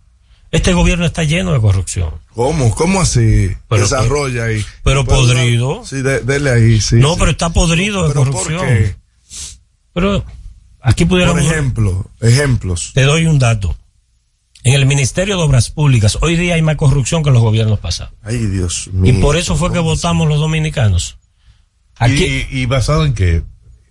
Este 0.50 0.72
gobierno 0.72 1.04
está 1.04 1.24
lleno 1.24 1.52
de 1.52 1.60
corrupción. 1.60 2.10
¿Cómo? 2.34 2.74
¿Cómo 2.74 3.00
así? 3.02 3.50
Pero- 3.68 3.82
Desarrolla 3.82 4.44
ahí. 4.44 4.64
pero 4.82 5.04
¿Puedo 5.04 5.26
dar- 5.26 5.36
podrido. 5.36 5.82
Sí, 5.84 6.00
de- 6.00 6.20
dele 6.20 6.50
ahí, 6.50 6.80
sí. 6.80 6.96
no, 6.96 7.12
sí. 7.12 7.16
pero 7.18 7.30
está 7.32 7.50
podrido 7.50 8.02
de 8.08 8.08
¿Pero 8.14 8.24
por 8.24 8.32
corrupción. 8.32 8.66
qué? 8.66 8.96
Pero 9.92 10.24
aquí 10.80 11.04
pudiéramos... 11.04 11.42
Por 11.42 11.52
ejemplo, 11.52 12.10
ejemplos. 12.20 12.92
Te 12.94 13.02
doy 13.02 13.26
un 13.26 13.38
dato. 13.38 13.76
En 14.64 14.74
el 14.74 14.86
Ministerio 14.86 15.36
de 15.36 15.42
Obras 15.42 15.70
Públicas, 15.70 16.18
hoy 16.20 16.36
día 16.36 16.54
hay 16.54 16.62
más 16.62 16.76
corrupción 16.76 17.22
que 17.22 17.28
en 17.28 17.34
los 17.34 17.42
gobiernos 17.42 17.78
pasados. 17.78 18.14
Ay, 18.22 18.38
Dios 18.46 18.88
Y 18.92 18.96
mío. 18.96 19.20
por 19.20 19.36
eso 19.36 19.54
fue 19.56 19.72
que 19.72 19.78
votamos 19.78 20.28
los 20.28 20.38
dominicanos. 20.40 21.18
Aquí, 21.96 22.46
¿Y, 22.50 22.60
y 22.60 22.66
basado 22.66 23.04
en 23.04 23.12
qué? 23.14 23.42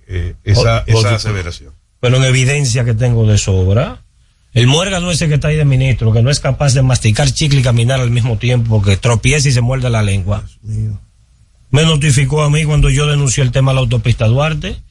Eh, 0.07 0.35
esa, 0.43 0.83
O- 0.87 0.91
o- 0.93 0.99
esa 0.99 1.15
aseveración. 1.15 1.73
pero 1.99 2.17
en 2.17 2.23
evidencia 2.23 2.83
que 2.83 2.93
tengo 2.95 3.25
de 3.27 3.37
sobra. 3.37 4.03
El 4.57 4.65
muérgano 4.65 5.11
ese 5.11 5.27
que 5.27 5.35
está 5.35 5.49
ahí 5.49 5.55
de 5.55 5.65
ministro, 5.65 6.11
que 6.11 6.23
no 6.23 6.31
es 6.31 6.39
capaz 6.39 6.73
de 6.73 6.81
masticar 6.81 7.31
chicle 7.31 7.59
y 7.59 7.63
caminar 7.63 8.01
al 8.01 8.09
mismo 8.09 8.39
tiempo, 8.39 8.81
que 8.81 8.97
tropieza 8.97 9.49
y 9.49 9.51
se 9.51 9.61
muerde 9.61 9.91
la 9.91 10.01
lengua. 10.01 10.43
Me 11.69 11.83
notificó 11.83 12.41
a 12.41 12.49
mí 12.49 12.65
cuando 12.65 12.89
yo 12.89 13.05
denuncié 13.05 13.43
el 13.43 13.51
tema 13.51 13.69
de 13.69 13.75
la 13.75 13.81
autopista 13.81 14.25
Duarte. 14.25 14.81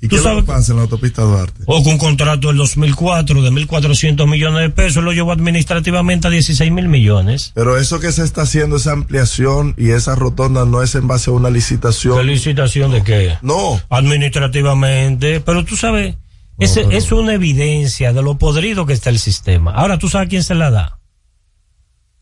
¿Y 0.00 0.06
¿Tú 0.06 0.10
qué 0.10 0.16
es 0.16 0.22
sabes 0.22 0.44
pasa 0.44 0.70
en 0.70 0.76
la 0.76 0.82
autopista 0.84 1.22
Duarte? 1.22 1.64
O 1.66 1.82
con 1.82 1.94
un 1.94 1.98
contrato 1.98 2.46
del 2.46 2.58
2004 2.58 3.42
de 3.42 3.50
1.400 3.50 4.28
millones 4.28 4.60
de 4.60 4.70
pesos, 4.70 5.02
lo 5.02 5.12
llevó 5.12 5.32
administrativamente 5.32 6.28
a 6.28 6.30
16 6.30 6.70
mil 6.70 6.86
millones. 6.86 7.50
Pero 7.56 7.76
eso 7.76 7.98
que 7.98 8.12
se 8.12 8.22
está 8.22 8.42
haciendo, 8.42 8.76
esa 8.76 8.92
ampliación 8.92 9.74
y 9.76 9.90
esa 9.90 10.14
rotonda 10.14 10.64
no 10.64 10.80
es 10.80 10.94
en 10.94 11.08
base 11.08 11.30
a 11.30 11.32
una 11.32 11.50
licitación. 11.50 12.16
¿Qué 12.18 12.22
licitación 12.22 12.92
de 12.92 13.02
qué? 13.02 13.36
No. 13.42 13.80
Administrativamente. 13.88 15.40
Pero 15.40 15.64
tú 15.64 15.74
sabes, 15.74 16.14
es, 16.58 16.76
es 16.76 17.12
una 17.12 17.34
evidencia 17.34 18.12
de 18.12 18.22
lo 18.22 18.36
podrido 18.38 18.84
que 18.86 18.92
está 18.92 19.10
el 19.10 19.18
sistema. 19.18 19.72
Ahora, 19.72 19.98
¿tú 19.98 20.08
sabes 20.08 20.28
quién 20.28 20.42
se 20.42 20.54
la 20.54 20.70
da? 20.70 20.98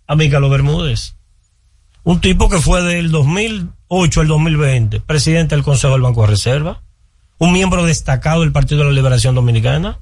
A 0.07 0.15
Mícalo 0.17 0.49
Bermúdez. 0.51 1.17
Un 2.05 2.21
tipo 2.21 2.49
que 2.49 2.59
fue 2.59 2.83
del 2.83 3.11
2008 3.11 4.21
al 4.21 4.29
2020, 4.29 5.01
presidente 5.01 5.55
del 5.57 5.65
Consejo 5.65 5.95
del 5.95 6.03
Banco 6.03 6.23
de 6.23 6.29
Reserva. 6.29 6.83
Un 7.39 7.53
miembro 7.53 7.85
destacado 7.85 8.43
del 8.43 8.53
Partido 8.53 8.81
de 8.83 8.87
la 8.87 8.93
Liberación 8.93 9.35
Dominicana. 9.35 9.99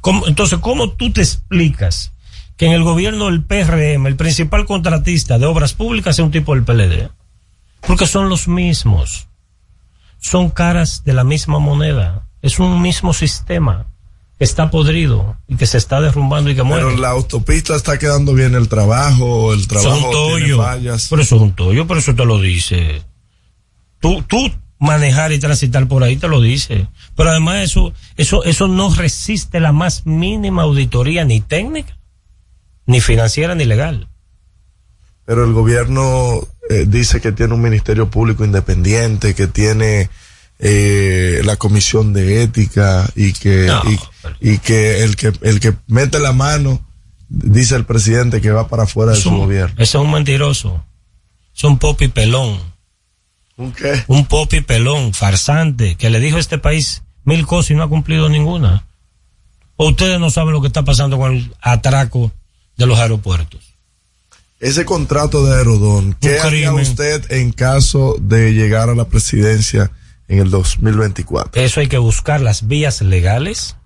¿Cómo- 0.00 0.26
entonces, 0.26 0.58
¿cómo 0.58 0.90
tú 0.90 1.12
te 1.12 1.20
explicas 1.20 2.12
que 2.56 2.66
en 2.66 2.72
el 2.72 2.82
gobierno 2.82 3.26
del 3.26 3.44
PRM, 3.44 4.06
el 4.08 4.16
principal 4.16 4.66
contratista 4.66 5.38
de 5.38 5.46
obras 5.46 5.74
públicas 5.74 6.16
sea 6.16 6.24
un 6.24 6.30
tipo 6.32 6.54
del 6.54 6.64
PLD? 6.64 7.10
Porque 7.86 8.06
son 8.06 8.28
los 8.28 8.48
mismos. 8.48 9.28
Son 10.18 10.50
caras 10.50 11.04
de 11.04 11.12
la 11.12 11.24
misma 11.24 11.58
moneda. 11.58 12.28
Es 12.42 12.58
un 12.58 12.82
mismo 12.82 13.14
sistema 13.14 13.86
que 14.38 14.44
está 14.44 14.70
podrido 14.70 15.36
y 15.48 15.56
que 15.56 15.66
se 15.66 15.78
está 15.78 16.00
derrumbando 16.00 16.50
y 16.50 16.54
que 16.54 16.62
muere. 16.62 16.84
Pero 16.84 16.96
la 16.98 17.10
autopista 17.10 17.76
está 17.76 17.98
quedando 17.98 18.34
bien 18.34 18.54
el 18.54 18.68
trabajo, 18.68 19.54
el 19.54 19.66
trabajo 19.68 19.96
es 19.96 20.04
un 20.04 20.10
tollo. 20.10 20.56
fallas. 20.58 21.08
Por 21.08 21.20
eso 21.20 21.36
es 21.36 21.42
un 21.42 21.52
tollo, 21.52 21.86
por 21.86 21.98
eso 21.98 22.14
te 22.14 22.24
lo 22.24 22.40
dice. 22.40 23.02
Tú, 24.00 24.22
tú 24.22 24.50
manejar 24.82 25.30
y 25.30 25.38
transitar 25.38 25.86
por 25.86 26.02
ahí 26.02 26.16
te 26.16 26.26
lo 26.26 26.40
dice. 26.40 26.88
Pero 27.16 27.30
además 27.30 27.62
eso, 27.62 27.92
eso, 28.16 28.42
eso 28.42 28.66
no 28.66 28.92
resiste 28.92 29.60
la 29.60 29.70
más 29.70 30.06
mínima 30.06 30.62
auditoría 30.62 31.24
ni 31.24 31.40
técnica, 31.40 31.96
ni 32.86 33.00
financiera, 33.00 33.54
ni 33.54 33.64
legal. 33.64 34.08
Pero 35.24 35.44
el 35.44 35.52
gobierno 35.52 36.40
eh, 36.68 36.84
dice 36.88 37.20
que 37.20 37.30
tiene 37.30 37.54
un 37.54 37.62
ministerio 37.62 38.10
público 38.10 38.44
independiente, 38.44 39.36
que 39.36 39.46
tiene 39.46 40.10
eh, 40.64 41.40
la 41.44 41.56
comisión 41.56 42.12
de 42.12 42.42
ética 42.44 43.10
y 43.16 43.32
que 43.32 43.66
No, 43.66 43.82
y, 44.40 44.52
y 44.52 44.58
que 44.58 45.02
el 45.02 45.16
que 45.16 45.32
el 45.42 45.58
que 45.58 45.74
mete 45.88 46.20
la 46.20 46.32
mano 46.32 46.80
dice 47.28 47.74
el 47.74 47.84
presidente 47.84 48.40
que 48.40 48.52
va 48.52 48.68
para 48.68 48.84
afuera 48.84 49.12
de 49.12 49.18
su 49.20 49.30
un- 49.30 49.38
gobierno. 49.38 49.74
Ese 49.74 49.98
es 49.98 50.02
un 50.02 50.12
mentiroso. 50.12 50.84
Es 51.54 51.64
un 51.64 51.78
popi 51.78 52.06
pelón. 52.08 52.60
¿Un 53.56 53.72
qué? 53.72 54.04
Un 54.06 54.26
popi 54.26 54.60
pelón, 54.60 55.12
farsante, 55.14 55.96
que 55.96 56.10
le 56.10 56.20
dijo 56.20 56.36
a 56.36 56.40
este 56.40 56.58
país 56.58 57.02
mil 57.24 57.44
cosas 57.46 57.72
y 57.72 57.74
no 57.74 57.82
ha 57.82 57.88
cumplido 57.88 58.28
ninguna. 58.28 58.86
O 59.76 59.88
ustedes 59.88 60.20
no 60.20 60.30
saben 60.30 60.52
lo 60.52 60.60
que 60.60 60.68
está 60.68 60.84
pasando 60.84 61.18
con 61.18 61.32
el 61.34 61.52
atraco 61.60 62.30
de 62.76 62.86
los 62.86 62.98
aeropuertos. 63.00 63.60
Ese 64.60 64.84
contrato 64.84 65.44
de 65.44 65.56
Aerodón, 65.56 66.16
¿qué 66.20 66.38
haría 66.38 66.72
usted 66.72 67.30
en 67.32 67.50
caso 67.50 68.16
de 68.20 68.52
llegar 68.54 68.88
a 68.90 68.94
la 68.94 69.06
presidencia 69.08 69.90
en 70.32 70.38
el 70.38 70.50
2024? 70.50 71.60
Eso 71.60 71.80
hay 71.80 71.88
que 71.88 71.98
buscar 71.98 72.40
las 72.40 72.66
vías 72.66 73.02
legales 73.02 73.76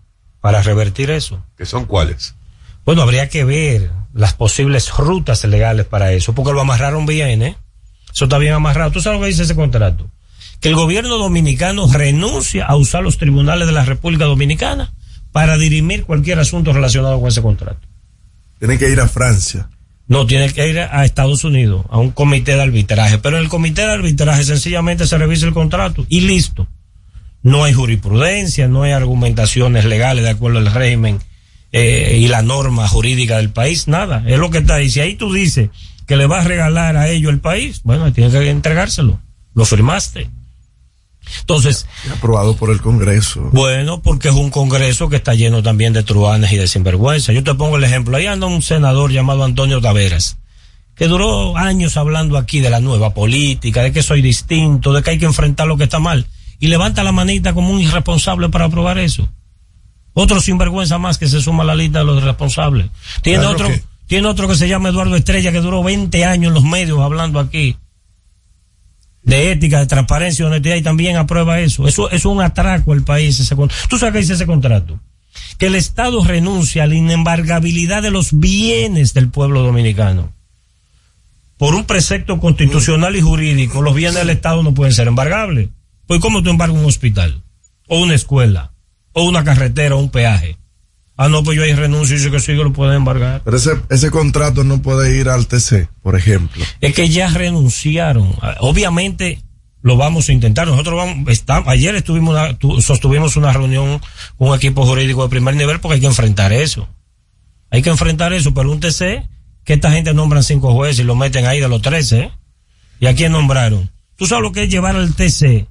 para 0.40 0.62
revertir 0.62 1.10
eso. 1.10 1.44
¿Que 1.56 1.66
son 1.66 1.86
cuáles? 1.86 2.36
Bueno, 2.85 3.02
habría 3.02 3.28
que 3.28 3.44
ver 3.44 3.90
las 4.14 4.35
posibles 4.35 4.97
rutas 4.97 5.44
legales 5.44 5.86
para 5.86 6.12
eso, 6.12 6.35
porque 6.35 6.52
lo 6.52 6.60
amarraron 6.60 7.05
bien, 7.05 7.43
¿eh? 7.43 7.56
Eso 8.14 8.24
está 8.24 8.39
bien 8.39 8.55
amarrado. 8.55 8.93
¿Tú 8.93 9.01
sabes 9.01 9.18
lo 9.18 9.24
que 9.24 9.31
dice 9.31 9.43
ese 9.43 9.56
contrato? 9.56 10.09
Que 10.60 10.68
el 10.68 10.77
gobierno 10.77 11.18
dominicano 11.18 11.89
renuncia 11.93 12.64
a 12.64 12.77
usar 12.77 13.02
los 13.02 13.18
tribunales 13.18 13.66
de 13.66 13.73
la 13.73 13.85
República 13.85 14.24
Dominicana 14.24 14.94
para 15.32 15.59
dirimir 15.59 16.05
cualquier 16.05 16.39
asunto 16.39 16.73
relacionado 16.73 17.18
con 17.18 17.28
ese 17.28 17.43
contrato. 17.43 17.86
Tienen 18.60 18.78
que 18.78 18.89
ir 18.89 19.01
a 19.01 19.09
Francia. 19.09 19.68
No, 20.08 20.26
tiene 20.26 20.52
que 20.52 20.68
ir 20.68 20.78
a 20.78 21.04
Estados 21.04 21.42
Unidos, 21.42 21.84
a 21.90 21.98
un 21.98 22.10
comité 22.10 22.54
de 22.54 22.62
arbitraje. 22.62 23.18
Pero 23.18 23.38
en 23.38 23.42
el 23.42 23.48
comité 23.48 23.82
de 23.82 23.92
arbitraje 23.92 24.44
sencillamente 24.44 25.06
se 25.06 25.18
revisa 25.18 25.46
el 25.46 25.52
contrato 25.52 26.06
y 26.08 26.20
listo. 26.20 26.68
No 27.42 27.64
hay 27.64 27.72
jurisprudencia, 27.72 28.68
no 28.68 28.82
hay 28.82 28.92
argumentaciones 28.92 29.84
legales 29.84 30.24
de 30.24 30.30
acuerdo 30.30 30.58
al 30.58 30.72
régimen 30.72 31.18
eh, 31.72 32.18
y 32.20 32.28
la 32.28 32.42
norma 32.42 32.88
jurídica 32.88 33.36
del 33.36 33.50
país, 33.50 33.88
nada. 33.88 34.22
Es 34.26 34.38
lo 34.38 34.50
que 34.50 34.58
está 34.58 34.74
ahí. 34.74 34.90
Si 34.90 35.00
ahí 35.00 35.14
tú 35.14 35.32
dices 35.32 35.70
que 36.06 36.16
le 36.16 36.26
vas 36.26 36.44
a 36.44 36.48
regalar 36.48 36.96
a 36.96 37.08
ellos 37.08 37.32
el 37.32 37.40
país, 37.40 37.80
bueno, 37.82 38.12
tienes 38.12 38.32
que 38.32 38.48
entregárselo. 38.48 39.20
Lo 39.54 39.64
firmaste. 39.64 40.30
Entonces. 41.40 41.86
Aprobado 42.12 42.56
por 42.56 42.70
el 42.70 42.80
Congreso. 42.80 43.50
Bueno, 43.52 44.00
porque 44.02 44.28
es 44.28 44.34
un 44.34 44.50
Congreso 44.50 45.08
que 45.08 45.16
está 45.16 45.34
lleno 45.34 45.62
también 45.62 45.92
de 45.92 46.02
truanes 46.02 46.52
y 46.52 46.56
de 46.56 46.68
sinvergüenza. 46.68 47.32
Yo 47.32 47.42
te 47.44 47.54
pongo 47.54 47.76
el 47.76 47.84
ejemplo. 47.84 48.16
Ahí 48.16 48.26
anda 48.26 48.46
un 48.46 48.62
senador 48.62 49.10
llamado 49.10 49.44
Antonio 49.44 49.80
Taveras, 49.80 50.38
que 50.94 51.08
duró 51.08 51.56
años 51.56 51.96
hablando 51.96 52.36
aquí 52.38 52.60
de 52.60 52.70
la 52.70 52.80
nueva 52.80 53.12
política, 53.14 53.82
de 53.82 53.92
que 53.92 54.02
soy 54.02 54.22
distinto, 54.22 54.92
de 54.92 55.02
que 55.02 55.10
hay 55.10 55.18
que 55.18 55.26
enfrentar 55.26 55.66
lo 55.66 55.76
que 55.76 55.84
está 55.84 55.98
mal. 55.98 56.26
Y 56.58 56.68
levanta 56.68 57.02
la 57.04 57.12
manita 57.12 57.52
como 57.52 57.70
un 57.70 57.80
irresponsable 57.80 58.48
para 58.48 58.66
aprobar 58.66 58.98
eso. 58.98 59.28
Otro 60.14 60.40
sinvergüenza 60.40 60.96
más 60.98 61.18
que 61.18 61.28
se 61.28 61.42
suma 61.42 61.62
a 61.62 61.66
la 61.66 61.74
lista 61.74 61.98
de 61.98 62.06
los 62.06 62.22
responsables. 62.22 62.86
Tiene 63.22 63.40
Claro 63.40 63.52
otro, 63.54 63.68
que- 63.68 63.82
tiene 64.06 64.26
otro 64.28 64.48
que 64.48 64.54
se 64.54 64.66
llama 64.68 64.88
Eduardo 64.88 65.16
Estrella, 65.16 65.52
que 65.52 65.60
duró 65.60 65.82
20 65.82 66.24
años 66.24 66.48
en 66.48 66.54
los 66.54 66.64
medios 66.64 67.00
hablando 67.00 67.38
aquí 67.40 67.76
de 69.26 69.50
ética, 69.50 69.80
de 69.80 69.86
transparencia, 69.86 70.44
de 70.44 70.50
honestidad 70.52 70.76
y 70.76 70.82
también 70.82 71.16
aprueba 71.16 71.60
eso. 71.60 71.86
Eso 71.86 72.08
es 72.10 72.24
un 72.24 72.40
atraco 72.40 72.92
al 72.92 73.02
país. 73.02 73.38
Ese 73.38 73.56
¿Tú 73.88 73.98
sabes 73.98 74.12
qué 74.12 74.18
dice 74.20 74.34
ese 74.34 74.46
contrato? 74.46 75.00
Que 75.58 75.66
el 75.66 75.74
Estado 75.74 76.24
renuncia 76.24 76.84
a 76.84 76.86
la 76.86 76.94
inembargabilidad 76.94 78.02
de 78.02 78.12
los 78.12 78.38
bienes 78.38 79.14
del 79.14 79.28
pueblo 79.28 79.62
dominicano. 79.62 80.32
Por 81.58 81.74
un 81.74 81.84
precepto 81.84 82.38
constitucional 82.38 83.16
y 83.16 83.20
jurídico, 83.20 83.82
los 83.82 83.94
bienes 83.94 84.14
del 84.14 84.30
Estado 84.30 84.62
no 84.62 84.74
pueden 84.74 84.94
ser 84.94 85.08
embargables. 85.08 85.70
Pues 86.06 86.20
¿cómo 86.20 86.42
tú 86.42 86.50
embargas 86.50 86.78
un 86.78 86.86
hospital? 86.86 87.42
O 87.88 88.00
una 88.00 88.14
escuela? 88.14 88.72
O 89.12 89.24
una 89.24 89.42
carretera, 89.42 89.96
o 89.96 89.98
un 89.98 90.10
peaje. 90.10 90.56
Ah, 91.18 91.28
no, 91.30 91.43
pues 91.43 91.56
yo 91.56 91.64
ahí 91.64 91.72
renuncio 91.72 92.14
y 92.14 92.18
dice 92.18 92.30
que 92.30 92.40
sí 92.40 92.48
que 92.48 92.62
lo 92.62 92.72
pueden 92.72 92.97
embargar. 92.97 93.40
Pero 93.44 93.56
ese, 93.56 93.70
ese 93.88 94.10
contrato 94.10 94.64
no 94.64 94.82
puede 94.82 95.16
ir 95.16 95.28
al 95.30 95.47
TC, 95.47 95.88
por 96.02 96.14
ejemplo. 96.16 96.62
Es 96.82 96.94
que 96.94 97.09
ya 97.09 97.28
renunciaron. 97.28 98.34
Ah, 98.43 98.56
Obviamente 98.60 99.40
lo 99.80 99.97
vamos 99.97 100.28
a 100.28 100.32
intentar. 100.32 100.66
Nosotros 100.66 100.94
vamos, 100.97 101.28
está- 101.28 101.62
ayer 101.66 101.94
estuvimos 101.94 102.32
una- 102.34 102.59
tu- 102.59 102.82
sostuvimos 102.82 103.36
una 103.36 103.52
reunión 103.52 104.01
con 104.36 104.48
un 104.51 104.55
equipo 104.56 104.84
jurídico 104.84 105.22
de 105.22 105.28
primer 105.30 105.55
nivel 105.56 105.80
porque 105.80 105.94
hay 105.94 106.01
que 106.01 106.06
enfrentar 106.06 106.52
eso. 106.52 106.86
Hay 107.70 107.80
que 107.82 107.90
enfrentar 107.90 108.32
eso, 108.34 108.52
pero 108.52 108.70
un 108.70 108.80
TC, 108.80 109.26
que 109.64 109.72
esta 109.72 109.90
gente 109.90 110.12
nombran 110.12 110.43
cinco 110.43 110.72
jueces 110.74 111.01
y 111.01 111.05
lo 111.05 111.14
meten 111.16 111.47
ahí 111.47 111.60
de 111.60 111.68
los 111.68 111.80
13, 111.82 112.18
¿eh? 112.20 112.30
¿Y 113.01 113.06
a 113.06 113.14
quién 113.14 113.32
nombraron? 113.32 113.90
¿Tú 114.16 114.26
sabes 114.26 114.43
lo 114.43 114.52
que 114.52 114.64
es 114.64 114.70
llevar 114.70 114.97
al 114.97 115.14
TC? 115.14 115.66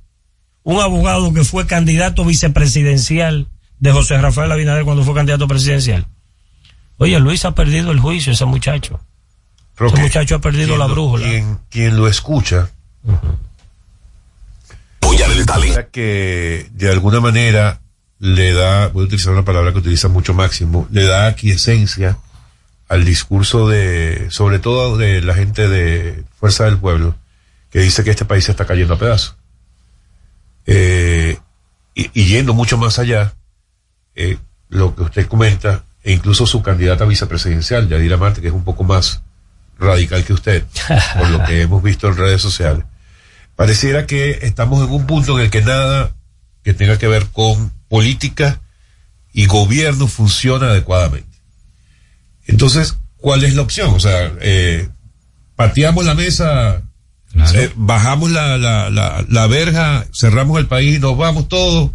Un 0.63 0.79
abogado 0.81 1.31
que 1.33 1.43
fue 1.43 1.65
candidato 1.67 2.25
vicepresidencial 2.25 3.47
de 3.79 3.91
José 3.91 4.17
Rafael 4.19 4.51
Abinader 4.51 4.83
cuando 4.85 5.03
fue 5.03 5.13
candidato 5.13 5.47
presidencial. 5.47 6.05
Oye, 6.97 7.19
Luis 7.19 7.43
ha 7.45 7.53
perdido 7.53 7.91
el 7.91 7.99
juicio, 7.99 8.31
ese 8.33 8.45
muchacho. 8.45 8.99
Ese 9.79 9.97
muchacho 10.01 10.35
ha 10.35 10.39
perdido 10.39 10.67
quien 10.67 10.79
la 10.79 10.87
lo- 10.87 10.93
brújula. 10.93 11.25
Quien, 11.27 11.59
quien 11.69 11.97
lo 11.97 12.07
escucha. 12.07 12.69
que 15.91 16.67
de 16.71 16.89
alguna 16.91 17.19
manera 17.19 17.81
le 18.19 18.53
da, 18.53 18.87
voy 18.87 19.03
a 19.03 19.05
utilizar 19.07 19.33
una 19.33 19.43
palabra 19.45 19.71
que 19.71 19.79
utiliza 19.79 20.07
mucho 20.07 20.33
Máximo, 20.33 20.87
le 20.91 21.03
da 21.05 21.27
aquiescencia 21.27 22.17
al 22.87 23.03
discurso 23.03 23.67
de, 23.67 24.27
sobre 24.29 24.59
todo 24.59 24.97
de 24.97 25.21
la 25.21 25.33
gente 25.33 25.67
de 25.67 26.23
Fuerza 26.39 26.65
del 26.65 26.77
Pueblo, 26.77 27.15
que 27.71 27.79
dice 27.79 28.03
que 28.03 28.11
este 28.11 28.25
país 28.25 28.45
se 28.45 28.51
está 28.51 28.65
cayendo 28.65 28.93
a 28.93 28.99
pedazos. 28.99 29.35
Eh, 30.65 31.37
y, 31.93 32.09
y 32.13 32.25
yendo 32.25 32.53
mucho 32.53 32.77
más 32.77 32.99
allá, 32.99 33.33
eh, 34.15 34.37
lo 34.69 34.95
que 34.95 35.03
usted 35.03 35.27
comenta, 35.27 35.83
e 36.03 36.13
incluso 36.13 36.45
su 36.45 36.61
candidata 36.61 37.03
a 37.03 37.07
vicepresidencial, 37.07 37.87
Yadira 37.87 38.17
Marte, 38.17 38.41
que 38.41 38.47
es 38.47 38.53
un 38.53 38.63
poco 38.63 38.83
más 38.83 39.21
radical 39.77 40.23
que 40.23 40.33
usted, 40.33 40.65
por 41.17 41.29
lo 41.29 41.43
que 41.43 41.61
hemos 41.61 41.83
visto 41.83 42.07
en 42.07 42.17
redes 42.17 42.41
sociales. 42.41 42.85
Pareciera 43.55 44.05
que 44.05 44.39
estamos 44.41 44.85
en 44.85 44.93
un 44.93 45.05
punto 45.05 45.37
en 45.37 45.45
el 45.45 45.51
que 45.51 45.61
nada 45.61 46.11
que 46.63 46.73
tenga 46.73 46.97
que 46.97 47.07
ver 47.07 47.27
con 47.27 47.71
política 47.87 48.59
y 49.33 49.45
gobierno 49.45 50.07
funciona 50.07 50.67
adecuadamente. 50.67 51.37
Entonces, 52.47 52.97
¿cuál 53.17 53.43
es 53.43 53.55
la 53.55 53.61
opción? 53.61 53.93
O 53.93 53.99
sea, 53.99 54.31
eh, 54.41 54.89
pateamos 55.55 56.05
la 56.05 56.15
mesa, 56.15 56.81
eh, 57.53 57.71
bajamos 57.75 58.31
la, 58.31 58.57
la, 58.57 58.89
la, 58.89 59.25
la 59.27 59.47
verja, 59.47 60.05
cerramos 60.13 60.59
el 60.59 60.67
país 60.67 60.97
y 60.97 60.99
nos 60.99 61.17
vamos 61.17 61.47
todos. 61.47 61.91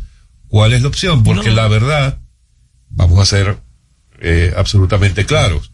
¿Cuál 0.50 0.72
es 0.72 0.82
la 0.82 0.88
opción? 0.88 1.22
Porque 1.22 1.52
la 1.52 1.68
verdad, 1.68 2.18
vamos 2.88 3.20
a 3.20 3.24
ser 3.24 3.58
eh, 4.20 4.52
absolutamente 4.56 5.24
claros. 5.24 5.70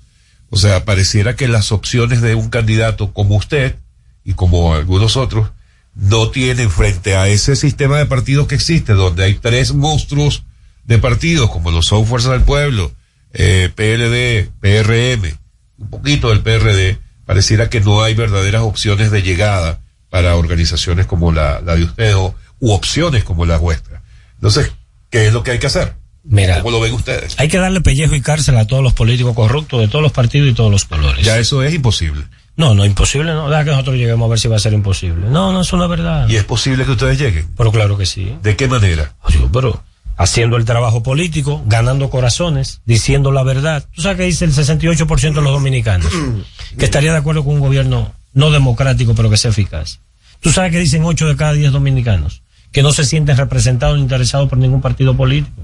O 0.50 0.58
sea, 0.58 0.84
pareciera 0.84 1.34
que 1.34 1.48
las 1.48 1.72
opciones 1.72 2.20
de 2.20 2.34
un 2.34 2.50
candidato 2.50 3.12
como 3.14 3.36
usted 3.36 3.76
y 4.22 4.34
como 4.34 4.74
algunos 4.74 5.16
otros 5.16 5.50
no 5.94 6.30
tienen 6.30 6.70
frente 6.70 7.16
a 7.16 7.26
ese 7.26 7.56
sistema 7.56 7.96
de 7.96 8.04
partidos 8.04 8.48
que 8.48 8.54
existe, 8.54 8.92
donde 8.92 9.24
hay 9.24 9.34
tres 9.36 9.72
monstruos 9.72 10.44
de 10.84 10.98
partidos, 10.98 11.50
como 11.50 11.70
los 11.70 11.86
son 11.86 12.06
Fuerza 12.06 12.32
del 12.32 12.42
Pueblo, 12.42 12.92
eh, 13.32 13.70
PLD, 13.74 14.52
PRM, 14.60 15.38
un 15.78 15.90
poquito 15.90 16.28
del 16.28 16.42
PRD, 16.42 16.98
pareciera 17.24 17.70
que 17.70 17.80
no 17.80 18.02
hay 18.02 18.14
verdaderas 18.14 18.60
opciones 18.60 19.10
de 19.10 19.22
llegada 19.22 19.80
para 20.10 20.36
organizaciones 20.36 21.06
como 21.06 21.32
la, 21.32 21.62
la 21.62 21.76
de 21.76 21.84
usted 21.84 22.14
o, 22.14 22.34
u 22.60 22.72
opciones 22.72 23.24
como 23.24 23.46
la 23.46 23.56
vuestra. 23.56 23.95
Entonces, 24.36 24.72
¿qué 25.10 25.26
es 25.26 25.32
lo 25.32 25.42
que 25.42 25.52
hay 25.52 25.58
que 25.58 25.66
hacer? 25.66 25.94
Mira, 26.28 26.58
¿Cómo 26.58 26.72
lo 26.72 26.80
ven 26.80 26.92
ustedes? 26.92 27.38
Hay 27.38 27.48
que 27.48 27.58
darle 27.58 27.80
pellejo 27.80 28.14
y 28.14 28.20
cárcel 28.20 28.56
a 28.56 28.66
todos 28.66 28.82
los 28.82 28.92
políticos 28.92 29.34
corruptos 29.34 29.80
de 29.80 29.88
todos 29.88 30.02
los 30.02 30.12
partidos 30.12 30.48
y 30.48 30.54
todos 30.54 30.70
los 30.72 30.84
colores. 30.84 31.24
Ya 31.24 31.38
eso 31.38 31.62
es 31.62 31.72
imposible. 31.72 32.24
No, 32.56 32.74
no, 32.74 32.84
imposible, 32.84 33.32
no. 33.32 33.48
Deja 33.48 33.64
que 33.64 33.70
nosotros 33.70 33.96
lleguemos 33.96 34.26
a 34.26 34.30
ver 34.30 34.40
si 34.40 34.48
va 34.48 34.56
a 34.56 34.60
ser 34.60 34.72
imposible. 34.72 35.28
No, 35.28 35.52
no, 35.52 35.60
es 35.60 35.72
una 35.72 35.86
verdad. 35.86 36.28
¿Y 36.28 36.36
es 36.36 36.44
posible 36.44 36.84
que 36.84 36.92
ustedes 36.92 37.18
lleguen? 37.18 37.46
Pero 37.56 37.70
claro 37.70 37.96
que 37.96 38.06
sí. 38.06 38.34
¿De 38.42 38.56
qué 38.56 38.66
manera? 38.66 39.14
Oye, 39.22 39.38
pero 39.52 39.82
haciendo 40.16 40.56
el 40.56 40.64
trabajo 40.64 41.02
político, 41.02 41.62
ganando 41.66 42.10
corazones, 42.10 42.80
diciendo 42.86 43.30
la 43.30 43.42
verdad. 43.42 43.84
¿Tú 43.94 44.02
sabes 44.02 44.18
qué 44.18 44.24
dice 44.24 44.46
el 44.46 44.52
68% 44.52 45.34
de 45.34 45.42
los 45.42 45.52
dominicanos? 45.52 46.10
que 46.78 46.84
estaría 46.84 47.12
de 47.12 47.18
acuerdo 47.18 47.44
con 47.44 47.54
un 47.54 47.60
gobierno 47.60 48.12
no 48.32 48.50
democrático, 48.50 49.14
pero 49.14 49.30
que 49.30 49.36
sea 49.36 49.50
eficaz. 49.50 50.00
¿Tú 50.40 50.50
sabes 50.50 50.72
qué 50.72 50.78
dicen 50.78 51.04
8 51.04 51.28
de 51.28 51.36
cada 51.36 51.52
10 51.52 51.72
dominicanos? 51.72 52.42
Que 52.76 52.82
no 52.82 52.92
se 52.92 53.06
sienten 53.06 53.38
representados 53.38 53.96
ni 53.96 54.02
interesados 54.02 54.50
por 54.50 54.58
ningún 54.58 54.82
partido 54.82 55.16
político. 55.16 55.62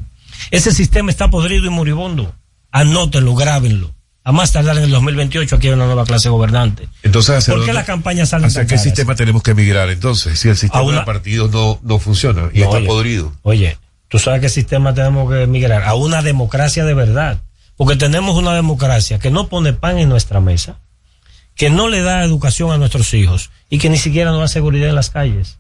Ese 0.51 0.72
sistema 0.72 1.10
está 1.10 1.28
podrido 1.28 1.66
y 1.66 1.68
moribundo. 1.68 2.34
Anótenlo, 2.70 3.34
grábenlo. 3.34 3.90
A 4.24 4.32
más 4.32 4.51
tardar 4.52 4.78
en 4.78 4.84
el 4.84 4.90
2028 4.93 5.56
aquí 5.56 5.66
hay 5.66 5.74
una 5.74 5.84
nueva 5.84 6.06
clase 6.06 6.30
gobernante. 6.30 6.89
Entonces, 7.02 7.36
¿hacia 7.36 7.52
¿Por 7.52 7.60
qué 7.64 7.66
dónde- 7.66 7.72
las 7.74 7.84
campañas 7.84 8.30
salen 8.30 8.47
¿Hacia 8.47 8.60
tan 8.62 8.66
qué 8.66 8.76
caras? 8.76 8.82
sistema 8.84 9.14
tenemos 9.14 9.43
que 9.43 9.52
migrar 9.55 9.90
entonces? 9.90 10.39
Si 10.39 10.48
el 10.48 10.56
sistema 10.56 10.84
una- 10.84 11.01
de 11.01 11.05
partidos 11.05 11.51
no, 11.51 11.78
no 11.82 11.98
funciona 11.98 12.48
y 12.55 12.60
No, 12.60 12.64
está 12.64 12.78
oye, 12.78 12.86
podrido. 12.86 13.32
Oye, 13.43 13.76
tú 14.09 14.18
sabes 14.18 14.40
qué 14.40 14.48
sistema 14.48 14.94
tenemos 14.94 15.30
que 15.30 15.47
migrar 15.47 15.82
a 15.82 15.93
una 15.94 16.22
democracia 16.22 16.86
de 16.86 16.94
verdad. 16.94 17.43
Porque 17.76 17.97
tenemos 17.97 18.36
una 18.39 18.55
democracia 18.55 19.18
que 19.18 19.30
no 19.30 19.48
pone 19.48 19.74
pan 19.74 19.98
en 19.98 20.09
nuestra 20.09 20.40
mesa, 20.40 20.78
que 21.56 21.68
no 21.68 21.89
le 21.89 22.01
da 22.01 22.24
educación 22.24 22.72
a 22.72 22.78
nuestros 22.78 23.12
hijos 23.12 23.51
y 23.68 23.76
que 23.76 23.90
ni 23.90 23.98
siquiera 23.98 24.30
nos 24.30 24.40
da 24.40 24.48
seguridad 24.48 24.89
en 24.89 24.94
las 24.94 25.10
calles. 25.10 25.59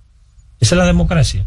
Esa 0.62 0.76
es 0.76 0.78
la 0.78 0.84
democracia. 0.86 1.46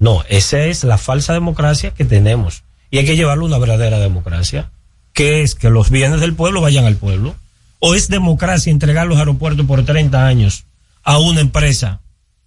No, 0.00 0.24
esa 0.28 0.64
es 0.64 0.82
la 0.82 0.98
falsa 0.98 1.32
democracia 1.32 1.92
que 1.92 2.04
tenemos. 2.04 2.64
Y 2.90 2.98
hay 2.98 3.04
que 3.06 3.14
llevarlo 3.16 3.44
a 3.44 3.46
una 3.48 3.58
verdadera 3.58 4.00
democracia, 4.00 4.70
que 5.12 5.42
es 5.42 5.54
que 5.54 5.70
los 5.70 5.90
bienes 5.90 6.20
del 6.20 6.34
pueblo 6.34 6.60
vayan 6.60 6.86
al 6.86 6.96
pueblo. 6.96 7.36
O 7.78 7.94
es 7.94 8.08
democracia 8.08 8.72
entregar 8.72 9.06
los 9.06 9.18
aeropuertos 9.18 9.64
por 9.64 9.84
30 9.84 10.26
años 10.26 10.64
a 11.04 11.18
una 11.18 11.40
empresa 11.40 12.00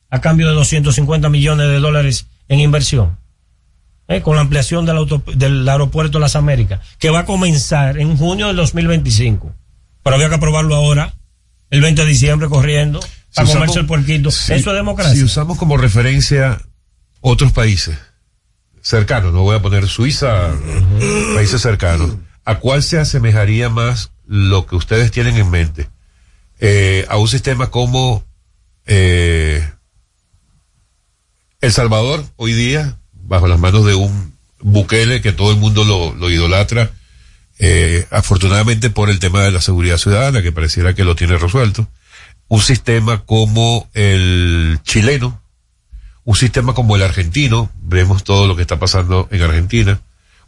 a 0.10 0.20
cambio 0.20 0.48
de 0.50 0.54
250 0.54 1.30
millones 1.30 1.68
de 1.70 1.80
dólares 1.80 2.28
en 2.50 2.60
inversión. 2.60 3.18
Eh, 4.10 4.22
con 4.22 4.36
la 4.36 4.42
ampliación 4.42 4.86
del, 4.86 4.98
auto- 4.98 5.24
del 5.34 5.68
aeropuerto 5.68 6.20
las 6.20 6.36
Américas, 6.36 6.82
que 7.00 7.10
va 7.10 7.20
a 7.20 7.26
comenzar 7.26 7.98
en 7.98 8.18
junio 8.18 8.48
del 8.48 8.58
2025. 8.58 9.56
Pero 10.04 10.16
había 10.18 10.28
que 10.28 10.36
aprobarlo 10.36 10.76
ahora, 10.76 11.14
el 11.70 11.80
20 11.82 12.02
de 12.04 12.08
diciembre, 12.10 12.50
corriendo, 12.50 13.00
para 13.36 13.48
Si 13.48 13.54
comerse 13.54 13.72
usamos- 13.72 13.78
el 13.78 13.86
puerquito. 13.86 14.32
si- 14.32 14.54
Eso 14.54 14.70
es 14.72 14.76
democracia. 14.76 15.16
Si 15.16 15.24
usamos 15.24 15.58
como 15.58 15.78
referencia 15.78 16.62
otros 17.22 17.52
países 17.52 17.98
cercanos, 18.82 19.34
no 19.34 19.42
voy 19.44 19.56
a 19.56 19.62
poner 19.62 19.88
Suiza, 19.88 20.52
países 21.36 21.62
cercanos, 21.62 22.16
¿a 22.46 22.56
cuál 22.60 22.84
se 22.84 23.00
asemejaría 23.00 23.70
más 23.70 24.12
lo 24.28 24.66
que 24.66 24.76
ustedes 24.76 25.12
tienen 25.12 25.38
en 25.38 25.50
mente? 25.50 25.90
Eh, 26.60 27.06
a 27.10 27.18
un 27.18 27.28
sistema 27.28 27.70
como 27.72 28.24
Eh, 28.86 29.66
el 31.62 31.72
Salvador, 31.72 32.26
hoy 32.36 32.52
día, 32.54 32.98
bajo 33.14 33.48
las 33.48 33.60
manos 33.60 33.86
de 33.86 33.96
un 33.96 34.34
Bukele 34.60 35.22
que 35.22 35.32
todo 35.32 35.52
el 35.52 35.58
mundo 35.58 35.86
lo, 35.86 36.14
lo 36.16 36.30
idolatra, 36.30 36.92
eh, 37.60 38.06
afortunadamente 38.12 38.90
por 38.90 39.10
el 39.10 39.20
tema 39.20 39.42
de 39.44 39.52
la 39.52 39.62
seguridad 39.62 39.98
ciudadana, 39.98 40.42
que 40.42 40.52
pareciera 40.52 40.94
que 40.94 41.06
lo 41.06 41.16
tiene 41.16 41.38
resuelto. 41.38 41.88
Un 42.54 42.62
sistema 42.62 43.26
como 43.26 43.90
el 43.96 44.78
chileno, 44.84 45.42
un 46.24 46.36
sistema 46.36 46.76
como 46.76 46.96
el 46.96 47.02
argentino, 47.02 47.72
vemos 47.82 48.24
todo 48.24 48.46
lo 48.46 48.56
que 48.56 48.62
está 48.62 48.78
pasando 48.78 49.28
en 49.32 49.42
Argentina, 49.42 50.02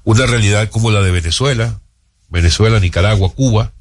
una 0.03 0.27
realidad 0.27 0.69
como 0.69 0.91
la 0.91 1.01
de 1.01 1.09
Venezuela, 1.09 1.81
Venezuela, 2.29 2.79
Nicaragua, 2.79 3.33
Cuba, 3.33 3.73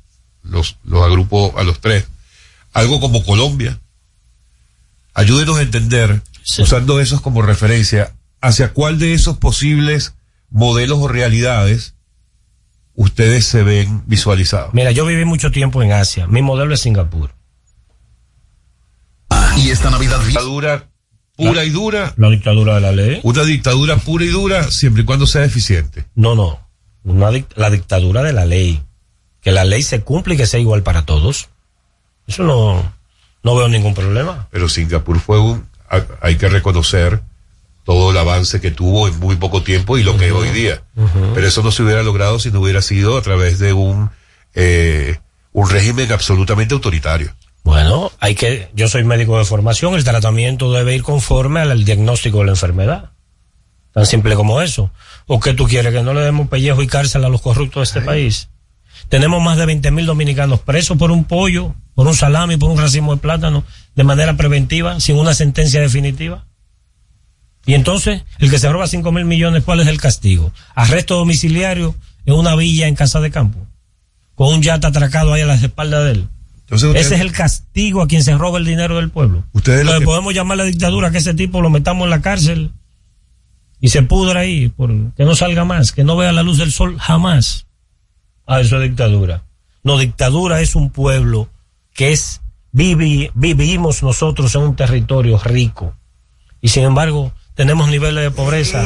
los, 0.42 0.78
los 0.84 1.02
agrupo 1.02 1.52
a 1.58 1.64
los 1.64 1.82
tres, 1.82 2.06
algo 2.72 2.98
como 2.98 3.22
Colombia. 3.26 3.78
Ayúdenos 5.12 5.58
a 5.58 5.62
entender, 5.62 6.22
usando 6.58 7.00
esos 7.00 7.20
como 7.20 7.42
referencia, 7.42 8.14
hacia 8.40 8.72
cuál 8.72 8.98
de 8.98 9.12
esos 9.12 9.36
posibles 9.36 10.14
modelos 10.48 10.98
o 10.98 11.08
realidades 11.08 11.94
ustedes 12.94 13.44
se 13.44 13.62
ven 13.64 14.02
visualizados. 14.06 14.72
Mira, 14.72 14.92
yo 14.92 15.04
viví 15.04 15.26
mucho 15.26 15.50
tiempo 15.50 15.82
en 15.82 15.92
Asia. 15.92 16.26
Mi 16.26 16.40
modelo 16.40 16.72
es 16.72 16.80
Singapur. 16.80 17.34
Y 19.56 19.70
esta 19.70 19.90
Navidad 19.90 20.20
dictadura 20.20 20.88
pura 21.36 21.64
y 21.64 21.70
dura. 21.70 22.12
La 22.16 22.28
dictadura 22.28 22.74
de 22.76 22.80
la 22.80 22.92
ley. 22.92 23.20
Una 23.22 23.44
dictadura 23.44 23.96
pura 23.96 24.24
y 24.24 24.28
dura 24.28 24.70
siempre 24.70 25.02
y 25.02 25.06
cuando 25.06 25.26
sea 25.26 25.44
eficiente. 25.44 26.04
No, 26.14 26.34
no. 26.34 26.60
Una 27.04 27.30
dic- 27.30 27.46
la 27.56 27.70
dictadura 27.70 28.22
de 28.22 28.32
la 28.32 28.44
ley. 28.46 28.82
Que 29.40 29.52
la 29.52 29.64
ley 29.64 29.82
se 29.82 30.00
cumpla 30.02 30.34
y 30.34 30.36
que 30.36 30.46
sea 30.46 30.60
igual 30.60 30.82
para 30.82 31.04
todos. 31.04 31.48
Eso 32.26 32.42
no, 32.44 32.94
no 33.42 33.56
veo 33.56 33.68
ningún 33.68 33.94
problema. 33.94 34.48
Pero 34.50 34.68
Singapur 34.68 35.18
fue 35.20 35.38
un, 35.40 35.66
ha- 35.90 36.04
hay 36.20 36.36
que 36.36 36.48
reconocer 36.48 37.20
todo 37.84 38.10
el 38.12 38.16
avance 38.16 38.60
que 38.60 38.70
tuvo 38.70 39.08
en 39.08 39.18
muy 39.20 39.36
poco 39.36 39.62
tiempo 39.62 39.98
y 39.98 40.02
lo 40.02 40.16
que 40.16 40.26
es 40.26 40.32
hoy 40.32 40.48
día. 40.50 40.82
Pero 41.34 41.46
eso 41.46 41.62
no 41.62 41.70
se 41.70 41.82
hubiera 41.82 42.02
logrado 42.02 42.38
si 42.38 42.50
no 42.50 42.60
hubiera 42.60 42.80
sido 42.80 43.18
a 43.18 43.22
través 43.22 43.58
de 43.58 43.72
un, 43.74 44.10
eh, 44.54 45.18
un 45.52 45.68
régimen 45.68 46.10
absolutamente 46.12 46.74
autoritario. 46.74 47.34
Bueno, 47.64 48.12
hay 48.20 48.34
que, 48.34 48.68
yo 48.74 48.88
soy 48.88 49.04
médico 49.04 49.38
de 49.38 49.46
formación, 49.46 49.94
el 49.94 50.04
tratamiento 50.04 50.70
debe 50.70 50.94
ir 50.94 51.02
conforme 51.02 51.60
al, 51.60 51.84
diagnóstico 51.84 52.40
de 52.40 52.44
la 52.44 52.52
enfermedad. 52.52 53.10
Tan 53.92 54.06
simple 54.06 54.34
como 54.34 54.60
eso. 54.60 54.90
¿O 55.26 55.40
qué 55.40 55.54
tú 55.54 55.66
quieres? 55.66 55.92
Que 55.92 56.02
no 56.02 56.12
le 56.12 56.20
demos 56.20 56.48
pellejo 56.48 56.82
y 56.82 56.86
cárcel 56.86 57.24
a 57.24 57.28
los 57.28 57.40
corruptos 57.40 57.80
de 57.80 57.84
este 57.84 58.00
país. 58.06 58.50
Tenemos 59.08 59.42
más 59.42 59.56
de 59.56 59.66
20 59.66 59.90
mil 59.92 60.04
dominicanos 60.04 60.60
presos 60.60 60.98
por 60.98 61.10
un 61.10 61.24
pollo, 61.24 61.74
por 61.94 62.06
un 62.06 62.14
salami, 62.14 62.56
por 62.56 62.70
un 62.70 62.78
racimo 62.78 63.14
de 63.14 63.20
plátano, 63.20 63.64
de 63.94 64.04
manera 64.04 64.36
preventiva, 64.36 65.00
sin 65.00 65.16
una 65.16 65.32
sentencia 65.34 65.80
definitiva. 65.80 66.44
Y 67.66 67.74
entonces, 67.74 68.24
el 68.40 68.50
que 68.50 68.58
se 68.58 68.70
roba 68.70 68.86
5 68.86 69.10
mil 69.10 69.24
millones, 69.24 69.62
¿cuál 69.64 69.80
es 69.80 69.86
el 69.86 70.00
castigo? 70.00 70.52
Arresto 70.74 71.16
domiciliario 71.16 71.94
en 72.26 72.34
una 72.34 72.56
villa 72.56 72.88
en 72.88 72.94
casa 72.94 73.20
de 73.20 73.30
campo, 73.30 73.66
con 74.34 74.52
un 74.52 74.62
yate 74.62 74.86
atracado 74.86 75.32
ahí 75.32 75.42
a 75.42 75.46
las 75.46 75.62
espaldas 75.62 76.04
de 76.04 76.10
él. 76.10 76.28
Entonces 76.70 76.94
Ese 76.96 77.14
es 77.16 77.20
el 77.20 77.32
castigo 77.32 78.00
a 78.02 78.08
quien 78.08 78.22
se 78.24 78.36
roba 78.36 78.58
el 78.58 78.64
dinero 78.64 78.96
del 78.96 79.10
pueblo. 79.10 79.44
Ustedes 79.52 79.78
lo 79.84 79.90
Entonces 79.92 80.00
que- 80.00 80.06
podemos 80.06 80.34
llamar 80.34 80.56
la 80.56 80.64
dictadura 80.64 81.10
que 81.10 81.18
ese 81.18 81.34
tipo 81.34 81.60
lo 81.60 81.68
metamos 81.70 82.04
en 82.04 82.10
la 82.10 82.22
cárcel 82.22 82.72
y 83.80 83.88
se 83.88 84.02
pudra 84.02 84.40
ahí, 84.40 84.68
por, 84.70 84.90
que 85.14 85.24
no 85.24 85.34
salga 85.34 85.64
más, 85.64 85.92
que 85.92 86.04
no 86.04 86.16
vea 86.16 86.32
la 86.32 86.42
luz 86.42 86.58
del 86.58 86.72
sol 86.72 86.96
jamás. 86.98 87.66
Ah, 88.46 88.60
eso 88.60 88.76
es 88.80 88.88
dictadura. 88.88 89.42
No, 89.82 89.98
dictadura 89.98 90.60
es 90.62 90.74
un 90.74 90.88
pueblo 90.90 91.50
que 91.92 92.12
es, 92.12 92.40
vivi- 92.72 93.30
vivimos 93.34 94.02
nosotros 94.02 94.54
en 94.54 94.62
un 94.62 94.76
territorio 94.76 95.38
rico. 95.38 95.94
Y 96.62 96.68
sin 96.68 96.84
embargo, 96.84 97.32
tenemos 97.54 97.88
niveles 97.90 98.24
de 98.24 98.30
pobreza 98.30 98.84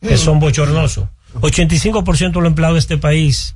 que 0.00 0.16
son 0.16 0.40
bochornosos. 0.40 1.06
85% 1.40 2.32
de 2.32 2.40
los 2.40 2.46
empleados 2.50 2.74
de 2.74 2.80
este 2.80 2.98
país 2.98 3.54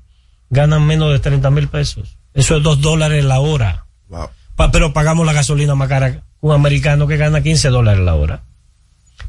ganan 0.49 0.87
menos 0.87 1.11
de 1.11 1.19
30 1.19 1.51
mil 1.51 1.67
pesos. 1.67 2.17
Eso 2.35 2.57
es 2.59 2.63
dos 2.63 2.81
dólares 2.81 3.25
la 3.25 3.41
hora. 3.41 3.87
Pa- 4.57 4.71
pero 4.71 4.93
pagamos 4.93 5.25
la 5.27 5.33
gasolina 5.33 5.75
más 5.75 5.89
cara 5.89 6.13
que 6.13 6.23
un 6.41 6.53
americano 6.53 7.07
que 7.07 7.17
gana 7.17 7.43
15 7.43 7.69
dólares 7.71 8.05
la 8.05 8.15
hora. 8.15 8.43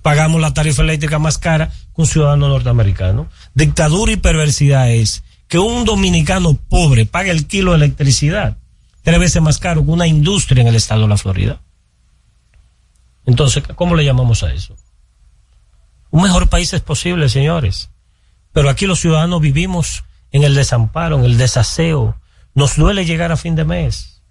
Pagamos 0.02 0.42
la 0.42 0.54
tarifa 0.54 0.82
eléctrica 0.82 1.18
más 1.20 1.38
cara 1.38 1.68
que 1.70 2.02
un 2.02 2.08
ciudadano 2.08 2.48
norteamericano. 2.50 3.28
Dictadura 3.54 4.12
y 4.12 4.18
perversidad 4.18 4.92
es 4.92 5.24
que 5.48 5.58
un 5.60 5.86
dominicano 5.86 6.56
pobre 6.56 7.06
pague 7.06 7.32
el 7.32 7.48
kilo 7.48 7.72
de 7.72 7.78
electricidad 7.78 8.58
tres 9.04 9.20
veces 9.20 9.42
más 9.42 9.60
caro 9.60 9.86
que 9.86 9.92
una 9.92 10.08
industria 10.08 10.62
en 10.62 10.68
el 10.68 10.76
estado 10.76 11.02
de 11.04 11.08
la 11.08 11.18
Florida. 11.18 11.62
Entonces, 13.26 13.64
¿cómo 13.76 13.96
le 13.96 14.04
llamamos 14.06 14.44
a 14.44 14.52
eso? 14.54 14.76
Un 16.12 16.24
mejor 16.24 16.48
país 16.50 16.74
es 16.74 16.82
posible, 16.82 17.30
señores. 17.30 17.90
Pero 18.52 18.70
aquí 18.70 18.86
los 18.88 19.00
ciudadanos 19.00 19.42
vivimos 19.42 20.04
en 20.32 20.44
el 20.44 20.56
desamparo, 20.56 21.20
en 21.20 21.26
el 21.26 21.38
desaseo. 21.38 22.16
Nos 22.56 22.78
duele 22.78 23.06
llegar 23.06 23.32
a 23.32 23.38
fin 23.38 23.56
de 23.56 23.66
mes. 23.66 24.22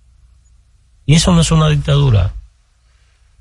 Y 1.06 1.14
eso 1.14 1.32
no 1.32 1.42
es 1.42 1.50
una 1.50 1.68
dictadura. 1.68 2.34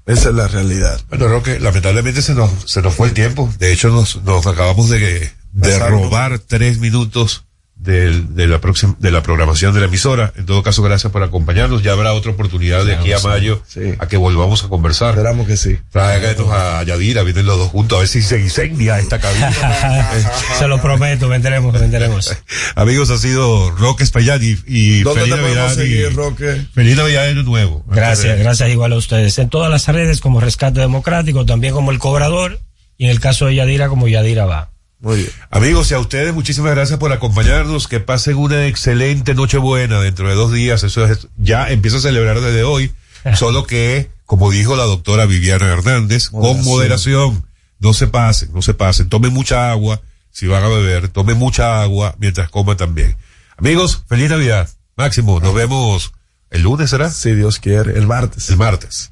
Esa 0.05 0.29
es 0.29 0.35
la 0.35 0.47
realidad. 0.49 1.01
Bueno, 1.09 1.29
Roque, 1.29 1.59
lamentablemente 1.59 2.21
se 2.21 2.35
nos, 2.35 2.51
se 2.65 2.81
nos 2.81 2.93
fue 2.93 3.07
el 3.07 3.13
tiempo. 3.13 3.51
De 3.57 3.71
hecho, 3.71 3.89
nos, 3.89 4.21
nos 4.23 4.45
acabamos 4.45 4.89
de, 4.89 5.31
de 5.53 5.79
robar 5.79 6.39
tres 6.39 6.79
minutos 6.79 7.45
del- 7.83 8.33
de, 8.35 8.47
la 8.47 8.59
próxima, 8.61 8.95
de 8.99 9.11
la 9.11 9.21
programación 9.21 9.73
de 9.73 9.81
la 9.81 9.87
emisora. 9.87 10.31
En 10.37 10.45
todo 10.45 10.63
caso, 10.63 10.81
gracias 10.81 11.11
por 11.11 11.21
acompañarnos. 11.23 11.83
Ya 11.83 11.91
habrá 11.91 12.13
otra 12.13 12.31
oportunidad 12.31 12.85
de 12.85 12.95
aquí 12.95 13.11
a 13.11 13.19
mayo 13.19 13.61
a 13.99 14.07
que 14.07 14.17
volvamos 14.17 14.63
a 14.63 14.69
conversar. 14.69 15.09
Esperamos 15.11 15.45
que 15.47 15.57
sí. 15.57 15.77
Tráiganos 15.91 16.49
a 16.51 16.83
Yadira, 16.83 17.23
vienen 17.23 17.45
los 17.45 17.57
dos 17.57 17.69
juntos, 17.69 17.97
a 17.97 17.99
ver 17.99 18.07
si 18.07 18.21
se 18.21 18.39
incendia 18.39 18.99
esta 18.99 19.19
cabina. 19.19 19.51
Se 20.57 20.67
lo 20.67 20.81
prometo, 20.81 21.27
vendremos, 21.27 21.73
vendremos. 21.73 22.35
Amigos, 22.75 23.09
ha 23.09 23.17
sido 23.17 23.71
Roque 23.71 24.03
Espaillat 24.03 24.41
y, 24.41 24.57
y 24.67 25.01
¿Dónde 25.01 25.21
feliz 25.21 25.35
te 25.35 25.41
podemos 25.41 25.57
Navidad. 25.57 25.71
y- 25.71 25.75
seguir, 25.89 26.15
Roque? 26.15 26.61
Feliz 26.73 26.97
Navidad 26.97 27.25
de 27.25 27.35
nuevo. 27.43 27.83
Gracias, 27.87 28.39
gracias 28.39 28.69
igual 28.69 28.93
a 28.93 28.97
ustedes. 28.97 29.37
En 29.39 29.49
todas 29.49 29.69
las 29.69 29.87
redes 29.87 30.21
como 30.21 30.39
Rescate 30.39 30.79
Democrático, 30.79 31.45
también 31.45 31.73
como 31.73 31.91
El 31.91 31.99
Cobrador, 31.99 32.59
y 32.97 33.05
en 33.05 33.09
el 33.11 33.19
caso 33.19 33.47
de 33.47 33.55
Yadira 33.55 33.89
como 33.89 34.07
Yadira 34.07 34.45
va. 34.45 34.69
Muy 35.03 35.17
bien. 35.17 35.29
Amigos, 35.51 35.91
y 35.91 35.95
a 35.95 35.99
ustedes 35.99 36.33
muchísimas 36.33 36.71
gracias 36.71 36.97
por 36.97 37.11
acompañarnos. 37.11 37.89
Que 37.89 37.99
pasen 37.99 38.37
una 38.37 38.67
excelente 38.67 39.35
Nochebuena 39.35 39.99
dentro 39.99 40.29
de 40.29 40.33
dos 40.33 40.53
días. 40.53 40.81
Eso 40.83 41.05
es, 41.05 41.27
ya 41.35 41.69
empieza 41.69 41.97
a 41.97 41.99
celebrar 41.99 42.39
desde 42.39 42.63
hoy. 42.63 42.89
Solo 43.35 43.67
que, 43.67 44.09
como 44.25 44.49
dijo 44.49 44.77
la 44.77 44.85
doctora 44.85 45.25
Viviana 45.25 45.67
Hernández, 45.67 46.29
con 46.29 46.41
Moderación. 46.41 46.65
moderación. 46.65 47.45
No 47.79 47.93
se 47.93 48.07
pasen, 48.07 48.51
no 48.53 48.61
se 48.61 48.73
pasen. 48.73 49.09
Tomen 49.09 49.33
mucha 49.33 49.71
agua. 49.71 50.01
Si 50.31 50.47
van 50.47 50.63
a 50.63 50.69
beber, 50.69 51.09
tomen 51.09 51.37
mucha 51.37 51.81
agua 51.81 52.15
mientras 52.17 52.49
coman 52.49 52.77
también. 52.77 53.17
Amigos, 53.57 54.05
feliz 54.07 54.29
Navidad. 54.29 54.69
Máximo, 54.95 55.41
nos 55.41 55.53
vemos 55.53 56.13
el 56.49 56.61
lunes, 56.61 56.89
¿será? 56.89 57.09
Si 57.09 57.33
Dios 57.33 57.59
quiere, 57.59 57.97
el 57.97 58.07
martes. 58.07 58.49
El 58.49 58.55
martes. 58.55 59.11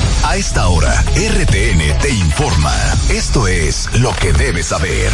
A 0.31 0.37
esta 0.37 0.69
hora, 0.69 1.03
RTN 1.13 1.99
te 1.99 2.09
informa. 2.09 2.73
Esto 3.09 3.49
es 3.49 3.89
lo 3.99 4.15
que 4.15 4.31
debes 4.31 4.67
saber. 4.67 5.11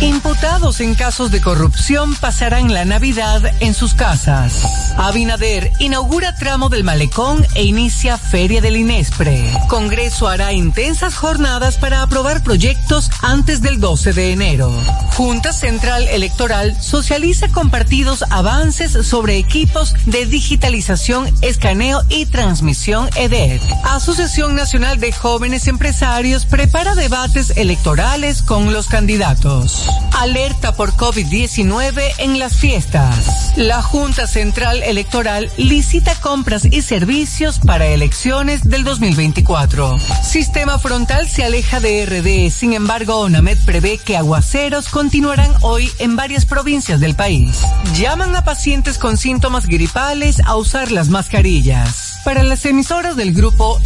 Imputados 0.00 0.80
en 0.80 0.96
casos 0.96 1.30
de 1.30 1.40
corrupción 1.40 2.16
pasarán 2.16 2.74
la 2.74 2.84
Navidad 2.84 3.40
en 3.60 3.72
sus 3.72 3.94
casas. 3.94 4.64
Abinader 4.96 5.70
inaugura 5.78 6.34
tramo 6.34 6.70
del 6.70 6.82
malecón 6.82 7.46
e 7.54 7.62
inicia 7.62 8.18
Feria 8.18 8.60
del 8.60 8.76
Inespre. 8.76 9.48
Congreso 9.68 10.26
hará 10.26 10.52
intensas 10.52 11.14
jornadas 11.14 11.76
para 11.76 12.02
aprobar 12.02 12.42
proyectos 12.42 13.10
antes 13.22 13.62
del 13.62 13.78
12 13.78 14.12
de 14.12 14.32
enero. 14.32 14.72
Junta 15.16 15.52
Central 15.52 16.06
Electoral 16.08 16.76
socializa 16.80 17.48
con 17.48 17.70
partidos 17.70 18.24
avances 18.30 19.06
sobre 19.06 19.36
equipos 19.36 19.94
de 20.06 20.26
digitalización, 20.26 21.32
escaneo 21.42 22.02
y 22.08 22.26
transmisión 22.26 23.08
EDET. 23.16 23.62
Asociación 23.84 24.47
Nacional 24.54 25.00
de 25.00 25.12
Jóvenes 25.12 25.66
Empresarios 25.68 26.46
prepara 26.46 26.94
debates 26.94 27.56
electorales 27.56 28.42
con 28.42 28.72
los 28.72 28.86
candidatos. 28.86 29.88
Alerta 30.18 30.74
por 30.74 30.92
COVID-19 30.92 32.02
en 32.18 32.38
las 32.38 32.56
fiestas. 32.56 33.52
La 33.56 33.82
Junta 33.82 34.26
Central 34.26 34.82
Electoral 34.82 35.50
licita 35.56 36.14
compras 36.16 36.64
y 36.64 36.82
servicios 36.82 37.58
para 37.58 37.86
elecciones 37.86 38.68
del 38.68 38.84
2024. 38.84 39.98
Sistema 40.22 40.78
frontal 40.78 41.28
se 41.28 41.44
aleja 41.44 41.80
de 41.80 42.06
RD, 42.06 42.50
sin 42.52 42.72
embargo, 42.72 43.20
ONAMED 43.20 43.58
prevé 43.64 43.98
que 43.98 44.16
aguaceros 44.16 44.88
continuarán 44.88 45.52
hoy 45.62 45.90
en 45.98 46.16
varias 46.16 46.44
provincias 46.44 47.00
del 47.00 47.14
país. 47.14 47.58
Llaman 47.94 48.34
a 48.36 48.44
pacientes 48.44 48.98
con 48.98 49.16
síntomas 49.16 49.66
gripales 49.66 50.40
a 50.44 50.56
usar 50.56 50.90
las 50.90 51.08
mascarillas. 51.08 52.20
Para 52.24 52.42
las 52.42 52.64
emisoras 52.66 53.16
del 53.16 53.32
grupo 53.32 53.80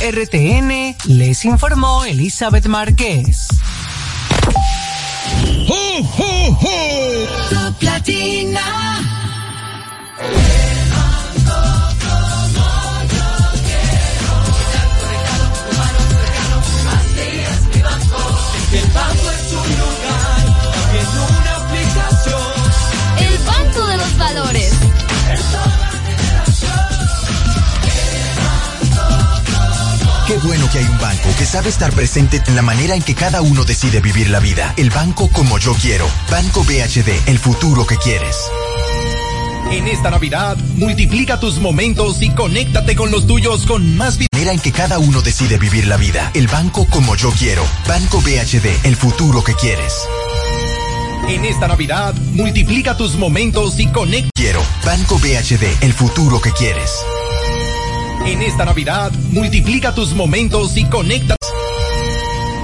RTN, 0.52 0.96
les 1.06 1.44
informó 1.46 2.04
Elizabeth 2.04 2.66
Márquez. 2.66 3.48
¡Ho, 5.68 5.98
ho, 6.18 6.58
ho! 6.60 7.48
Top 7.48 7.82
Latina. 7.82 8.60
El 18.72 18.88
banco 18.92 19.30
es 19.30 19.52
un 19.52 19.68
lugar, 19.68 20.31
Qué 30.32 30.38
bueno 30.38 30.66
que 30.70 30.78
hay 30.78 30.84
un 30.86 30.98
banco 30.98 31.28
que 31.36 31.44
sabe 31.44 31.68
estar 31.68 31.92
presente 31.92 32.42
en 32.46 32.56
la 32.56 32.62
manera 32.62 32.94
en 32.94 33.02
que 33.02 33.14
cada 33.14 33.42
uno 33.42 33.66
decide 33.66 34.00
vivir 34.00 34.30
la 34.30 34.40
vida. 34.40 34.72
El 34.78 34.88
banco 34.88 35.28
como 35.28 35.58
yo 35.58 35.74
quiero. 35.74 36.08
Banco 36.30 36.64
BHD, 36.64 37.28
el 37.28 37.38
futuro 37.38 37.86
que 37.86 37.98
quieres. 37.98 38.34
En 39.70 39.86
esta 39.88 40.10
Navidad, 40.10 40.56
multiplica 40.76 41.38
tus 41.38 41.58
momentos 41.58 42.22
y 42.22 42.30
conéctate 42.30 42.96
con 42.96 43.10
los 43.10 43.26
tuyos 43.26 43.66
con 43.66 43.94
más 43.98 44.16
vida. 44.16 44.28
Manera 44.32 44.52
en 44.52 44.60
que 44.60 44.72
cada 44.72 44.98
uno 44.98 45.20
decide 45.20 45.58
vivir 45.58 45.86
la 45.86 45.98
vida. 45.98 46.30
El 46.32 46.46
banco 46.46 46.86
como 46.86 47.14
yo 47.14 47.30
quiero. 47.32 47.62
Banco 47.86 48.22
BHD, 48.22 48.86
el 48.86 48.96
futuro 48.96 49.44
que 49.44 49.52
quieres. 49.52 49.92
En 51.28 51.44
esta 51.44 51.68
Navidad, 51.68 52.14
multiplica 52.32 52.96
tus 52.96 53.16
momentos 53.16 53.78
y 53.78 53.86
conecta. 53.88 54.30
Quiero. 54.34 54.62
Banco 54.82 55.18
BHD, 55.18 55.82
el 55.82 55.92
futuro 55.92 56.40
que 56.40 56.52
quieres. 56.52 56.90
En 58.24 58.40
esta 58.40 58.64
Navidad, 58.64 59.10
multiplica 59.32 59.94
tus 59.94 60.14
momentos 60.14 60.76
y 60.76 60.84
conecta. 60.84 61.34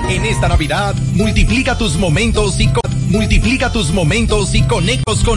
En 0.09 0.25
esta 0.25 0.49
Navidad, 0.49 0.95
multiplica 1.15 1.77
tus 1.77 1.97
momentos 1.97 2.61
y 2.61 2.71
multiplica 3.09 3.73
tus 3.73 3.91
momentos 3.91 4.55
y 4.55 4.63
conectos 4.63 5.25
con 5.25 5.37